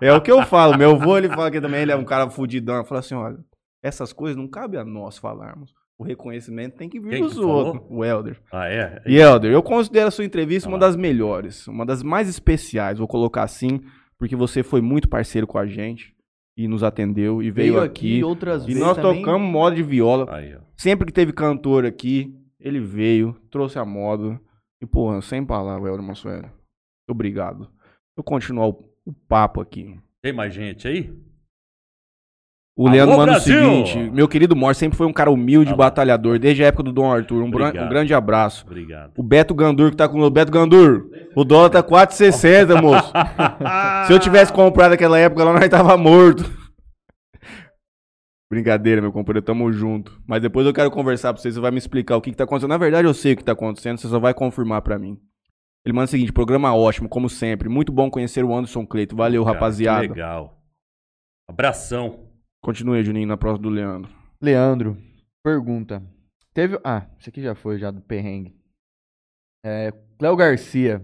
é 0.00 0.12
o 0.12 0.20
que 0.20 0.30
eu 0.30 0.42
falo. 0.42 0.76
Meu 0.76 0.90
avô, 0.92 1.16
ele 1.16 1.28
fala 1.30 1.50
que 1.50 1.60
também 1.60 1.80
ele 1.80 1.92
é 1.92 1.96
um 1.96 2.04
cara 2.04 2.28
fudidão. 2.28 2.84
Fala 2.84 3.00
assim, 3.00 3.14
olha, 3.14 3.38
essas 3.82 4.12
coisas 4.12 4.36
não 4.36 4.46
cabe 4.46 4.76
a 4.76 4.84
nós 4.84 5.16
falarmos. 5.16 5.72
O 5.98 6.04
reconhecimento 6.04 6.76
tem 6.76 6.88
que 6.90 7.00
vir 7.00 7.10
Quem 7.10 7.22
dos 7.22 7.34
que 7.34 7.40
outros. 7.40 7.82
O 7.88 8.04
Helder. 8.04 8.36
Ah, 8.52 8.68
é? 8.68 9.00
E 9.06 9.16
Helder, 9.16 9.50
eu 9.50 9.62
considero 9.62 10.08
a 10.08 10.10
sua 10.10 10.24
entrevista 10.24 10.68
Ah 10.68 10.72
uma 10.72 10.78
das 10.78 10.94
melhores, 10.96 11.66
uma 11.66 11.86
das 11.86 12.02
mais 12.02 12.28
especiais, 12.28 12.98
vou 12.98 13.08
colocar 13.08 13.44
assim, 13.44 13.80
porque 14.18 14.36
você 14.36 14.62
foi 14.62 14.80
muito 14.80 15.08
parceiro 15.08 15.46
com 15.46 15.58
a 15.58 15.66
gente 15.66 16.12
e 16.56 16.68
nos 16.68 16.82
atendeu 16.82 17.42
e 17.42 17.50
veio, 17.50 17.80
aqui. 17.80 18.22
outras 18.22 18.64
E 18.64 18.66
vezes 18.68 18.80
nós 18.82 18.96
também. 18.96 19.22
tocamos 19.22 19.48
moda 19.50 19.74
de 19.76 19.82
viola. 19.82 20.26
Aí, 20.28 20.54
ó. 20.54 20.58
Sempre 20.76 21.06
que 21.06 21.12
teve 21.12 21.32
cantor 21.32 21.86
aqui, 21.86 22.34
ele 22.62 22.80
veio, 22.80 23.36
trouxe 23.50 23.78
a 23.78 23.84
moda. 23.84 24.40
E, 24.80 24.86
porra, 24.86 25.20
sem 25.20 25.44
palavras, 25.44 25.88
Helder 25.88 26.06
Mansueli. 26.06 26.48
Obrigado. 27.08 27.68
Eu 28.16 28.24
continuar 28.24 28.68
o, 28.68 28.84
o 29.04 29.12
papo 29.12 29.60
aqui. 29.60 29.98
Tem 30.22 30.32
mais 30.32 30.54
gente 30.54 30.88
aí? 30.88 31.12
O 32.76 32.86
Alô, 32.86 32.96
Leandro 32.96 33.16
manda 33.16 33.32
Brasil! 33.32 33.58
o 33.58 33.86
seguinte: 33.86 34.10
meu 34.10 34.26
querido 34.26 34.56
Mor 34.56 34.74
sempre 34.74 34.96
foi 34.96 35.06
um 35.06 35.12
cara 35.12 35.30
humilde, 35.30 35.68
Alô. 35.70 35.78
batalhador, 35.78 36.38
desde 36.38 36.64
a 36.64 36.68
época 36.68 36.82
do 36.82 36.92
Dom 36.92 37.12
Arthur. 37.12 37.42
Um, 37.42 37.46
um 37.46 37.88
grande 37.88 38.14
abraço. 38.14 38.64
Obrigado. 38.66 39.12
O 39.16 39.22
Beto 39.22 39.54
Gandur 39.54 39.90
que 39.90 39.96
tá 39.96 40.08
com 40.08 40.20
o 40.20 40.30
Beto 40.30 40.50
Gandur. 40.50 41.10
O 41.34 41.44
dólar 41.44 41.68
tá 41.70 41.82
4,60, 41.82 42.80
moço. 42.80 43.12
Se 44.06 44.12
eu 44.12 44.18
tivesse 44.18 44.52
comprado 44.52 44.92
naquela 44.92 45.18
época 45.18 45.44
lá, 45.44 45.52
nós 45.52 45.68
tava 45.68 45.96
morto. 45.98 46.61
Brincadeira, 48.52 49.00
meu 49.00 49.10
companheiro, 49.10 49.46
tamo 49.46 49.72
junto. 49.72 50.20
Mas 50.26 50.42
depois 50.42 50.66
eu 50.66 50.74
quero 50.74 50.90
conversar 50.90 51.32
pra 51.32 51.40
você, 51.40 51.50
você 51.50 51.58
vai 51.58 51.70
me 51.70 51.78
explicar 51.78 52.18
o 52.18 52.20
que, 52.20 52.30
que 52.30 52.36
tá 52.36 52.44
acontecendo. 52.44 52.68
Na 52.68 52.76
verdade, 52.76 53.08
eu 53.08 53.14
sei 53.14 53.32
o 53.32 53.36
que 53.38 53.42
tá 53.42 53.52
acontecendo, 53.52 53.96
você 53.96 54.08
só 54.08 54.20
vai 54.20 54.34
confirmar 54.34 54.82
pra 54.82 54.98
mim. 54.98 55.18
Ele 55.86 55.94
manda 55.94 56.04
o 56.04 56.08
seguinte: 56.08 56.34
programa 56.34 56.74
ótimo, 56.76 57.08
como 57.08 57.30
sempre. 57.30 57.70
Muito 57.70 57.90
bom 57.90 58.10
conhecer 58.10 58.44
o 58.44 58.54
Anderson 58.54 58.84
Cleito. 58.84 59.16
Valeu, 59.16 59.42
Cara, 59.42 59.54
rapaziada. 59.54 60.02
Que 60.02 60.08
legal. 60.08 60.62
Abração. 61.48 62.28
Continue, 62.62 62.98
aí, 62.98 63.02
Juninho, 63.02 63.26
na 63.26 63.38
próxima 63.38 63.62
do 63.62 63.70
Leandro. 63.70 64.12
Leandro, 64.38 64.98
pergunta. 65.42 66.02
Teve. 66.52 66.78
Ah, 66.84 67.06
isso 67.18 67.30
aqui 67.30 67.40
já 67.40 67.54
foi, 67.54 67.78
já 67.78 67.90
do 67.90 68.02
perrengue. 68.02 68.54
É, 69.64 69.94
Cléo 70.18 70.36
Garcia. 70.36 71.02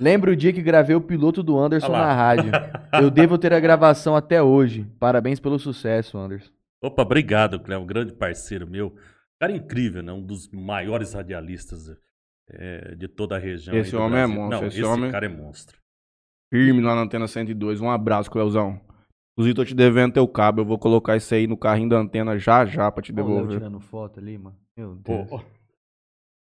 Lembra 0.00 0.30
o 0.30 0.36
dia 0.36 0.52
que 0.52 0.62
gravei 0.62 0.94
o 0.94 1.00
piloto 1.00 1.42
do 1.42 1.58
Anderson 1.58 1.90
na 1.92 2.12
rádio. 2.12 2.52
Eu 2.92 3.10
devo 3.10 3.36
ter 3.38 3.52
a 3.52 3.60
gravação 3.60 4.14
até 4.14 4.42
hoje. 4.42 4.84
Parabéns 4.98 5.40
pelo 5.40 5.58
sucesso, 5.58 6.16
Anderson. 6.18 6.50
Opa, 6.82 7.02
obrigado, 7.02 7.58
Cléo. 7.58 7.80
Um 7.80 7.86
grande 7.86 8.12
parceiro 8.12 8.66
meu. 8.66 8.94
Cara 9.40 9.52
incrível, 9.52 10.02
né? 10.02 10.12
Um 10.12 10.22
dos 10.22 10.48
maiores 10.50 11.12
radialistas 11.14 11.90
é, 12.48 12.94
de 12.94 13.08
toda 13.08 13.36
a 13.36 13.38
região. 13.38 13.76
Esse 13.76 13.96
homem 13.96 14.18
é 14.20 14.26
Brasil. 14.26 14.34
monstro, 14.36 14.60
Não, 14.60 14.66
esse 14.68 14.78
esse 14.78 14.86
homem- 14.86 15.10
cara 15.10 15.26
é 15.26 15.28
monstro. 15.28 15.78
Firme 16.52 16.80
lá 16.80 16.94
na 16.94 17.02
antena 17.02 17.26
102. 17.26 17.80
Um 17.80 17.90
abraço, 17.90 18.30
Cleuzão. 18.30 18.80
Inclusive, 19.32 19.54
tô 19.54 19.64
te 19.64 19.74
devendo 19.74 20.14
teu 20.14 20.28
cabo. 20.28 20.60
Eu 20.60 20.64
vou 20.64 20.78
colocar 20.78 21.16
isso 21.16 21.34
aí 21.34 21.46
no 21.46 21.56
carrinho 21.56 21.88
da 21.88 21.98
antena 21.98 22.38
já 22.38 22.64
já 22.64 22.90
pra 22.90 23.02
te 23.02 23.12
devolver. 23.12 23.58
tirando 23.58 23.80
foto 23.80 24.20
ali, 24.20 24.38
mano. 24.38 24.56
Meu 24.76 24.96
Pô, 25.02 25.24
Deus. 25.24 25.42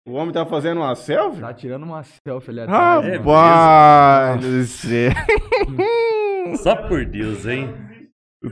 O 0.08 0.14
homem 0.14 0.32
tá 0.32 0.46
fazendo 0.46 0.78
uma 0.78 0.96
selfie? 0.96 1.42
Tá 1.42 1.54
tirando 1.54 1.84
uma 1.84 2.02
selfie 2.02 2.52
ali 2.52 2.62
atrás. 2.62 3.06
É. 3.06 3.18
Rapaz 3.18 4.40
do 4.40 4.64
céu. 4.64 5.12
só 6.64 6.78
por 6.88 7.06
Deus, 7.06 7.46
hein? 7.46 7.74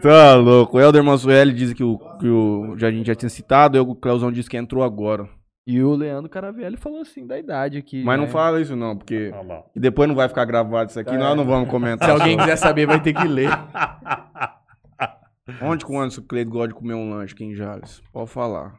Tá 0.01 0.35
louco. 0.35 0.75
O 0.75 0.81
Helder 0.81 1.01
Mansueli 1.01 1.53
diz 1.53 1.71
que 1.71 1.81
o, 1.81 1.97
que 2.19 2.27
o. 2.27 2.75
Já, 2.77 2.89
a 2.89 2.91
gente 2.91 3.07
já 3.07 3.15
tinha 3.15 3.29
citado, 3.29 3.77
e 3.77 3.79
o 3.79 3.95
Cleuzão 3.95 4.33
disse 4.33 4.49
que 4.49 4.57
entrou 4.57 4.83
agora. 4.83 5.29
E 5.65 5.81
o 5.81 5.95
Leandro 5.95 6.29
Caravelli 6.29 6.75
falou 6.75 6.99
assim, 6.99 7.25
da 7.25 7.39
idade 7.39 7.77
aqui. 7.77 8.03
Mas 8.03 8.17
não 8.17 8.25
né? 8.25 8.31
fala 8.31 8.59
isso, 8.59 8.75
não, 8.75 8.97
porque. 8.97 9.31
E 9.73 9.79
depois 9.79 10.09
não 10.09 10.15
vai 10.15 10.27
ficar 10.27 10.43
gravado 10.43 10.89
isso 10.89 10.99
aqui, 10.99 11.15
nós 11.15 11.37
não 11.37 11.45
vamos 11.45 11.69
comentar. 11.69 12.09
Se 12.09 12.13
alguém 12.13 12.37
quiser 12.37 12.57
saber, 12.57 12.85
vai 12.85 13.01
ter 13.01 13.13
que 13.13 13.27
ler. 13.27 13.49
Onde 15.61 15.85
que 15.85 15.91
o 15.91 15.97
Anderson 15.97 16.23
Cleide 16.27 16.51
gosta 16.51 16.67
de 16.67 16.73
comer 16.73 16.95
um 16.95 17.11
lanche 17.11 17.33
aqui 17.33 17.45
em 17.45 17.55
Jales? 17.55 18.03
Pode 18.11 18.29
falar. 18.29 18.73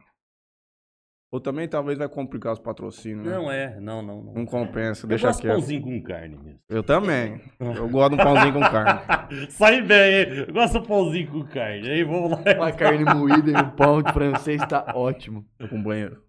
Ou 1.29 1.41
também 1.41 1.67
talvez 1.67 1.97
vai 1.97 2.07
complicar 2.07 2.53
os 2.53 2.59
patrocínios, 2.59 3.25
né? 3.25 3.31
Não 3.35 3.51
é, 3.51 3.79
não, 3.81 4.01
não. 4.01 4.23
não. 4.23 4.33
Não 4.33 4.45
compensa, 4.45 5.05
Eu 5.05 5.09
deixa 5.09 5.27
gosto 5.27 5.39
de 5.41 5.47
quieto. 5.47 5.55
pãozinho 5.57 5.81
com 5.81 6.01
carne 6.01 6.37
mesmo. 6.37 6.59
Eu 6.69 6.81
também. 6.83 7.41
Eu 7.59 7.89
gosto 7.89 8.15
de 8.15 8.21
um 8.21 8.23
pãozinho 8.23 8.53
com 8.53 8.59
carne. 8.61 9.01
Sai 9.51 9.81
bem, 9.81 10.13
hein? 10.21 10.45
Eu 10.47 10.53
gosto 10.53 10.79
de 10.79 10.87
pãozinho 10.87 11.29
com 11.31 11.43
carne. 11.47 11.89
Aí 11.89 12.03
vamos 12.03 12.31
lá. 12.31 12.37
Uma 12.55 12.71
carne 12.71 13.03
moída 13.03 13.51
e 13.51 13.55
um 13.61 13.69
pão 13.71 14.01
de 14.01 14.13
francês 14.13 14.61
tá 14.67 14.93
ótimo. 14.95 15.45
Com 15.69 15.83
banheiro. 15.83 16.23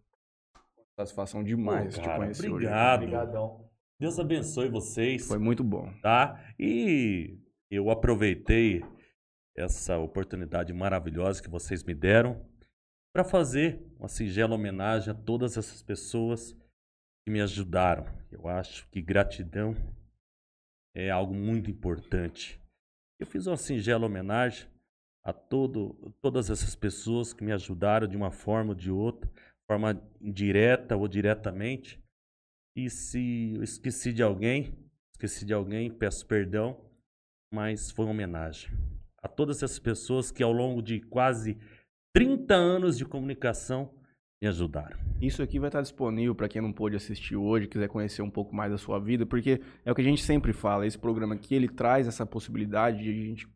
Satisfação 0.97 1.45
demais 1.45 1.95
Pô, 1.95 2.01
te 2.03 2.05
cara, 2.05 2.19
conhecer 2.19 2.43
hoje. 2.47 2.53
obrigado. 2.55 3.03
Obrigadão. 3.03 3.65
Deus 4.01 4.19
abençoe 4.19 4.69
vocês. 4.69 5.27
Foi 5.29 5.39
muito 5.39 5.63
bom. 5.63 5.93
tá? 6.03 6.41
E 6.59 7.39
eu 7.71 7.89
aproveitei 7.89 8.83
essa 9.57 9.97
oportunidade 9.97 10.73
maravilhosa 10.73 11.41
que 11.41 11.49
vocês 11.49 11.85
me 11.85 11.95
deram 11.95 12.41
para 13.13 13.25
fazer 13.25 13.85
uma 13.99 14.09
singela 14.09 14.55
homenagem 14.55 15.11
a 15.11 15.15
todas 15.15 15.57
essas 15.57 15.83
pessoas 15.83 16.53
que 17.25 17.31
me 17.31 17.41
ajudaram. 17.41 18.07
Eu 18.31 18.47
acho 18.49 18.89
que 18.91 19.03
gratidão 19.03 19.75
é 20.95 21.11
algo 21.11 21.35
muito 21.35 21.71
importante. 21.71 22.61
Eu 23.19 23.27
fiz 23.27 23.47
uma 23.47 23.57
singela 23.57 24.07
homenagem 24.07 24.69
a 25.25 25.33
todo, 25.33 26.15
todas 26.23 26.49
essas 26.51 26.75
pessoas 26.75 27.33
que 27.33 27.45
me 27.45 27.53
ajudaram 27.53 28.07
de 28.07 28.17
uma 28.17 28.31
forma 28.31 28.71
ou 28.71 28.75
de 28.75 28.91
outra, 28.91 29.31
forma 29.67 30.01
indireta 30.21 30.97
ou 30.97 31.09
diretamente. 31.09 32.03
E 32.77 32.89
se 32.89 33.55
eu 33.57 33.63
esqueci 33.63 34.13
de 34.13 34.23
alguém, 34.23 34.73
esqueci 35.13 35.45
de 35.45 35.53
alguém, 35.53 35.91
peço 35.91 36.27
perdão, 36.27 36.81
mas 37.53 37.91
foi 37.91 38.05
uma 38.05 38.13
homenagem 38.13 38.71
a 39.23 39.29
todas 39.29 39.63
essas 39.63 39.79
pessoas 39.79 40.31
que 40.31 40.43
ao 40.43 40.53
longo 40.53 40.81
de 40.81 41.01
quase 41.01 41.59
30 42.19 42.53
anos 42.53 42.99
de 42.99 43.05
comunicação 43.05 43.91
me 44.43 44.49
ajudaram. 44.49 44.99
Isso 45.23 45.41
aqui 45.41 45.61
vai 45.61 45.69
estar 45.69 45.83
disponível 45.83 46.35
para 46.35 46.49
quem 46.49 46.61
não 46.61 46.73
pôde 46.73 46.97
assistir 46.97 47.37
hoje, 47.37 47.69
quiser 47.69 47.87
conhecer 47.87 48.23
um 48.23 48.31
pouco 48.31 48.57
mais 48.57 48.73
da 48.73 48.77
sua 48.77 48.99
vida, 48.99 49.25
porque 49.25 49.61
é 49.85 49.93
o 49.93 49.95
que 49.95 50.01
a 50.01 50.05
gente 50.05 50.25
sempre 50.25 50.53
fala, 50.53 50.85
esse 50.85 50.99
programa 50.99 51.37
aqui, 51.37 51.55
ele 51.55 51.69
traz 51.69 52.09
essa 52.09 52.27
possibilidade 52.27 53.05
de 53.05 53.09
a 53.09 53.13
gente 53.13 53.49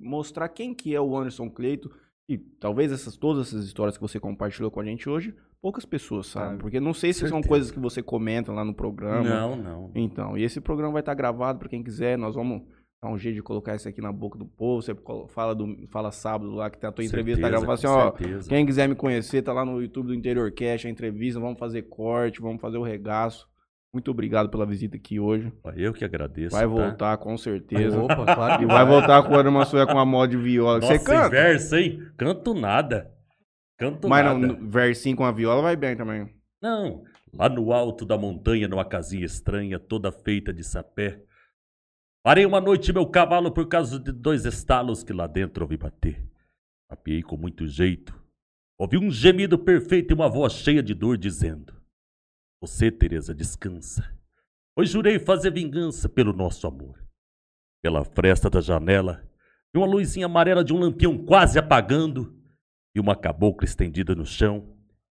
mostrar 0.00 0.48
quem 0.48 0.74
que 0.74 0.92
é 0.92 1.00
o 1.00 1.16
Anderson 1.16 1.48
Cleito 1.48 1.88
e 2.28 2.36
talvez 2.36 2.90
essas 2.90 3.16
todas 3.16 3.46
essas 3.46 3.64
histórias 3.64 3.96
que 3.96 4.02
você 4.02 4.18
compartilhou 4.18 4.72
com 4.72 4.80
a 4.80 4.84
gente 4.84 5.08
hoje, 5.08 5.32
poucas 5.62 5.84
pessoas 5.84 6.26
sabem, 6.26 6.48
Sabe. 6.50 6.62
porque 6.62 6.80
não 6.80 6.94
sei 6.94 7.12
se 7.12 7.20
são 7.20 7.28
Certeza. 7.28 7.48
coisas 7.48 7.70
que 7.70 7.78
você 7.78 8.02
comenta 8.02 8.50
lá 8.50 8.64
no 8.64 8.74
programa. 8.74 9.22
Não, 9.22 9.54
não. 9.54 9.90
Então, 9.94 10.36
e 10.36 10.42
esse 10.42 10.60
programa 10.60 10.94
vai 10.94 11.02
estar 11.02 11.14
gravado 11.14 11.60
para 11.60 11.68
quem 11.68 11.82
quiser. 11.82 12.18
Nós 12.18 12.34
vamos 12.34 12.62
dar 13.04 13.14
um 13.14 13.18
jeito 13.18 13.36
de 13.36 13.42
colocar 13.42 13.74
isso 13.76 13.88
aqui 13.88 14.00
na 14.00 14.10
boca 14.12 14.38
do 14.38 14.46
povo. 14.46 14.82
Você 14.82 14.96
fala, 15.28 15.54
do, 15.54 15.86
fala 15.88 16.10
sábado 16.10 16.50
lá 16.52 16.70
que 16.70 16.78
tem 16.78 16.88
a 16.88 16.92
tua 16.92 17.04
entrevista 17.04 17.40
tá 17.42 17.48
Certeza, 17.48 17.66
gravada 17.66 17.74
assim, 17.74 17.86
com 17.86 18.08
ó. 18.08 18.16
certeza. 18.16 18.48
Quem 18.48 18.66
quiser 18.66 18.88
me 18.88 18.94
conhecer, 18.94 19.42
tá 19.42 19.52
lá 19.52 19.64
no 19.64 19.80
YouTube 19.80 20.06
do 20.08 20.14
Interior 20.14 20.50
Cash, 20.52 20.86
a 20.86 20.90
entrevista. 20.90 21.38
Vamos 21.40 21.58
fazer 21.58 21.82
corte, 21.82 22.40
vamos 22.40 22.60
fazer 22.60 22.78
o 22.78 22.82
regaço. 22.82 23.46
Muito 23.92 24.10
obrigado 24.10 24.48
pela 24.48 24.66
visita 24.66 24.96
aqui 24.96 25.20
hoje. 25.20 25.52
Eu 25.76 25.92
que 25.92 26.04
agradeço. 26.04 26.50
Vai 26.56 26.62
tá? 26.62 26.68
voltar, 26.68 27.16
com 27.18 27.36
certeza. 27.36 27.96
Opa, 28.00 28.24
claro 28.34 28.58
que 28.58 28.64
E 28.64 28.66
vai 28.66 28.84
voltar 28.84 29.22
com 29.22 29.32
o 29.34 29.38
Ana 29.38 29.64
Sué 29.64 29.86
com 29.86 29.98
a 29.98 30.04
moda 30.04 30.32
de 30.32 30.36
viola. 30.36 30.80
Nossa, 30.80 30.98
Você 30.98 31.04
canta? 31.04 31.28
verso, 31.28 31.76
hein? 31.76 32.02
Canto 32.16 32.54
nada. 32.54 33.12
Canto 33.78 34.08
Mas 34.08 34.24
nada. 34.24 34.38
não, 34.38 34.48
no- 34.48 34.68
versinho 34.68 35.16
com 35.16 35.24
a 35.24 35.30
viola 35.30 35.62
vai 35.62 35.76
bem 35.76 35.96
também. 35.96 36.28
Não, 36.60 37.04
lá 37.32 37.48
no 37.48 37.72
alto 37.72 38.04
da 38.04 38.16
montanha, 38.16 38.66
numa 38.66 38.84
casinha 38.84 39.24
estranha, 39.24 39.78
toda 39.78 40.10
feita 40.10 40.52
de 40.52 40.64
sapé. 40.64 41.20
Parei 42.24 42.46
uma 42.46 42.58
noite 42.58 42.90
meu 42.90 43.06
cavalo 43.06 43.52
por 43.52 43.68
causa 43.68 44.00
de 44.00 44.10
dois 44.10 44.46
estalos 44.46 45.04
que 45.04 45.12
lá 45.12 45.26
dentro 45.26 45.62
ouvi 45.62 45.76
bater. 45.76 46.26
Apiei 46.88 47.22
com 47.22 47.36
muito 47.36 47.66
jeito. 47.66 48.18
Ouvi 48.78 48.96
um 48.96 49.10
gemido 49.10 49.58
perfeito 49.58 50.10
e 50.10 50.14
uma 50.14 50.26
voz 50.26 50.54
cheia 50.54 50.82
de 50.82 50.94
dor 50.94 51.18
dizendo: 51.18 51.74
Você, 52.62 52.90
Teresa, 52.90 53.34
descansa. 53.34 54.10
Pois 54.74 54.88
jurei 54.88 55.18
fazer 55.18 55.52
vingança 55.52 56.08
pelo 56.08 56.32
nosso 56.32 56.66
amor. 56.66 56.98
Pela 57.82 58.02
fresta 58.06 58.48
da 58.48 58.62
janela, 58.62 59.22
vi 59.70 59.78
uma 59.78 59.86
luzinha 59.86 60.24
amarela 60.24 60.64
de 60.64 60.72
um 60.72 60.78
lampião 60.78 61.18
quase 61.26 61.58
apagando 61.58 62.34
e 62.96 63.00
uma 63.00 63.14
cabocla 63.14 63.66
estendida 63.66 64.14
no 64.14 64.24
chão. 64.24 64.74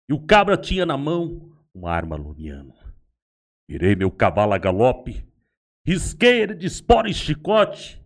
E 0.09 0.13
o 0.13 0.19
cabra 0.19 0.57
tinha 0.57 0.85
na 0.85 0.97
mão 0.97 1.57
uma 1.73 1.89
arma 1.89 2.17
lumiando. 2.17 2.75
Virei 3.65 3.95
meu 3.95 4.11
cavalo 4.11 4.51
a 4.51 4.57
galope, 4.57 5.25
risquei 5.87 6.41
ele 6.41 6.53
de 6.53 6.67
espora 6.67 7.09
e 7.09 7.13
chicote, 7.13 8.03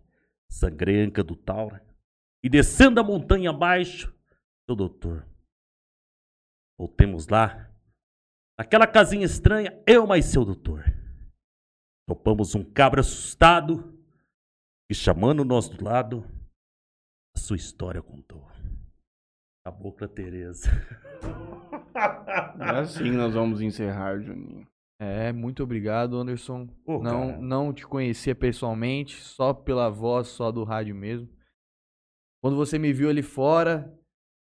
sangrei 0.48 1.02
a 1.02 1.04
anca 1.04 1.24
do 1.24 1.34
taura, 1.34 1.84
e 2.40 2.48
descendo 2.48 3.00
a 3.00 3.02
montanha 3.02 3.50
abaixo, 3.50 4.14
seu 4.64 4.76
doutor. 4.76 5.26
Voltemos 6.78 7.26
lá, 7.26 7.68
naquela 8.56 8.86
casinha 8.86 9.26
estranha, 9.26 9.82
eu 9.84 10.06
mais 10.06 10.26
seu 10.26 10.44
doutor. 10.44 10.84
Topamos 12.06 12.54
um 12.54 12.62
cabra 12.62 13.00
assustado, 13.00 13.98
e 14.88 14.94
chamando 14.94 15.44
nós 15.44 15.68
do 15.68 15.84
lado, 15.84 16.24
A 17.34 17.38
sua 17.38 17.56
história 17.56 18.02
contou. 18.02 18.46
Cabocla 19.64 20.06
Tereza. 20.06 20.68
É 22.60 22.70
assim 22.78 23.04
que 23.04 23.10
nós 23.10 23.32
vamos 23.32 23.60
encerrar, 23.62 24.20
Juninho. 24.20 24.71
É, 25.04 25.32
muito 25.32 25.64
obrigado, 25.64 26.16
Anderson. 26.16 26.68
Ô, 26.86 27.02
não, 27.02 27.26
cara. 27.26 27.40
não 27.40 27.72
te 27.72 27.84
conhecia 27.84 28.36
pessoalmente, 28.36 29.20
só 29.20 29.52
pela 29.52 29.90
voz, 29.90 30.28
só 30.28 30.52
do 30.52 30.62
rádio 30.62 30.94
mesmo. 30.94 31.28
Quando 32.40 32.56
você 32.56 32.78
me 32.78 32.92
viu 32.92 33.10
ali 33.10 33.20
fora, 33.20 33.92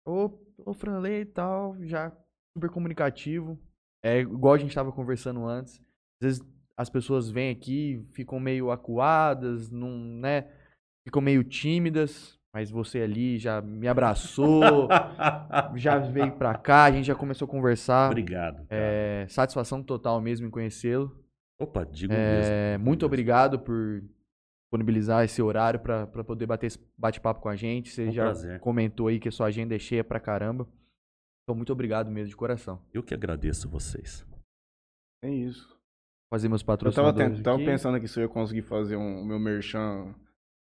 ô, 0.06 0.30
ô 0.58 0.74
Franley 0.74 1.22
e 1.22 1.24
tal, 1.24 1.82
já 1.86 2.12
super 2.52 2.68
comunicativo. 2.68 3.58
É 4.04 4.20
igual 4.20 4.52
a 4.52 4.58
gente 4.58 4.74
tava 4.74 4.92
conversando 4.92 5.46
antes. 5.46 5.80
Às 6.20 6.26
vezes 6.26 6.42
as 6.76 6.90
pessoas 6.90 7.30
vêm 7.30 7.50
aqui, 7.50 8.06
ficam 8.12 8.38
meio 8.38 8.70
acuadas, 8.70 9.70
não, 9.70 9.90
né? 9.98 10.42
Ficam 11.06 11.22
meio 11.22 11.42
tímidas, 11.42 12.38
mas 12.54 12.70
você 12.70 13.00
ali 13.00 13.38
já 13.38 13.60
me 13.60 13.86
abraçou, 13.88 14.88
já 15.76 15.98
veio 15.98 16.32
pra 16.32 16.54
cá, 16.56 16.84
a 16.84 16.90
gente 16.92 17.06
já 17.06 17.14
começou 17.14 17.46
a 17.46 17.50
conversar. 17.50 18.10
Obrigado. 18.10 18.66
cara. 18.66 18.66
É, 18.70 19.26
satisfação 19.28 19.82
total 19.82 20.20
mesmo 20.20 20.46
em 20.46 20.50
conhecê-lo. 20.50 21.16
Opa, 21.60 21.84
digo 21.84 22.12
É, 22.12 22.72
mesmo. 22.72 22.84
muito 22.84 23.00
mesmo. 23.02 23.06
obrigado 23.06 23.58
por 23.58 24.02
disponibilizar 24.64 25.24
esse 25.24 25.42
horário 25.42 25.78
pra 25.80 26.06
pra 26.06 26.24
poder 26.24 26.46
bater 26.46 26.66
esse 26.68 26.78
bate-papo 26.96 27.40
com 27.40 27.48
a 27.48 27.56
gente. 27.56 27.90
Você 27.90 28.08
Um 28.08 28.12
já 28.12 28.22
prazer. 28.24 28.60
comentou 28.60 29.08
aí 29.08 29.18
que 29.20 29.28
a 29.28 29.32
sua 29.32 29.46
agenda 29.46 29.74
é 29.74 29.78
cheia 29.78 30.02
pra 30.02 30.18
caramba. 30.20 30.66
Então, 31.42 31.54
muito 31.56 31.72
obrigado 31.72 32.10
mesmo 32.10 32.28
de 32.28 32.36
coração. 32.36 32.80
Eu 32.94 33.02
que 33.02 33.12
agradeço 33.12 33.68
vocês. 33.68 34.24
É 35.24 35.28
isso. 35.28 35.76
Fazer 36.32 36.48
meus 36.48 36.62
Eu 36.62 36.66
tava, 36.66 36.78
patrocinadores 36.78 37.32
tent- 37.38 37.42
tava 37.44 37.58
pensando 37.58 37.96
aqui 37.96 38.06
se 38.06 38.18
eu 38.20 38.22
ia 38.22 38.28
conseguir 38.28 38.62
fazer 38.62 38.96
um, 38.96 39.20
o 39.20 39.24
meu 39.24 39.38
merchan 39.38 40.14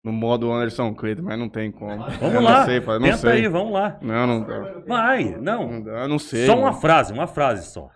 no 0.06 0.12
modo 0.14 0.52
Anderson 0.52 0.94
Cleiton, 0.94 1.24
mas 1.24 1.38
não 1.40 1.50
tem 1.50 1.72
como. 1.72 1.98
Vamos 1.98 2.36
eu 2.36 2.42
lá. 2.42 2.60
Não 2.60 2.66
sei, 2.66 2.80
fa- 2.82 2.94
não 3.00 3.06
Tenta 3.08 3.18
sei. 3.18 3.32
aí, 3.32 3.48
vamos 3.48 3.74
lá. 3.74 3.98
Não, 4.02 4.28
não 4.28 4.44
dá. 4.44 4.60
Vai, 4.88 5.24
não. 5.36 5.68
Não 5.72 5.82
dá, 5.84 6.08
não 6.08 6.20
sei. 6.20 6.46
Só 6.46 6.54
uma 6.54 6.70
mano. 6.70 6.80
frase, 6.80 7.12
uma 7.12 7.26
frase 7.28 7.66
só. 7.72 7.90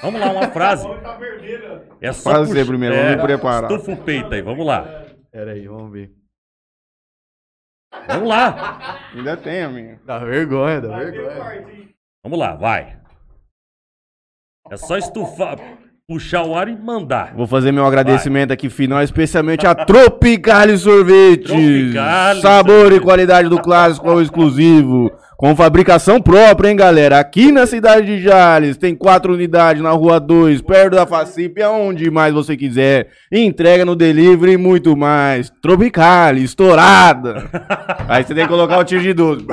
Vamos 0.00 0.18
lá, 0.20 0.30
uma 0.32 0.48
frase. 0.52 0.86
É 2.00 2.12
só 2.12 2.30
Faz 2.30 2.48
você 2.48 2.54
puxa- 2.54 2.66
primeiro, 2.66 2.94
é, 2.94 3.02
vamos 3.02 3.16
me 3.18 3.22
preparar. 3.22 3.70
Estufa 3.70 3.92
o 3.92 4.02
peito 4.04 4.32
aí, 4.32 4.40
vamos 4.40 4.66
lá. 4.66 4.84
Pera 5.30 5.52
aí, 5.52 5.68
vamos 5.68 5.92
ver. 5.92 6.12
Vamos 8.08 8.28
lá. 8.28 9.10
Ainda 9.14 9.36
tem, 9.36 9.62
amigo. 9.62 10.00
Dá 10.06 10.18
vergonha, 10.20 10.80
dá 10.80 10.96
vergonha. 10.98 11.88
Vamos 12.24 12.38
lá, 12.38 12.54
vai. 12.56 12.98
É 14.70 14.76
só 14.76 14.96
estufar, 14.96 15.58
puxar 16.08 16.44
o 16.44 16.54
ar 16.54 16.68
e 16.68 16.76
mandar. 16.76 17.32
Vou 17.34 17.46
fazer 17.46 17.72
meu 17.72 17.86
agradecimento 17.86 18.52
aqui 18.52 18.68
final, 18.68 19.02
especialmente 19.02 19.66
a 19.66 19.74
Tropicale 19.74 20.76
Sorvetes. 20.76 21.50
Tropicale 21.50 22.40
Sabor 22.40 22.74
Sorvete. 22.80 22.96
e 22.96 23.00
qualidade 23.00 23.48
do 23.48 23.60
clássico 23.60 24.10
ao 24.10 24.20
exclusivo. 24.20 25.10
Com 25.36 25.56
fabricação 25.56 26.20
própria, 26.20 26.70
hein, 26.70 26.76
galera? 26.76 27.18
Aqui 27.18 27.50
na 27.50 27.66
cidade 27.66 28.06
de 28.06 28.22
Jales, 28.22 28.76
tem 28.76 28.94
quatro 28.94 29.32
unidades 29.32 29.82
na 29.82 29.90
rua 29.90 30.20
2, 30.20 30.60
perto 30.62 30.94
da 30.94 31.06
Facip, 31.06 31.60
aonde 31.60 32.10
mais 32.10 32.32
você 32.32 32.56
quiser. 32.56 33.08
Entrega 33.30 33.84
no 33.84 33.96
delivery 33.96 34.52
e 34.52 34.56
muito 34.56 34.96
mais. 34.96 35.50
Tropicale, 35.60 36.44
estourada. 36.44 37.50
Aí 38.08 38.22
você 38.22 38.34
tem 38.34 38.44
que 38.44 38.50
colocar 38.50 38.78
o 38.78 38.84
tiro 38.84 39.02
de 39.02 39.12
12. 39.12 39.46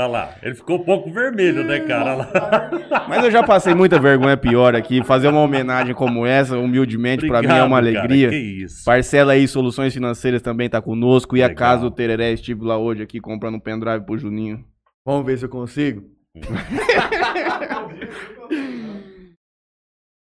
Olha 0.00 0.06
lá, 0.06 0.34
ele 0.42 0.54
ficou 0.54 0.76
um 0.76 0.82
pouco 0.82 1.10
vermelho, 1.10 1.62
né, 1.62 1.80
cara? 1.80 2.26
Mas 3.06 3.22
eu 3.22 3.30
já 3.30 3.42
passei 3.42 3.74
muita 3.74 4.00
vergonha 4.00 4.34
pior 4.34 4.74
aqui. 4.74 5.04
Fazer 5.04 5.28
uma 5.28 5.42
homenagem 5.42 5.94
como 5.94 6.24
essa, 6.24 6.56
humildemente, 6.56 7.26
pra 7.26 7.42
mim 7.42 7.48
é 7.48 7.62
uma 7.62 7.76
alegria. 7.76 8.30
Cara, 8.30 8.40
que 8.40 8.64
isso. 8.64 8.82
Parcela 8.82 9.32
aí, 9.32 9.46
Soluções 9.46 9.92
Financeiras 9.92 10.40
também 10.40 10.70
tá 10.70 10.80
conosco. 10.80 11.36
E 11.36 11.42
a 11.42 11.54
casa 11.54 11.82
do 11.82 11.90
Tereré, 11.90 12.32
estive 12.32 12.64
lá 12.64 12.78
hoje 12.78 13.02
aqui 13.02 13.20
comprando 13.20 13.56
um 13.56 13.60
pendrive 13.60 14.06
pro 14.06 14.16
Juninho. 14.16 14.64
Vamos 15.04 15.26
ver 15.26 15.36
se 15.36 15.44
eu 15.44 15.50
consigo. 15.50 16.02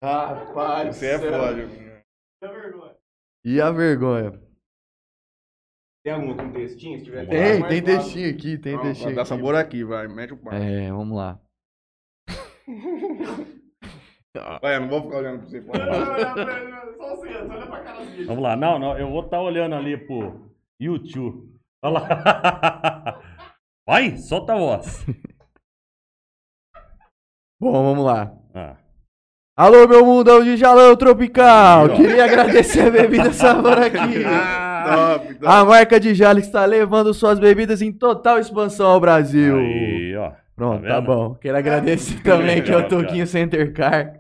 Rapaz, 0.03 0.97
Você 0.97 1.05
é 1.05 1.19
foda. 1.19 1.69
E 3.45 3.61
a 3.61 3.71
vergonha? 3.71 4.33
Tem 6.03 6.13
alguma 6.13 6.35
com 6.35 6.51
textinho? 6.51 6.99
Se 6.99 7.05
tiver, 7.05 7.27
Tem, 7.27 7.61
Tem, 7.61 7.69
tem 7.69 7.83
textinho 7.83 8.29
aqui, 8.29 8.57
tem 8.57 8.79
textinho 8.81 9.15
Dá 9.15 9.21
aqui. 9.21 9.29
sabor 9.29 9.55
aqui, 9.55 9.83
vai. 9.85 10.07
Mete 10.07 10.33
o 10.33 10.37
pau. 10.37 10.53
É, 10.53 10.91
vamos 10.91 11.15
lá. 11.15 11.39
Vai, 14.63 14.77
eu 14.77 14.81
não 14.81 14.89
vou 14.89 15.03
ficar 15.03 15.17
olhando 15.17 15.41
pra 15.41 15.47
você. 15.47 15.61
pode. 16.97 18.25
Vamos 18.25 18.43
lá, 18.43 18.55
não, 18.55 18.79
não, 18.79 18.97
eu 18.97 19.07
vou 19.09 19.23
estar 19.23 19.39
olhando 19.39 19.75
ali 19.75 19.95
pro 19.95 20.49
YouTube. 20.79 21.55
Olha 21.83 21.99
lá. 21.99 23.21
Vai, 23.87 24.17
solta 24.17 24.53
a 24.53 24.57
voz. 24.57 25.05
Bom, 27.59 27.71
vamos 27.71 28.03
lá. 28.03 28.35
Ah, 28.55 28.75
Alô, 29.55 29.87
meu 29.87 30.03
mundão 30.03 30.43
de 30.43 30.57
jalão 30.57 30.95
tropical. 30.95 31.89
Queria 31.95 32.25
agradecer 32.25 32.87
a 32.87 32.89
bebida 32.89 33.31
sabor 33.33 33.77
aqui. 33.77 34.23
Top, 34.23 35.33
top. 35.35 35.45
A 35.45 35.63
marca 35.63 35.99
de 35.99 36.15
Jales 36.15 36.47
está 36.47 36.65
levando 36.65 37.13
suas 37.13 37.37
bebidas 37.37 37.79
em 37.79 37.91
total 37.91 38.39
expansão 38.39 38.87
ao 38.87 38.99
Brasil. 38.99 39.57
aí, 39.57 40.15
ó. 40.15 40.31
Pronto, 40.55 40.81
Tá 40.81 40.89
tá, 40.89 41.01
bom. 41.01 41.35
Quero 41.35 41.55
agradecer 41.55 42.19
também 42.23 42.63
que 42.63 42.71
é 42.71 42.77
o. 42.77 42.87
Toquinho 42.87 43.27
Center 43.27 43.71
Car 43.73 44.19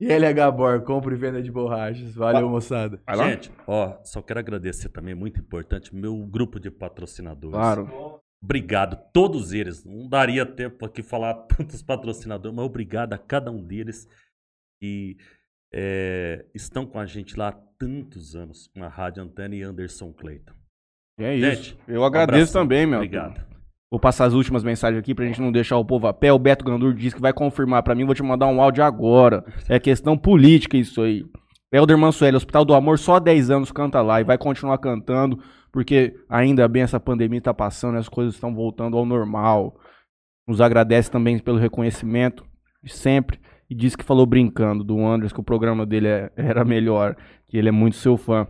e 0.00 0.08
LH 0.12 0.50
Bor, 0.50 0.80
compra 0.82 1.14
e 1.14 1.16
venda 1.16 1.40
de 1.40 1.52
borrachas. 1.52 2.12
Valeu, 2.16 2.48
moçada. 2.48 3.00
Vai 3.06 3.16
lá? 3.16 3.30
Gente, 3.30 3.52
ó, 3.68 3.94
só 4.02 4.20
quero 4.20 4.40
agradecer 4.40 4.88
também, 4.88 5.14
muito 5.14 5.38
importante, 5.38 5.94
meu 5.94 6.16
grupo 6.26 6.58
de 6.58 6.72
patrocinadores. 6.72 7.54
Claro. 7.54 8.20
Obrigado, 8.42 8.98
todos 9.12 9.52
eles. 9.52 9.84
Não 9.84 10.08
daria 10.08 10.44
tempo 10.44 10.84
aqui 10.84 11.04
falar 11.04 11.34
tantos 11.56 11.84
patrocinadores, 11.84 12.56
mas 12.56 12.66
obrigado 12.66 13.12
a 13.12 13.18
cada 13.18 13.52
um 13.52 13.62
deles 13.62 14.08
que 14.82 15.16
é, 15.72 16.44
estão 16.52 16.84
com 16.84 16.98
a 16.98 17.06
gente 17.06 17.38
lá 17.38 17.50
há 17.50 17.52
tantos 17.78 18.34
anos, 18.34 18.68
na 18.74 18.88
Rádio 18.88 19.22
Antena 19.22 19.54
e 19.54 19.62
Anderson 19.62 20.12
Clayton. 20.12 20.54
É 21.20 21.36
isso. 21.36 21.54
Gente, 21.54 21.78
eu 21.86 22.02
agradeço 22.02 22.50
abração. 22.50 22.62
também, 22.62 22.84
meu. 22.84 22.98
Obrigado. 22.98 23.40
Vou 23.88 24.00
passar 24.00 24.24
as 24.24 24.32
últimas 24.32 24.64
mensagens 24.64 24.98
aqui 24.98 25.14
pra 25.14 25.24
gente 25.24 25.40
não 25.40 25.52
deixar 25.52 25.76
o 25.76 25.84
povo 25.84 26.08
a 26.08 26.12
pé. 26.12 26.32
O 26.32 26.38
Beto 26.38 26.64
Gandur 26.64 26.94
disse 26.94 27.14
que 27.14 27.22
vai 27.22 27.32
confirmar 27.32 27.84
pra 27.84 27.94
mim. 27.94 28.04
Vou 28.04 28.14
te 28.14 28.24
mandar 28.24 28.48
um 28.48 28.60
áudio 28.60 28.82
agora. 28.82 29.44
É 29.68 29.78
questão 29.78 30.18
política 30.18 30.76
isso 30.76 31.00
aí. 31.00 31.24
Helder 31.72 31.96
Mansueli, 31.96 32.36
Hospital 32.36 32.64
do 32.64 32.74
Amor, 32.74 32.98
só 32.98 33.16
há 33.16 33.18
10 33.20 33.50
anos 33.50 33.70
canta 33.70 34.02
lá 34.02 34.20
e 34.20 34.24
vai 34.24 34.36
continuar 34.36 34.78
cantando, 34.78 35.42
porque 35.70 36.14
ainda 36.28 36.66
bem 36.66 36.82
essa 36.82 36.98
pandemia 36.98 37.40
tá 37.40 37.54
passando, 37.54 37.98
as 37.98 38.08
coisas 38.08 38.34
estão 38.34 38.52
voltando 38.52 38.96
ao 38.96 39.06
normal. 39.06 39.78
Nos 40.46 40.60
agradece 40.60 41.10
também 41.10 41.38
pelo 41.38 41.58
reconhecimento 41.58 42.44
de 42.82 42.92
sempre 42.92 43.38
e 43.72 43.74
disse 43.74 43.96
que 43.96 44.04
falou 44.04 44.26
brincando 44.26 44.84
do 44.84 45.02
Anderson, 45.02 45.36
que 45.36 45.40
o 45.40 45.44
programa 45.44 45.86
dele 45.86 46.06
é- 46.06 46.30
era 46.36 46.62
melhor, 46.62 47.16
que 47.48 47.56
ele 47.56 47.70
é 47.70 47.72
muito 47.72 47.96
seu 47.96 48.18
fã. 48.18 48.46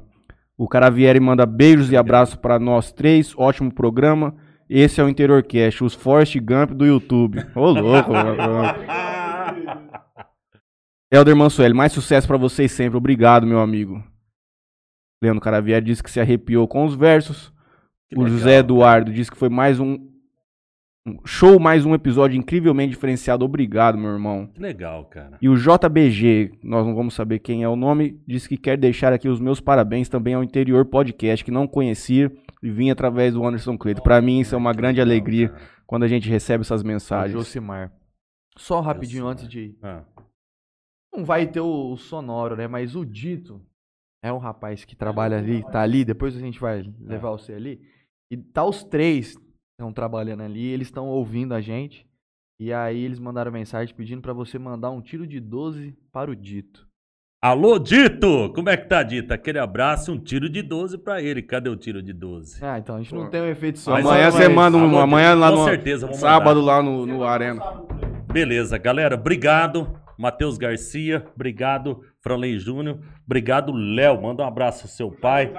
O 0.58 0.66
Caravieri 0.66 1.20
manda 1.20 1.46
beijos 1.46 1.92
e 1.92 1.96
abraços 1.96 2.34
pra 2.34 2.58
nós 2.58 2.92
três, 2.92 3.32
ótimo 3.38 3.72
programa. 3.72 4.34
Esse 4.68 5.00
é 5.00 5.04
o 5.04 5.08
Interior 5.08 5.40
Cast, 5.44 5.84
os 5.84 5.94
Forrest 5.94 6.36
Gump 6.40 6.72
do 6.72 6.84
YouTube. 6.84 7.38
Ô, 7.54 7.70
louco. 7.70 8.10
Helder 11.12 11.36
Mansueli, 11.36 11.72
mais 11.72 11.92
sucesso 11.92 12.26
pra 12.26 12.36
vocês 12.36 12.72
sempre. 12.72 12.96
Obrigado, 12.96 13.46
meu 13.46 13.60
amigo. 13.60 14.02
Leandro 15.22 15.40
Caravieri 15.40 15.84
disse 15.84 16.02
que 16.02 16.10
se 16.10 16.18
arrepiou 16.18 16.66
com 16.66 16.84
os 16.84 16.96
versos. 16.96 17.52
Que 18.10 18.18
o 18.18 18.22
legal, 18.22 18.38
José 18.38 18.58
Eduardo 18.58 19.12
disse 19.12 19.30
que 19.30 19.36
foi 19.36 19.48
mais 19.48 19.78
um 19.78 20.10
show, 21.24 21.58
mais 21.58 21.84
um 21.84 21.94
episódio 21.94 22.38
incrivelmente 22.38 22.90
diferenciado. 22.90 23.44
Obrigado, 23.44 23.98
meu 23.98 24.10
irmão. 24.10 24.46
Que 24.46 24.60
legal, 24.60 25.04
cara. 25.06 25.38
E 25.40 25.48
o 25.48 25.56
JBG, 25.56 26.52
nós 26.62 26.86
não 26.86 26.94
vamos 26.94 27.14
saber 27.14 27.40
quem 27.40 27.62
é 27.62 27.68
o 27.68 27.76
nome, 27.76 28.20
disse 28.26 28.48
que 28.48 28.56
quer 28.56 28.76
deixar 28.76 29.12
aqui 29.12 29.28
os 29.28 29.40
meus 29.40 29.60
parabéns 29.60 30.08
também 30.08 30.34
ao 30.34 30.44
Interior 30.44 30.84
Podcast, 30.84 31.44
que 31.44 31.50
não 31.50 31.66
conhecia 31.66 32.30
e 32.62 32.70
vinha 32.70 32.92
através 32.92 33.34
do 33.34 33.44
Anderson 33.44 33.76
Cleiton. 33.76 34.02
Pra 34.02 34.20
mim, 34.20 34.40
isso 34.40 34.54
é 34.54 34.58
uma 34.58 34.72
grande 34.72 35.00
alegria 35.00 35.52
quando 35.86 36.04
a 36.04 36.08
gente 36.08 36.28
recebe 36.28 36.62
essas 36.62 36.82
mensagens. 36.82 37.32
Josimar. 37.32 37.92
Só 38.56 38.80
rapidinho 38.80 39.22
Josimar. 39.22 39.32
antes 39.32 39.48
de. 39.48 39.76
Ah, 39.82 40.04
Não 41.14 41.24
vai 41.24 41.46
ter 41.46 41.60
o, 41.60 41.92
o 41.92 41.96
sonoro, 41.96 42.56
né? 42.56 42.68
Mas 42.68 42.94
o 42.94 43.04
Dito 43.04 43.60
é 44.22 44.32
um 44.32 44.38
rapaz 44.38 44.84
que 44.84 44.94
trabalha 44.94 45.36
ali, 45.38 45.64
tá 45.64 45.80
ali. 45.80 46.04
Depois 46.04 46.36
a 46.36 46.40
gente 46.40 46.60
vai 46.60 46.84
levar 47.00 47.30
você 47.30 47.54
ali. 47.54 47.80
E 48.30 48.36
tá 48.36 48.64
os 48.64 48.84
três 48.84 49.36
estão 49.82 49.92
trabalhando 49.92 50.42
ali, 50.42 50.64
eles 50.64 50.88
estão 50.88 51.08
ouvindo 51.08 51.52
a 51.52 51.60
gente. 51.60 52.06
E 52.60 52.72
aí 52.72 53.02
eles 53.02 53.18
mandaram 53.18 53.50
mensagem 53.50 53.92
pedindo 53.94 54.22
pra 54.22 54.32
você 54.32 54.58
mandar 54.58 54.90
um 54.90 55.00
tiro 55.00 55.26
de 55.26 55.40
12 55.40 55.96
para 56.12 56.30
o 56.30 56.36
Dito. 56.36 56.86
Alô, 57.42 57.76
Dito! 57.76 58.52
Como 58.54 58.70
é 58.70 58.76
que 58.76 58.86
tá, 58.88 59.02
Dito? 59.02 59.34
Aquele 59.34 59.58
abraço, 59.58 60.12
um 60.12 60.18
tiro 60.18 60.48
de 60.48 60.62
12 60.62 60.96
pra 60.98 61.20
ele. 61.20 61.42
Cadê 61.42 61.68
o 61.68 61.74
tiro 61.74 62.00
de 62.00 62.12
12? 62.12 62.64
Ah, 62.64 62.78
então 62.78 62.94
a 62.94 62.98
gente 63.02 63.12
não 63.12 63.24
Pô. 63.24 63.30
tem 63.30 63.40
um 63.40 63.46
efeito 63.46 63.80
sonoro. 63.80 64.06
Amanhã 64.06 64.30
você 64.30 64.48
manda 64.48 64.76
um. 64.76 64.98
Amanhã 64.98 65.34
lá 65.34 65.50
com 65.50 65.56
no. 65.58 65.64
certeza, 65.64 66.06
vou 66.06 66.14
sábado 66.14 66.60
mandar. 66.60 66.76
lá 66.76 66.82
no, 66.82 67.04
no 67.04 67.24
Arena. 67.24 67.60
Beleza, 68.32 68.78
galera. 68.78 69.16
Obrigado. 69.16 69.92
Matheus 70.18 70.58
Garcia, 70.58 71.24
obrigado. 71.34 72.00
Franley 72.20 72.58
Júnior, 72.58 72.98
obrigado, 73.26 73.72
Léo. 73.72 74.22
Manda 74.22 74.44
um 74.44 74.46
abraço 74.46 74.84
ao 74.84 74.88
seu 74.88 75.10
pai. 75.10 75.52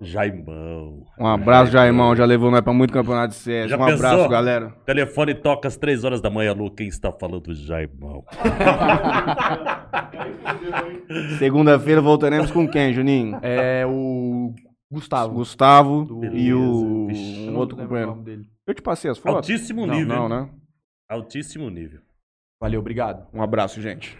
Jaimão. 0.00 1.02
Um 1.18 1.26
abraço, 1.26 1.72
Jaimão. 1.72 2.14
Já 2.14 2.24
levou 2.24 2.50
nós 2.50 2.60
pra 2.60 2.72
muito 2.72 2.92
campeonato 2.92 3.30
de 3.30 3.34
CS. 3.40 3.70
Já 3.70 3.76
um 3.76 3.86
pensou? 3.86 4.06
abraço, 4.06 4.28
galera. 4.28 4.70
Telefone 4.86 5.34
toca 5.34 5.66
às 5.68 5.76
3 5.76 6.04
horas 6.04 6.20
da 6.20 6.30
manhã, 6.30 6.52
Lu. 6.52 6.70
Quem 6.70 6.86
está 6.88 7.10
falando? 7.12 7.52
Jaimão. 7.54 8.24
Segunda-feira 11.38 12.00
voltaremos 12.00 12.50
com 12.50 12.68
quem, 12.68 12.92
Juninho? 12.92 13.38
É 13.42 13.84
o 13.86 14.54
Gustavo. 14.90 15.34
Gustavo 15.34 16.04
Do- 16.04 16.24
e 16.36 16.52
o 16.54 17.06
Vixe. 17.08 17.48
um 17.50 17.56
outro 17.56 17.76
companheiro. 17.76 18.22
Eu 18.66 18.74
te 18.74 18.82
passei 18.82 19.10
as 19.10 19.18
fotos? 19.18 19.36
Altíssimo 19.50 19.86
não, 19.86 19.94
nível. 19.94 20.16
não, 20.16 20.28
né? 20.28 20.48
Altíssimo 21.08 21.68
nível. 21.70 22.00
Valeu, 22.62 22.78
obrigado. 22.78 23.26
Um 23.34 23.42
abraço, 23.42 23.82
gente. 23.82 24.16